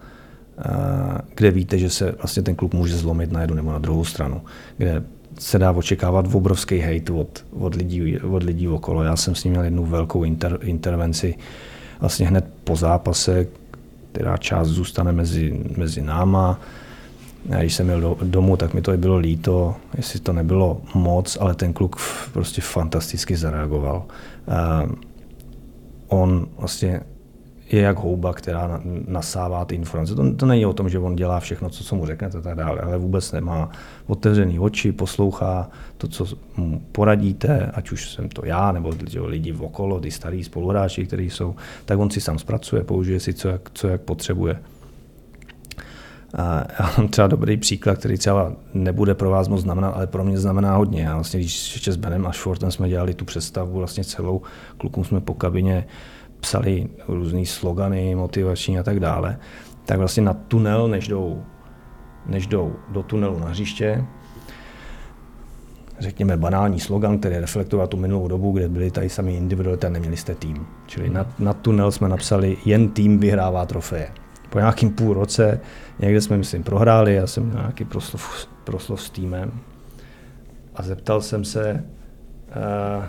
eh, 0.58 1.18
kde 1.34 1.50
víte, 1.50 1.78
že 1.78 1.90
se 1.90 2.12
vlastně 2.12 2.42
ten 2.42 2.54
klub 2.54 2.74
může 2.74 2.96
zlomit 2.96 3.32
na 3.32 3.40
jednu 3.40 3.56
nebo 3.56 3.72
na 3.72 3.78
druhou 3.78 4.04
stranu, 4.04 4.42
kde 4.76 5.02
se 5.38 5.58
dá 5.58 5.72
očekávat 5.72 6.34
obrovský 6.34 6.78
hate 6.78 7.12
od, 7.12 7.44
od, 7.58 7.74
lidí, 7.74 8.18
od 8.18 8.42
lidí 8.42 8.68
okolo. 8.68 9.02
Já 9.02 9.16
jsem 9.16 9.34
s 9.34 9.44
ním 9.44 9.50
měl 9.50 9.64
jednu 9.64 9.84
velkou 9.84 10.24
inter, 10.24 10.58
intervenci 10.62 11.34
vlastně 12.00 12.26
hned 12.26 12.44
po 12.64 12.76
zápase, 12.76 13.46
která 14.12 14.36
část 14.36 14.68
zůstane 14.68 15.12
mezi, 15.12 15.60
mezi 15.76 16.02
náma. 16.02 16.60
A 17.56 17.60
když 17.60 17.74
jsem 17.74 17.86
měl 17.86 18.00
do, 18.00 18.16
domů, 18.22 18.56
tak 18.56 18.74
mi 18.74 18.82
to 18.82 18.96
bylo 18.96 19.16
líto, 19.16 19.76
jestli 19.96 20.20
to 20.20 20.32
nebylo 20.32 20.80
moc, 20.94 21.38
ale 21.40 21.54
ten 21.54 21.72
kluk 21.72 21.96
prostě 22.32 22.60
fantasticky 22.60 23.36
zareagoval. 23.36 24.04
Uh, 24.46 24.92
on 26.08 26.46
vlastně 26.58 27.00
je 27.72 27.80
jak 27.80 27.98
houba, 27.98 28.32
která 28.32 28.80
nasává 29.06 29.64
ty 29.64 29.74
informace. 29.74 30.14
To, 30.14 30.34
to 30.34 30.46
není 30.46 30.66
o 30.66 30.72
tom, 30.72 30.88
že 30.88 30.98
on 30.98 31.16
dělá 31.16 31.40
všechno, 31.40 31.70
co, 31.70 31.84
co 31.84 31.96
mu 31.96 32.06
řeknete 32.06 32.38
a 32.38 32.40
tak 32.40 32.56
dále, 32.56 32.80
ale 32.80 32.98
vůbec 32.98 33.32
nemá 33.32 33.70
otevřený 34.06 34.58
oči, 34.58 34.92
poslouchá 34.92 35.70
to, 35.96 36.08
co 36.08 36.26
mu 36.56 36.82
poradíte, 36.92 37.70
ať 37.74 37.90
už 37.90 38.10
jsem 38.10 38.28
to 38.28 38.46
já, 38.46 38.72
nebo 38.72 38.92
lidi 39.20 39.52
v 39.52 39.62
okolo, 39.62 40.00
ty 40.00 40.10
starý 40.10 40.44
spoluhráči, 40.44 41.06
kteří 41.06 41.30
jsou, 41.30 41.54
tak 41.84 41.98
on 41.98 42.10
si 42.10 42.20
sám 42.20 42.38
zpracuje, 42.38 42.84
použije 42.84 43.20
si, 43.20 43.34
co 43.34 43.48
jak, 43.48 43.70
co 43.74 43.88
jak 43.88 44.00
potřebuje. 44.00 44.60
A 46.34 46.64
já 46.78 46.92
mám 46.98 47.08
třeba 47.08 47.28
dobrý 47.28 47.56
příklad, 47.56 47.98
který 47.98 48.18
třeba 48.18 48.52
nebude 48.74 49.14
pro 49.14 49.30
vás 49.30 49.48
moc 49.48 49.60
znamenat, 49.60 49.90
ale 49.90 50.06
pro 50.06 50.24
mě 50.24 50.38
znamená 50.38 50.76
hodně. 50.76 51.02
Já 51.02 51.14
vlastně, 51.14 51.40
když 51.40 51.74
ještě 51.74 51.92
s 51.92 51.96
Benem 51.96 52.26
a 52.26 52.32
Shortem 52.32 52.70
jsme 52.70 52.88
dělali 52.88 53.14
tu 53.14 53.24
představu, 53.24 53.78
vlastně 53.78 54.04
celou, 54.04 54.42
klukům 54.78 55.04
jsme 55.04 55.20
po 55.20 55.34
kabině 55.34 55.86
psali 56.40 56.88
různé 57.08 57.46
slogany 57.46 58.14
motivační 58.14 58.78
a 58.78 58.82
tak 58.82 59.00
dále, 59.00 59.38
tak 59.84 59.98
vlastně 59.98 60.22
na 60.22 60.34
tunel, 60.34 60.88
než 60.88 61.08
jdou, 61.08 61.42
než 62.26 62.46
jdou 62.46 62.76
do 62.88 63.02
tunelu 63.02 63.38
na 63.38 63.48
hřiště, 63.48 64.04
řekněme, 65.98 66.36
banální 66.36 66.80
slogan, 66.80 67.18
který 67.18 67.36
reflektuje 67.36 67.86
tu 67.86 67.96
minulou 67.96 68.28
dobu, 68.28 68.52
kde 68.52 68.68
byli 68.68 68.90
tady 68.90 69.08
sami 69.08 69.36
individuality 69.36 69.86
a 69.86 69.90
neměli 69.90 70.16
jste 70.16 70.34
tým. 70.34 70.66
Čili 70.86 71.10
na, 71.10 71.26
na 71.38 71.52
tunel 71.52 71.92
jsme 71.92 72.08
napsali, 72.08 72.56
jen 72.64 72.88
tým 72.88 73.18
vyhrává 73.18 73.66
trofeje. 73.66 74.08
Po 74.50 74.58
nějakým 74.58 74.90
půl 74.90 75.14
roce, 75.14 75.60
někde 75.98 76.20
jsme, 76.20 76.36
myslím, 76.36 76.62
prohráli, 76.62 77.14
já 77.14 77.26
jsem 77.26 77.44
měl 77.44 77.58
nějaký 77.58 77.84
proslov, 77.84 78.48
proslov 78.64 79.02
s 79.02 79.10
týmem 79.10 79.52
a 80.74 80.82
zeptal 80.82 81.20
jsem 81.20 81.44
se, 81.44 81.84
uh, 82.48 83.04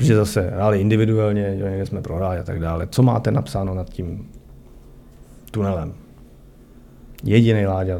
protože 0.00 0.16
zase 0.16 0.40
hráli 0.40 0.80
individuálně, 0.80 1.56
že 1.58 1.64
někde 1.64 1.86
jsme 1.86 2.02
prohráli 2.02 2.38
a 2.38 2.42
tak 2.42 2.60
dále. 2.60 2.88
Co 2.90 3.02
máte 3.02 3.30
napsáno 3.30 3.74
nad 3.74 3.90
tím 3.90 4.28
tunelem? 5.50 5.92
Jediný 7.24 7.66
Láďa 7.66 7.98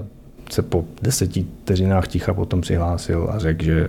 se 0.51 0.63
po 0.63 0.85
deseti 1.03 1.47
vteřinách 1.63 2.09
ticha 2.09 2.35
potom 2.35 2.61
přihlásil 2.61 3.29
a 3.33 3.39
řekl, 3.39 3.65
že 3.65 3.89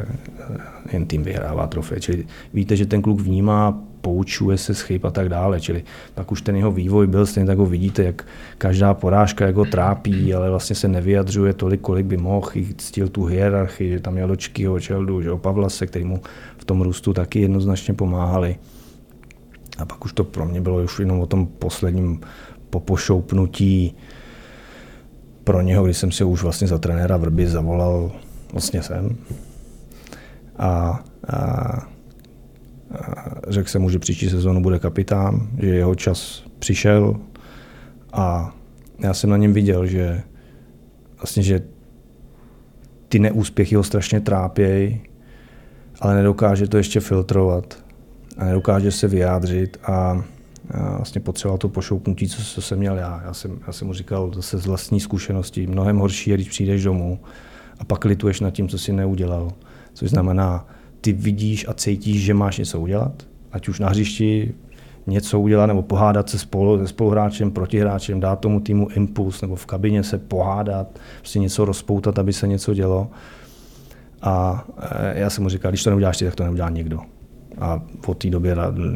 jen 0.93 1.05
tým 1.05 1.23
vyhrává 1.23 1.67
trofej. 1.67 1.99
Čili 1.99 2.25
víte, 2.53 2.75
že 2.75 2.85
ten 2.85 3.01
kluk 3.01 3.21
vnímá, 3.21 3.83
poučuje 4.01 4.57
se 4.57 4.75
z 4.75 4.81
chyb 4.81 5.05
a 5.05 5.11
tak 5.11 5.29
dále. 5.29 5.61
Čili 5.61 5.83
pak 6.15 6.31
už 6.31 6.41
ten 6.41 6.55
jeho 6.55 6.71
vývoj 6.71 7.07
byl, 7.07 7.25
stejně 7.25 7.47
tak 7.47 7.57
ho 7.57 7.65
vidíte, 7.65 8.03
jak 8.03 8.25
každá 8.57 8.93
porážka 8.93 9.45
jako 9.45 9.65
trápí, 9.65 10.33
ale 10.33 10.49
vlastně 10.49 10.75
se 10.75 10.87
nevyjadřuje 10.87 11.53
tolik, 11.53 11.81
kolik 11.81 12.05
by 12.05 12.17
mohl, 12.17 12.49
i 12.53 12.73
ctil 12.77 13.09
tu 13.09 13.25
hierarchii, 13.25 13.91
že 13.91 13.99
tam 13.99 14.13
měl 14.13 14.27
Dočkyho, 14.27 14.79
Čeldu, 14.79 15.21
že 15.21 15.31
o 15.31 15.37
Pavlase, 15.37 15.87
který 15.87 16.05
mu 16.05 16.21
tom 16.71 16.81
růstu 16.81 17.13
taky 17.13 17.41
jednoznačně 17.41 17.93
pomáhali. 17.93 18.55
A 19.77 19.85
pak 19.85 20.05
už 20.05 20.13
to 20.13 20.23
pro 20.23 20.45
mě 20.45 20.61
bylo 20.61 20.83
už 20.83 20.99
jenom 20.99 21.19
o 21.19 21.25
tom 21.25 21.47
posledním 21.47 22.21
popošoupnutí 22.69 23.95
pro 25.43 25.61
něho, 25.61 25.85
když 25.85 25.97
jsem 25.97 26.11
si 26.11 26.23
už 26.23 26.43
vlastně 26.43 26.67
za 26.67 26.77
trenéra 26.77 27.17
Vrby 27.17 27.47
zavolal 27.47 28.11
vlastně 28.51 28.83
sem. 28.83 29.17
A, 30.57 31.03
a, 31.27 31.35
a 31.35 31.81
řekl 33.47 33.69
jsem 33.69 33.81
mu, 33.81 33.89
že 33.89 33.99
příští 33.99 34.29
sezónu 34.29 34.61
bude 34.61 34.79
kapitán, 34.79 35.49
že 35.59 35.67
jeho 35.67 35.95
čas 35.95 36.43
přišel 36.59 37.15
a 38.13 38.55
já 38.99 39.13
jsem 39.13 39.29
na 39.29 39.37
něm 39.37 39.53
viděl, 39.53 39.85
že 39.85 40.23
vlastně, 41.17 41.43
že 41.43 41.63
ty 43.07 43.19
neúspěchy 43.19 43.75
ho 43.75 43.83
strašně 43.83 44.19
trápějí 44.19 45.10
ale 46.01 46.15
nedokáže 46.15 46.67
to 46.67 46.77
ještě 46.77 46.99
filtrovat 46.99 47.77
a 48.37 48.45
nedokáže 48.45 48.91
se 48.91 49.07
vyjádřit 49.07 49.77
a, 49.83 50.23
vlastně 50.73 51.21
potřeboval 51.21 51.57
to 51.57 51.69
pošoupnutí, 51.69 52.27
co, 52.27 52.43
co 52.43 52.61
jsem 52.61 52.79
měl 52.79 52.97
já. 52.97 53.21
Já 53.25 53.33
jsem, 53.33 53.59
já 53.67 53.73
jsem 53.73 53.87
mu 53.87 53.93
říkal 53.93 54.31
zase 54.35 54.57
z 54.57 54.65
vlastní 54.65 54.99
zkušenosti, 54.99 55.67
mnohem 55.67 55.97
horší 55.97 56.29
je, 56.29 56.37
když 56.37 56.49
přijdeš 56.49 56.83
domů 56.83 57.19
a 57.79 57.85
pak 57.85 58.05
lituješ 58.05 58.39
nad 58.39 58.51
tím, 58.51 58.67
co 58.67 58.77
jsi 58.77 58.93
neudělal. 58.93 59.51
Což 59.93 60.09
znamená, 60.09 60.67
ty 61.01 61.13
vidíš 61.13 61.67
a 61.67 61.73
cítíš, 61.73 62.21
že 62.23 62.33
máš 62.33 62.57
něco 62.57 62.79
udělat, 62.79 63.23
ať 63.51 63.67
už 63.67 63.79
na 63.79 63.89
hřišti 63.89 64.53
něco 65.07 65.39
udělat 65.39 65.65
nebo 65.65 65.81
pohádat 65.81 66.29
se 66.29 66.39
spolu, 66.39 66.77
se 66.77 66.87
spoluhráčem, 66.87 67.51
protihráčem, 67.51 68.19
dát 68.19 68.39
tomu 68.39 68.59
týmu 68.59 68.87
impuls 68.89 69.41
nebo 69.41 69.55
v 69.55 69.65
kabině 69.65 70.03
se 70.03 70.17
pohádat, 70.17 70.99
prostě 71.17 71.39
něco 71.39 71.65
rozpoutat, 71.65 72.19
aby 72.19 72.33
se 72.33 72.47
něco 72.47 72.73
dělo. 72.73 73.07
A 74.21 74.65
e, 74.79 75.19
já 75.19 75.29
jsem 75.29 75.43
mu 75.43 75.49
říkal, 75.49 75.71
když 75.71 75.83
to 75.83 75.89
neuděláš 75.89 76.17
ty, 76.17 76.25
tak 76.25 76.35
to 76.35 76.43
neudělá 76.43 76.69
nikdo. 76.69 76.99
A 77.59 77.81
od 78.05 78.17
té 78.17 78.29
doby, 78.29 78.49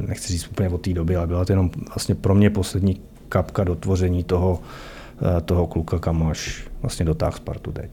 nechci 0.08 0.34
říct 0.34 0.48
úplně 0.48 0.70
od 0.70 0.82
té 0.82 0.94
doby, 0.94 1.16
ale 1.16 1.28
byla 1.28 1.46
to 1.46 1.52
jenom 1.52 1.72
vlastně 1.88 2.16
pro 2.16 2.36
mě 2.36 2.50
poslední 2.50 3.02
kapka 3.30 3.64
do 3.64 3.76
tvoření 3.76 4.24
toho, 4.24 4.60
e, 5.38 5.42
toho 5.42 5.68
kluka, 5.68 6.00
kam 6.00 6.28
až 6.28 6.68
vlastně 6.82 7.06
dotáhl 7.06 7.32
Spartu 7.32 7.72
teď. 7.72 7.90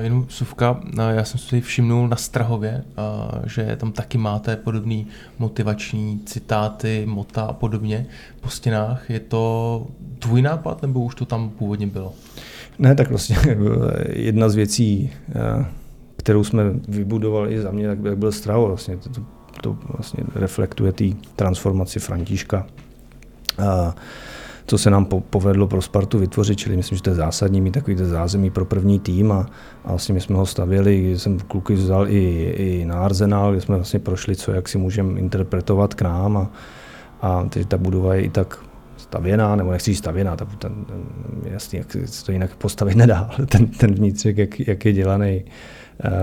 Jenom 0.00 0.26
suvka, 0.28 0.80
já 1.10 1.24
jsem 1.24 1.40
si 1.40 1.60
všimnul 1.60 2.08
na 2.08 2.16
Strahově, 2.16 2.84
že 3.46 3.76
tam 3.76 3.92
taky 3.92 4.18
máte 4.18 4.56
podobný 4.56 5.06
motivační 5.38 6.20
citáty, 6.26 7.02
mota 7.06 7.42
a 7.42 7.52
podobně 7.52 8.06
po 8.40 8.48
stěnách. 8.48 9.10
Je 9.10 9.20
to 9.20 9.86
tvůj 10.18 10.42
nápad, 10.42 10.82
nebo 10.82 11.00
už 11.00 11.14
to 11.14 11.24
tam 11.24 11.50
původně 11.50 11.86
bylo? 11.86 12.12
Ne, 12.78 12.94
tak 12.94 13.08
vlastně 13.08 13.36
jedna 14.08 14.48
z 14.48 14.54
věcí, 14.54 15.10
kterou 16.24 16.44
jsme 16.44 16.62
vybudovali 16.88 17.62
za 17.62 17.70
mě, 17.70 17.86
jak 17.86 17.98
byl 17.98 18.32
Stravo. 18.32 18.68
Vlastně 18.68 18.96
to, 18.96 19.20
to, 19.60 19.76
vlastně 19.96 20.24
reflektuje 20.34 20.92
té 20.92 21.04
transformaci 21.36 22.00
Františka. 22.00 22.66
A 23.58 23.94
co 24.66 24.78
se 24.78 24.90
nám 24.90 25.04
po, 25.04 25.20
povedlo 25.20 25.66
pro 25.66 25.82
Spartu 25.82 26.18
vytvořit, 26.18 26.58
čili 26.58 26.76
myslím, 26.76 26.96
že 26.96 27.02
to 27.02 27.10
je 27.10 27.16
zásadní 27.16 27.60
mít 27.60 27.70
takový 27.70 27.96
zázemí 27.96 28.50
pro 28.50 28.64
první 28.64 28.98
tým 28.98 29.32
a, 29.32 29.46
a 29.84 29.88
vlastně 29.88 30.14
my 30.14 30.20
jsme 30.20 30.36
ho 30.36 30.46
stavili, 30.46 31.18
jsem 31.18 31.38
kluky 31.38 31.74
vzal 31.74 32.08
i, 32.08 32.54
i 32.56 32.84
na 32.84 32.98
Arsenal, 32.98 33.52
kde 33.52 33.60
jsme 33.60 33.76
vlastně 33.76 34.00
prošli, 34.00 34.36
co 34.36 34.52
jak 34.52 34.68
si 34.68 34.78
můžeme 34.78 35.20
interpretovat 35.20 35.94
k 35.94 36.02
nám 36.02 36.36
a, 36.36 36.50
a 37.22 37.44
teď 37.44 37.68
ta 37.68 37.78
budova 37.78 38.14
je 38.14 38.22
i 38.22 38.30
tak 38.30 38.58
stavěná, 38.96 39.56
nebo 39.56 39.70
nechci 39.70 39.90
říct 39.90 39.98
stavěná, 39.98 40.36
ta, 40.36 40.44
ten, 40.44 40.84
jasný, 41.44 41.78
jak 41.78 41.96
se 42.04 42.24
to 42.24 42.32
jinak 42.32 42.56
postavit 42.56 42.96
nedá, 42.96 43.30
ten, 43.46 43.66
ten 43.66 43.94
vnitřek, 43.94 44.38
jak, 44.38 44.68
jak 44.68 44.84
je 44.84 44.92
dělaný, 44.92 45.44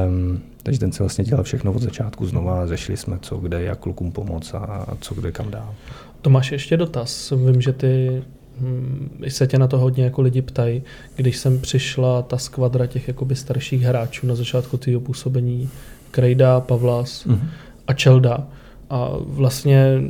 Um, 0.07 0.41
takže 0.63 0.79
ten 0.79 0.91
se 0.91 1.03
vlastně 1.03 1.23
dělal 1.23 1.43
všechno 1.43 1.73
od 1.73 1.81
začátku 1.81 2.25
znova, 2.25 2.67
řešili 2.67 2.97
jsme, 2.97 3.17
co 3.21 3.37
kde, 3.37 3.63
jak 3.63 3.79
klukům 3.79 4.11
pomoct 4.11 4.53
a 4.53 4.97
co 5.01 5.15
kde 5.15 5.31
kam 5.31 5.51
dál. 5.51 5.73
Tomáš, 6.21 6.51
ještě 6.51 6.77
dotaz. 6.77 7.33
Vím, 7.45 7.61
že 7.61 7.73
ty 7.73 8.23
hm, 8.59 9.09
se 9.27 9.47
tě 9.47 9.57
na 9.57 9.67
to 9.67 9.77
hodně 9.77 10.03
jako 10.03 10.21
lidi 10.21 10.41
ptají, 10.41 10.83
když 11.15 11.37
sem 11.37 11.59
přišla 11.59 12.21
ta 12.21 12.37
skvadra 12.37 12.85
těch 12.85 13.07
jakoby 13.07 13.35
starších 13.35 13.81
hráčů 13.81 14.27
na 14.27 14.35
začátku 14.35 14.77
tvého 14.77 15.01
působení, 15.01 15.69
Krejda, 16.11 16.59
Pavlas 16.59 17.25
mm-hmm. 17.25 17.47
a 17.87 17.93
Čelda. 17.93 18.47
A 18.89 19.09
vlastně 19.19 20.01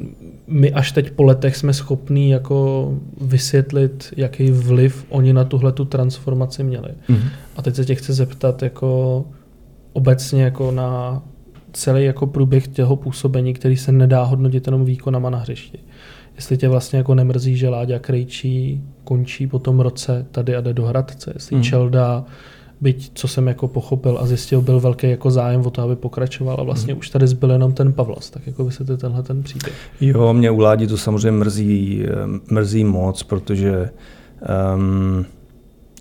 my 0.48 0.72
až 0.72 0.92
teď 0.92 1.12
po 1.12 1.24
letech 1.24 1.58
jsme 1.58 1.74
schopní 1.74 2.30
jako 2.30 2.92
vysvětlit, 3.22 4.14
jaký 4.18 4.52
vliv 4.52 5.06
oni 5.10 5.34
na 5.34 5.44
tuhle 5.44 5.72
tu 5.72 5.86
transformaci 5.86 6.64
měli. 6.64 6.90
Mm-hmm. 7.10 7.30
A 7.56 7.62
teď 7.62 7.76
se 7.76 7.86
tě 7.86 7.96
chci 7.96 8.14
zeptat, 8.14 8.64
jako 8.64 9.26
obecně 9.94 10.44
jako 10.44 10.72
na 10.72 11.22
celý 11.74 12.06
jako 12.06 12.28
průběh 12.28 12.68
těho 12.68 12.96
působení, 12.96 13.54
který 13.54 13.78
se 13.78 13.92
nedá 13.92 14.24
hodnotit 14.24 14.68
jenom 14.68 14.86
výkonama 14.86 15.30
na 15.30 15.38
hřišti. 15.38 15.80
jestli 16.36 16.58
tě 16.58 16.70
vlastně 16.70 16.98
jako 16.98 17.16
nemrzí, 17.16 17.58
že 17.58 17.70
Láďa 17.70 18.00
Krejčí 18.00 18.84
končí 19.04 19.48
po 19.48 19.60
tom 19.60 19.80
roce 19.80 20.26
tady 20.32 20.56
a 20.56 20.62
jde 20.62 20.74
do 20.74 20.86
Hradce, 20.86 21.32
jestli 21.36 21.56
hmm. 21.56 21.64
Čelda, 21.64 22.26
byť 22.82 23.12
co 23.14 23.28
jsem 23.28 23.48
jako 23.48 23.68
pochopil 23.68 24.18
a 24.22 24.26
zjistil, 24.26 24.62
byl 24.62 24.80
velký 24.80 25.10
jako 25.10 25.32
zájem 25.32 25.62
o 25.66 25.70
to, 25.70 25.82
aby 25.82 25.96
pokračoval 25.96 26.58
a 26.60 26.64
vlastně 26.64 26.94
hmm. 26.94 27.00
už 27.00 27.10
tady 27.10 27.28
zbyl 27.28 27.52
jenom 27.52 27.74
ten 27.74 27.94
Pavlas, 27.94 28.30
tak 28.30 28.48
jako 28.48 28.66
vysvětlit 28.66 29.00
tenhle 29.00 29.24
ten 29.24 29.44
příběh. 29.44 29.76
Jo, 30.02 30.34
mě 30.34 30.52
u 30.52 30.60
Ládi 30.60 30.88
to 30.88 30.98
samozřejmě 30.98 31.32
mrzí, 31.32 32.06
mrzí 32.52 32.84
moc, 32.84 33.24
protože 33.24 33.90
um, 34.76 35.26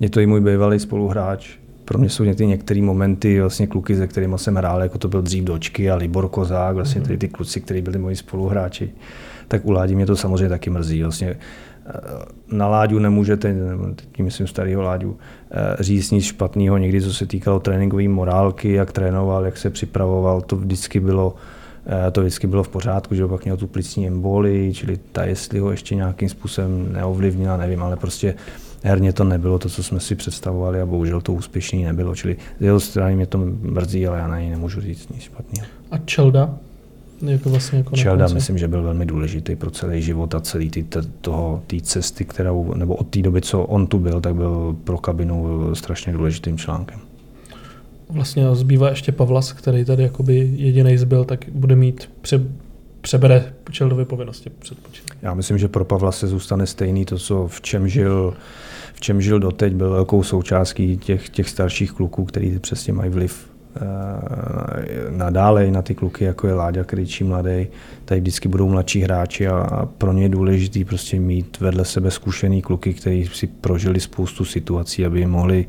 je 0.01 0.11
to 0.11 0.21
i 0.21 0.27
můj 0.27 0.41
bývalý 0.41 0.79
spoluhráč, 0.79 1.49
pro 1.91 1.99
mě 1.99 2.09
jsou 2.09 2.35
ty 2.35 2.47
některé 2.47 2.83
momenty, 2.83 3.41
vlastně 3.41 3.67
kluky, 3.67 3.97
se 3.97 4.07
kterými 4.07 4.39
jsem 4.39 4.57
hrál, 4.57 4.83
jako 4.83 4.99
to 4.99 5.09
byl 5.09 5.23
dřív 5.23 5.45
Dočky 5.45 5.91
a 5.91 5.95
Libor 5.95 6.29
Kozák, 6.29 6.75
vlastně 6.75 7.01
tady 7.01 7.19
ty 7.19 7.29
kluci, 7.29 7.61
kteří 7.61 7.83
byli 7.83 7.99
moji 7.99 8.17
spoluhráči, 8.17 8.91
tak 9.49 9.67
u 9.67 9.71
Ládi 9.71 9.95
mě 9.95 10.07
to 10.07 10.17
samozřejmě 10.17 10.49
taky 10.49 10.71
mrzí. 10.71 11.03
Vlastně 11.03 11.29
eh, 11.29 11.93
na 12.53 12.69
Láďu 12.69 12.99
nemůžete, 12.99 13.57
tím 14.13 14.25
myslím 14.25 14.47
starého 14.47 14.83
Láďu, 14.83 15.19
eh, 15.51 15.83
říct 15.83 16.11
nic 16.11 16.25
špatného 16.25 16.79
někdy, 16.79 17.03
co 17.03 17.15
se 17.15 17.27
týkalo 17.27 17.61
tréninkové 17.61 18.09
morálky, 18.09 18.73
jak 18.73 18.93
trénoval, 18.93 19.45
jak 19.45 19.57
se 19.57 19.71
připravoval, 19.71 20.41
to 20.41 20.57
vždycky 20.57 21.01
bylo 21.01 21.35
eh, 21.87 22.11
to 22.11 22.21
vždycky 22.21 22.47
bylo 22.47 22.63
v 22.63 22.69
pořádku, 22.69 23.15
že 23.15 23.27
pak 23.27 23.45
měl 23.45 23.57
tu 23.57 23.67
plicní 23.67 24.07
emboli, 24.07 24.71
čili 24.75 24.99
ta, 25.13 25.25
jestli 25.25 25.59
ho 25.59 25.71
ještě 25.71 25.95
nějakým 25.95 26.29
způsobem 26.29 26.93
neovlivnila, 26.93 27.57
nevím, 27.57 27.83
ale 27.83 27.97
prostě 27.97 28.35
herně 28.83 29.13
to 29.13 29.25
nebylo 29.25 29.59
to, 29.59 29.69
co 29.69 29.83
jsme 29.83 30.01
si 30.01 30.15
představovali 30.15 30.81
a 30.81 30.87
bohužel 30.87 31.21
to 31.21 31.33
úspěšný 31.33 31.85
nebylo. 31.85 32.15
Čili 32.15 32.37
z 32.61 32.65
jeho 32.65 32.81
strany 32.81 33.17
mě 33.17 33.27
to 33.27 33.39
mrzí, 33.61 34.07
ale 34.07 34.19
já 34.19 34.29
na 34.29 34.41
něj 34.41 34.51
nemůžu 34.51 34.81
říct 34.81 35.09
nic 35.09 35.23
špatného. 35.23 35.67
A 35.91 35.99
Čelda? 35.99 36.59
Jako 37.27 37.51
vlastně 37.51 37.79
jako 37.79 37.97
Čelda 37.97 38.29
myslím, 38.29 38.59
že 38.59 38.69
byl 38.69 38.83
velmi 38.83 39.07
důležitý 39.07 39.57
pro 39.57 39.71
celý 39.71 40.03
život 40.03 40.35
a 40.35 40.41
celý 40.41 40.71
ty, 40.71 40.87
toho, 41.21 41.63
té 41.67 41.81
cesty, 41.81 42.25
kterou, 42.25 42.75
nebo 42.75 42.95
od 42.95 43.09
té 43.09 43.23
doby, 43.23 43.41
co 43.41 43.63
on 43.63 43.87
tu 43.87 43.99
byl, 43.99 44.21
tak 44.21 44.35
byl 44.35 44.77
pro 44.85 44.99
kabinu 44.99 45.71
strašně 45.75 46.13
důležitým 46.13 46.59
článkem. 46.59 47.01
Vlastně 48.11 48.55
zbývá 48.55 48.89
ještě 48.91 49.13
Pavlas, 49.13 49.53
který 49.53 49.85
tady 49.85 50.03
jakoby 50.03 50.53
jediný 50.57 50.99
zbyl, 50.99 51.25
tak 51.25 51.45
bude 51.53 51.77
mít 51.77 52.11
pře, 52.21 52.41
přebere 53.01 53.53
Čeldovy 53.71 54.05
povinnosti 54.05 54.51
předpočítám. 54.59 55.17
Já 55.23 55.35
myslím, 55.35 55.59
že 55.59 55.69
pro 55.69 55.85
Pavla 55.85 56.13
se 56.13 56.27
zůstane 56.27 56.67
stejný 56.67 57.05
to, 57.05 57.19
co 57.19 57.49
v 57.49 57.61
čem 57.61 57.89
žil 57.89 58.35
čem 59.01 59.21
žil 59.21 59.39
doteď, 59.39 59.75
byl 59.75 59.91
velkou 59.91 60.23
součástí 60.23 60.97
těch, 60.97 61.29
těch 61.29 61.49
starších 61.49 61.93
kluků, 61.93 62.25
kteří 62.25 62.59
přesně 62.59 62.93
mají 62.93 63.11
vliv 63.11 63.51
eh, 63.77 63.81
nadále 65.11 65.71
na 65.71 65.83
ty 65.83 65.95
kluky, 65.95 66.25
jako 66.25 66.47
je 66.47 66.55
Láďa 66.55 66.85
Kryčí 66.85 67.25
mladý, 67.25 67.67
tady 68.05 68.21
vždycky 68.21 68.49
budou 68.49 68.69
mladší 68.69 69.01
hráči 69.01 69.49
a, 69.49 69.89
pro 69.99 70.13
ně 70.13 70.23
je 70.23 70.29
důležité 70.29 70.85
prostě 70.85 71.21
mít 71.21 71.61
vedle 71.61 71.85
sebe 71.85 72.11
zkušený 72.11 72.63
kluky, 72.63 72.95
kteří 72.95 73.31
si 73.33 73.47
prožili 73.47 74.01
spoustu 74.01 74.45
situací, 74.45 75.07
aby 75.07 75.27
mohli 75.27 75.67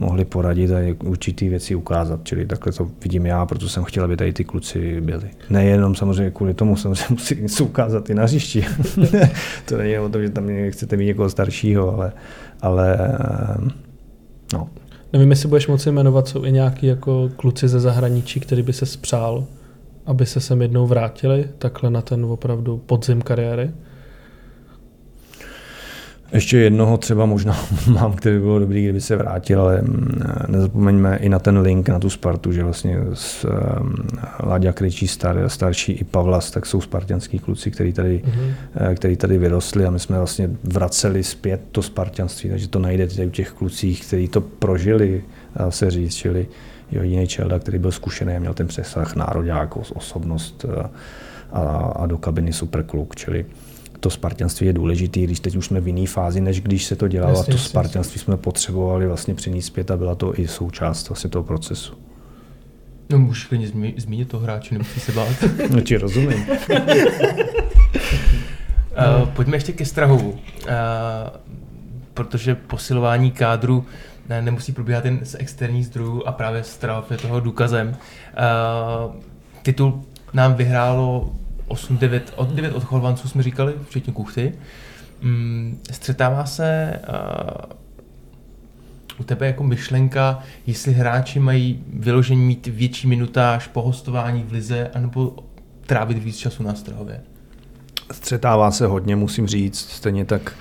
mohli 0.00 0.24
poradit 0.24 0.70
a 0.72 0.78
určitý 1.04 1.48
věci 1.48 1.74
ukázat. 1.74 2.20
Čili 2.24 2.46
takhle 2.46 2.72
to 2.72 2.90
vidím 3.02 3.26
já, 3.26 3.46
proto 3.46 3.68
jsem 3.68 3.84
chtěl, 3.84 4.04
aby 4.04 4.16
tady 4.16 4.32
ty 4.32 4.44
kluci 4.44 5.00
byli. 5.00 5.30
Nejenom 5.50 5.94
samozřejmě 5.94 6.30
kvůli 6.30 6.54
tomu, 6.54 6.76
samozřejmě 6.76 7.06
musí 7.10 7.42
něco 7.42 7.64
ukázat 7.64 8.10
i 8.10 8.14
na 8.14 8.22
hřišti. 8.22 8.64
to 9.64 9.76
není 9.76 9.98
o 9.98 10.08
tom, 10.08 10.22
že 10.22 10.30
tam 10.30 10.48
chcete 10.70 10.96
mít 10.96 11.06
někoho 11.06 11.30
staršího, 11.30 11.94
ale, 11.94 12.12
ale 12.60 13.18
no. 14.52 14.68
Nevím, 15.12 15.30
jestli 15.30 15.48
budeš 15.48 15.66
moci 15.66 15.92
jmenovat, 15.92 16.28
jsou 16.28 16.44
i 16.44 16.52
nějaký 16.52 16.86
jako 16.86 17.30
kluci 17.36 17.68
ze 17.68 17.80
zahraničí, 17.80 18.40
který 18.40 18.62
by 18.62 18.72
se 18.72 18.86
spřál, 18.86 19.44
aby 20.06 20.26
se 20.26 20.40
sem 20.40 20.62
jednou 20.62 20.86
vrátili, 20.86 21.48
takhle 21.58 21.90
na 21.90 22.02
ten 22.02 22.24
opravdu 22.24 22.78
podzim 22.86 23.22
kariéry? 23.22 23.70
Ještě 26.32 26.58
jednoho 26.58 26.96
třeba 26.96 27.26
možná 27.26 27.56
mám, 27.86 28.12
který 28.12 28.36
by 28.36 28.40
bylo 28.40 28.58
dobrý, 28.58 28.82
kdyby 28.84 29.00
se 29.00 29.16
vrátil, 29.16 29.60
ale 29.60 29.82
mm, 29.82 30.22
nezapomeňme 30.48 31.16
i 31.16 31.28
na 31.28 31.38
ten 31.38 31.58
link, 31.58 31.88
na 31.88 31.98
tu 31.98 32.10
Spartu, 32.10 32.52
že 32.52 32.64
vlastně 32.64 32.98
s 33.14 33.44
um, 33.44 33.94
Láďa 34.42 34.72
Kryčí 34.72 35.08
star, 35.08 35.48
starší 35.48 35.92
i 35.92 36.04
Pavlas, 36.04 36.50
tak 36.50 36.66
jsou 36.66 36.80
spartianský 36.80 37.38
kluci, 37.38 37.70
který 37.70 37.92
tady, 37.92 38.22
mm-hmm. 38.24 38.94
který 38.94 39.16
tady 39.16 39.38
vyrostli 39.38 39.86
a 39.86 39.90
my 39.90 39.98
jsme 39.98 40.16
vlastně 40.16 40.50
vraceli 40.64 41.24
zpět 41.24 41.60
to 41.72 41.82
spartianství, 41.82 42.50
takže 42.50 42.68
to 42.68 42.78
najdete 42.78 43.26
u 43.26 43.30
těch 43.30 43.50
klucích, 43.50 44.06
kteří 44.06 44.28
to 44.28 44.40
prožili, 44.40 45.24
dá 45.56 45.70
se 45.70 45.90
říct, 45.90 46.14
čili 46.14 46.46
jo, 46.92 47.02
jiný 47.02 47.26
Čelda, 47.26 47.58
který 47.58 47.78
byl 47.78 47.92
zkušený 47.92 48.36
a 48.36 48.38
měl 48.38 48.54
ten 48.54 48.66
přesah 48.66 49.16
národák, 49.16 49.76
osobnost 49.76 50.64
a, 50.64 50.84
eh, 50.84 50.88
a, 51.52 51.60
a 51.96 52.06
do 52.06 52.18
kabiny 52.18 52.52
super 52.52 52.82
kluk, 52.82 53.16
čili 53.16 53.46
to 54.00 54.10
spartianství 54.10 54.66
je 54.66 54.72
důležité, 54.72 55.20
když 55.20 55.40
teď 55.40 55.56
už 55.56 55.66
jsme 55.66 55.80
v 55.80 55.86
jiné 55.86 56.06
fázi, 56.06 56.40
než 56.40 56.60
když 56.60 56.84
se 56.84 56.96
to 56.96 57.08
dělalo 57.08 57.38
jasně, 57.38 57.54
a 57.54 57.56
to 57.56 57.62
spartianství 57.62 58.20
jsme 58.20 58.36
potřebovali 58.36 59.06
vlastně 59.06 59.34
přinést 59.34 59.64
zpět 59.64 59.90
a 59.90 59.96
byla 59.96 60.14
to 60.14 60.40
i 60.40 60.48
součást 60.48 61.08
vlastně 61.08 61.30
toho 61.30 61.42
procesu. 61.42 61.94
No 63.10 63.18
můžeš 63.18 63.44
klidně 63.44 63.68
zmínit 63.96 64.28
toho 64.28 64.42
hráče, 64.42 64.74
nemusí 64.74 65.00
se 65.00 65.12
bát. 65.12 65.28
no 65.70 65.80
ti 65.80 65.96
rozumím. 65.96 66.46
uh, 69.20 69.28
pojďme 69.34 69.56
ještě 69.56 69.72
ke 69.72 69.84
Strahovu, 69.84 70.30
uh, 70.30 70.38
protože 72.14 72.54
posilování 72.54 73.30
kádru 73.30 73.84
ne, 74.28 74.42
nemusí 74.42 74.72
probíhat 74.72 75.04
jen 75.04 75.20
z 75.22 75.36
externích 75.38 75.86
zdrojů 75.86 76.22
a 76.26 76.32
právě 76.32 76.64
Strahov 76.64 77.10
je 77.10 77.16
toho 77.16 77.40
důkazem. 77.40 77.88
Uh, 77.88 77.94
titul 79.62 80.02
nám 80.32 80.54
vyhrálo 80.54 81.32
8, 81.70 81.98
9, 81.98 82.32
od 82.36 82.48
9 82.48 82.74
od 82.74 82.84
Chorvanců 82.84 83.28
jsme 83.28 83.42
říkali, 83.42 83.74
včetně 83.88 84.12
Kuchty. 84.12 84.52
Mm, 85.22 85.80
střetává 85.90 86.46
se 86.46 87.00
uh, 87.08 87.72
u 89.20 89.24
tebe 89.24 89.46
jako 89.46 89.64
myšlenka, 89.64 90.42
jestli 90.66 90.92
hráči 90.92 91.40
mají 91.40 91.84
vyložení 91.92 92.46
mít 92.46 92.66
větší 92.66 93.08
minutáž 93.08 93.66
po 93.66 93.82
hostování 93.82 94.42
v 94.42 94.52
lize, 94.52 94.90
anebo 94.94 95.36
trávit 95.86 96.18
víc 96.18 96.36
času 96.36 96.62
na 96.62 96.74
Strahově? 96.74 97.20
Střetává 98.12 98.70
se 98.70 98.86
hodně, 98.86 99.16
musím 99.16 99.46
říct, 99.46 99.90
stejně 99.90 100.24
tak 100.24 100.52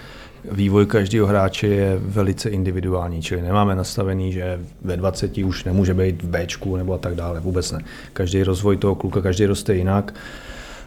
vývoj 0.51 0.85
každého 0.85 1.27
hráče 1.27 1.67
je 1.67 1.97
velice 1.99 2.49
individuální, 2.49 3.21
čili 3.21 3.41
nemáme 3.41 3.75
nastavený, 3.75 4.31
že 4.31 4.59
ve 4.81 4.97
20 4.97 5.37
už 5.37 5.63
nemůže 5.63 5.93
být 5.93 6.23
v 6.23 6.27
Bčku 6.27 6.75
nebo 6.75 6.93
a 6.93 6.97
tak 6.97 7.15
dále, 7.15 7.39
vůbec 7.39 7.71
ne. 7.71 7.79
Každý 8.13 8.43
rozvoj 8.43 8.77
toho 8.77 8.95
kluka, 8.95 9.21
každý 9.21 9.45
roste 9.45 9.75
jinak. 9.75 10.11
Uh, 10.11 10.19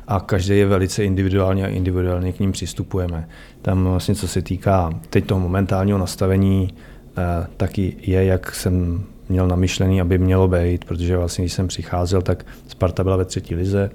a 0.06 0.20
každý 0.20 0.58
je 0.58 0.66
velice 0.66 1.04
individuální 1.04 1.64
a 1.64 1.68
individuálně 1.68 2.32
k 2.32 2.40
ním 2.40 2.52
přistupujeme. 2.52 3.28
Tam 3.62 3.84
vlastně, 3.84 4.14
co 4.14 4.28
se 4.28 4.42
týká 4.42 5.00
teď 5.10 5.26
toho 5.26 5.40
momentálního 5.40 5.98
nastavení, 5.98 6.74
eh, 7.16 7.46
taky 7.56 7.96
je, 8.00 8.24
jak 8.24 8.54
jsem 8.54 9.04
měl 9.28 9.48
namyšlený, 9.48 10.00
aby 10.00 10.18
mělo 10.18 10.48
být, 10.48 10.84
protože 10.84 11.16
vlastně, 11.16 11.44
když 11.44 11.52
jsem 11.52 11.68
přicházel, 11.68 12.22
tak 12.22 12.46
Sparta 12.68 13.04
byla 13.04 13.16
ve 13.16 13.24
třetí 13.24 13.54
lize, 13.54 13.90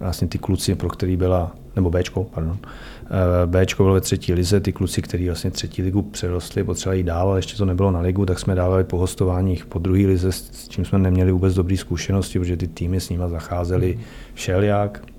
vlastně 0.00 0.28
ty 0.28 0.38
kluci, 0.38 0.74
pro 0.74 0.88
který 0.88 1.16
byla, 1.16 1.52
nebo 1.76 1.90
Bčko, 1.90 2.24
pardon, 2.24 2.58
eh, 2.62 3.46
Bčko 3.46 3.82
bylo 3.82 3.94
ve 3.94 4.00
třetí 4.00 4.34
lize, 4.34 4.60
ty 4.60 4.72
kluci, 4.72 5.02
kteří 5.02 5.26
vlastně 5.26 5.50
třetí 5.50 5.82
ligu 5.82 6.02
přerostli, 6.02 6.64
potřebovali 6.64 6.98
jít 6.98 7.04
dál, 7.04 7.28
ale 7.28 7.38
ještě 7.38 7.56
to 7.56 7.64
nebylo 7.64 7.90
na 7.90 8.00
ligu, 8.00 8.26
tak 8.26 8.38
jsme 8.38 8.54
dávali 8.54 8.84
po 8.84 8.98
hostováních 8.98 9.66
po 9.66 9.78
druhé 9.78 10.06
lize, 10.06 10.32
s 10.32 10.68
čím 10.68 10.84
jsme 10.84 10.98
neměli 10.98 11.32
vůbec 11.32 11.54
dobré 11.54 11.76
zkušenosti, 11.76 12.38
protože 12.38 12.56
ty 12.56 12.68
týmy 12.68 13.00
s 13.00 13.08
nimi 13.08 13.24
zacházely 13.26 13.98
všelijak. 14.34 15.11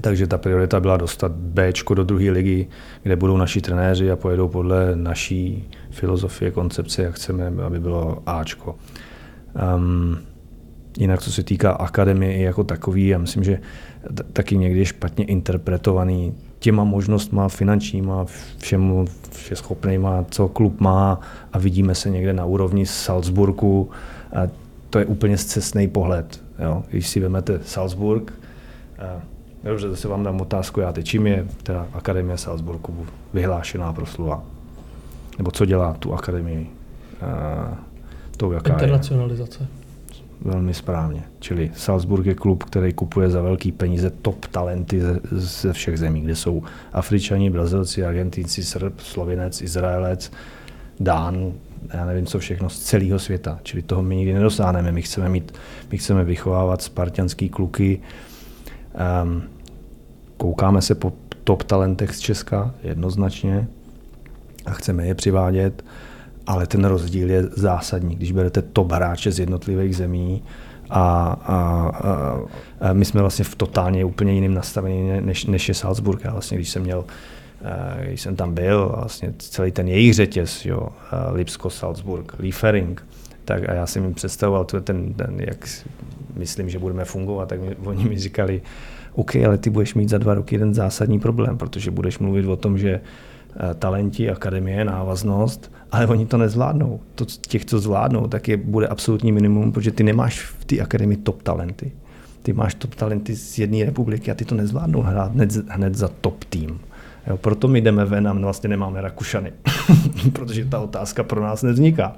Takže 0.00 0.26
ta 0.26 0.38
priorita 0.38 0.80
byla 0.80 0.96
dostat 0.96 1.32
B 1.32 1.72
do 1.94 2.04
druhé 2.04 2.30
ligy, 2.30 2.66
kde 3.02 3.16
budou 3.16 3.36
naši 3.36 3.60
trenéři 3.60 4.10
a 4.10 4.16
pojedou 4.16 4.48
podle 4.48 4.96
naší 4.96 5.68
filozofie, 5.90 6.50
koncepce, 6.50 7.02
jak 7.02 7.14
chceme, 7.14 7.52
aby 7.66 7.80
bylo 7.80 8.22
Ačko. 8.26 8.76
Um, 9.76 10.18
jinak, 10.98 11.22
co 11.22 11.32
se 11.32 11.42
týká 11.42 11.70
akademie 11.70 12.42
jako 12.42 12.64
takový, 12.64 13.06
já 13.06 13.18
myslím, 13.18 13.44
že 13.44 13.60
taky 14.32 14.56
někdy 14.56 14.78
je 14.78 14.86
špatně 14.86 15.24
interpretovaný 15.24 16.34
těma 16.58 16.84
možnostma 16.84 17.48
finančníma, 17.48 18.26
všemu 18.58 19.04
vše 19.30 19.56
schopnýma, 19.56 20.24
co 20.30 20.48
klub 20.48 20.80
má 20.80 21.20
a 21.52 21.58
vidíme 21.58 21.94
se 21.94 22.10
někde 22.10 22.32
na 22.32 22.44
úrovni 22.44 22.86
Salzburgu. 22.86 23.90
A 24.32 24.48
to 24.90 24.98
je 24.98 25.06
úplně 25.06 25.38
zcestný 25.38 25.88
pohled. 25.88 26.42
Jo. 26.58 26.82
Když 26.90 27.08
si 27.08 27.20
vezmete 27.20 27.60
Salzburg, 27.64 28.32
Dobře, 29.64 29.90
zase 29.90 30.08
vám 30.08 30.22
dám 30.22 30.40
otázku 30.40 30.80
já 30.80 30.92
teď. 30.92 31.06
Čím 31.06 31.26
je 31.26 31.46
teda 31.62 31.86
Akademie 31.92 32.38
Salzburgu 32.38 33.06
vyhlášená 33.34 33.92
proslula? 33.92 34.42
Nebo 35.38 35.50
co 35.50 35.64
dělá 35.64 35.92
tu 35.92 36.14
akademii? 36.14 36.70
Uh, 37.22 37.74
tou, 38.36 38.52
jaká 38.52 38.72
Internacionalizace. 38.72 39.58
Je? 39.60 39.84
Velmi 40.40 40.74
správně. 40.74 41.22
Čili 41.38 41.70
Salzburg 41.74 42.26
je 42.26 42.34
klub, 42.34 42.64
který 42.64 42.92
kupuje 42.92 43.30
za 43.30 43.42
velký 43.42 43.72
peníze 43.72 44.10
top 44.10 44.46
talenty 44.46 45.00
ze, 45.00 45.20
ze 45.32 45.72
všech 45.72 45.98
zemí, 45.98 46.20
kde 46.20 46.36
jsou 46.36 46.62
Afričani, 46.92 47.50
Brazilci, 47.50 48.04
Argentinci, 48.04 48.64
Srb, 48.64 49.00
Slovinec, 49.00 49.62
Izraelec, 49.62 50.32
Dán, 51.00 51.52
já 51.94 52.06
nevím 52.06 52.26
co 52.26 52.38
všechno 52.38 52.70
z 52.70 52.78
celého 52.78 53.18
světa. 53.18 53.58
Čili 53.62 53.82
toho 53.82 54.02
my 54.02 54.16
nikdy 54.16 54.34
nedosáhneme. 54.34 54.92
My 54.92 55.02
chceme, 55.02 55.28
mít, 55.28 55.52
my 55.90 55.98
chceme 55.98 56.24
vychovávat 56.24 56.82
spartianský 56.82 57.48
kluky, 57.48 58.00
um, 59.24 59.42
koukáme 60.36 60.82
se 60.82 60.94
po 60.94 61.12
top 61.44 61.62
talentech 61.62 62.14
z 62.14 62.20
Česka, 62.20 62.74
jednoznačně, 62.82 63.68
a 64.66 64.70
chceme 64.70 65.06
je 65.06 65.14
přivádět, 65.14 65.84
ale 66.46 66.66
ten 66.66 66.84
rozdíl 66.84 67.30
je 67.30 67.42
zásadní. 67.42 68.16
Když 68.16 68.32
berete 68.32 68.62
top 68.62 68.92
hráče 68.92 69.32
z 69.32 69.38
jednotlivých 69.38 69.96
zemí, 69.96 70.42
a, 70.90 71.00
a, 71.00 71.56
a, 72.80 72.92
my 72.92 73.04
jsme 73.04 73.20
vlastně 73.20 73.44
v 73.44 73.54
totálně 73.54 74.04
úplně 74.04 74.32
jiném 74.32 74.54
nastavení, 74.54 75.20
než, 75.20 75.44
než 75.46 75.68
je 75.68 75.74
Salzburg. 75.74 76.24
Já 76.24 76.32
vlastně, 76.32 76.56
když 76.56 76.70
jsem 76.70 76.82
měl 76.82 77.04
když 78.06 78.20
jsem 78.20 78.36
tam 78.36 78.54
byl, 78.54 78.92
vlastně 78.96 79.34
celý 79.38 79.72
ten 79.72 79.88
jejich 79.88 80.14
řetěz, 80.14 80.64
jo, 80.64 80.88
Lipsko, 81.32 81.70
Salzburg, 81.70 82.38
Liefering, 82.38 83.06
tak 83.44 83.68
a 83.68 83.72
já 83.72 83.86
jsem 83.86 84.04
jim 84.04 84.14
představoval 84.14 84.64
ten, 84.64 85.14
ten, 85.14 85.40
jak 85.40 85.68
myslím, 86.34 86.70
že 86.70 86.78
budeme 86.78 87.04
fungovat, 87.04 87.48
tak 87.48 87.60
mi, 87.60 87.76
oni 87.84 88.04
mi 88.04 88.18
říkali, 88.18 88.62
OK, 89.14 89.36
ale 89.36 89.58
ty 89.58 89.70
budeš 89.70 89.94
mít 89.94 90.08
za 90.08 90.18
dva 90.18 90.34
roky 90.34 90.54
jeden 90.54 90.74
zásadní 90.74 91.20
problém, 91.20 91.58
protože 91.58 91.90
budeš 91.90 92.18
mluvit 92.18 92.46
o 92.46 92.56
tom, 92.56 92.78
že 92.78 93.00
eh, 93.00 93.74
talenti, 93.74 94.30
akademie, 94.30 94.84
návaznost, 94.84 95.72
ale 95.92 96.06
oni 96.06 96.26
to 96.26 96.38
nezvládnou. 96.38 97.00
To, 97.14 97.24
těch, 97.24 97.64
co 97.64 97.78
zvládnou, 97.78 98.26
tak 98.26 98.48
je 98.48 98.56
bude 98.56 98.86
absolutní 98.86 99.32
minimum, 99.32 99.72
protože 99.72 99.90
ty 99.90 100.04
nemáš 100.04 100.40
v 100.40 100.64
té 100.64 100.80
akademii 100.80 101.16
top 101.16 101.42
talenty. 101.42 101.92
Ty 102.42 102.52
máš 102.52 102.74
top 102.74 102.94
talenty 102.94 103.36
z 103.36 103.58
jedné 103.58 103.84
republiky 103.84 104.30
a 104.30 104.34
ty 104.34 104.44
to 104.44 104.54
nezvládnou 104.54 105.02
hrát 105.02 105.32
hned, 105.32 105.56
hned 105.68 105.94
za 105.94 106.08
top 106.08 106.44
tým. 106.44 106.80
Jo, 107.26 107.36
proto 107.36 107.68
my 107.68 107.80
jdeme 107.80 108.04
ven 108.04 108.28
a 108.28 108.32
vlastně 108.32 108.68
nemáme 108.68 109.00
Rakušany, 109.00 109.52
protože 110.32 110.64
ta 110.64 110.80
otázka 110.80 111.22
pro 111.22 111.42
nás 111.42 111.62
nevzniká. 111.62 112.16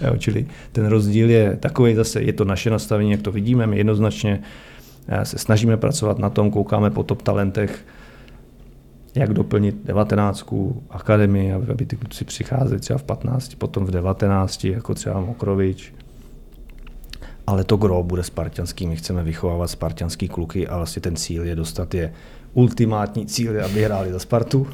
Jo, 0.00 0.16
čili 0.18 0.46
ten 0.72 0.86
rozdíl 0.86 1.30
je 1.30 1.56
takový 1.56 1.94
zase, 1.94 2.22
je 2.22 2.32
to 2.32 2.44
naše 2.44 2.70
nastavení, 2.70 3.10
jak 3.10 3.22
to 3.22 3.32
vidíme, 3.32 3.66
my 3.66 3.76
jednoznačně 3.76 4.42
se 5.22 5.38
snažíme 5.38 5.76
pracovat 5.76 6.18
na 6.18 6.30
tom, 6.30 6.50
koukáme 6.50 6.90
po 6.90 7.02
top 7.02 7.22
talentech, 7.22 7.84
jak 9.14 9.34
doplnit 9.34 9.76
19. 9.84 10.54
akademii, 10.90 11.52
aby 11.52 11.86
ty 11.86 11.96
kluci 11.96 12.24
přicházeli 12.24 12.80
třeba 12.80 12.98
v 12.98 13.02
15, 13.02 13.54
potom 13.54 13.84
v 13.84 13.90
19, 13.90 14.64
jako 14.64 14.94
třeba 14.94 15.20
Mokrovič. 15.20 15.94
Ale 17.46 17.64
to 17.64 17.76
gro 17.76 18.02
bude 18.02 18.22
spartianský, 18.22 18.86
my 18.86 18.96
chceme 18.96 19.22
vychovávat 19.22 19.70
spartianský 19.70 20.28
kluky 20.28 20.68
a 20.68 20.76
vlastně 20.76 21.02
ten 21.02 21.16
cíl 21.16 21.44
je 21.44 21.56
dostat 21.56 21.94
je 21.94 22.12
ultimátní 22.54 23.26
cíl 23.26 23.64
aby 23.64 23.84
hráli 23.84 24.12
za 24.12 24.18
Spartu, 24.18 24.66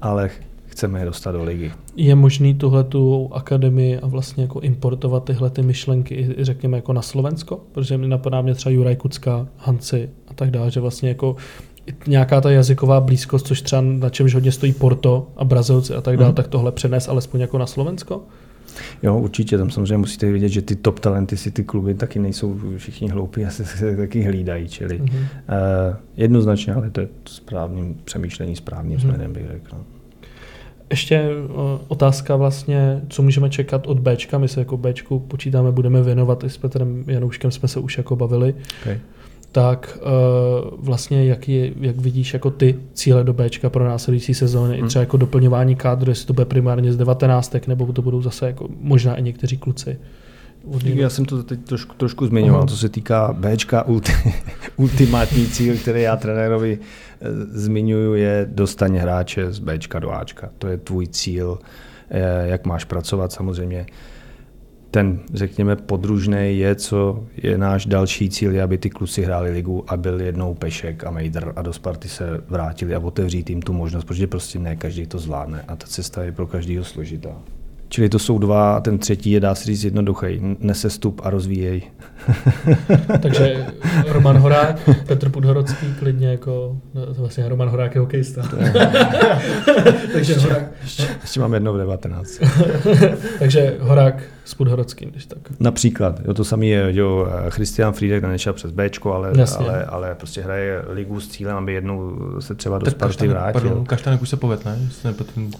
ale 0.00 0.30
chceme 0.70 0.98
je 0.98 1.04
dostat 1.04 1.32
do 1.32 1.44
ligy. 1.44 1.72
Je 1.96 2.14
možný 2.14 2.54
tuhle 2.54 2.84
tu 2.84 3.28
akademii 3.32 3.98
a 3.98 4.06
vlastně 4.06 4.42
jako 4.42 4.60
importovat 4.60 5.24
tyhle 5.24 5.50
ty 5.50 5.62
myšlenky 5.62 6.14
i 6.14 6.44
řekněme 6.44 6.78
jako 6.78 6.92
na 6.92 7.02
Slovensko? 7.02 7.60
Protože 7.72 7.98
mi 7.98 8.08
napadá 8.08 8.42
mě 8.42 8.54
třeba 8.54 8.72
Juraj 8.72 8.96
Kucka, 8.96 9.46
Hanci 9.56 10.10
a 10.28 10.34
tak 10.34 10.50
dále, 10.50 10.70
že 10.70 10.80
vlastně 10.80 11.08
jako 11.08 11.36
nějaká 12.06 12.40
ta 12.40 12.50
jazyková 12.50 13.00
blízkost, 13.00 13.46
což 13.46 13.62
třeba 13.62 13.82
na 13.82 14.08
čemž 14.08 14.34
hodně 14.34 14.52
stojí 14.52 14.72
Porto 14.72 15.28
a 15.36 15.44
Brazilci 15.44 15.94
a 15.94 16.00
tak 16.00 16.16
dále, 16.16 16.30
mm. 16.30 16.34
tak 16.34 16.48
tohle 16.48 16.72
přenes 16.72 17.08
alespoň 17.08 17.40
jako 17.40 17.58
na 17.58 17.66
Slovensko? 17.66 18.22
Jo, 19.02 19.18
určitě, 19.18 19.58
tam 19.58 19.70
samozřejmě 19.70 19.96
musíte 19.96 20.32
vidět, 20.32 20.48
že 20.48 20.62
ty 20.62 20.76
top 20.76 20.98
talenty 20.98 21.36
si 21.36 21.50
ty 21.50 21.64
kluby 21.64 21.94
taky 21.94 22.18
nejsou 22.18 22.60
všichni 22.76 23.08
hloupí 23.08 23.44
a 23.44 23.50
se 23.50 23.96
taky 23.96 24.22
hlídají, 24.22 24.68
čili 24.68 25.00
mm-hmm. 25.00 25.18
uh, 25.18 25.96
jednoznačně, 26.16 26.74
ale 26.74 26.90
to 26.90 27.00
je 27.00 27.08
správným 27.24 27.96
přemýšlení, 28.04 28.56
správným 28.56 28.98
mm-hmm. 28.98 29.00
směrem 29.00 29.32
bych 29.32 29.46
řekl. 29.46 29.68
No. 29.72 29.99
Ještě 30.90 31.28
uh, 31.30 31.60
otázka 31.88 32.36
vlastně, 32.36 33.00
co 33.08 33.22
můžeme 33.22 33.50
čekat 33.50 33.86
od 33.86 33.98
Bčka, 33.98 34.38
my 34.38 34.48
se 34.48 34.60
jako 34.60 34.76
Bčku 34.76 35.18
počítáme, 35.18 35.72
budeme 35.72 36.02
věnovat, 36.02 36.44
i 36.44 36.50
s 36.50 36.56
Petrem 36.56 37.04
Janouškem 37.06 37.50
jsme 37.50 37.68
se 37.68 37.80
už 37.80 37.98
jako 37.98 38.16
bavili. 38.16 38.54
Okay 38.82 39.00
tak 39.52 39.98
uh, 40.02 40.70
vlastně 40.78 41.24
jak, 41.24 41.48
je, 41.48 41.72
jak 41.80 41.96
vidíš 41.96 42.34
jako 42.34 42.50
ty 42.50 42.78
cíle 42.94 43.24
do 43.24 43.32
Bčka 43.32 43.70
pro 43.70 43.84
následující 43.84 44.34
sezóny, 44.34 44.78
hmm. 44.78 44.88
třeba 44.88 45.00
jako 45.00 45.16
doplňování 45.16 45.76
kádru, 45.76 46.10
jestli 46.10 46.26
to 46.26 46.32
bude 46.32 46.44
primárně 46.44 46.92
z 46.92 46.96
19, 46.96 47.56
nebo 47.66 47.92
to 47.92 48.02
budou 48.02 48.22
zase 48.22 48.46
jako 48.46 48.68
možná 48.80 49.16
i 49.16 49.22
někteří 49.22 49.56
kluci. 49.56 49.98
Já 50.84 51.10
jsem 51.10 51.24
to 51.24 51.42
teď 51.42 51.60
trošku, 51.64 51.94
trošku 51.94 52.26
zmiňoval, 52.26 52.66
co 52.66 52.76
se 52.76 52.88
týká 52.88 53.32
Bčka, 53.32 53.82
ulti, 53.82 54.12
ultimátní 54.76 55.46
cíl, 55.46 55.76
který 55.76 56.02
já 56.02 56.16
trenérovi 56.16 56.78
eh, 57.20 57.26
zmiňuju, 57.50 58.14
je 58.14 58.48
dostaň 58.50 58.96
hráče 58.96 59.52
z 59.52 59.58
Bčka 59.58 59.98
do 59.98 60.10
Ačka. 60.10 60.50
To 60.58 60.66
je 60.66 60.76
tvůj 60.76 61.06
cíl, 61.06 61.58
eh, 62.10 62.48
jak 62.48 62.66
máš 62.66 62.84
pracovat 62.84 63.32
samozřejmě 63.32 63.86
ten, 64.90 65.20
řekněme, 65.34 65.76
podružný 65.76 66.58
je, 66.58 66.74
co 66.74 67.24
je 67.36 67.58
náš 67.58 67.86
další 67.86 68.30
cíl, 68.30 68.62
aby 68.62 68.78
ty 68.78 68.90
kluci 68.90 69.22
hráli 69.22 69.50
ligu 69.50 69.84
a 69.88 69.96
byl 69.96 70.20
jednou 70.20 70.54
Pešek 70.54 71.04
a 71.04 71.10
Mejdr 71.10 71.52
a 71.56 71.62
do 71.62 71.72
Sparty 71.72 72.08
se 72.08 72.44
vrátili 72.48 72.94
a 72.94 72.98
otevřít 72.98 73.50
jim 73.50 73.62
tu 73.62 73.72
možnost, 73.72 74.04
protože 74.04 74.26
prostě 74.26 74.58
ne 74.58 74.76
každý 74.76 75.06
to 75.06 75.18
zvládne 75.18 75.64
a 75.68 75.76
ta 75.76 75.86
cesta 75.86 76.22
je 76.22 76.32
pro 76.32 76.46
každého 76.46 76.84
složitá. 76.84 77.36
Čili 77.92 78.08
to 78.08 78.18
jsou 78.18 78.38
dva, 78.38 78.80
ten 78.80 78.98
třetí 78.98 79.30
je, 79.30 79.40
dá 79.40 79.54
se 79.54 79.64
říct, 79.64 79.84
jednoduchý. 79.84 80.56
Nesestup 80.58 81.20
a 81.24 81.30
rozvíjej. 81.30 81.82
Takže 83.22 83.66
Roman 84.06 84.38
Horák, 84.38 84.90
Petr 85.06 85.28
Podhorodský, 85.28 85.86
klidně 85.98 86.28
jako, 86.28 86.76
no, 86.94 87.02
vlastně 87.14 87.48
Roman 87.48 87.68
Horák 87.68 87.94
je 87.94 88.00
hokejista. 88.00 88.42
Takže 90.12 90.34
Horák... 90.34 90.62
Ještě, 90.82 91.06
ještě 91.22 91.40
mám 91.40 91.54
jedno 91.54 91.72
v 91.72 91.78
19. 91.78 92.40
Takže 93.38 93.76
Horák 93.80 94.22
s 94.50 94.54
Podhorodským, 94.54 95.10
když 95.10 95.26
tak. 95.26 95.38
Například, 95.60 96.20
jo, 96.24 96.34
to 96.34 96.44
samý 96.44 96.68
je, 96.68 96.86
jo, 96.90 97.28
Christian 97.48 97.92
Friedek 97.92 98.24
nešel 98.24 98.52
přes 98.52 98.70
Bčko, 98.70 99.12
ale, 99.12 99.32
ale, 99.58 99.84
ale, 99.84 100.14
prostě 100.14 100.42
hraje 100.42 100.82
ligu 100.88 101.20
s 101.20 101.28
cílem, 101.28 101.56
aby 101.56 101.72
jednou 101.72 102.16
se 102.40 102.54
třeba 102.54 102.78
do 102.78 102.90
Sparty 102.90 103.28
vrátil. 103.28 103.60
Pardon, 103.60 103.84
Kaštanek 103.84 104.22
už 104.22 104.28
se 104.28 104.36
povedl, 104.36 104.62
ne? 104.64 104.78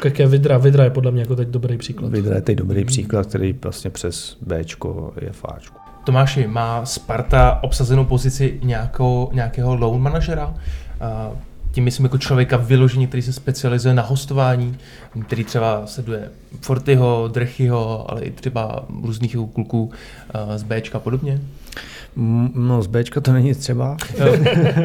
Jak 0.05 0.19
je 0.19 0.27
Vidra, 0.27 0.59
Vidra 0.59 0.85
je 0.85 0.91
podle 0.91 1.11
mě 1.11 1.21
jako 1.21 1.37
teď 1.37 1.49
dobrý 1.49 1.79
příklad. 1.79 2.11
Vidra 2.11 2.35
je 2.35 2.43
teď 2.43 2.59
dobrý 2.59 2.85
příklad, 2.85 3.27
který 3.27 3.59
vlastně 3.62 3.91
přes 3.91 4.37
Bčko 4.41 5.12
je 5.21 5.33
fáčku. 5.33 5.79
Tomáši, 6.05 6.47
má 6.47 6.85
Sparta 6.85 7.59
obsazenou 7.62 8.05
pozici 8.05 8.61
nějakou, 8.62 9.31
nějakého 9.33 9.77
loan 9.77 10.01
manažera? 10.01 10.55
Tím 11.72 11.84
myslím 11.84 12.05
jako 12.05 12.18
člověka 12.18 12.56
vyložení, 12.56 13.06
který 13.06 13.22
se 13.22 13.32
specializuje 13.32 13.94
na 13.94 14.02
hostování, 14.02 14.76
který 15.26 15.44
třeba 15.44 15.86
sleduje 15.86 16.28
Fortyho, 16.60 17.30
Drechyho, 17.32 18.10
ale 18.10 18.22
i 18.22 18.30
třeba 18.30 18.84
různých 19.02 19.36
kluků 19.55 19.90
z 20.56 20.62
Bčka 20.62 20.98
a 20.98 21.01
podobně? 21.01 21.40
No 22.55 22.82
z 22.82 22.86
Bčka 22.86 23.20
to 23.20 23.32
není 23.32 23.55
třeba. 23.55 23.97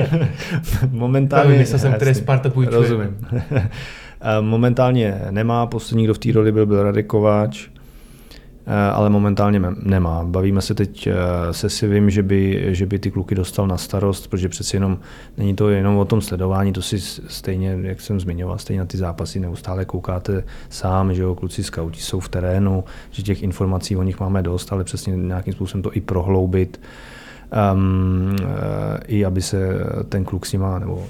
Momentálně... 0.91 1.57
Myslel 1.57 1.79
jsem, 1.79 1.93
který 1.93 2.15
Sparta 2.15 2.49
půjčuje. 2.49 2.77
Rozumím. 2.77 3.17
Momentálně 4.41 5.21
nemá, 5.29 5.65
poslední, 5.65 6.03
kdo 6.03 6.13
v 6.13 6.17
té 6.17 6.31
roli 6.31 6.51
byl, 6.51 6.65
byl 6.65 6.83
Radek 6.83 7.05
Kováč, 7.05 7.67
Eh, 7.67 7.74
ale 8.93 9.09
momentálně 9.09 9.61
nemá. 9.83 10.23
Bavíme 10.23 10.61
se 10.61 10.73
teď 10.73 11.07
eh, 11.07 11.13
se 11.53 11.69
si 11.69 11.87
vím, 11.87 12.09
že 12.09 12.23
by, 12.23 12.67
že 12.75 12.85
by 12.85 12.99
ty 12.99 13.11
kluky 13.11 13.35
dostal 13.35 13.67
na 13.67 13.77
starost, 13.77 14.27
protože 14.27 14.49
přeci 14.49 14.75
jenom 14.75 14.97
není 15.37 15.55
to 15.55 15.69
jenom 15.69 15.97
o 15.97 16.05
tom 16.05 16.21
sledování, 16.21 16.73
to 16.73 16.81
si 16.81 16.99
stejně, 17.27 17.77
jak 17.81 18.01
jsem 18.01 18.19
zmiňoval, 18.19 18.57
stejně 18.57 18.79
na 18.79 18.85
ty 18.85 18.97
zápasy 18.97 19.39
neustále 19.39 19.85
koukáte 19.85 20.43
sám, 20.69 21.13
že 21.13 21.21
jo, 21.21 21.35
kluci 21.35 21.63
skauti 21.63 22.01
jsou 22.01 22.19
v 22.19 22.29
terénu, 22.29 22.83
že 23.11 23.23
těch 23.23 23.43
informací 23.43 23.97
o 23.97 24.03
nich 24.03 24.19
máme 24.19 24.43
dost, 24.43 24.73
ale 24.73 24.83
přesně 24.83 25.15
nějakým 25.15 25.53
způsobem 25.53 25.83
to 25.83 25.93
i 25.93 26.01
prohloubit, 26.01 26.81
um, 27.73 28.35
i 29.07 29.25
aby 29.25 29.41
se 29.41 29.79
ten 30.09 30.25
kluk 30.25 30.45
s 30.45 30.53
nima, 30.53 30.79
nebo 30.79 31.05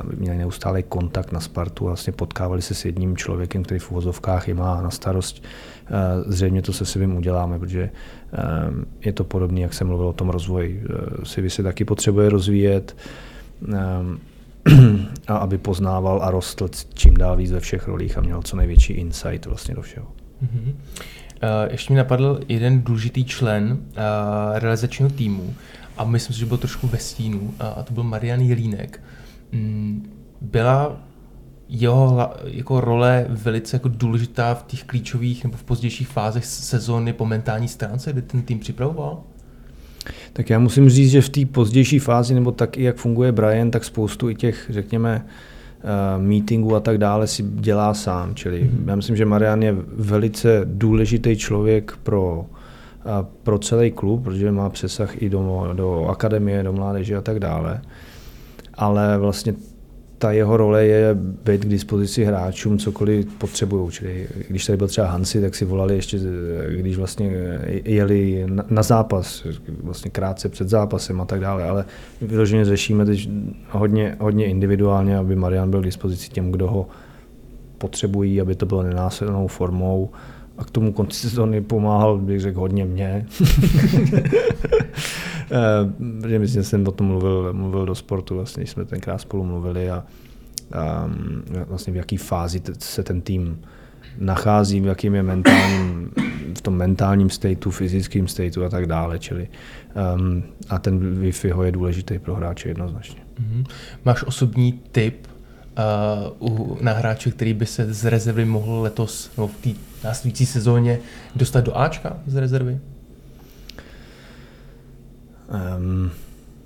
aby 0.00 0.16
měli 0.16 0.38
neustále 0.38 0.82
kontakt 0.82 1.32
na 1.32 1.40
Spartu, 1.40 1.84
vlastně 1.84 2.12
potkávali 2.12 2.62
se 2.62 2.74
s 2.74 2.84
jedním 2.84 3.16
člověkem, 3.16 3.62
který 3.62 3.80
v 3.80 3.90
uvozovkách 3.90 4.48
je 4.48 4.54
má 4.54 4.82
na 4.82 4.90
starost 4.90 5.42
Eh, 5.77 5.77
zřejmě 6.26 6.62
to 6.62 6.72
se 6.72 6.84
svým 6.84 7.16
uděláme, 7.16 7.58
protože 7.58 7.82
eh, 7.82 8.38
je 9.04 9.12
to 9.12 9.24
podobné, 9.24 9.60
jak 9.60 9.74
jsem 9.74 9.86
mluvil 9.86 10.08
o 10.08 10.12
tom 10.12 10.28
rozvoji. 10.28 10.84
Eh, 10.84 11.24
Sivy 11.24 11.50
se 11.50 11.62
taky 11.62 11.84
potřebuje 11.84 12.28
rozvíjet 12.28 12.96
a 15.28 15.36
aby 15.36 15.58
poznával 15.58 16.22
a 16.22 16.30
rostl 16.30 16.68
čím 16.94 17.14
dál 17.14 17.36
víc 17.36 17.52
ve 17.52 17.60
všech 17.60 17.88
rolích 17.88 18.18
a 18.18 18.20
měl 18.20 18.42
co 18.42 18.56
největší 18.56 18.92
insight 18.92 19.46
vlastně 19.46 19.74
do 19.74 19.82
všeho. 19.82 20.06
Mm-hmm. 20.42 20.74
Ještě 21.70 21.92
mi 21.92 21.96
napadl 21.96 22.40
jeden 22.48 22.82
důležitý 22.82 23.24
člen 23.24 23.78
realizačního 24.54 25.10
týmu 25.10 25.54
a 25.96 26.04
myslím 26.04 26.34
si, 26.34 26.40
že 26.40 26.46
byl 26.46 26.56
trošku 26.56 26.86
ve 26.86 26.98
stínu 26.98 27.54
a 27.60 27.82
to 27.82 27.94
byl 27.94 28.02
Marian 28.02 28.40
Jelínek. 28.40 29.00
Mm, 29.52 30.12
byla 30.40 30.96
jeho 31.68 32.30
jako 32.44 32.80
role 32.80 33.26
velice 33.28 33.76
jako 33.76 33.88
důležitá 33.88 34.54
v 34.54 34.62
těch 34.62 34.84
klíčových 34.84 35.44
nebo 35.44 35.56
v 35.56 35.64
pozdějších 35.64 36.08
fázech 36.08 36.46
sezóny 36.46 37.12
po 37.12 37.26
mentální 37.26 37.68
stránce, 37.68 38.12
kdy 38.12 38.22
ten 38.22 38.42
tým 38.42 38.58
připravoval? 38.58 39.20
Tak 40.32 40.50
já 40.50 40.58
musím 40.58 40.90
říct, 40.90 41.10
že 41.10 41.20
v 41.20 41.28
té 41.28 41.46
pozdější 41.46 41.98
fázi, 41.98 42.34
nebo 42.34 42.52
tak 42.52 42.78
i 42.78 42.82
jak 42.82 42.96
funguje 42.96 43.32
Brian, 43.32 43.70
tak 43.70 43.84
spoustu 43.84 44.30
i 44.30 44.34
těch, 44.34 44.66
řekněme, 44.70 45.24
uh, 45.26 46.22
meetingů 46.22 46.76
a 46.76 46.80
tak 46.80 46.98
dále 46.98 47.26
si 47.26 47.42
dělá 47.42 47.94
sám. 47.94 48.34
Čili 48.34 48.62
mm-hmm. 48.62 48.88
já 48.88 48.96
myslím, 48.96 49.16
že 49.16 49.24
Marian 49.24 49.62
je 49.62 49.76
velice 49.96 50.60
důležitý 50.64 51.36
člověk 51.36 51.98
pro, 52.02 52.38
uh, 52.40 52.46
pro 53.42 53.58
celý 53.58 53.90
klub, 53.90 54.24
protože 54.24 54.52
má 54.52 54.70
přesah 54.70 55.22
i 55.22 55.30
do, 55.30 55.70
do 55.72 56.06
akademie, 56.06 56.62
do 56.62 56.72
mládeže 56.72 57.16
a 57.16 57.20
tak 57.20 57.40
dále. 57.40 57.80
Ale 58.74 59.18
vlastně 59.18 59.54
ta 60.18 60.32
jeho 60.32 60.56
role 60.56 60.86
je 60.86 61.14
být 61.14 61.64
k 61.64 61.68
dispozici 61.68 62.24
hráčům, 62.24 62.78
cokoliv 62.78 63.26
potřebují. 63.38 63.90
Čili 63.90 64.28
když 64.48 64.66
tady 64.66 64.76
byl 64.76 64.88
třeba 64.88 65.06
Hansi, 65.06 65.40
tak 65.40 65.54
si 65.54 65.64
volali 65.64 65.94
ještě, 65.94 66.18
když 66.76 66.96
vlastně 66.96 67.32
jeli 67.84 68.46
na 68.70 68.82
zápas, 68.82 69.46
vlastně 69.82 70.10
krátce 70.10 70.48
před 70.48 70.68
zápasem 70.68 71.20
a 71.20 71.24
tak 71.24 71.40
dále, 71.40 71.64
ale 71.64 71.84
vyloženě 72.22 72.64
řešíme 72.64 73.04
teď 73.04 73.30
hodně, 73.70 74.16
hodně 74.20 74.46
individuálně, 74.46 75.16
aby 75.16 75.36
Marian 75.36 75.70
byl 75.70 75.80
k 75.80 75.84
dispozici 75.84 76.30
těm, 76.30 76.52
kdo 76.52 76.66
ho 76.68 76.86
potřebují, 77.78 78.40
aby 78.40 78.54
to 78.54 78.66
bylo 78.66 78.82
nenásilnou 78.82 79.46
formou 79.46 80.10
a 80.58 80.64
k 80.64 80.70
tomu 80.70 80.92
konci 80.92 81.20
sezóny 81.20 81.60
pomáhal, 81.60 82.18
bych 82.18 82.40
řekl, 82.40 82.60
hodně 82.60 82.84
mě. 82.84 83.26
Eh, 85.50 85.92
protože 86.20 86.38
myslím, 86.38 86.62
že 86.62 86.68
jsem 86.68 86.88
o 86.88 86.92
tom 86.92 87.06
mluvil, 87.06 87.52
mluvil 87.52 87.86
do 87.86 87.94
sportu, 87.94 88.34
vlastně 88.34 88.66
jsme 88.66 88.84
tenkrát 88.84 89.18
spolu 89.18 89.44
mluvili 89.44 89.90
a, 89.90 90.04
a 90.72 91.06
mm, 91.06 91.42
vlastně 91.68 91.92
v 91.92 91.96
jaký 91.96 92.16
fázi 92.16 92.62
se 92.78 93.02
ten 93.02 93.20
tým 93.20 93.60
nachází, 94.18 94.80
v 94.80 94.86
jakým 94.86 95.14
je 95.14 95.22
mentálním, 95.22 96.10
v 96.58 96.62
tom 96.62 96.76
mentálním 96.76 97.30
stateu, 97.30 97.70
fyzickém 97.70 98.28
stateu 98.28 98.64
a 98.64 98.68
tak 98.68 98.86
dále. 98.86 99.18
Čili, 99.18 99.48
um, 100.16 100.42
a 100.68 100.78
ten 100.78 101.20
Wi-Fi 101.22 101.64
je 101.64 101.72
důležitý 101.72 102.18
pro 102.18 102.34
hráče 102.34 102.68
jednoznačně. 102.68 103.20
Mm-hmm. 103.40 103.64
Máš 104.04 104.22
osobní 104.22 104.72
tip 104.92 105.26
uh, 106.40 106.82
na 106.82 106.92
hráče, 106.92 107.30
který 107.30 107.54
by 107.54 107.66
se 107.66 107.94
z 107.94 108.04
rezervy 108.04 108.44
mohl 108.44 108.80
letos 108.80 109.30
no, 109.38 109.46
v 109.46 109.54
té 109.54 109.70
následující 110.04 110.46
sezóně 110.46 110.98
dostat 111.36 111.64
do 111.64 111.78
Ačka 111.78 112.18
z 112.26 112.36
rezervy? 112.36 112.78
Um, 115.78 116.10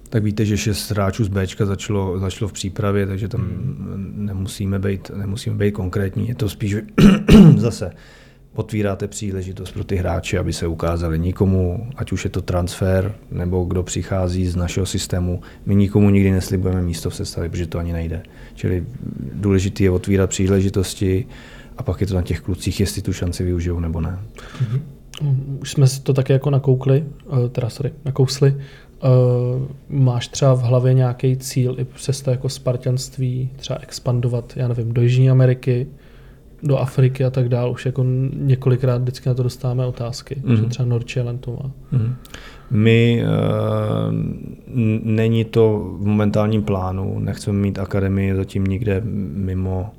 tak 0.09 0.25
víte, 0.25 0.45
že 0.45 0.57
šest 0.57 0.91
hráčů 0.91 1.25
z 1.25 1.29
Bčka 1.29 1.67
začalo, 1.67 2.19
začalo 2.19 2.49
v 2.49 2.53
přípravě, 2.53 3.07
takže 3.07 3.29
tam 3.29 3.41
hmm. 3.41 4.13
nemusíme 4.17 4.79
být, 4.79 5.11
nemusíme 5.15 5.57
být 5.57 5.73
konkrétní. 5.73 6.29
Je 6.29 6.35
to 6.35 6.49
spíš 6.49 6.77
zase 7.57 7.93
otvíráte 8.55 9.09
příležitost 9.09 9.73
pro 9.73 9.85
ty 9.85 9.97
hráče, 9.97 10.39
aby 10.39 10.53
se 10.53 10.67
ukázali 10.67 11.19
nikomu, 11.19 11.87
ať 11.97 12.13
už 12.13 12.25
je 12.25 12.31
to 12.31 12.43
transfer, 12.43 13.15
nebo 13.31 13.65
kdo 13.65 13.83
přichází 13.83 14.47
z 14.47 14.57
našeho 14.57 14.87
systému. 14.87 15.41
My 15.67 15.75
nikomu 15.75 16.11
nikdy 16.11 16.31
neslibujeme 16.31 16.83
místo 16.83 17.11
v 17.11 17.17
sestavě, 17.17 17.51
protože 17.51 17.67
to 17.67 17.79
ani 17.79 17.93
nejde. 17.93 18.23
Čili 18.55 18.85
důležité 19.35 19.83
je 19.83 19.91
otvírat 19.91 20.31
příležitosti 20.31 21.27
a 21.79 21.83
pak 21.83 22.01
je 22.01 22.07
to 22.07 22.15
na 22.15 22.23
těch 22.23 22.41
klucích, 22.41 22.81
jestli 22.81 23.03
tu 23.03 23.13
šanci 23.13 23.45
využijou 23.45 23.81
nebo 23.81 24.01
ne. 24.01 24.19
Mm-hmm. 24.63 24.81
Už 25.61 25.73
jsme 25.73 25.87
si 25.87 26.01
to 26.01 26.13
také 26.13 26.33
jako 26.33 26.51
nakoukli, 26.51 27.05
eh, 27.45 27.49
teda 27.49 27.71
sorry, 27.71 27.93
nakousli. 28.05 28.57
Uh, 29.05 29.63
máš 29.89 30.29
třeba 30.29 30.55
v 30.55 30.63
hlavě 30.63 30.95
nějaký 30.95 31.37
cíl 31.37 31.77
i 31.79 31.85
přes 31.85 32.23
to 32.23 32.31
jako 32.31 32.49
spartanství, 32.49 33.51
třeba 33.57 33.79
expandovat, 33.83 34.53
já 34.57 34.69
nevím, 34.69 34.93
do 34.93 35.03
Jižní 35.03 35.31
Ameriky, 35.31 35.87
do 36.63 36.79
Afriky 36.79 37.25
a 37.25 37.31
tak 37.31 37.49
dále. 37.49 37.71
Už 37.71 37.87
jako 37.87 38.05
několikrát 38.35 39.03
vždycky 39.03 39.29
na 39.29 39.35
to 39.35 39.43
dostáváme 39.43 39.87
otázky, 39.87 40.37
mm-hmm. 40.37 40.55
že 40.55 40.63
třeba 40.63 40.89
Norčelen 40.89 41.39
to 41.39 41.51
má. 41.51 41.71
Mm-hmm. 41.93 42.15
My, 42.71 43.25
uh, 43.25 44.15
není 45.05 45.45
to 45.45 45.79
v 45.99 46.07
momentálním 46.07 46.63
plánu, 46.63 47.19
nechceme 47.19 47.59
mít 47.59 47.79
akademii 47.79 48.35
zatím 48.35 48.65
nikde 48.65 49.03
mimo, 49.35 49.91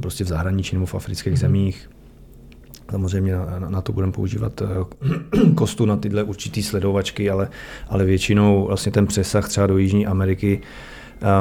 prostě 0.00 0.24
v 0.24 0.28
zahraničí 0.28 0.76
nebo 0.76 0.86
v 0.86 0.94
afrických 0.94 1.32
mm-hmm. 1.32 1.36
zemích. 1.36 1.90
Samozřejmě 2.90 3.36
na, 3.36 3.58
na 3.58 3.80
to 3.80 3.92
budeme 3.92 4.12
používat 4.12 4.60
uh, 4.60 4.68
kostu 5.54 5.86
na 5.86 5.96
tyhle 5.96 6.22
určitý 6.22 6.62
sledovačky, 6.62 7.30
ale, 7.30 7.48
ale 7.88 8.04
většinou 8.04 8.66
vlastně 8.66 8.92
ten 8.92 9.06
přesah 9.06 9.48
třeba 9.48 9.66
do 9.66 9.78
Jižní 9.78 10.06
Ameriky 10.06 10.60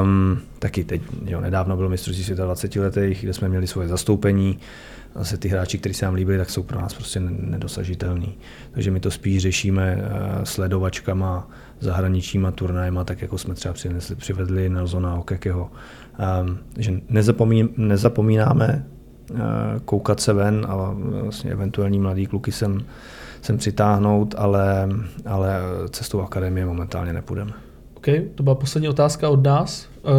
Um, 0.01 0.39
taky 0.59 0.83
teď, 0.83 1.01
jo, 1.25 1.41
nedávno 1.41 1.75
bylo 1.75 1.89
mistrovství 1.89 2.23
světa 2.23 2.45
20 2.45 2.75
letých, 2.75 3.21
kde 3.21 3.33
jsme 3.33 3.49
měli 3.49 3.67
svoje 3.67 3.87
zastoupení. 3.87 4.59
Zase 5.15 5.37
ty 5.37 5.47
hráči, 5.47 5.77
kteří 5.77 5.93
se 5.93 6.05
nám 6.05 6.13
líbili, 6.13 6.37
tak 6.37 6.49
jsou 6.49 6.63
pro 6.63 6.81
nás 6.81 6.93
prostě 6.93 7.19
nedosažitelní. 7.19 8.37
Takže 8.71 8.91
my 8.91 8.99
to 8.99 9.11
spíš 9.11 9.41
řešíme 9.41 9.95
uh, 9.95 10.43
sledovačkama, 10.43 11.49
zahraničíma 11.79 12.51
turnajema, 12.51 13.03
tak 13.03 13.21
jako 13.21 13.37
jsme 13.37 13.53
třeba 13.53 13.73
přinesli, 13.73 14.15
přivedli 14.15 14.69
Nelsona 14.69 15.15
Okekeho. 15.15 15.71
Um, 16.17 16.57
že 16.77 16.91
nezapomín, 17.09 17.69
nezapomínáme 17.77 18.85
uh, 19.31 19.37
koukat 19.85 20.19
se 20.19 20.33
ven 20.33 20.65
a 20.69 20.95
vlastně 21.23 21.51
eventuální 21.51 21.99
mladý 21.99 22.25
kluky 22.25 22.51
sem, 22.51 22.83
sem 23.41 23.57
přitáhnout, 23.57 24.35
ale, 24.37 24.89
ale 25.25 25.59
cestou 25.89 26.21
akademie 26.21 26.65
momentálně 26.65 27.13
nepůjdeme. 27.13 27.51
OK, 27.97 28.05
to 28.35 28.43
byla 28.43 28.55
poslední 28.55 28.89
otázka 28.89 29.29
od 29.29 29.43
nás, 29.43 29.87
uh, 30.03 30.11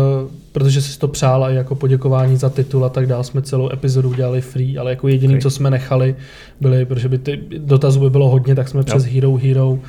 protože 0.53 0.83
jsi 0.83 0.99
to 0.99 1.09
přála 1.09 1.51
jako 1.51 1.75
poděkování 1.75 2.37
za 2.37 2.51
titul 2.51 2.85
a 2.85 2.89
tak 2.89 3.07
dále. 3.07 3.25
Jsme 3.25 3.43
celou 3.43 3.73
epizodu 3.73 4.09
udělali 4.09 4.41
free, 4.41 4.79
ale 4.79 4.91
jako 4.91 5.09
jediný, 5.09 5.35
okay. 5.35 5.43
co 5.43 5.51
jsme 5.51 5.71
nechali, 5.71 6.17
byly, 6.61 6.85
protože 6.85 7.09
by 7.09 7.19
ty 7.19 7.41
dotazů 7.59 8.01
by 8.01 8.11
bylo 8.11 8.29
hodně, 8.29 8.55
tak 8.55 8.69
jsme 8.69 8.81
jo. 8.81 8.85
přes 8.85 9.05
Hero 9.05 9.37
Hero 9.37 9.71
uh, 9.71 9.81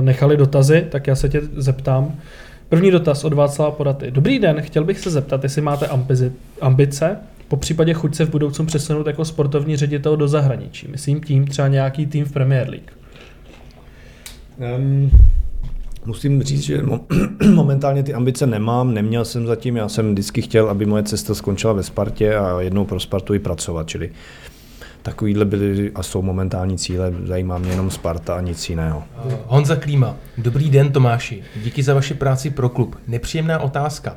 nechali 0.00 0.36
dotazy, 0.36 0.86
tak 0.90 1.06
já 1.06 1.14
se 1.14 1.28
tě 1.28 1.40
zeptám. 1.56 2.14
První 2.72 2.90
dotaz 2.90 3.24
od 3.24 3.32
Václava 3.32 3.70
Podaty. 3.70 4.10
Dobrý 4.10 4.38
den, 4.38 4.62
chtěl 4.62 4.84
bych 4.84 4.98
se 4.98 5.10
zeptat, 5.10 5.42
jestli 5.42 5.62
máte 5.62 5.88
ambice, 6.60 7.16
po 7.48 7.56
případě 7.56 7.94
chuť 7.94 8.14
se 8.14 8.24
v 8.24 8.30
budoucnu 8.30 8.66
přesunout 8.66 9.06
jako 9.06 9.24
sportovní 9.24 9.76
ředitel 9.76 10.16
do 10.16 10.28
zahraničí. 10.28 10.88
Myslím 10.90 11.20
tím 11.20 11.46
třeba 11.46 11.68
nějaký 11.68 12.06
tým 12.06 12.24
v 12.24 12.32
Premier 12.32 12.68
League. 12.68 12.90
Um, 14.78 15.10
Musím 16.06 16.42
říct, 16.42 16.62
že 16.62 16.82
momentálně 17.54 18.02
ty 18.02 18.14
ambice 18.14 18.46
nemám, 18.46 18.94
neměl 18.94 19.24
jsem 19.24 19.46
zatím, 19.46 19.76
já 19.76 19.88
jsem 19.88 20.12
vždycky 20.12 20.42
chtěl, 20.42 20.70
aby 20.70 20.86
moje 20.86 21.02
cesta 21.02 21.34
skončila 21.34 21.72
ve 21.72 21.82
Spartě 21.82 22.34
a 22.34 22.60
jednou 22.60 22.84
pro 22.84 23.00
Spartu 23.00 23.34
i 23.34 23.38
pracovat, 23.38 23.88
čili 23.88 24.10
takovýhle 25.02 25.44
byly 25.44 25.90
a 25.94 26.02
jsou 26.02 26.22
momentální 26.22 26.78
cíle, 26.78 27.12
zajímá 27.24 27.58
mě 27.58 27.70
jenom 27.70 27.90
Sparta 27.90 28.34
a 28.34 28.40
nic 28.40 28.68
jiného. 28.70 29.04
Honza 29.46 29.76
Klíma, 29.76 30.16
dobrý 30.38 30.70
den 30.70 30.92
Tomáši, 30.92 31.42
díky 31.62 31.82
za 31.82 31.94
vaši 31.94 32.14
práci 32.14 32.50
pro 32.50 32.68
klub. 32.68 32.96
Nepříjemná 33.06 33.58
otázka. 33.58 34.16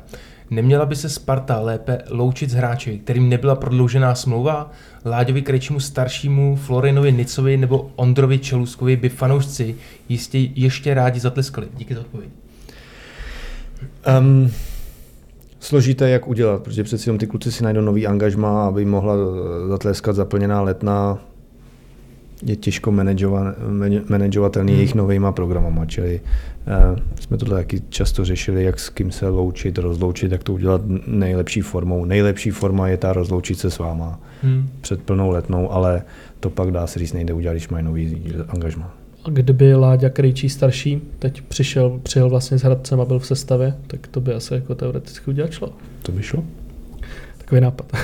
Neměla 0.50 0.86
by 0.86 0.96
se 0.96 1.08
Sparta 1.08 1.60
lépe 1.60 1.98
loučit 2.10 2.50
s 2.50 2.54
hráči, 2.54 2.98
kterým 2.98 3.28
nebyla 3.28 3.54
prodloužená 3.54 4.14
smlouva? 4.14 4.70
Láďovi 5.04 5.42
Krejčímu 5.42 5.80
staršímu, 5.80 6.56
Florinovi 6.56 7.12
Nicovi 7.12 7.56
nebo 7.56 7.90
Ondrovi 7.96 8.38
Čeluskovi 8.38 8.96
by 8.96 9.08
fanoušci 9.08 9.76
jistě 10.08 10.38
ještě 10.38 10.94
rádi 10.94 11.20
zatleskali. 11.20 11.68
Díky 11.76 11.94
za 11.94 12.00
odpověď. 12.00 12.30
Um, 14.18 14.50
složité, 15.66 16.10
jak 16.10 16.28
udělat, 16.28 16.62
protože 16.62 16.84
přeci 16.84 17.08
jenom 17.08 17.18
ty 17.18 17.26
kluci 17.26 17.52
si 17.52 17.64
najdou 17.64 17.80
nový 17.80 18.06
angažma, 18.06 18.66
aby 18.66 18.84
mohla 18.84 19.14
zatleskat 19.68 20.16
zaplněná 20.16 20.60
letna 20.60 21.18
je 22.42 22.56
těžko 22.56 22.92
manažovatelný 24.08 24.72
mm. 24.72 24.78
jejich 24.78 24.94
novýma 24.94 25.32
programama, 25.32 25.86
čili 25.86 26.20
uh, 26.90 26.98
jsme 27.20 27.36
tohle 27.36 27.56
taky 27.56 27.82
často 27.88 28.24
řešili, 28.24 28.64
jak 28.64 28.80
s 28.80 28.88
kým 28.88 29.10
se 29.10 29.28
loučit, 29.28 29.78
rozloučit, 29.78 30.32
jak 30.32 30.44
to 30.44 30.52
udělat 30.52 30.80
nejlepší 31.06 31.60
formou. 31.60 32.04
Nejlepší 32.04 32.50
forma 32.50 32.88
je 32.88 32.96
ta 32.96 33.12
rozloučit 33.12 33.58
se 33.58 33.70
s 33.70 33.78
váma 33.78 34.20
mm. 34.42 34.68
před 34.80 35.02
plnou 35.02 35.30
letnou, 35.30 35.72
ale 35.72 36.02
to 36.40 36.50
pak 36.50 36.70
dá 36.70 36.86
se 36.86 36.98
říct 36.98 37.12
nejde 37.12 37.34
udělat, 37.34 37.54
když 37.54 37.68
mají 37.68 37.84
nový 37.84 38.34
angažma. 38.48 38.94
Kdyby 39.28 39.74
Láďa 39.74 40.08
Krejčí 40.08 40.48
starší 40.48 41.02
teď 41.18 41.40
přišel, 41.40 42.00
přijel 42.02 42.30
vlastně 42.30 42.58
s 42.58 42.62
Hradcem 42.62 43.00
a 43.00 43.04
byl 43.04 43.18
v 43.18 43.26
sestavě, 43.26 43.74
tak 43.86 44.06
to 44.06 44.20
by 44.20 44.34
asi 44.34 44.54
jako 44.54 44.74
teoreticky 44.74 45.30
udělat 45.30 45.50
šlo. 45.50 45.72
To 46.02 46.12
by 46.12 46.22
šlo. 46.22 46.44
Takový 47.38 47.60
nápad. 47.60 47.86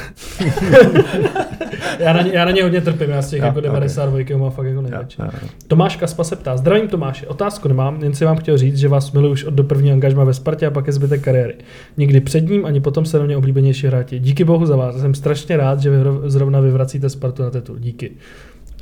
já, 1.99 2.13
na 2.13 2.23
ně, 2.23 2.31
já 2.33 2.45
na 2.45 2.51
ně 2.51 2.63
hodně 2.63 2.81
trpím, 2.81 3.11
já 3.11 3.23
z 3.23 3.31
těch 3.31 3.41
ja, 3.41 3.47
jako 3.47 3.61
92 3.61 4.21
okay. 4.21 4.37
mám 4.37 4.51
fakt 4.51 4.67
jako 4.67 4.83
nejradši. 4.83 5.23
Tomáš 5.67 5.97
Kaspa 5.97 6.25
se 6.25 6.37
ptá, 6.37 6.57
zdravím 6.57 6.89
Tomáši, 6.89 7.27
otázku 7.27 7.69
nemám, 7.69 8.03
jen 8.03 8.15
si 8.15 8.25
vám 8.25 8.37
chtěl 8.37 8.59
říct, 8.59 8.77
že 8.77 8.89
vás 8.89 9.13
miluji 9.13 9.33
už 9.33 9.45
od 9.45 9.55
do 9.55 9.65
prvního 9.65 9.95
angažma 9.95 10.25
ve 10.25 10.35
Spartě 10.35 10.67
a 10.67 10.71
pak 10.71 10.87
je 10.87 10.93
zbytek 10.93 11.21
kariéry. 11.21 11.55
Nikdy 11.97 12.21
před 12.21 12.41
ním, 12.41 12.67
ani 12.67 12.81
potom 12.81 13.05
se 13.05 13.19
na 13.19 13.25
mě 13.25 13.37
oblíbenější 13.37 13.87
hráti. 13.87 14.19
Díky 14.19 14.45
bohu 14.45 14.67
za 14.67 14.77
vás, 14.77 15.01
jsem 15.01 15.15
strašně 15.15 15.57
rád, 15.57 15.81
že 15.81 15.91
vy 15.91 15.97
zrovna 16.27 16.61
vyvracíte 16.61 17.09
Spartu 17.09 17.43
na 17.43 17.51
titul. 17.51 17.79
Díky. 17.79 18.11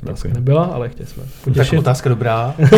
Otázka 0.03 0.29
okay. 0.29 0.39
nebyla, 0.39 0.65
ale 0.65 0.89
chtěli 0.89 1.07
jsme 1.07 1.23
potěšit. 1.43 1.69
Tak 1.71 1.79
otázka 1.79 2.09
dobrá. 2.09 2.55
Uh, 2.57 2.75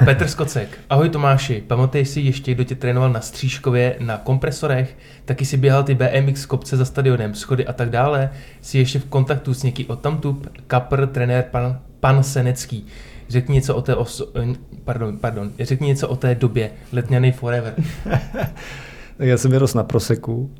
Petr 0.04 0.28
Skocek. 0.28 0.78
Ahoj 0.90 1.08
Tomáši, 1.08 1.64
pamatuješ 1.66 2.08
si 2.08 2.20
ještě, 2.20 2.54
kdo 2.54 2.64
tě 2.64 2.74
trénoval 2.74 3.12
na 3.12 3.20
Střížkově, 3.20 3.96
na 4.00 4.16
kompresorech? 4.16 4.96
Taky 5.24 5.44
si 5.44 5.56
běhal 5.56 5.82
ty 5.82 5.94
BMX 5.94 6.46
kopce 6.46 6.76
za 6.76 6.84
stadionem, 6.84 7.34
schody 7.34 7.66
a 7.66 7.72
tak 7.72 7.90
dále? 7.90 8.30
Jsi 8.60 8.78
ještě 8.78 8.98
v 8.98 9.04
kontaktu 9.04 9.54
s 9.54 9.62
někým 9.62 9.86
od 9.88 10.00
tamtu? 10.00 10.42
Kapr, 10.66 11.06
trenér 11.06 11.44
pan, 11.50 11.78
pan 12.00 12.22
Senecký. 12.22 12.86
Řekni 13.28 13.54
něco 13.54 13.74
o 13.74 13.82
té 13.82 13.94
oso- 13.94 14.52
eh, 14.52 14.58
pardon, 14.84 15.18
pardon, 15.18 15.50
řekni 15.60 15.86
něco 15.86 16.08
o 16.08 16.16
té 16.16 16.34
době, 16.34 16.70
letňany 16.92 17.32
forever. 17.32 17.74
tak 19.16 19.26
já 19.26 19.36
jsem 19.36 19.50
vyrost 19.50 19.74
na 19.74 19.82
Proseku. 19.82 20.50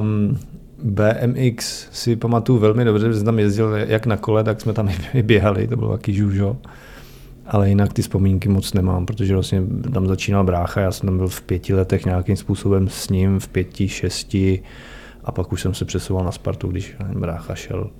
Um, 0.00 0.38
BMX 0.82 1.88
si 1.92 2.16
pamatuju 2.16 2.58
velmi 2.58 2.84
dobře, 2.84 3.08
že 3.08 3.14
jsem 3.14 3.24
tam 3.24 3.38
jezdil 3.38 3.74
jak 3.74 4.06
na 4.06 4.16
kole, 4.16 4.44
tak 4.44 4.60
jsme 4.60 4.72
tam 4.72 4.88
i 5.14 5.22
běhali, 5.22 5.66
to 5.66 5.76
bylo 5.76 5.92
taky 5.92 6.12
žužo. 6.12 6.56
ale 7.46 7.68
jinak 7.68 7.92
ty 7.92 8.02
vzpomínky 8.02 8.48
moc 8.48 8.72
nemám, 8.72 9.06
protože 9.06 9.34
vlastně 9.34 9.62
tam 9.92 10.06
začínal 10.06 10.44
brácha, 10.44 10.80
já 10.80 10.92
jsem 10.92 11.06
tam 11.06 11.16
byl 11.16 11.28
v 11.28 11.42
pěti 11.42 11.74
letech 11.74 12.04
nějakým 12.04 12.36
způsobem 12.36 12.88
s 12.88 13.08
ním, 13.08 13.40
v 13.40 13.48
pěti, 13.48 13.88
šesti 13.88 14.62
a 15.24 15.32
pak 15.32 15.52
už 15.52 15.62
jsem 15.62 15.74
se 15.74 15.84
přesouval 15.84 16.24
na 16.24 16.32
Spartu, 16.32 16.68
když 16.68 16.96
brácha 17.18 17.54
šel 17.54 17.90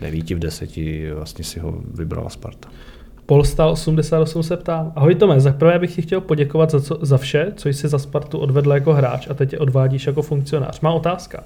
devíti 0.00 0.34
v 0.34 0.38
deseti, 0.38 1.10
vlastně 1.14 1.44
si 1.44 1.60
ho 1.60 1.74
vybrala 1.94 2.28
Sparta. 2.28 2.68
Polstal 3.26 3.70
88 3.70 4.42
se 4.42 4.56
ptá. 4.56 4.92
Ahoj 4.96 5.14
Tome, 5.14 5.40
za 5.40 5.52
prvé 5.52 5.78
bych 5.78 5.94
ti 5.94 6.02
chtěl 6.02 6.20
poděkovat 6.20 6.70
za, 6.70 6.80
co, 6.80 6.98
za 7.02 7.18
vše, 7.18 7.52
co 7.56 7.68
jsi 7.68 7.88
za 7.88 7.98
Spartu 7.98 8.38
odvedl 8.38 8.72
jako 8.72 8.94
hráč 8.94 9.28
a 9.30 9.34
teď 9.34 9.52
je 9.52 9.58
odvádíš 9.58 10.06
jako 10.06 10.22
funkcionář. 10.22 10.80
Má 10.80 10.92
otázka. 10.92 11.44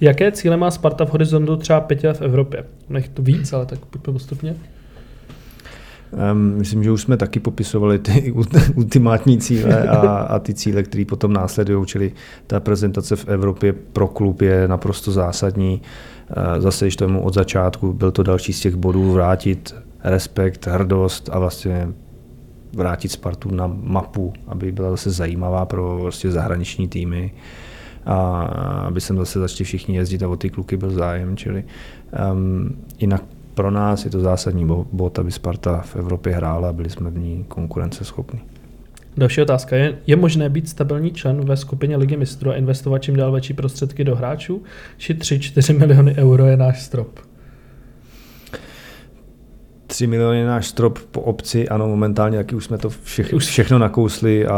Jaké 0.00 0.32
cíle 0.32 0.56
má 0.56 0.70
Sparta 0.70 1.04
v 1.04 1.10
horizontu 1.10 1.56
třeba 1.56 1.80
pěti 1.80 2.06
let 2.06 2.16
v 2.16 2.22
Evropě? 2.22 2.64
Nech 2.88 3.08
to 3.08 3.22
víc, 3.22 3.52
ale 3.52 3.66
tak 3.66 3.78
pojďme 3.78 4.12
postupně. 4.12 4.56
Um, 6.32 6.54
myslím, 6.58 6.84
že 6.84 6.90
už 6.90 7.02
jsme 7.02 7.16
taky 7.16 7.40
popisovali 7.40 7.98
ty 7.98 8.32
ultimátní 8.74 9.38
cíle 9.38 9.88
a, 9.88 9.96
a 10.08 10.38
ty 10.38 10.54
cíle, 10.54 10.82
které 10.82 11.04
potom 11.04 11.32
následují, 11.32 11.86
čili 11.86 12.12
ta 12.46 12.60
prezentace 12.60 13.16
v 13.16 13.28
Evropě 13.28 13.72
pro 13.72 14.08
klub 14.08 14.42
je 14.42 14.68
naprosto 14.68 15.12
zásadní. 15.12 15.82
Uh, 16.36 16.62
zase, 16.62 16.84
když 16.84 16.96
tomu 16.96 17.22
od 17.22 17.34
začátku 17.34 17.92
byl 17.92 18.10
to 18.10 18.22
další 18.22 18.52
z 18.52 18.60
těch 18.60 18.74
bodů, 18.74 19.12
vrátit 19.12 19.74
respekt, 20.04 20.66
hrdost 20.66 21.30
a 21.32 21.38
vlastně 21.38 21.88
vrátit 22.72 23.08
Spartu 23.08 23.54
na 23.54 23.66
mapu, 23.66 24.32
aby 24.46 24.72
byla 24.72 24.90
zase 24.90 25.10
zajímavá 25.10 25.66
pro 25.66 25.98
vlastně 25.98 26.30
zahraniční 26.30 26.88
týmy 26.88 27.32
a 28.06 28.42
aby 28.86 29.00
sem 29.00 29.16
zase 29.16 29.38
začali 29.38 29.64
všichni 29.64 29.96
jezdit 29.96 30.22
a 30.22 30.28
o 30.28 30.36
ty 30.36 30.50
kluky 30.50 30.76
byl 30.76 30.90
zájem, 30.90 31.36
čili 31.36 31.64
um, 32.32 32.76
jinak 32.98 33.22
pro 33.54 33.70
nás 33.70 34.04
je 34.04 34.10
to 34.10 34.20
zásadní 34.20 34.66
bod, 34.92 35.18
aby 35.18 35.32
Sparta 35.32 35.80
v 35.80 35.96
Evropě 35.96 36.34
hrála 36.34 36.68
a 36.68 36.72
byli 36.72 36.90
jsme 36.90 37.10
v 37.10 37.18
ní 37.18 37.44
konkurenceschopní. 37.48 38.40
Další 39.16 39.42
otázka. 39.42 39.76
Je, 39.76 39.98
je 40.06 40.16
možné 40.16 40.48
být 40.48 40.68
stabilní 40.68 41.10
člen 41.10 41.44
ve 41.44 41.56
skupině 41.56 41.96
Ligy 41.96 42.16
mistrů 42.16 42.50
a 42.50 42.54
investovat 42.54 42.98
čím 42.98 43.16
dál 43.16 43.32
větší 43.32 43.54
prostředky 43.54 44.04
do 44.04 44.16
hráčů? 44.16 44.62
Či 44.96 45.14
3-4 45.14 45.78
miliony 45.78 46.14
euro 46.16 46.46
je 46.46 46.56
náš 46.56 46.82
strop? 46.82 47.20
3 49.86 50.06
miliony 50.06 50.44
náš 50.44 50.66
strop 50.66 50.98
po 50.98 51.20
obci, 51.20 51.68
ano, 51.68 51.88
momentálně 51.88 52.36
taky 52.36 52.54
už 52.54 52.64
jsme 52.64 52.78
to 52.78 52.90
všechno, 52.90 53.38
všechno 53.38 53.78
nakousli 53.78 54.46
a, 54.46 54.52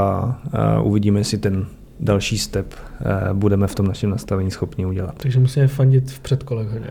a 0.53 0.81
uvidíme, 0.81 1.21
jestli 1.21 1.39
ten 1.39 1.67
další 2.03 2.39
step 2.39 2.75
eh, 2.75 3.35
budeme 3.35 3.67
v 3.67 3.75
tom 3.75 3.87
našem 3.87 4.11
nastavení 4.11 4.51
schopni 4.51 4.87
udělat. 4.87 5.15
Takže 5.17 5.39
musíme 5.39 5.67
fandit 5.69 6.11
v 6.11 6.21
předkolech 6.21 6.69
hodně. 6.69 6.91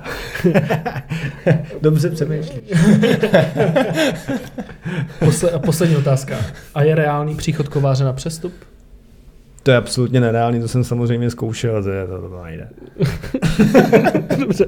Dobře 1.82 2.10
přemýšlíš. 2.10 2.62
Posle, 5.20 5.52
poslední 5.60 5.96
otázka. 5.96 6.38
A 6.76 6.84
je 6.84 6.96
reálný 6.96 7.36
příchod 7.36 7.68
kováře 7.68 8.04
na 8.04 8.14
přestup? 8.14 8.54
To 9.64 9.72
je 9.72 9.78
absolutně 9.78 10.20
nereálný, 10.20 10.62
to 10.62 10.68
jsem 10.68 10.84
samozřejmě 10.84 11.30
zkoušel, 11.30 11.84
to, 11.84 11.90
to, 12.08 12.30
to 12.30 12.44
nejde. 12.44 12.70
Dobře. 14.40 14.66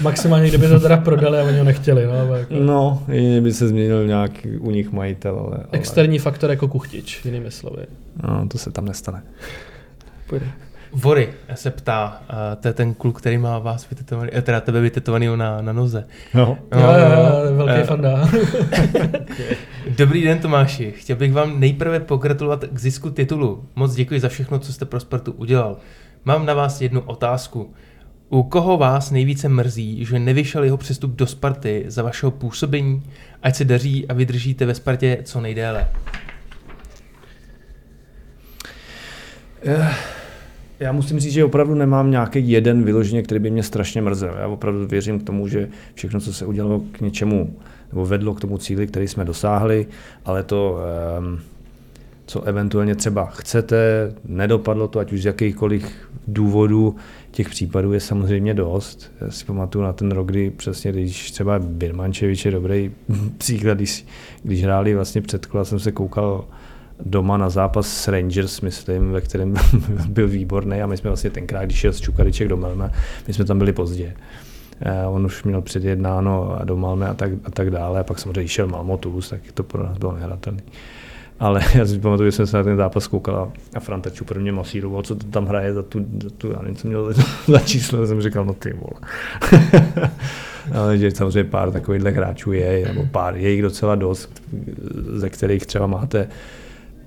Maximálně, 0.00 0.48
kdyby 0.48 0.68
to 0.68 0.80
teda 0.80 0.96
prodali 0.96 1.38
a 1.38 1.44
oni 1.44 1.58
ho 1.58 1.64
nechtěli. 1.64 2.06
No, 2.06 2.34
jako... 2.34 2.54
no 2.54 3.02
by 3.40 3.52
se 3.52 3.68
změnil 3.68 4.06
nějaký 4.06 4.56
u 4.56 4.70
nich 4.70 4.92
majitel. 4.92 5.38
Ale, 5.38 5.64
Externí 5.72 6.18
faktor 6.18 6.50
jako 6.50 6.68
kuchtič, 6.68 7.24
jinými 7.24 7.50
slovy. 7.50 7.86
No, 8.22 8.48
to 8.48 8.58
se 8.58 8.70
tam 8.70 8.84
nestane. 8.84 9.22
Pojde. 10.26 10.46
Vory 10.92 11.34
se 11.54 11.70
ptá, 11.70 12.22
uh, 12.30 12.36
to 12.60 12.68
je 12.68 12.74
ten 12.74 12.94
kluk, 12.94 13.18
který 13.18 13.38
má 13.38 13.58
vás 13.58 13.90
vytetovaný, 13.90 14.30
eh, 14.34 14.42
teda 14.42 14.60
tebe 14.60 14.80
vytetovaný 14.80 15.26
na, 15.36 15.62
na 15.62 15.72
noze. 15.72 16.04
No. 16.34 16.58
Jo, 16.74 16.80
jo, 16.80 17.50
jo, 17.50 17.56
velký 17.56 17.80
uh, 17.80 17.86
fanda. 17.86 18.28
Dobrý 19.98 20.22
den 20.22 20.38
Tomáši, 20.38 20.92
chtěl 20.92 21.16
bych 21.16 21.32
vám 21.32 21.60
nejprve 21.60 22.00
pogratulovat 22.00 22.64
k 22.64 22.78
zisku 22.78 23.10
titulu. 23.10 23.64
Moc 23.76 23.94
děkuji 23.94 24.20
za 24.20 24.28
všechno, 24.28 24.58
co 24.58 24.72
jste 24.72 24.84
pro 24.84 25.00
Spartu 25.00 25.32
udělal. 25.32 25.76
Mám 26.24 26.46
na 26.46 26.54
vás 26.54 26.80
jednu 26.80 27.00
otázku. 27.00 27.74
U 28.28 28.42
koho 28.42 28.76
vás 28.76 29.10
nejvíce 29.10 29.48
mrzí, 29.48 30.04
že 30.04 30.18
nevyšel 30.18 30.64
jeho 30.64 30.76
přestup 30.76 31.10
do 31.10 31.26
Sparty 31.26 31.84
za 31.86 32.02
vašeho 32.02 32.30
působení? 32.30 33.02
Ať 33.42 33.56
se 33.56 33.64
daří 33.64 34.08
a 34.08 34.14
vydržíte 34.14 34.66
ve 34.66 34.74
Spartě 34.74 35.18
co 35.24 35.40
nejdéle. 35.40 35.88
Uh 39.66 40.17
já 40.80 40.92
musím 40.92 41.20
říct, 41.20 41.32
že 41.32 41.44
opravdu 41.44 41.74
nemám 41.74 42.10
nějaký 42.10 42.50
jeden 42.50 42.84
vyloženě, 42.84 43.22
který 43.22 43.40
by 43.40 43.50
mě 43.50 43.62
strašně 43.62 44.02
mrzel. 44.02 44.34
Já 44.38 44.48
opravdu 44.48 44.86
věřím 44.86 45.20
k 45.20 45.22
tomu, 45.22 45.48
že 45.48 45.68
všechno, 45.94 46.20
co 46.20 46.32
se 46.32 46.46
udělalo 46.46 46.82
k 46.92 47.00
něčemu, 47.00 47.56
nebo 47.92 48.06
vedlo 48.06 48.34
k 48.34 48.40
tomu 48.40 48.58
cíli, 48.58 48.86
který 48.86 49.08
jsme 49.08 49.24
dosáhli, 49.24 49.86
ale 50.24 50.42
to, 50.42 50.78
ehm, 51.18 51.40
co 52.26 52.42
eventuálně 52.42 52.94
třeba 52.94 53.26
chcete, 53.26 54.12
nedopadlo 54.24 54.88
to, 54.88 54.98
ať 54.98 55.12
už 55.12 55.22
z 55.22 55.26
jakýchkoliv 55.26 55.86
důvodů, 56.26 56.96
těch 57.30 57.48
případů 57.48 57.92
je 57.92 58.00
samozřejmě 58.00 58.54
dost. 58.54 59.12
Já 59.20 59.30
si 59.30 59.44
pamatuju 59.44 59.84
na 59.84 59.92
ten 59.92 60.10
rok, 60.10 60.26
kdy 60.26 60.50
přesně, 60.50 60.92
když 60.92 61.30
třeba 61.30 61.58
Birmančevič 61.58 62.44
je 62.44 62.50
dobrý 62.50 62.90
příklad, 63.38 63.74
když, 63.74 64.06
když 64.42 64.64
hráli 64.64 64.94
vlastně 64.94 65.22
před 65.22 65.46
kola, 65.46 65.64
jsem 65.64 65.78
se 65.78 65.92
koukal 65.92 66.44
doma 67.04 67.36
na 67.36 67.50
zápas 67.50 67.86
s 67.88 68.08
Rangers, 68.08 68.60
myslím, 68.60 69.12
ve 69.12 69.20
kterém 69.20 69.54
byl 70.08 70.28
výborný 70.28 70.82
a 70.82 70.86
my 70.86 70.96
jsme 70.96 71.10
vlastně 71.10 71.30
tenkrát, 71.30 71.64
když 71.64 71.78
šel 71.78 71.92
z 71.92 72.00
Čukariček 72.00 72.48
do 72.48 72.56
Melme, 72.56 72.90
my 73.26 73.34
jsme 73.34 73.44
tam 73.44 73.58
byli 73.58 73.72
pozdě. 73.72 74.14
Uh, 75.06 75.14
on 75.16 75.26
už 75.26 75.44
měl 75.44 75.62
předjednáno 75.62 76.58
do 76.64 76.76
Malme 76.76 77.08
a 77.08 77.14
tak, 77.14 77.30
a 77.44 77.50
tak 77.50 77.70
dále 77.70 78.00
a 78.00 78.04
pak 78.04 78.18
samozřejmě 78.18 78.48
šel 78.48 78.66
Malmo 78.66 78.96
Toulouse, 78.96 79.30
tak 79.30 79.52
to 79.52 79.62
pro 79.62 79.82
nás 79.82 79.98
bylo 79.98 80.12
nehratelné. 80.12 80.62
Ale 81.40 81.60
já 81.74 81.86
si 81.86 81.98
pamatuju, 81.98 82.28
že 82.30 82.36
jsem 82.36 82.46
se 82.46 82.56
na 82.56 82.62
ten 82.62 82.76
zápas 82.76 83.06
koukal 83.06 83.52
a 83.74 83.80
Franta 83.80 84.10
Čupr 84.10 84.40
mě 84.40 84.52
masíroval, 84.52 85.02
co 85.02 85.14
to 85.14 85.26
tam 85.26 85.46
hraje 85.46 85.74
za 85.74 85.82
tu, 85.82 86.06
za 86.22 86.30
tu 86.30 86.50
já 86.50 86.58
nevím, 86.62 86.76
co 86.76 86.88
měl 86.88 87.12
za, 87.12 87.22
za 87.48 87.58
číslo, 87.58 88.06
jsem 88.06 88.22
říkal, 88.22 88.44
no 88.44 88.54
ty 88.54 88.72
vole. 88.72 89.00
Ale 90.74 90.98
že 90.98 91.10
samozřejmě 91.10 91.50
pár 91.50 91.70
takových 91.70 92.02
hráčů 92.02 92.52
je, 92.52 92.84
nebo 92.88 93.06
pár, 93.10 93.36
je 93.36 93.50
jich 93.50 93.62
docela 93.62 93.94
dost, 93.94 94.42
ze 95.12 95.30
kterých 95.30 95.66
třeba 95.66 95.86
máte 95.86 96.28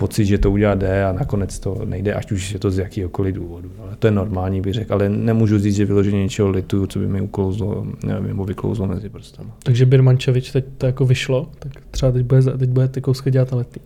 pocit, 0.02 0.26
že 0.26 0.38
to 0.38 0.52
udělat 0.52 0.80
jde 0.80 1.06
a 1.06 1.12
nakonec 1.12 1.60
to 1.60 1.86
nejde, 1.86 2.14
až 2.14 2.32
už 2.32 2.54
je 2.54 2.60
to 2.60 2.72
z 2.72 2.78
jakýhokoliv 2.78 3.36
důvodu. 3.36 3.72
Ale 3.82 3.96
to 4.00 4.08
je 4.08 4.12
normální, 4.12 4.62
bych 4.62 4.74
řekl, 4.74 4.94
ale 4.94 5.10
nemůžu 5.10 5.60
říct, 5.60 5.76
že 5.76 5.86
vyloženě 5.86 6.24
něčeho 6.24 6.50
lituju, 6.50 6.88
co 6.88 7.00
by 7.00 7.08
mi 7.08 7.22
uklouzlo, 7.22 7.86
nebo 8.20 8.46
vyklouzlo 8.46 8.88
mezi 8.88 9.10
prstama. 9.10 9.58
Takže 9.64 9.86
Birmančevič 9.86 10.52
teď 10.52 10.66
to 10.78 10.86
jako 10.86 11.06
vyšlo, 11.06 11.50
tak 11.60 11.72
třeba 11.92 12.12
teď 12.12 12.26
bude, 12.26 12.42
teď 12.42 12.70
bude 12.70 12.88
ty 12.88 13.02
kousky 13.02 13.32
dělat 13.32 13.52
letní. 13.52 13.82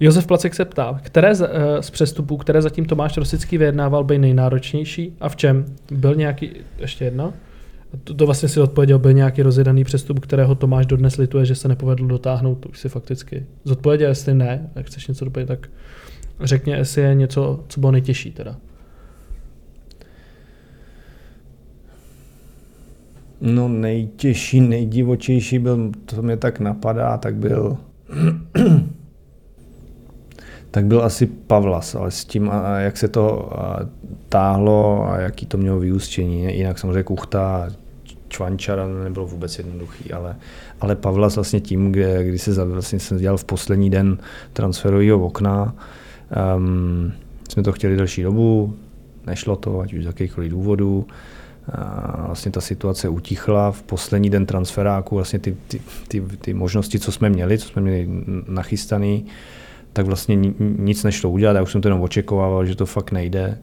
Josef 0.00 0.26
Placek 0.26 0.54
se 0.54 0.64
ptá, 0.64 1.00
které 1.02 1.34
z, 1.34 1.42
eh, 1.42 1.82
z 1.82 1.90
přestupů, 1.90 2.36
které 2.36 2.62
zatím 2.62 2.84
Tomáš 2.84 3.16
Rosický 3.16 3.58
vyjednával, 3.58 4.04
by 4.04 4.18
nejnáročnější 4.18 5.16
a 5.20 5.28
v 5.28 5.36
čem? 5.36 5.64
Byl 5.90 6.14
nějaký, 6.14 6.50
ještě 6.78 7.04
jedno? 7.04 7.32
To, 8.04 8.14
to 8.14 8.26
vlastně 8.26 8.48
si 8.48 8.60
odpověděl, 8.60 8.98
byl 8.98 9.12
nějaký 9.12 9.42
rozjedaný 9.42 9.84
přestup, 9.84 10.20
kterého 10.20 10.54
Tomáš 10.54 10.86
dodnes 10.86 11.16
lituje, 11.16 11.46
že 11.46 11.54
se 11.54 11.68
nepovedl 11.68 12.06
dotáhnout, 12.06 12.54
to 12.54 12.68
už 12.68 12.78
si 12.78 12.88
fakticky 12.88 13.46
zodpověděl, 13.64 14.08
jestli 14.08 14.34
ne, 14.34 14.70
jak 14.74 14.86
chceš 14.86 15.08
něco 15.08 15.24
dopovědět, 15.24 15.58
tak 15.58 15.70
řekně, 16.40 16.74
jestli 16.74 17.02
je 17.02 17.14
něco, 17.14 17.64
co 17.68 17.80
bylo 17.80 17.92
nejtěžší 17.92 18.30
teda. 18.30 18.56
No 23.40 23.68
nejtěžší, 23.68 24.60
nejdivočejší 24.60 25.58
byl, 25.58 25.92
to 26.04 26.22
mě 26.22 26.36
tak 26.36 26.60
napadá, 26.60 27.18
tak 27.18 27.34
byl 27.34 27.76
tak 30.70 30.84
byl 30.84 31.02
asi 31.02 31.26
Pavlas, 31.26 31.94
ale 31.94 32.10
s 32.10 32.24
tím, 32.24 32.50
jak 32.78 32.96
se 32.96 33.08
to 33.08 33.50
táhlo 34.28 35.08
a 35.08 35.18
jaký 35.18 35.46
to 35.46 35.58
mělo 35.58 35.78
vyústění. 35.78 36.56
Jinak 36.56 36.78
samozřejmě 36.78 37.02
Kuchta, 37.02 37.70
Čvančara 38.34 38.86
nebylo 38.86 39.26
vůbec 39.26 39.58
jednoduchý, 39.58 40.12
ale, 40.12 40.36
ale 40.80 40.96
Pavlas 40.96 41.34
vlastně 41.34 41.60
tím, 41.60 41.92
kde, 41.92 42.24
kdy 42.24 42.38
se 42.38 42.64
vlastně 42.64 43.00
jsem 43.00 43.18
dělal 43.18 43.36
v 43.36 43.44
poslední 43.44 43.90
den 43.90 44.18
transferového 44.52 45.26
okna, 45.26 45.74
um, 46.56 47.12
jsme 47.48 47.62
to 47.62 47.72
chtěli 47.72 47.96
delší 47.96 48.22
dobu, 48.22 48.76
nešlo 49.26 49.56
to, 49.56 49.80
ať 49.80 49.94
už 49.94 50.02
z 50.02 50.06
jakýchkoliv 50.06 50.50
důvodů. 50.50 51.06
A 51.72 52.22
vlastně 52.26 52.52
ta 52.52 52.60
situace 52.60 53.08
utichla 53.08 53.72
v 53.72 53.82
poslední 53.82 54.30
den 54.30 54.46
transferáku, 54.46 55.14
vlastně 55.14 55.38
ty, 55.38 55.56
ty, 55.68 55.80
ty, 56.08 56.22
ty 56.40 56.54
možnosti, 56.54 56.98
co 56.98 57.12
jsme 57.12 57.30
měli, 57.30 57.58
co 57.58 57.68
jsme 57.68 57.82
měli 57.82 58.08
nachystaný, 58.48 59.26
tak 59.92 60.06
vlastně 60.06 60.36
nic 60.58 61.04
nešlo 61.04 61.30
udělat, 61.30 61.56
já 61.56 61.62
už 61.62 61.72
jsem 61.72 61.80
to 61.80 61.88
jenom 61.88 62.02
očekával, 62.02 62.66
že 62.66 62.76
to 62.76 62.86
fakt 62.86 63.12
nejde. 63.12 63.58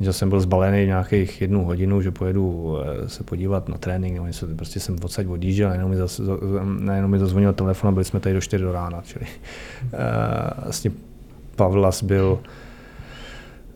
Že 0.00 0.12
jsem 0.12 0.28
byl 0.28 0.40
zbalený 0.40 0.86
nějakých 0.86 1.40
jednu 1.40 1.64
hodinu, 1.64 2.02
že 2.02 2.10
pojedu 2.10 2.76
eh, 2.78 3.08
se 3.08 3.24
podívat 3.24 3.68
na 3.68 3.78
trénink, 3.78 4.14
nebo 4.14 4.26
něco, 4.26 4.46
prostě 4.56 4.80
jsem 4.80 4.96
odsaď 5.02 5.26
odjížděl, 5.26 5.68
najednou 5.68 5.88
mi, 5.88 5.96
zas, 5.96 6.20
najednou 6.78 7.08
mi 7.08 7.18
zazvonil 7.18 7.52
telefon 7.52 7.88
a 7.88 7.92
byli 7.92 8.04
jsme 8.04 8.20
tady 8.20 8.34
do 8.34 8.40
4 8.40 8.64
do 8.64 8.72
rána. 8.72 9.02
Čili, 9.02 9.26
uh, 9.84 10.64
vlastně 10.64 10.90
Pavlas 11.56 12.02
byl 12.02 12.40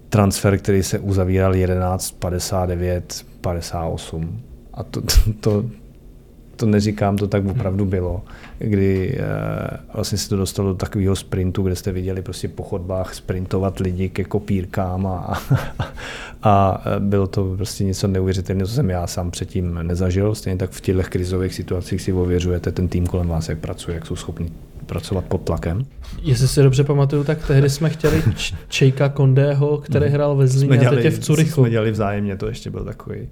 transfer, 0.09 0.59
který 0.59 0.83
se 0.83 0.99
uzavíral 0.99 1.55
11, 1.55 2.11
59, 2.11 3.27
58. 3.41 4.41
A 4.75 4.83
to, 4.83 5.01
to, 5.41 5.63
to 5.63 5.65
neříkám, 6.67 7.17
to 7.17 7.29
tak 7.29 7.47
opravdu 7.47 7.85
bylo, 7.85 8.23
kdy 8.59 9.19
uh, 9.19 9.95
vlastně 9.95 10.19
se 10.19 10.29
to 10.29 10.37
dostalo 10.37 10.69
do 10.69 10.75
takového 10.75 11.17
sprintu, 11.17 11.63
kde 11.63 11.77
jste 11.77 11.93
viděli 11.93 12.23
prostě 12.23 12.49
po 12.49 12.63
chodbách 12.63 13.15
sprintovat 13.15 13.79
lidi 13.79 14.09
ke 14.09 14.25
kopírkám 14.25 15.07
a, 15.07 15.11
a, 15.51 15.91
a 16.43 16.81
bylo 16.99 17.27
to 17.27 17.55
prostě 17.57 17.85
něco 17.85 18.09
neuvěřitelného, 18.09 18.69
co 18.69 18.75
jsem 18.75 18.91
já 18.91 19.07
sám 19.07 19.31
předtím 19.31 19.79
nezažil. 19.83 20.35
Stejně 20.35 20.59
tak 20.59 20.71
v 20.71 20.81
těchto 20.81 21.03
krizových 21.03 21.55
situacích 21.55 22.03
si 22.03 22.13
ověřujete 22.13 22.73
ten 22.73 22.89
tým 22.89 23.07
kolem 23.07 23.29
vás, 23.29 23.49
jak 23.49 23.59
pracuje, 23.59 23.95
jak 23.95 24.07
jsou 24.07 24.17
schopni 24.17 24.51
pracovat 24.87 25.25
pod 25.25 25.41
tlakem. 25.41 25.87
Jestli 26.23 26.49
si 26.49 26.63
dobře 26.63 26.85
pamatuju, 26.85 27.25
tak 27.25 27.47
tehdy 27.47 27.71
jsme 27.71 27.91
chtěli 27.91 28.23
Čejka 28.69 29.09
Kondého, 29.09 29.79
který 29.79 30.07
hmm. 30.07 30.15
hrál 30.15 30.37
ve 30.37 30.47
Zlíně 30.47 30.89
a 30.89 30.91
teď 30.91 31.05
je 31.05 31.11
v 31.11 31.19
Curychu. 31.19 31.61
Jsme 31.61 31.71
dělali 31.71 31.91
vzájemně, 31.91 32.37
to 32.37 32.47
ještě 32.49 32.71
byl 32.71 32.85
takový 32.85 33.29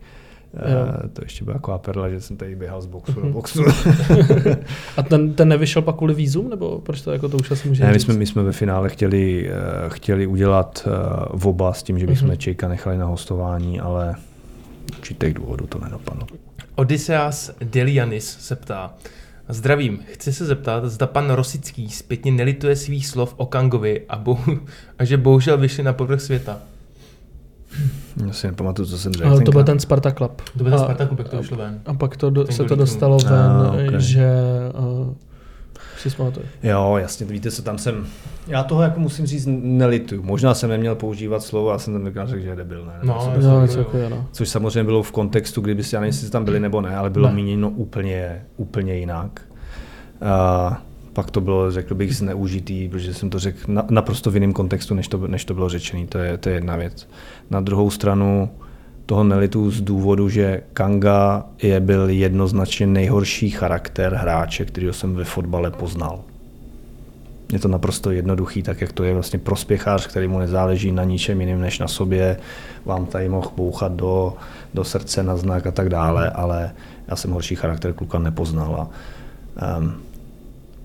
Uh, 0.52 1.08
to 1.12 1.24
ještě 1.24 1.44
byla 1.44 1.54
taková 1.54 1.78
perla, 1.78 2.08
že 2.08 2.20
jsem 2.20 2.36
tady 2.36 2.56
běhal 2.56 2.82
z 2.82 2.86
boxu 2.86 3.12
do 3.12 3.20
mhm. 3.20 3.32
boxu. 3.32 3.64
a 4.96 5.02
ten, 5.02 5.34
ten 5.34 5.48
nevyšel 5.48 5.82
pak 5.82 5.96
kvůli 5.96 6.14
vízum, 6.14 6.50
nebo 6.50 6.78
proč 6.78 7.02
to 7.02 7.12
jako 7.12 7.28
to 7.28 7.36
už 7.36 7.50
asi 7.50 7.68
může 7.68 7.84
ne, 7.84 7.92
my 7.92 8.00
jsme, 8.00 8.14
my 8.14 8.26
jsme 8.26 8.42
ve 8.42 8.52
finále 8.52 8.88
chtěli, 8.88 9.50
uh, 9.50 9.92
chtěli 9.92 10.26
udělat 10.26 10.86
uh, 10.86 11.40
v 11.40 11.46
oba 11.46 11.72
s 11.72 11.82
tím, 11.82 11.98
že 11.98 12.06
bychom 12.06 12.28
uh-huh. 12.28 12.36
Čejka 12.36 12.68
nechali 12.68 12.98
na 12.98 13.06
hostování, 13.06 13.80
ale 13.80 14.14
určitých 14.98 15.34
důvodů 15.34 15.66
to 15.66 15.78
nedopadlo. 15.78 16.26
Odysseas 16.74 17.50
Delianis 17.60 18.36
se 18.40 18.56
ptá, 18.56 18.94
Zdravím, 19.50 19.98
chci 20.12 20.32
se 20.32 20.46
zeptat, 20.46 20.84
zda 20.84 21.06
pan 21.06 21.30
Rosický 21.30 21.90
zpětně 21.90 22.32
nelituje 22.32 22.76
svých 22.76 23.06
slov 23.06 23.34
o 23.36 23.46
Kangovi 23.46 24.02
a, 24.08 24.16
bo- 24.16 24.38
a 24.98 25.04
že 25.04 25.16
bohužel 25.16 25.58
vyšli 25.58 25.84
na 25.84 25.92
povrch 25.92 26.20
světa. 26.20 26.60
Já 28.26 28.32
si 28.32 28.46
nepamatuju, 28.46 28.88
co 28.88 28.98
jsem 28.98 29.12
řekl. 29.12 29.28
Ale 29.28 29.40
to 29.42 29.50
byl 29.50 29.64
ten 29.64 29.80
Sparta 29.80 30.10
Club. 30.10 30.42
To 30.58 30.64
byl 30.64 30.72
ten 30.72 30.80
Sparta 30.80 31.06
Club, 31.06 31.18
jak 31.18 31.28
to 31.28 31.36
vyšlo 31.36 31.56
ven. 31.56 31.80
A 31.86 31.94
pak 31.94 32.16
to 32.16 32.30
do, 32.30 32.46
se 32.46 32.64
to 32.64 32.76
dostalo 32.76 33.18
ven, 33.18 33.32
a, 33.32 33.72
okay. 33.72 34.00
že 34.00 34.30
uh, 34.78 35.14
si. 35.98 36.10
Jo, 36.62 36.96
jasně, 36.98 37.26
víte 37.26 37.50
co, 37.50 37.62
tam 37.62 37.78
jsem, 37.78 38.06
já 38.46 38.62
toho 38.62 38.82
jako 38.82 39.00
musím 39.00 39.26
říct 39.26 39.48
nelituju. 39.50 40.22
Možná 40.22 40.54
jsem 40.54 40.70
neměl 40.70 40.94
používat 40.94 41.42
slovo, 41.42 41.70
já 41.70 41.78
jsem 41.78 42.12
tam 42.14 42.26
řekl, 42.26 42.42
že 42.42 42.48
je 42.48 42.56
debil. 42.56 42.84
Ne? 42.84 42.92
No, 43.02 43.32
no, 43.42 43.50
no, 43.50 43.66
jako, 43.78 43.98
no. 44.08 44.26
Což 44.32 44.48
samozřejmě 44.48 44.84
bylo 44.84 45.02
v 45.02 45.12
kontextu, 45.12 45.60
kdyby 45.60 45.84
si, 45.84 45.94
já 45.94 46.00
nevím, 46.00 46.12
jestli 46.14 46.30
tam 46.30 46.44
byli 46.44 46.60
nebo 46.60 46.80
ne, 46.80 46.96
ale 46.96 47.10
bylo 47.10 47.28
ne. 47.28 47.34
míněno 47.34 47.70
úplně, 47.70 48.44
úplně 48.56 48.94
jinak. 48.94 49.40
Uh, 50.22 50.76
pak 51.18 51.30
to 51.30 51.40
bylo, 51.40 51.70
řekl 51.70 51.94
bych, 51.94 52.16
zneužitý, 52.16 52.88
protože 52.88 53.14
jsem 53.14 53.30
to 53.30 53.38
řekl 53.38 53.58
na, 53.68 53.84
naprosto 53.90 54.30
v 54.30 54.34
jiném 54.34 54.52
kontextu, 54.52 54.94
než 54.94 55.08
to, 55.08 55.26
než 55.26 55.44
to 55.44 55.54
bylo 55.54 55.68
řečené. 55.68 56.06
To 56.06 56.18
je, 56.18 56.38
to 56.38 56.48
je 56.48 56.54
jedna 56.54 56.76
věc. 56.76 57.08
Na 57.50 57.60
druhou 57.60 57.90
stranu 57.90 58.50
toho 59.06 59.24
nelitu 59.24 59.70
z 59.70 59.80
důvodu, 59.80 60.28
že 60.28 60.62
Kanga 60.72 61.46
je 61.62 61.80
byl 61.80 62.08
jednoznačně 62.08 62.86
nejhorší 62.86 63.50
charakter 63.50 64.14
hráče, 64.14 64.64
kterého 64.64 64.92
jsem 64.92 65.14
ve 65.14 65.24
fotbale 65.24 65.70
poznal. 65.70 66.20
Je 67.52 67.58
to 67.58 67.68
naprosto 67.68 68.10
jednoduchý, 68.10 68.62
tak 68.62 68.80
jak 68.80 68.92
to 68.92 69.04
je 69.04 69.14
vlastně 69.14 69.38
prospěchář, 69.38 70.06
který 70.06 70.28
mu 70.28 70.38
nezáleží 70.38 70.92
na 70.92 71.04
ničem 71.04 71.40
jiném 71.40 71.60
než 71.60 71.78
na 71.78 71.88
sobě, 71.88 72.36
vám 72.84 73.06
tady 73.06 73.28
mohl 73.28 73.50
bouchat 73.56 73.92
do, 73.92 74.34
do 74.74 74.84
srdce 74.84 75.22
na 75.22 75.36
znak 75.36 75.66
a 75.66 75.70
tak 75.70 75.88
dále, 75.88 76.30
ale 76.30 76.70
já 77.08 77.16
jsem 77.16 77.30
horší 77.30 77.54
charakter 77.54 77.92
kluka 77.92 78.18
nepoznal. 78.18 78.88
A, 79.56 79.78
um, 79.78 80.07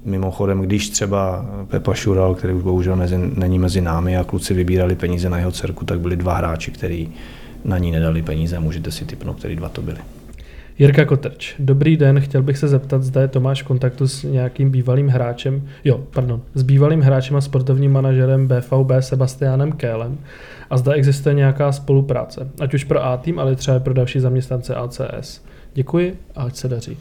Mimochodem, 0.06 0.62
když 0.62 0.90
třeba 0.90 1.46
Pepa 1.68 1.94
Šural, 1.94 2.36
který 2.36 2.54
už 2.54 2.64
bohužel 2.64 2.96
mezi, 2.96 3.18
není 3.36 3.60
mezi 3.60 3.82
námi 3.82 4.18
a 4.18 4.24
kluci 4.24 4.54
vybírali 4.54 4.96
peníze 4.96 5.30
na 5.30 5.38
jeho 5.38 5.52
dcerku, 5.52 5.86
tak 5.86 6.00
byli 6.00 6.16
dva 6.16 6.38
hráči, 6.38 6.72
kteří 6.72 7.12
na 7.66 7.78
ní 7.78 7.92
nedali 7.92 8.22
peníze. 8.22 8.60
Můžete 8.60 8.92
si 8.92 9.06
typnout, 9.06 9.38
který 9.40 9.56
dva 9.56 9.70
to 9.70 9.82
byli. 9.82 9.98
Jirka 10.80 11.06
Kotrč, 11.06 11.56
dobrý 11.60 11.98
den, 11.98 12.22
chtěl 12.22 12.44
bych 12.44 12.58
se 12.58 12.68
zeptat, 12.68 13.04
zda 13.04 13.22
je 13.22 13.28
Tomáš 13.28 13.64
v 13.64 13.66
kontaktu 13.66 14.08
s 14.08 14.24
nějakým 14.24 14.72
bývalým 14.72 15.08
hráčem, 15.08 15.68
jo, 15.84 16.04
pardon, 16.14 16.42
s 16.54 16.64
bývalým 16.64 17.02
hráčem 17.02 17.36
a 17.36 17.42
sportovním 17.42 17.92
manažerem 17.92 18.48
BVB 18.48 18.92
Sebastianem 19.00 19.72
Kélem 19.72 20.18
a 20.70 20.78
zda 20.78 20.94
existuje 20.94 21.36
nějaká 21.36 21.72
spolupráce, 21.72 22.48
ať 22.60 22.74
už 22.74 22.84
pro 22.84 23.06
A 23.06 23.18
tým, 23.18 23.40
ale 23.40 23.56
třeba 23.56 23.80
pro 23.80 23.94
další 23.94 24.20
zaměstnance 24.20 24.76
ACS. 24.76 25.42
Děkuji 25.74 26.18
a 26.36 26.44
ať 26.44 26.56
se 26.56 26.68
daří. 26.68 26.98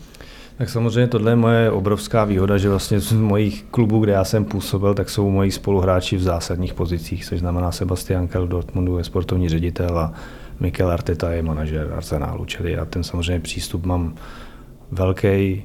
Tak 0.59 0.71
samozřejmě 0.71 1.07
tohle 1.07 1.33
je 1.33 1.37
moje 1.37 1.71
obrovská 1.71 2.25
výhoda, 2.25 2.59
že 2.59 2.69
vlastně 2.69 3.01
z 3.01 3.13
mojich 3.13 3.63
klubů, 3.71 4.01
kde 4.01 4.13
já 4.13 4.25
jsem 4.25 4.45
působil, 4.45 4.95
tak 4.95 5.11
jsou 5.11 5.31
moji 5.31 5.51
spoluhráči 5.51 6.17
v 6.17 6.23
zásadních 6.23 6.75
pozicích, 6.75 7.25
což 7.25 7.39
znamená 7.39 7.73
Sebastian 7.73 8.29
Kel 8.29 8.47
Dortmundu 8.47 8.99
je 8.99 9.05
sportovní 9.05 9.49
ředitel 9.49 9.99
a 9.99 10.13
Mikel 10.61 10.91
Arteta 10.91 11.33
je 11.33 11.43
manažer 11.43 11.93
Arsenalu, 11.97 12.45
čili 12.45 12.73
já 12.73 12.85
ten 12.85 13.05
samozřejmě 13.05 13.41
přístup 13.41 13.87
mám 13.87 14.15
velký, 14.91 15.63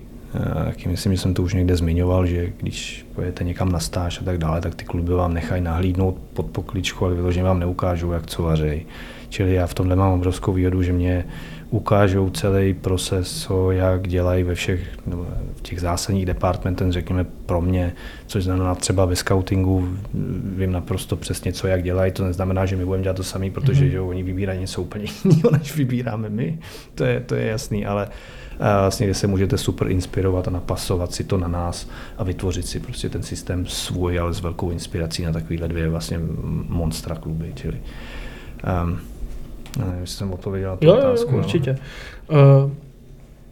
Taky 0.66 0.90
myslím, 0.90 1.14
že 1.14 1.22
jsem 1.22 1.34
to 1.34 1.44
už 1.44 1.54
někde 1.54 1.76
zmiňoval, 1.76 2.26
že 2.26 2.54
když 2.58 3.06
pojete 3.16 3.44
někam 3.44 3.72
na 3.72 3.80
stáž 3.80 4.22
a 4.22 4.24
tak 4.24 4.38
dále, 4.38 4.62
tak 4.62 4.76
ty 4.76 4.86
kluby 4.86 5.14
vám 5.14 5.34
nechají 5.34 5.62
nahlídnout 5.62 6.18
pod 6.34 6.46
pokličku, 6.46 7.06
ale 7.06 7.16
vyloženě 7.16 7.44
vám 7.44 7.60
neukážou, 7.60 8.12
jak 8.12 8.28
co 8.28 8.44
vařej. 8.44 8.86
Čili 9.30 9.54
já 9.54 9.68
v 9.68 9.74
tomhle 9.74 9.96
mám 9.96 10.14
obrovskou 10.14 10.54
výhodu, 10.54 10.84
že 10.84 10.94
mě 10.94 11.26
ukážou 11.70 12.30
celý 12.30 12.74
proces, 12.74 13.42
co 13.42 13.72
jak 13.72 14.08
dělají 14.08 14.44
ve 14.44 14.56
všech 14.56 14.98
no, 15.08 15.26
v 15.56 15.62
těch 15.62 15.82
zásadních 15.82 16.26
departmentech, 16.26 16.92
řekněme 16.92 17.26
pro 17.46 17.62
mě, 17.62 17.94
což 18.28 18.44
znamená 18.44 18.76
třeba 18.76 19.06
ve 19.06 19.16
scoutingu 19.16 19.88
vím 20.58 20.72
naprosto 20.72 21.16
přesně, 21.16 21.54
co 21.54 21.68
jak 21.68 21.84
dělají, 21.84 22.12
to 22.12 22.24
neznamená, 22.24 22.66
že 22.66 22.76
my 22.76 22.86
budeme 22.86 23.04
dělat 23.04 23.18
to 23.18 23.24
samý, 23.24 23.52
protože 23.52 23.86
mm-hmm. 23.86 23.92
že 23.92 24.02
oni 24.02 24.24
vybírají 24.24 24.60
něco 24.60 24.82
úplně 24.82 25.06
jiného, 25.24 25.52
než 25.52 25.76
vybíráme 25.76 26.30
my, 26.30 26.60
to 26.96 27.04
je, 27.04 27.20
to 27.20 27.36
je 27.36 27.46
jasný, 27.46 27.86
ale 27.86 28.08
a 28.60 28.82
vlastně 28.82 29.06
kde 29.06 29.14
se 29.14 29.28
můžete 29.28 29.58
super 29.58 29.88
inspirovat 29.88 30.48
a 30.48 30.52
napasovat 30.52 31.14
si 31.14 31.24
to 31.24 31.38
na 31.38 31.48
nás 31.48 31.90
a 32.18 32.24
vytvořit 32.24 32.68
si 32.68 32.80
prostě 32.80 33.10
ten 33.10 33.24
systém 33.24 33.66
svůj, 33.66 34.20
ale 34.20 34.34
s 34.34 34.42
velkou 34.42 34.72
inspirací 34.72 35.24
na 35.24 35.32
takovýhle 35.32 35.68
dvě 35.68 35.90
vlastně 35.90 36.20
monstra 36.68 37.16
kluby, 37.16 37.52
čili 37.56 37.78
um, 38.84 39.00
nevím, 39.86 40.02
jestli 40.02 40.18
jsem 40.18 40.34
odpověděl 40.34 40.70
na 40.70 40.76
tu 40.78 40.86
jo, 40.86 40.98
otázku. 40.98 41.32
Jo, 41.32 41.38
no. 41.38 41.44
určitě. 41.44 41.78
No. 42.30 42.64
Uh, 42.64 42.72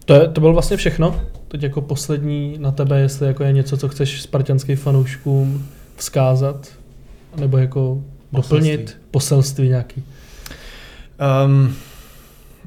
to, 0.04 0.14
je, 0.14 0.28
to 0.28 0.40
bylo 0.40 0.52
vlastně 0.52 0.76
všechno. 0.76 1.20
Teď 1.48 1.62
jako 1.62 1.80
poslední 1.80 2.56
na 2.58 2.70
tebe, 2.70 3.00
jestli 3.00 3.26
jako 3.26 3.44
je 3.44 3.52
něco, 3.52 3.76
co 3.76 3.88
chceš 3.88 4.22
spartianským 4.22 4.76
fanouškům 4.76 5.66
vzkázat, 5.96 6.68
nebo 7.36 7.58
jako 7.58 8.02
poselství. 8.30 8.58
doplnit 8.58 8.98
poselství 9.10 9.68
nějaký. 9.68 10.04
Um, 11.44 11.74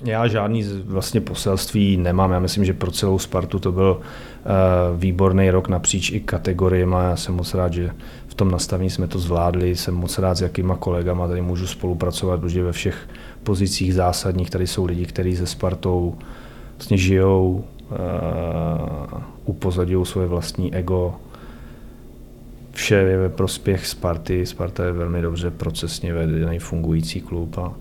já 0.06 0.28
žádný 0.28 0.64
vlastně 0.86 1.22
poselství 1.22 1.98
nemám. 1.98 2.32
Já 2.32 2.40
myslím, 2.40 2.66
že 2.66 2.74
pro 2.74 2.92
celou 2.92 3.20
Spartu 3.20 3.60
to 3.60 3.72
byl 3.72 4.00
uh, 4.00 5.00
výborný 5.00 5.50
rok 5.50 5.68
napříč 5.68 6.12
i 6.12 6.20
kategoriemi. 6.20 6.96
Já 7.00 7.16
jsem 7.16 7.36
moc 7.36 7.54
rád, 7.54 7.74
že 7.74 7.92
v 8.28 8.34
tom 8.34 8.52
nastavení 8.52 8.90
jsme 8.90 9.08
to 9.08 9.20
zvládli. 9.20 9.76
Jsem 9.76 9.96
moc 9.96 10.20
rád, 10.20 10.36
s 10.36 10.42
jakýma 10.42 10.76
kolegama 10.76 11.28
tady 11.28 11.42
můžu 11.42 11.68
spolupracovat, 11.68 12.40
protože 12.40 12.64
ve 12.64 12.72
všech 12.72 13.08
pozicích 13.44 13.94
zásadních 13.94 14.50
tady 14.50 14.68
jsou 14.68 14.86
lidi, 14.86 15.06
kteří 15.06 15.36
se 15.36 15.48
Spartou 15.48 16.16
vlastně 16.78 16.98
žijou, 16.98 17.64
uh, 17.92 19.56
svoje 20.06 20.28
vlastní 20.28 20.76
ego. 20.76 21.16
Vše 22.72 22.96
je 22.96 23.18
ve 23.18 23.30
prospěch 23.30 23.88
Sparty. 23.88 24.46
Sparta 24.46 24.86
je 24.86 24.92
velmi 24.92 25.22
dobře 25.22 25.52
procesně 25.52 26.14
vedený 26.14 26.60
fungující 26.60 27.22
klub 27.22 27.58
a, 27.58 27.74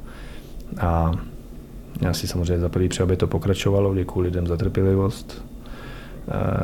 a 0.80 1.12
já 2.00 2.14
si 2.14 2.26
samozřejmě 2.26 2.58
za 2.58 2.68
prvý 2.68 2.88
aby 3.02 3.16
to 3.16 3.26
pokračovalo, 3.26 3.94
děkuji 3.94 4.20
lidem 4.20 4.46
za 4.46 4.56
trpělivost, 4.56 5.44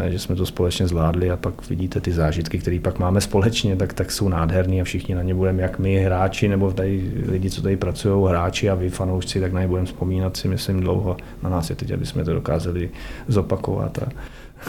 že 0.09 0.19
jsme 0.19 0.37
to 0.37 0.47
společně 0.47 0.87
zvládli 0.87 1.31
a 1.31 1.37
pak 1.37 1.69
vidíte 1.69 2.01
ty 2.01 2.13
zážitky, 2.13 2.59
které 2.59 2.79
pak 2.83 2.99
máme 2.99 3.21
společně, 3.21 3.77
tak, 3.77 3.93
tak 3.93 4.13
jsou 4.13 4.29
nádherný 4.29 4.81
a 4.81 4.85
všichni 4.85 5.15
na 5.15 5.23
ně 5.23 5.35
budeme, 5.35 5.63
jak 5.63 5.79
my 5.79 5.99
hráči, 5.99 6.49
nebo 6.49 6.73
tady 6.73 7.13
lidi, 7.29 7.51
co 7.51 7.63
tady 7.63 7.77
pracují, 7.77 8.31
hráči 8.31 8.71
a 8.71 8.75
vy 8.75 8.91
fanoušci, 8.91 9.41
tak 9.41 9.53
na 9.53 9.61
ně 9.61 9.69
budeme 9.69 9.87
vzpomínat 9.87 10.37
si 10.37 10.49
myslím 10.49 10.81
dlouho. 10.81 11.17
Na 11.43 11.51
nás 11.51 11.71
je 11.71 11.77
teď, 11.77 11.91
aby 11.91 12.07
jsme 12.07 12.25
to 12.25 12.35
dokázali 12.35 12.91
zopakovat. 13.29 13.99
A, 13.99 14.09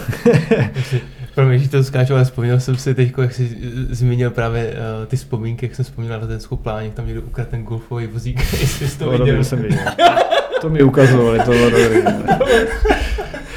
pro 1.35 1.45
mě, 1.45 1.59
že 1.59 1.69
to 1.69 1.83
skáču, 1.83 2.13
ale 2.13 2.23
vzpomněl 2.23 2.59
jsem 2.59 2.77
si 2.77 2.95
teď, 2.95 3.13
jak 3.21 3.33
jsi 3.33 3.57
zmínil 3.89 4.29
právě 4.29 4.71
uh, 4.71 5.05
ty 5.05 5.17
vzpomínky, 5.17 5.65
jak 5.65 5.75
jsem 5.75 5.85
vzpomínal 5.85 6.21
na 6.21 6.27
ten 6.27 6.39
skopláň, 6.39 6.91
tam 6.91 7.05
někdo 7.05 7.21
ukradl 7.21 7.51
ten 7.51 7.63
golfový 7.63 8.07
vozík, 8.07 8.39
jestli 8.59 8.87
jsi 8.87 8.99
to, 8.99 9.09
viděl. 9.09 9.43
jsem 9.43 9.61
viděl. 9.61 9.79
to 10.61 10.69
mi 10.69 10.83
ukazovali, 10.83 11.39
to 11.39 11.51
bylo 11.51 11.69
dobrý. 11.69 12.01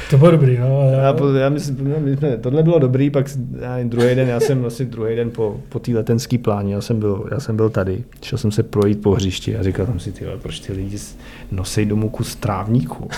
To 0.09 0.17
bylo 0.17 0.31
dobrý, 0.31 0.57
no. 0.57 0.91
Já, 0.91 1.15
já 1.39 1.49
myslím, 1.49 1.95
my 1.99 2.17
jsme, 2.17 2.37
tohle 2.37 2.63
bylo 2.63 2.79
dobrý, 2.79 3.09
pak 3.09 3.25
já, 3.61 3.77
druhý 3.83 4.15
den, 4.15 4.27
já 4.27 4.39
jsem 4.39 4.61
vlastně 4.61 4.85
druhý 4.85 5.15
den 5.15 5.31
po, 5.31 5.61
po 5.69 5.79
té 5.79 5.91
letenské 5.91 6.37
pláně, 6.37 6.73
já 6.73 6.81
jsem, 6.81 6.99
byl, 6.99 7.27
já 7.31 7.39
jsem 7.39 7.55
byl 7.55 7.69
tady, 7.69 8.03
šel 8.21 8.37
jsem 8.37 8.51
se 8.51 8.63
projít 8.63 9.01
po 9.01 9.11
hřišti 9.11 9.57
a 9.57 9.63
říkal 9.63 9.85
jsem 9.85 9.99
si, 9.99 10.11
tyhle, 10.11 10.37
proč 10.37 10.59
ty 10.59 10.73
lidi 10.73 10.97
nosej 11.51 11.85
domů 11.85 12.09
kus 12.09 12.35
trávníku. 12.35 13.09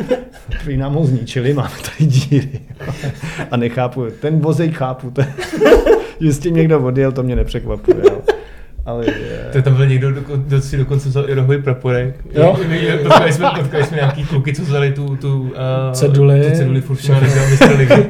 Prý 0.64 0.76
nám 0.76 0.94
ho 0.94 1.04
zničili, 1.04 1.54
máme 1.54 1.70
tady 1.82 2.10
díry. 2.10 2.60
a 3.50 3.56
nechápu, 3.56 4.06
ten 4.20 4.38
vozej 4.38 4.72
chápu, 4.72 5.10
ten, 5.10 5.26
že 6.20 6.32
s 6.32 6.38
tím 6.38 6.54
někdo 6.54 6.80
odjel, 6.80 7.12
to 7.12 7.22
mě 7.22 7.36
nepřekvapuje. 7.36 8.02
Jo. 8.04 8.22
Ale 8.86 9.06
je... 9.06 9.48
To 9.52 9.62
tam 9.62 9.74
byl 9.74 9.86
někdo, 9.86 10.10
kdo 10.36 10.60
si 10.60 10.76
dokonce 10.76 11.08
vzal 11.08 11.30
i 11.30 11.34
rohový 11.34 11.62
praporek. 11.62 12.14
Jo. 12.32 12.58
Potkali 13.02 13.32
jsme, 13.32 13.50
potkali 13.58 13.84
jsme 13.84 13.96
nějaký 13.96 14.24
kluky, 14.24 14.54
co 14.54 14.62
vzali 14.62 14.92
tu, 14.92 15.16
tu, 15.16 15.40
uh, 15.42 15.48
Ceduly. 15.92 16.40
tu 16.50 16.56
ceduli 16.56 16.80
furt 16.80 17.00
vystrali. 17.50 17.88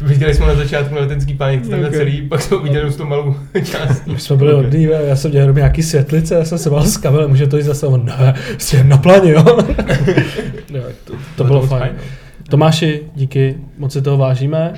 Viděli 0.00 0.34
jsme 0.34 0.46
na 0.46 0.54
začátku 0.54 0.94
na 0.94 1.00
letenský 1.00 1.34
páněk, 1.34 1.62
to 1.62 1.68
takhle 1.68 1.88
Ok. 1.88 1.94
celý, 1.94 2.22
pak 2.22 2.42
jsme 2.42 2.56
uviděli 2.56 2.88
už 2.88 2.96
tu 2.96 3.04
malou 3.06 3.36
část. 3.64 4.06
My 4.06 4.18
jsme 4.18 4.36
byli 4.36 4.54
od 4.54 4.66
dříve, 4.66 5.02
já 5.06 5.16
jsem 5.16 5.30
dělal 5.30 5.52
nějaký 5.52 5.82
světlice, 5.82 6.34
já 6.34 6.44
jsem 6.44 6.58
se 6.58 6.70
bál 6.70 6.82
s 6.82 6.96
kabelem, 6.96 7.30
může 7.30 7.46
to 7.46 7.56
jít 7.56 7.62
zase, 7.62 7.86
on, 7.86 8.04
ne, 8.06 8.34
na 8.82 8.96
pláně, 8.96 9.32
jo. 9.32 9.44
jo 10.70 10.82
to, 11.04 11.12
to, 11.36 11.44
bylo 11.44 11.60
moc 11.60 11.68
fajn. 11.68 11.92
no. 11.96 12.02
Tomáši, 12.50 13.00
díky, 13.14 13.54
moc 13.78 13.92
si 13.92 14.02
toho 14.02 14.16
vážíme 14.16 14.72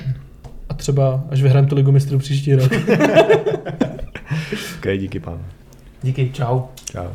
a 0.71 0.73
třeba 0.73 1.23
až 1.29 1.41
vyhrajeme 1.41 1.67
tu 1.69 1.75
ligu 1.75 1.91
mistrů 1.91 2.19
příští 2.19 2.55
rok. 2.55 2.71
Ok, 4.77 4.97
díky 4.97 5.19
pán. 5.19 5.45
Díky, 6.03 6.29
čau. 6.33 6.61
Čau. 6.91 7.07